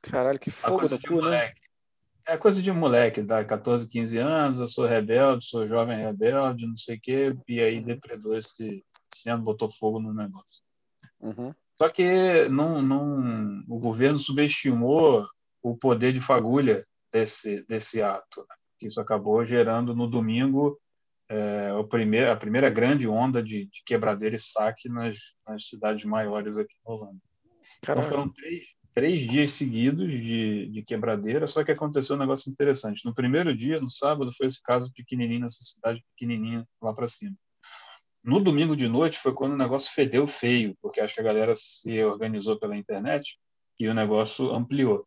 Caralho, 0.00 0.38
que 0.38 0.50
fogo 0.50 0.88
de 0.88 0.98
cu, 1.06 1.16
né? 1.16 1.20
moleque. 1.22 1.60
É 2.26 2.36
coisa 2.36 2.62
de 2.62 2.70
moleque, 2.72 3.22
dá 3.22 3.44
14, 3.44 3.86
15 3.88 4.18
anos, 4.18 4.58
eu 4.58 4.66
sou 4.66 4.86
rebelde, 4.86 5.44
sou 5.44 5.66
jovem 5.66 5.98
rebelde, 5.98 6.66
não 6.66 6.76
sei 6.76 6.96
o 6.96 7.00
quê, 7.00 7.36
e 7.48 7.60
aí 7.60 7.80
depredou 7.80 8.36
esse 8.36 8.84
centro, 9.12 9.42
botou 9.42 9.68
fogo 9.68 9.98
no 9.98 10.14
negócio. 10.14 10.62
Uhum. 11.20 11.54
Só 11.76 11.88
que 11.88 12.48
não, 12.48 12.80
não, 12.80 13.64
o 13.68 13.78
governo 13.78 14.18
subestimou 14.18 15.26
o 15.62 15.76
poder 15.76 16.12
de 16.12 16.20
fagulha 16.20 16.84
desse, 17.12 17.64
desse 17.66 18.00
ato. 18.00 18.40
né? 18.40 18.56
Isso 18.80 19.00
acabou 19.00 19.44
gerando 19.44 19.94
no 19.94 20.08
domingo 20.08 20.78
é, 21.28 21.72
o 21.72 21.84
primeiro, 21.84 22.30
a 22.30 22.36
primeira 22.36 22.68
grande 22.68 23.08
onda 23.08 23.42
de, 23.42 23.66
de 23.66 23.82
quebradeira 23.86 24.36
e 24.36 24.38
saque 24.38 24.88
nas, 24.88 25.16
nas 25.46 25.66
cidades 25.66 26.04
maiores 26.04 26.58
aqui 26.58 26.74
na 26.84 26.92
Holanda. 26.92 27.20
Então 27.82 28.02
foram 28.02 28.28
três, 28.28 28.66
três 28.94 29.22
dias 29.22 29.52
seguidos 29.52 30.10
de, 30.10 30.68
de 30.68 30.82
quebradeira, 30.82 31.46
só 31.46 31.64
que 31.64 31.72
aconteceu 31.72 32.16
um 32.16 32.18
negócio 32.18 32.50
interessante. 32.50 33.04
No 33.04 33.14
primeiro 33.14 33.54
dia, 33.54 33.80
no 33.80 33.88
sábado, 33.88 34.32
foi 34.32 34.46
esse 34.46 34.62
caso 34.62 34.92
pequenininho, 34.92 35.40
nessa 35.40 35.62
cidade 35.62 36.04
pequenininha 36.14 36.66
lá 36.80 36.92
para 36.92 37.06
cima. 37.06 37.36
No 38.22 38.40
domingo 38.40 38.76
de 38.76 38.86
noite 38.86 39.18
foi 39.18 39.32
quando 39.32 39.52
o 39.52 39.56
negócio 39.58 39.92
fedeu 39.92 40.28
feio, 40.28 40.76
porque 40.80 41.00
acho 41.00 41.14
que 41.14 41.20
a 41.20 41.24
galera 41.24 41.54
se 41.56 42.02
organizou 42.04 42.58
pela 42.58 42.76
internet 42.76 43.36
e 43.80 43.88
o 43.88 43.94
negócio 43.94 44.52
ampliou. 44.52 45.06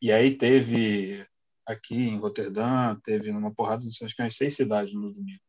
E 0.00 0.10
aí 0.10 0.36
teve 0.36 1.24
aqui 1.64 1.94
em 1.94 2.18
Roterdã, 2.18 2.96
teve 3.04 3.32
numa 3.32 3.54
porrada, 3.54 3.84
acho 3.86 4.16
que 4.16 4.22
umas 4.22 4.36
seis 4.36 4.54
cidades 4.56 4.92
no 4.94 5.12
domingo. 5.12 5.40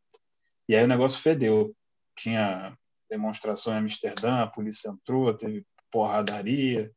E 0.69 0.75
aí 0.75 0.83
o 0.83 0.87
negócio 0.87 1.19
fedeu. 1.19 1.75
Tinha 2.15 2.77
demonstração 3.09 3.73
em 3.73 3.77
Amsterdã, 3.77 4.41
a 4.41 4.47
polícia 4.47 4.89
entrou, 4.89 5.33
teve 5.33 5.65
porradaria, 5.91 6.91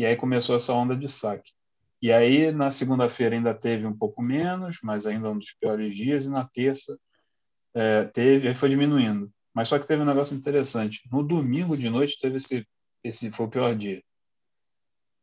e 0.00 0.06
aí 0.06 0.16
começou 0.16 0.56
essa 0.56 0.72
onda 0.72 0.96
de 0.96 1.06
saque. 1.06 1.52
E 2.00 2.10
aí, 2.10 2.50
na 2.52 2.70
segunda-feira 2.70 3.36
ainda 3.36 3.52
teve 3.52 3.86
um 3.86 3.94
pouco 3.94 4.22
menos, 4.22 4.78
mas 4.82 5.04
ainda 5.04 5.30
um 5.30 5.36
dos 5.36 5.52
piores 5.60 5.94
dias, 5.94 6.24
e 6.24 6.30
na 6.30 6.48
terça 6.48 6.98
é, 7.74 8.04
teve, 8.04 8.48
aí 8.48 8.54
foi 8.54 8.70
diminuindo. 8.70 9.30
Mas 9.54 9.68
só 9.68 9.78
que 9.78 9.86
teve 9.86 10.00
um 10.00 10.06
negócio 10.06 10.34
interessante. 10.34 11.02
No 11.12 11.22
domingo 11.22 11.76
de 11.76 11.90
noite 11.90 12.16
teve 12.18 12.38
esse, 12.38 12.66
esse 13.04 13.30
foi 13.30 13.44
o 13.44 13.50
pior 13.50 13.76
dia. 13.76 14.02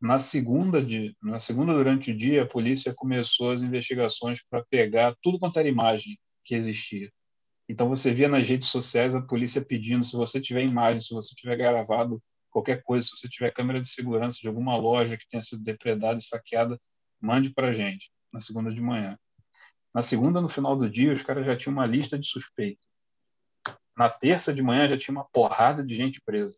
Na 0.00 0.16
segunda, 0.16 0.80
de, 0.80 1.12
na 1.20 1.40
segunda 1.40 1.72
durante 1.72 2.12
o 2.12 2.16
dia, 2.16 2.44
a 2.44 2.46
polícia 2.46 2.94
começou 2.94 3.50
as 3.50 3.62
investigações 3.62 4.40
para 4.48 4.64
pegar 4.70 5.12
tudo 5.20 5.40
quanto 5.40 5.58
era 5.58 5.68
imagem 5.68 6.16
que 6.44 6.54
existia. 6.54 7.10
Então 7.68 7.88
você 7.88 8.14
via 8.14 8.28
nas 8.28 8.48
redes 8.48 8.68
sociais 8.68 9.16
a 9.16 9.20
polícia 9.20 9.60
pedindo 9.60 10.04
se 10.04 10.14
você 10.14 10.40
tiver 10.40 10.62
imagem, 10.62 11.00
se 11.00 11.12
você 11.12 11.34
tiver 11.34 11.56
gravado 11.56 12.22
qualquer 12.58 12.82
coisa, 12.82 13.06
se 13.06 13.16
você 13.16 13.28
tiver 13.28 13.52
câmera 13.52 13.80
de 13.80 13.88
segurança 13.88 14.38
de 14.40 14.48
alguma 14.48 14.76
loja 14.76 15.16
que 15.16 15.28
tenha 15.28 15.42
sido 15.42 15.62
depredada 15.62 16.18
e 16.18 16.22
saqueada, 16.22 16.80
mande 17.20 17.50
para 17.50 17.68
a 17.68 17.72
gente 17.72 18.10
na 18.32 18.40
segunda 18.40 18.72
de 18.72 18.80
manhã. 18.80 19.18
Na 19.94 20.02
segunda, 20.02 20.40
no 20.40 20.48
final 20.48 20.76
do 20.76 20.90
dia, 20.90 21.12
os 21.12 21.22
caras 21.22 21.46
já 21.46 21.56
tinham 21.56 21.72
uma 21.72 21.86
lista 21.86 22.18
de 22.18 22.26
suspeitos. 22.26 22.84
Na 23.96 24.08
terça 24.10 24.52
de 24.52 24.62
manhã 24.62 24.88
já 24.88 24.98
tinha 24.98 25.12
uma 25.12 25.24
porrada 25.24 25.84
de 25.84 25.94
gente 25.94 26.20
presa. 26.20 26.56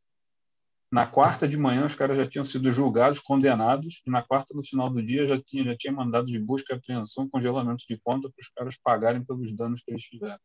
Na 0.91 1.07
quarta 1.07 1.47
de 1.47 1.57
manhã, 1.57 1.87
os 1.87 1.95
caras 1.95 2.17
já 2.17 2.27
tinham 2.27 2.45
sido 2.45 2.73
julgados, 2.73 3.21
condenados, 3.21 4.03
e 4.05 4.11
na 4.11 4.23
quarta, 4.23 4.53
no 4.55 4.63
final 4.65 4.91
do 4.91 5.01
dia, 5.03 5.25
já 5.25 5.41
tinha, 5.41 5.63
já 5.65 5.77
tinha 5.77 5.93
mandado 5.93 6.27
de 6.27 6.39
busca 6.39 6.75
e 6.75 6.77
apreensão, 6.77 7.29
congelamento 7.29 7.85
de 7.89 7.97
conta 8.03 8.29
para 8.29 8.43
os 8.43 8.49
caras 8.49 8.77
pagarem 8.83 9.23
pelos 9.23 9.55
danos 9.55 9.81
que 9.81 9.91
eles 9.91 10.03
tiveram. 10.03 10.41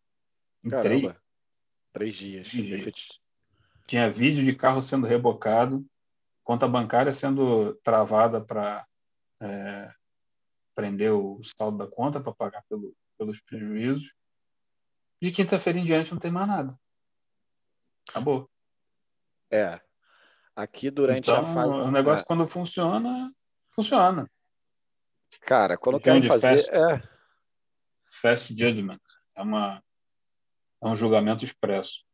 Em 0.63 0.69
Caramba. 0.69 1.19
Três, 1.91 2.15
três 2.15 2.15
dias. 2.15 2.49
Três 2.49 2.65
dias. 2.65 3.24
Tinha 3.87 4.09
vídeo 4.09 4.43
de 4.43 4.55
carro 4.55 4.81
sendo 4.81 5.05
rebocado, 5.05 5.85
conta 6.43 6.67
bancária 6.67 7.13
sendo 7.13 7.75
travada 7.83 8.41
para 8.41 8.85
é, 9.41 9.93
prender 10.73 11.13
o 11.13 11.39
saldo 11.57 11.77
da 11.77 11.87
conta 11.87 12.19
para 12.19 12.33
pagar 12.33 12.63
pelo, 12.69 12.95
pelos 13.17 13.39
prejuízos. 13.41 14.13
De 15.21 15.31
quinta-feira 15.31 15.79
em 15.79 15.83
diante 15.83 16.11
não 16.11 16.19
tem 16.19 16.31
mais 16.31 16.47
nada. 16.47 16.79
Acabou. 18.09 18.49
É. 19.51 19.79
Aqui 20.55 20.89
durante 20.89 21.29
então, 21.29 21.41
a 21.41 21.53
fase. 21.53 21.75
O 21.75 21.91
negócio, 21.91 22.21
é. 22.21 22.25
quando 22.25 22.47
funciona, 22.47 23.33
funciona. 23.71 24.29
Cara, 25.41 25.77
quando 25.77 25.99
querem 25.99 26.23
fazer. 26.23 26.57
Fast, 26.57 26.71
é. 26.71 27.03
fast 28.21 28.57
Judgment. 28.57 29.01
É, 29.35 29.41
uma, 29.41 29.83
é 30.81 30.87
um 30.87 30.95
julgamento 30.95 31.43
expresso. 31.43 32.04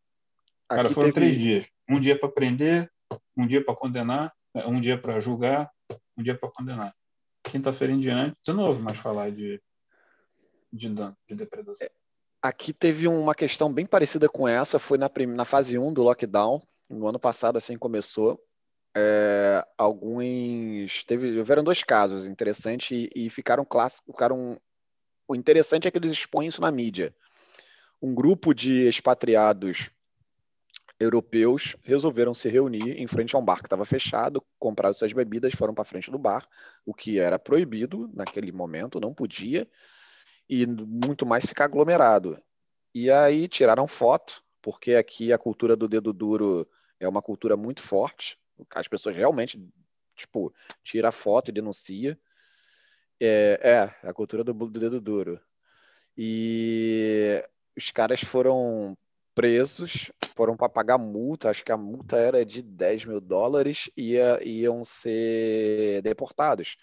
Cara, 0.76 0.84
Aqui 0.84 0.94
foram 0.94 1.12
teve... 1.12 1.20
três 1.20 1.38
dias. 1.38 1.68
Um 1.90 2.00
dia 2.00 2.18
para 2.18 2.30
prender, 2.30 2.90
um 3.36 3.46
dia 3.46 3.64
para 3.64 3.76
condenar, 3.76 4.34
é, 4.54 4.66
um 4.66 4.80
dia 4.80 4.98
para 4.98 5.20
julgar, 5.20 5.70
um 6.18 6.24
dia 6.24 6.38
para 6.38 6.50
condenar. 6.50 6.96
Quinta-feira 7.44 7.92
em 7.92 8.00
diante, 8.00 8.38
de 8.42 8.54
novo, 8.54 8.82
mais 8.82 8.98
falar 8.98 9.32
de, 9.32 9.62
de 10.72 10.90
dano, 10.90 11.18
de 11.28 11.36
depredação. 11.36 11.86
É, 11.86 11.92
aqui 12.42 12.72
teve 12.72 13.06
uma 13.06 13.36
questão 13.36 13.72
bem 13.72 13.86
parecida 13.86 14.30
com 14.30 14.48
essa, 14.48 14.80
foi 14.80 14.98
na, 14.98 15.12
na 15.28 15.44
fase 15.44 15.78
1 15.78 15.92
do 15.92 16.04
lockdown, 16.04 16.62
no 16.90 17.08
ano 17.08 17.20
passado, 17.20 17.58
assim 17.58 17.78
começou. 17.78 18.42
É, 18.96 19.66
alguns. 19.78 21.04
Teve, 21.04 21.38
houveram 21.38 21.64
dois 21.64 21.84
casos 21.84 22.26
interessantes 22.26 22.92
e, 22.92 23.10
e 23.14 23.30
ficaram 23.30 23.66
clássicos. 23.66 24.14
Ficaram, 24.14 24.60
o 25.28 25.36
interessante 25.36 25.88
é 25.88 25.92
que 25.92 25.98
eles 25.98 26.12
expõem 26.12 26.48
isso 26.48 26.62
na 26.62 26.72
mídia. 26.72 27.14
Um 28.02 28.14
grupo 28.14 28.54
de 28.54 28.88
expatriados 28.88 29.92
europeus 31.02 31.76
resolveram 31.82 32.34
se 32.34 32.48
reunir 32.48 33.02
em 33.02 33.08
frente 33.08 33.36
a 33.36 33.40
um 33.40 33.44
bar 33.44 33.60
que 33.60 33.66
estava 33.66 33.86
fechado, 33.86 34.44
compraram 34.60 34.94
suas 34.94 35.12
bebidas, 35.12 35.54
foram 35.54 35.74
para 35.74 35.84
frente 35.84 36.12
do 36.12 36.18
bar, 36.18 36.48
o 36.86 36.94
que 36.94 37.20
era 37.20 37.40
proibido 37.40 38.10
naquele 38.14 38.52
momento, 38.52 39.00
não 39.00 39.14
podia, 39.14 39.68
e 40.48 40.66
muito 40.68 41.26
mais 41.26 41.46
ficar 41.46 41.66
aglomerado. 41.66 42.42
E 42.94 43.10
aí 43.10 43.48
tiraram 43.48 43.88
foto, 43.88 44.44
porque 44.62 44.94
aqui 44.94 45.34
a 45.34 45.38
cultura 45.38 45.76
do 45.76 45.88
dedo 45.88 46.14
duro 46.14 46.70
é 47.00 47.08
uma 47.08 47.22
cultura 47.22 47.58
muito 47.58 47.82
forte, 47.82 48.38
as 48.76 48.88
pessoas 48.88 49.16
realmente, 49.16 49.60
tipo, 50.16 50.54
tira 50.84 51.12
foto 51.12 51.50
e 51.50 51.52
denuncia. 51.52 52.20
É, 53.20 53.60
é 54.04 54.08
a 54.08 54.14
cultura 54.14 54.44
do, 54.44 54.54
do 54.54 54.80
dedo 54.80 55.00
duro. 55.02 55.40
E 56.16 57.44
os 57.76 57.90
caras 57.92 58.22
foram 58.22 58.98
presos, 59.34 60.12
foram 60.36 60.56
para 60.56 60.70
pagar 60.70 60.98
multa, 60.98 61.50
acho 61.50 61.64
que 61.64 61.72
a 61.72 61.78
multa 61.78 62.18
era 62.18 62.46
de 62.46 62.62
10 62.62 63.06
mil 63.06 63.22
dólares 63.22 63.90
e 63.96 64.14
ia, 64.14 64.40
iam 64.44 64.84
ser 64.84 66.02
deportados. 66.02 66.78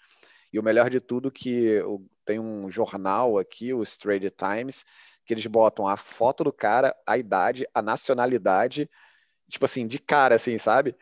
E 0.51 0.59
o 0.59 0.63
melhor 0.63 0.89
de 0.89 0.99
tudo 0.99 1.31
que 1.31 1.79
tem 2.25 2.39
um 2.39 2.69
jornal 2.71 3.37
aqui, 3.37 3.73
o 3.73 3.83
Straits 3.83 4.31
Times, 4.35 4.83
que 5.25 5.33
eles 5.33 5.45
botam 5.45 5.87
a 5.87 5.95
foto 5.95 6.43
do 6.43 6.51
cara, 6.51 6.95
a 7.05 7.17
idade, 7.17 7.67
a 7.73 7.81
nacionalidade, 7.81 8.89
tipo 9.49 9.65
assim, 9.65 9.85
de 9.85 9.99
cara, 9.99 10.35
assim, 10.35 10.57
sabe? 10.57 10.95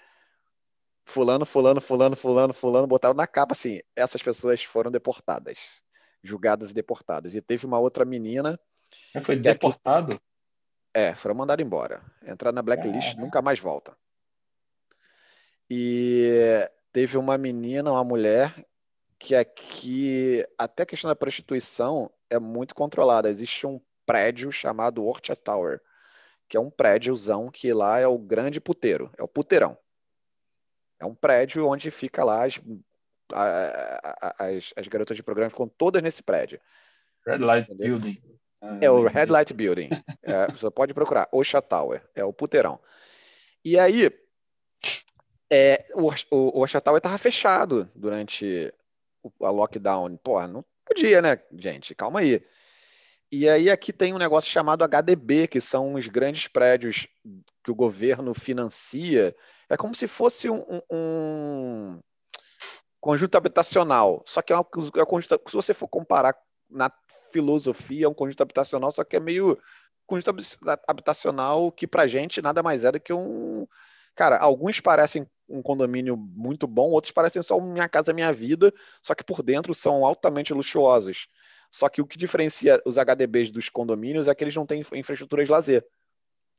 Fulano, 1.06 1.46
fulano, 1.46 1.80
fulano, 1.80 2.16
fulano, 2.16 2.54
fulano, 2.54 2.88
botaram 2.88 3.16
na 3.16 3.26
capa 3.26 3.54
assim, 3.54 3.80
essas 3.96 4.22
pessoas 4.22 4.62
foram 4.64 4.92
deportadas, 4.92 5.58
julgadas 6.22 6.72
e 6.72 6.74
deportadas. 6.74 7.36
E 7.36 7.42
teve 7.42 7.66
uma 7.66 7.80
outra 7.80 8.04
menina... 8.04 8.60
Foi 9.24 9.38
deportado? 9.38 10.20
É, 10.98 11.14
foram 11.14 11.36
mandados 11.36 11.64
embora. 11.64 12.02
Entrar 12.26 12.52
na 12.52 12.64
blacklist, 12.64 13.16
nunca 13.18 13.40
mais 13.40 13.60
volta. 13.60 13.96
E 15.70 16.68
teve 16.92 17.20
uma 17.20 17.38
menina, 17.38 17.92
uma 17.92 18.04
mulher, 18.04 18.66
que 19.20 19.36
aqui, 19.36 20.44
até 20.58 20.82
a 20.82 20.86
questão 20.88 21.08
da 21.08 21.16
prostituição 21.16 22.12
é 22.32 22.40
muito 22.40 22.74
controlada. 22.74 23.30
Existe 23.30 23.68
um 23.68 23.80
prédio 24.08 24.52
chamado 24.52 25.06
Orchard 25.06 25.40
Tower, 25.40 25.80
que 26.50 26.58
é 26.58 26.60
um 26.60 26.72
prédiozão 26.72 27.52
que 27.52 27.72
lá 27.72 28.00
é 28.00 28.08
o 28.08 28.18
grande 28.18 28.60
puteiro, 28.60 29.12
é 29.20 29.22
o 29.22 29.28
puteirão. 29.28 29.78
É 31.00 31.06
um 31.06 31.14
prédio 31.14 31.68
onde 31.68 31.92
fica 31.92 32.24
lá 32.24 32.44
as, 32.44 32.60
as, 33.32 34.74
as 34.76 34.88
garotas 34.88 35.16
de 35.16 35.22
programa 35.22 35.52
ficam 35.52 35.68
todas 35.68 36.02
nesse 36.02 36.24
prédio. 36.24 36.60
Red 37.24 37.38
Light 37.38 37.72
Entendeu? 37.72 38.00
Building. 38.00 38.38
Ah, 38.62 38.80
é 38.82 38.90
o 38.90 39.08
Red 39.08 39.28
Light 39.28 39.54
Building. 39.54 39.90
É, 40.24 40.52
você 40.52 40.70
pode 40.70 40.94
procurar. 40.94 41.28
Oxa 41.32 41.62
Tower. 41.62 42.04
É 42.16 42.24
o 42.24 42.34
puteirão. 42.34 42.80
E 43.64 43.78
aí, 43.80 44.12
é, 45.50 45.86
o, 45.94 46.10
o, 46.32 46.60
o 46.60 46.62
Oxa 46.62 46.82
Tower 46.82 46.98
estava 46.98 47.18
fechado 47.18 47.90
durante 47.96 48.74
a 49.42 49.50
lockdown. 49.50 50.18
Porra, 50.18 50.48
não 50.48 50.66
podia, 50.86 51.22
né, 51.22 51.40
gente? 51.58 51.96
Calma 51.96 52.20
aí. 52.20 52.44
E 53.32 53.48
aí 53.50 53.70
aqui 53.70 53.92
tem 53.92 54.14
um 54.14 54.18
negócio 54.18 54.50
chamado 54.50 54.84
HDB, 54.84 55.48
que 55.48 55.60
são 55.60 55.96
os 55.96 56.08
grandes 56.08 56.48
prédios 56.48 57.08
que 57.64 57.72
o 57.72 57.76
governo 57.76 58.34
financia. 58.34 59.36
É 59.70 59.76
como 59.76 59.94
se 59.94 60.08
fosse 60.08 60.50
um, 60.50 60.64
um, 60.70 60.82
um 60.90 62.00
conjunto 63.02 63.36
habitacional. 63.36 64.24
Só 64.26 64.42
que 64.42 64.54
é, 64.54 64.56
uma, 64.56 64.66
é 64.96 65.04
um 65.04 65.06
conjunto, 65.06 65.42
se 65.48 65.54
você 65.54 65.74
for 65.74 65.90
comparar 65.90 66.38
na 66.70 66.90
filosofia, 67.38 68.06
é 68.06 68.10
um 68.10 68.14
conjunto 68.14 68.42
habitacional, 68.42 68.92
só 68.92 69.04
que 69.04 69.16
é 69.16 69.20
meio 69.20 69.58
conjunto 70.08 70.36
habitacional 70.88 71.72
que 71.72 71.86
pra 71.86 72.08
gente 72.08 72.42
nada 72.42 72.64
mais 72.64 72.84
é 72.84 72.92
do 72.92 73.00
que 73.00 73.14
um. 73.14 73.68
Cara, 74.16 74.38
alguns 74.40 74.80
parecem 74.80 75.28
um 75.48 75.62
condomínio 75.62 76.18
muito 76.18 76.66
bom, 76.66 76.90
outros 76.90 77.12
parecem 77.12 77.42
só 77.44 77.60
Minha 77.60 77.88
Casa 77.88 78.14
Minha 78.14 78.34
Vida, 78.34 78.74
só 79.04 79.14
que 79.14 79.24
por 79.24 79.44
dentro 79.44 79.74
são 79.76 80.04
altamente 80.04 80.54
luxuosos. 80.54 81.28
Só 81.72 81.88
que 81.88 82.02
o 82.02 82.08
que 82.08 82.18
diferencia 82.18 82.82
os 82.86 82.98
HDBs 82.98 83.52
dos 83.52 83.70
condomínios 83.70 84.28
é 84.28 84.34
que 84.34 84.44
eles 84.44 84.56
não 84.56 84.66
têm 84.66 84.84
infraestrutura 84.94 85.44
de 85.44 85.52
lazer. 85.52 85.86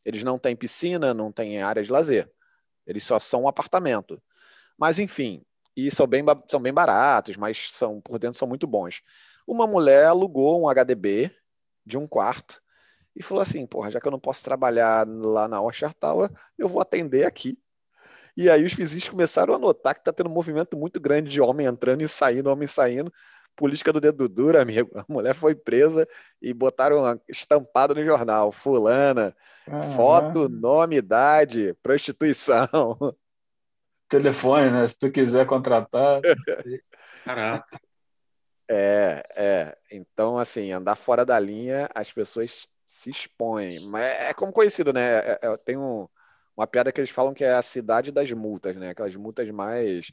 Eles 0.05 0.23
não 0.23 0.39
têm 0.39 0.55
piscina, 0.55 1.13
não 1.13 1.33
têm 1.33 1.61
área 1.61 1.83
de 1.83 1.91
lazer. 1.91 2.31
Eles 2.87 3.05
só 3.05 3.19
são 3.19 3.43
um 3.43 3.49
apartamento. 3.49 4.23
Mas, 4.79 4.99
enfim, 4.99 5.43
e 5.77 5.91
são 5.91 6.07
bem, 6.07 6.25
são 6.49 6.61
bem 6.61 6.73
baratos, 6.73 7.37
mas 7.37 7.71
são 7.73 8.01
por 8.01 8.19
dentro 8.19 8.39
são 8.39 8.49
muito 8.49 8.67
bons. 8.67 9.01
Uma 9.49 9.67
mulher 9.67 10.05
alugou 10.05 10.61
um 10.61 10.69
HDB 10.69 11.35
de 11.87 11.97
um 11.97 12.07
quarto 12.07 12.61
e 13.17 13.23
falou 13.23 13.41
assim: 13.41 13.67
porra, 13.67 13.91
já 13.91 13.99
que 13.99 14.07
eu 14.07 14.13
não 14.13 14.21
posso 14.21 14.45
trabalhar 14.45 15.09
lá 15.09 15.49
na 15.49 15.59
Orchard 15.59 15.97
Tower, 15.99 16.31
eu 16.59 16.69
vou 16.69 16.83
atender 16.83 17.25
aqui. 17.25 17.59
E 18.37 18.51
aí 18.51 18.63
os 18.63 18.75
vizinhos 18.75 19.09
começaram 19.09 19.55
a 19.55 19.59
notar 19.59 19.95
que 19.95 20.03
está 20.03 20.13
tendo 20.13 20.29
um 20.29 20.35
movimento 20.35 20.77
muito 20.77 21.01
grande 21.01 21.31
de 21.31 21.41
homem 21.41 21.67
entrando 21.67 22.03
e 22.03 22.09
saindo, 22.09 22.51
homem 22.51 22.69
saindo. 22.69 23.11
política 23.57 23.91
do 23.91 24.03
dedo 24.03 24.29
duro, 24.29 24.61
amigo. 24.61 24.91
A 24.95 25.05
mulher 25.09 25.35
foi 25.35 25.55
presa 25.55 26.07
e 26.43 26.53
botaram 26.53 27.19
estampado 27.27 27.95
no 27.95 28.05
jornal. 28.05 28.53
Fulana, 28.53 29.35
foto, 29.97 30.47
nome, 30.51 30.99
idade, 30.99 31.75
prostituição. 31.83 32.69
Telefone, 34.11 34.71
né? 34.71 34.87
Se 34.87 34.99
tu 34.99 35.11
quiser 35.11 35.47
contratar. 35.47 36.21
Caraca. 37.25 37.88
É, 38.71 39.23
é. 39.37 39.79
Então, 39.91 40.39
assim, 40.39 40.73
andar 40.73 40.97
fora 40.97 41.25
da 41.25 41.39
linha, 41.41 41.89
as 41.95 42.13
pessoas 42.13 42.67
se 42.87 43.11
expõem. 43.11 43.81
Mas 43.81 44.05
é 44.05 44.35
como 44.35 44.53
conhecido, 44.53 44.93
né? 44.93 45.19
É, 45.21 45.39
é, 45.43 45.57
tem 45.59 45.77
um, 45.77 46.07
uma 46.57 46.67
piada 46.67 46.93
que 46.93 47.01
eles 47.01 47.11
falam 47.11 47.33
que 47.35 47.45
é 47.45 47.53
a 47.53 47.63
cidade 47.63 48.13
das 48.13 48.31
multas, 48.33 48.77
né? 48.77 48.91
Aquelas 48.91 49.15
multas 49.17 49.49
mais. 49.51 50.07
Se 50.07 50.13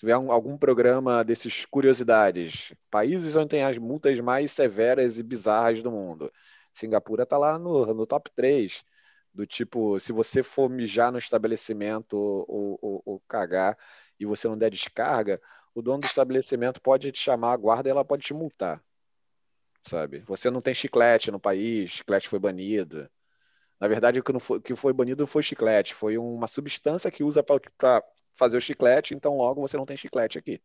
tiver 0.00 0.16
um, 0.16 0.32
algum 0.32 0.56
programa 0.56 1.22
desses 1.24 1.66
curiosidades, 1.66 2.72
países 2.90 3.36
onde 3.36 3.50
tem 3.50 3.64
as 3.64 3.76
multas 3.78 4.18
mais 4.20 4.50
severas 4.52 5.18
e 5.18 5.22
bizarras 5.22 5.82
do 5.82 5.90
mundo. 5.90 6.32
Singapura 6.72 7.26
tá 7.26 7.36
lá 7.36 7.58
no, 7.58 7.92
no 7.94 8.06
top 8.06 8.30
3. 8.34 8.82
Do 9.32 9.46
tipo, 9.46 10.00
se 10.00 10.12
você 10.12 10.42
for 10.42 10.68
mijar 10.68 11.12
no 11.12 11.18
estabelecimento 11.18 12.14
ou, 12.16 12.78
ou, 12.82 13.02
ou 13.04 13.20
cagar 13.28 13.76
e 14.18 14.26
você 14.26 14.48
não 14.48 14.58
der 14.58 14.70
descarga, 14.70 15.40
o 15.80 15.82
dono 15.82 16.00
do 16.00 16.06
estabelecimento 16.06 16.80
pode 16.80 17.10
te 17.10 17.18
chamar 17.18 17.52
a 17.52 17.56
guarda 17.56 17.88
e 17.88 17.90
ela 17.90 18.04
pode 18.04 18.22
te 18.22 18.32
multar. 18.32 18.82
Sabe? 19.82 20.20
Você 20.20 20.50
não 20.50 20.60
tem 20.60 20.74
chiclete 20.74 21.30
no 21.30 21.40
país, 21.40 21.90
chiclete 21.90 22.28
foi 22.28 22.38
banido. 22.38 23.10
Na 23.80 23.88
verdade, 23.88 24.20
o 24.20 24.22
que, 24.22 24.32
não 24.32 24.40
foi, 24.40 24.60
que 24.60 24.76
foi 24.76 24.92
banido 24.92 25.26
foi 25.26 25.42
chiclete, 25.42 25.94
foi 25.94 26.18
uma 26.18 26.46
substância 26.46 27.10
que 27.10 27.24
usa 27.24 27.42
para 27.42 28.04
fazer 28.36 28.58
o 28.58 28.60
chiclete, 28.60 29.14
então 29.14 29.36
logo 29.38 29.60
você 29.60 29.76
não 29.76 29.86
tem 29.86 29.96
chiclete 29.96 30.38
aqui. 30.38 30.62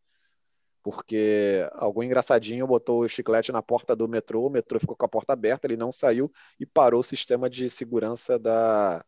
Porque 0.84 1.68
algum 1.74 2.04
engraçadinho 2.04 2.68
botou 2.68 3.02
o 3.02 3.10
chiclete 3.10 3.52
na 3.52 3.62
porta 3.62 3.96
do 3.96 4.08
metrô, 4.08 4.46
o 4.46 4.50
metrô 4.50 4.80
ficou 4.80 4.96
com 4.96 5.06
a 5.06 5.10
porta 5.10 5.34
aberta, 5.34 5.66
ele 5.66 5.78
não 5.78 5.92
saiu 5.92 6.30
e 6.60 6.66
parou 6.66 7.00
o 7.00 7.04
sistema 7.04 7.50
de 7.50 7.70
segurança 7.70 8.38
da, 8.38 9.04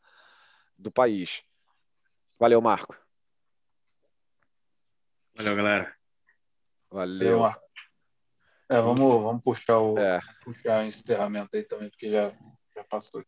do 0.78 0.90
país. 0.90 1.44
Valeu, 2.40 2.62
Marco. 2.62 2.98
Valeu, 5.36 5.56
galera. 5.56 5.97
Valeu. 6.90 7.46
É, 8.70 8.82
vamos, 8.82 9.00
vamos 9.00 9.42
puxar 9.44 9.80
o 9.80 9.98
é. 9.98 10.20
puxar 10.44 10.84
o 10.84 10.86
encerramento 10.86 11.56
aí 11.56 11.64
também, 11.64 11.90
porque 11.90 12.10
já, 12.10 12.32
já 12.76 12.84
passou. 12.84 13.24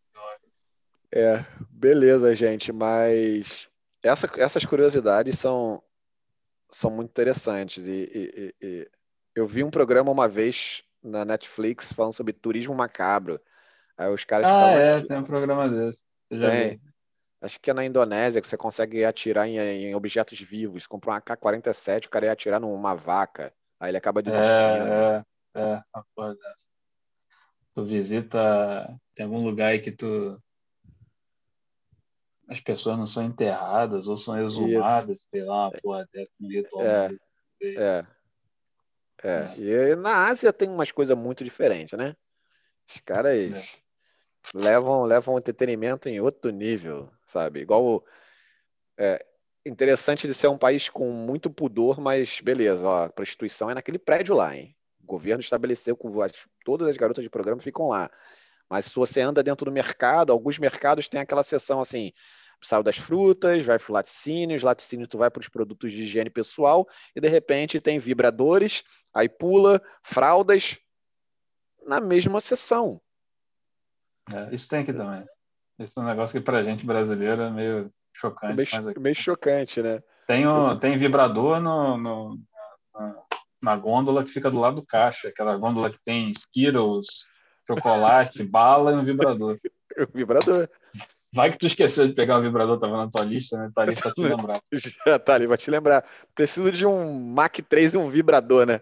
É, 1.12 1.44
beleza, 1.70 2.36
gente, 2.36 2.72
mas 2.72 3.70
essa, 4.04 4.30
essas 4.38 4.66
curiosidades 4.66 5.40
são, 5.40 5.82
são 6.70 6.92
muito 6.92 7.10
interessantes. 7.10 7.88
E, 7.88 7.92
e, 7.92 8.56
e, 8.62 8.92
eu 9.34 9.48
vi 9.48 9.64
um 9.64 9.72
programa 9.72 10.12
uma 10.12 10.28
vez 10.28 10.84
na 11.02 11.26
Netflix 11.26 11.94
falando 11.94 12.14
sobre 12.14 12.34
turismo 12.34 12.76
macabro. 12.76 13.40
Aí 13.98 14.10
os 14.10 14.24
caras 14.24 14.48
Ah, 14.48 14.72
é, 14.72 15.02
que... 15.02 15.08
tem 15.08 15.18
um 15.18 15.24
programa 15.24 15.68
desse. 15.68 16.06
Tem. 16.30 16.82
Acho 17.42 17.60
que 17.60 17.72
é 17.72 17.74
na 17.74 17.86
Indonésia 17.86 18.42
que 18.42 18.48
você 18.48 18.58
consegue 18.58 19.06
atirar 19.06 19.48
em, 19.48 19.58
em 19.58 19.96
objetos 19.96 20.40
vivos. 20.42 20.86
Comprou 20.86 21.14
um 21.14 21.18
AK-47, 21.18 22.08
o 22.08 22.10
cara 22.10 22.26
ia 22.26 22.32
atirar 22.34 22.60
numa 22.60 22.94
vaca. 22.94 23.54
Aí 23.80 23.92
ele 23.92 23.98
acaba 23.98 24.22
desistindo. 24.22 24.48
É, 24.48 25.24
é, 25.56 25.62
é, 25.62 25.82
uma 25.96 26.06
porra 26.14 26.34
dessa. 26.36 26.68
Tu 27.74 27.84
visita. 27.86 29.00
Tem 29.16 29.26
algum 29.26 29.42
lugar 29.44 29.68
aí 29.68 29.80
que 29.80 29.92
tu. 29.92 30.38
As 32.50 32.60
pessoas 32.60 32.98
não 32.98 33.06
são 33.06 33.24
enterradas 33.24 34.08
ou 34.08 34.18
são 34.18 34.44
exumadas, 34.44 35.20
Isso. 35.20 35.28
sei 35.32 35.44
lá, 35.44 35.70
uma 35.70 35.72
porra 35.82 36.10
dessa, 36.12 36.32
um 36.42 36.48
ritual. 36.48 36.84
É, 36.84 37.10
é, 37.64 38.06
é. 39.24 39.56
E 39.58 39.96
na 39.96 40.28
Ásia 40.28 40.52
tem 40.52 40.68
umas 40.68 40.92
coisas 40.92 41.16
muito 41.16 41.44
diferentes, 41.44 41.98
né? 41.98 42.16
Os 42.90 43.00
caras 43.02 43.34
é. 43.34 43.64
levam, 44.54 45.04
levam 45.04 45.38
entretenimento 45.38 46.10
em 46.10 46.20
outro 46.20 46.50
nível 46.50 47.10
sabe? 47.30 47.62
Igual 47.62 48.04
é, 48.98 49.26
interessante 49.66 50.28
de 50.28 50.34
ser 50.34 50.48
um 50.48 50.58
país 50.58 50.90
com 50.90 51.12
muito 51.12 51.50
pudor, 51.50 52.00
mas 52.00 52.42
beleza, 52.42 52.88
ó, 52.88 53.06
a 53.06 53.10
prostituição 53.10 53.70
é 53.70 53.74
naquele 53.74 54.00
prédio 54.00 54.36
lá, 54.36 54.56
hein? 54.56 54.76
O 55.02 55.06
governo 55.06 55.42
estabeleceu 55.42 55.96
que 55.96 56.08
todas 56.64 56.88
as 56.88 56.98
garotas 56.98 57.24
de 57.24 57.30
programa 57.30 57.62
ficam 57.62 57.88
lá. 57.88 58.12
Mas 58.70 58.86
se 58.86 58.96
você 58.96 59.22
anda 59.22 59.42
dentro 59.42 59.66
do 59.66 59.72
mercado, 59.72 60.32
alguns 60.32 60.60
mercados 60.60 61.08
têm 61.08 61.22
aquela 61.22 61.42
seção 61.42 61.82
assim, 61.82 62.12
saiu 62.62 62.84
das 62.84 62.98
frutas, 62.98 63.66
vai 63.66 63.80
para 63.80 63.90
o 63.90 63.94
laticínio, 63.94 64.56
os 64.56 64.64
laticínios 64.64 65.10
tu 65.10 65.18
vai 65.18 65.32
para 65.32 65.40
os 65.40 65.50
produtos 65.50 65.92
de 65.92 66.04
higiene 66.04 66.30
pessoal 66.30 66.88
e 67.16 67.22
de 67.22 67.28
repente 67.28 67.80
tem 67.80 67.98
vibradores, 67.98 68.84
aí 69.14 69.30
pula, 69.30 69.82
fraldas 70.04 70.78
na 71.86 72.00
mesma 72.00 72.40
seção. 72.42 73.02
É, 74.32 74.54
isso 74.54 74.68
tem 74.68 74.82
aqui 74.82 74.94
também. 74.94 75.26
Esse 75.80 75.98
é 75.98 76.02
um 76.02 76.06
negócio 76.06 76.38
que 76.38 76.44
pra 76.44 76.62
gente 76.62 76.86
brasileiro 76.86 77.42
é 77.42 77.50
meio 77.50 77.92
chocante. 78.14 78.56
Meio, 78.56 78.68
mas 78.72 78.88
aqui... 78.88 79.00
meio 79.00 79.16
chocante, 79.16 79.82
né? 79.82 80.04
Tem, 80.28 80.46
o, 80.46 80.76
tem 80.76 80.98
vibrador 80.98 81.60
no, 81.62 81.98
no 81.98 82.40
na, 82.94 83.16
na, 83.64 83.76
gôndola 83.78 84.24
que 84.24 84.30
fica 84.30 84.52
do 84.52 84.60
lado 84.60 84.76
do 84.76 84.86
caixa, 84.86 85.30
aquela 85.30 85.56
gôndola 85.56 85.90
que 85.90 85.98
tem 86.04 86.30
Skittles, 86.30 87.08
chocolate, 87.66 88.44
bala 88.44 88.92
e 88.92 88.96
um 88.96 89.06
vibrador. 89.06 89.58
o 89.98 90.08
vibrador. 90.14 90.70
Vai 91.34 91.50
que 91.50 91.58
tu 91.58 91.68
esqueceu 91.68 92.08
de 92.08 92.14
pegar 92.14 92.40
o 92.40 92.42
vibrador, 92.42 92.78
tava 92.78 92.98
na 92.98 93.10
tua 93.10 93.24
lista, 93.24 93.58
né? 93.58 93.72
Tá 93.74 93.84
ali 93.84 93.96
pra 93.96 94.12
te 94.12 94.22
lembrar. 94.22 94.62
Já 95.06 95.18
tá 95.18 95.36
ali 95.36 95.48
pra 95.48 95.58
te 95.58 95.72
lembrar. 95.72 96.04
Preciso 96.36 96.72
de 96.72 96.86
um 96.86 97.14
Mac 97.14 97.58
3 97.70 97.94
e 97.94 97.98
um 97.98 98.10
vibrador, 98.10 98.66
né? 98.66 98.82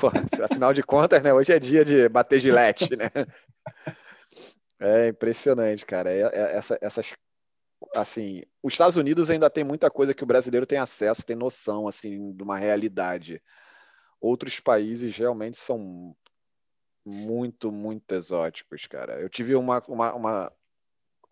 Pô, 0.00 0.10
afinal 0.42 0.72
de 0.72 0.82
contas, 0.82 1.22
né? 1.22 1.34
Hoje 1.34 1.52
é 1.52 1.58
dia 1.58 1.84
de 1.84 2.08
bater 2.08 2.40
gilete, 2.40 2.96
né? 2.96 3.10
É 4.82 5.08
impressionante, 5.08 5.86
cara. 5.86 6.12
É, 6.12 6.22
é, 6.22 6.56
essa, 6.56 6.76
essas, 6.82 7.14
assim, 7.94 8.42
os 8.60 8.74
Estados 8.74 8.96
Unidos 8.96 9.30
ainda 9.30 9.48
tem 9.48 9.62
muita 9.62 9.88
coisa 9.88 10.12
que 10.12 10.24
o 10.24 10.26
brasileiro 10.26 10.66
tem 10.66 10.78
acesso, 10.78 11.24
tem 11.24 11.36
noção, 11.36 11.86
assim, 11.86 12.32
de 12.32 12.42
uma 12.42 12.58
realidade. 12.58 13.40
Outros 14.20 14.58
países 14.58 15.16
realmente 15.16 15.56
são 15.56 16.16
muito, 17.04 17.70
muito 17.70 18.12
exóticos, 18.12 18.86
cara. 18.86 19.20
Eu 19.20 19.28
tive 19.28 19.54
uma, 19.54 19.80
uma, 19.86 20.14
uma 20.14 20.52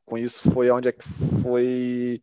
com 0.04 0.16
isso 0.16 0.48
foi 0.52 0.70
onde 0.70 0.88
é 0.88 0.92
que 0.92 1.04
foi 1.42 2.22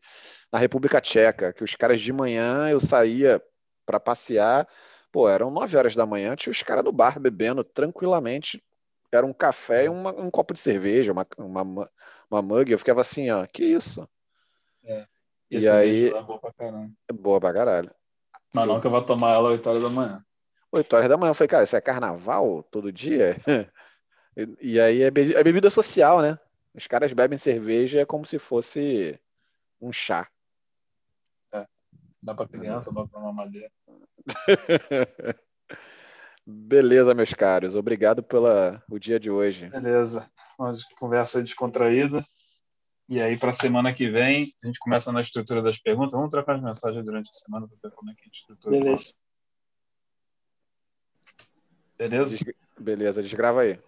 na 0.52 0.60
República 0.60 1.02
Tcheca, 1.02 1.52
que 1.52 1.64
os 1.64 1.76
caras 1.76 2.00
de 2.00 2.14
manhã 2.14 2.70
eu 2.70 2.80
saía 2.80 3.42
para 3.86 4.00
passear, 4.00 4.68
pô, 5.12 5.30
eram 5.30 5.52
nove 5.52 5.76
horas 5.76 5.96
da 5.96 6.06
manhã, 6.06 6.36
tinha 6.36 6.52
os 6.52 6.64
caras 6.64 6.84
no 6.86 6.92
bar 6.92 7.20
bebendo 7.20 7.64
tranquilamente 7.64 8.64
era 9.12 9.26
um 9.26 9.34
café 9.34 9.86
e 9.86 9.90
uma, 9.90 10.12
um 10.12 10.30
copo 10.30 10.54
de 10.54 10.60
cerveja, 10.60 11.12
uma, 11.12 11.26
uma, 11.38 11.90
uma 12.30 12.42
mug. 12.42 12.72
Eu 12.72 12.80
ficava 12.80 13.02
assim, 13.02 13.30
ó, 13.30 13.46
que 13.46 13.64
isso? 13.64 14.08
É. 14.84 15.08
E, 15.50 15.60
e 15.60 15.68
aí. 15.68 16.10
É 16.14 16.22
boa 16.22 16.40
pra 16.40 16.54
caramba. 16.54 16.92
É 17.08 17.14
boa 17.14 17.40
pra 17.40 17.54
caralho. 17.54 17.92
Mas 18.54 18.68
não 18.68 18.80
que 18.82 18.88
eu 18.88 18.92
vou 18.92 19.04
tomar 19.04 19.34
ela 19.34 19.50
8 19.50 19.68
horas 19.70 19.82
da 19.82 19.90
manhã. 19.90 20.26
8 20.72 20.96
horas 20.96 21.10
da 21.10 21.18
manhã. 21.18 21.32
Eu 21.32 21.36
falei, 21.36 21.50
cara, 21.50 21.64
isso 21.64 21.76
é 21.76 21.82
carnaval 21.82 22.64
todo 22.64 22.92
dia? 22.92 23.38
e, 24.36 24.74
e 24.74 24.80
aí 24.80 25.04
é, 25.04 25.12
be 25.12 25.34
é 25.34 25.44
bebida 25.44 25.70
social, 25.70 26.22
né? 26.22 26.40
Os 26.74 26.86
caras 26.88 27.14
bebem 27.14 27.40
cerveja 27.40 28.06
como 28.06 28.26
se 28.26 28.38
fosse 28.38 29.20
um 29.82 29.92
chá. 29.92 30.30
É. 31.52 31.66
Dá 32.22 32.34
pra 32.34 32.48
criança, 32.48 32.92
dá 32.92 33.06
pra 33.06 33.20
mamadeira. 33.20 33.72
Beleza, 36.50 37.14
meus 37.14 37.34
caros. 37.34 37.76
Obrigado 37.76 38.24
pelo 38.24 38.48
o 38.90 38.98
dia 38.98 39.20
de 39.20 39.30
hoje. 39.30 39.68
Beleza. 39.68 40.32
Uma 40.58 40.72
conversa 40.98 41.44
descontraída. 41.44 42.26
E 43.10 43.22
aí, 43.22 43.38
para 43.38 43.50
a 43.50 43.54
semana 43.54 43.94
que 43.94 44.10
vem, 44.10 44.54
a 44.64 44.68
gente 44.68 44.80
começa 44.80 45.12
na 45.12 45.20
estrutura 45.20 45.62
das 45.62 45.78
perguntas. 45.78 46.14
Vamos 46.14 46.30
trocar 46.30 46.56
as 46.56 46.64
mensagens 46.64 47.04
durante 47.04 47.28
a 47.28 47.34
semana 47.34 47.68
para 47.68 47.90
ver 47.90 47.96
como 47.96 48.12
é 48.12 48.14
que 48.14 48.22
a 48.22 48.26
gente 48.26 48.40
estrutura. 48.40 48.80
Beleza. 48.80 49.14
Beleza? 51.98 52.38
Beleza, 52.80 53.22
desgrava 53.22 53.62
aí. 53.64 53.80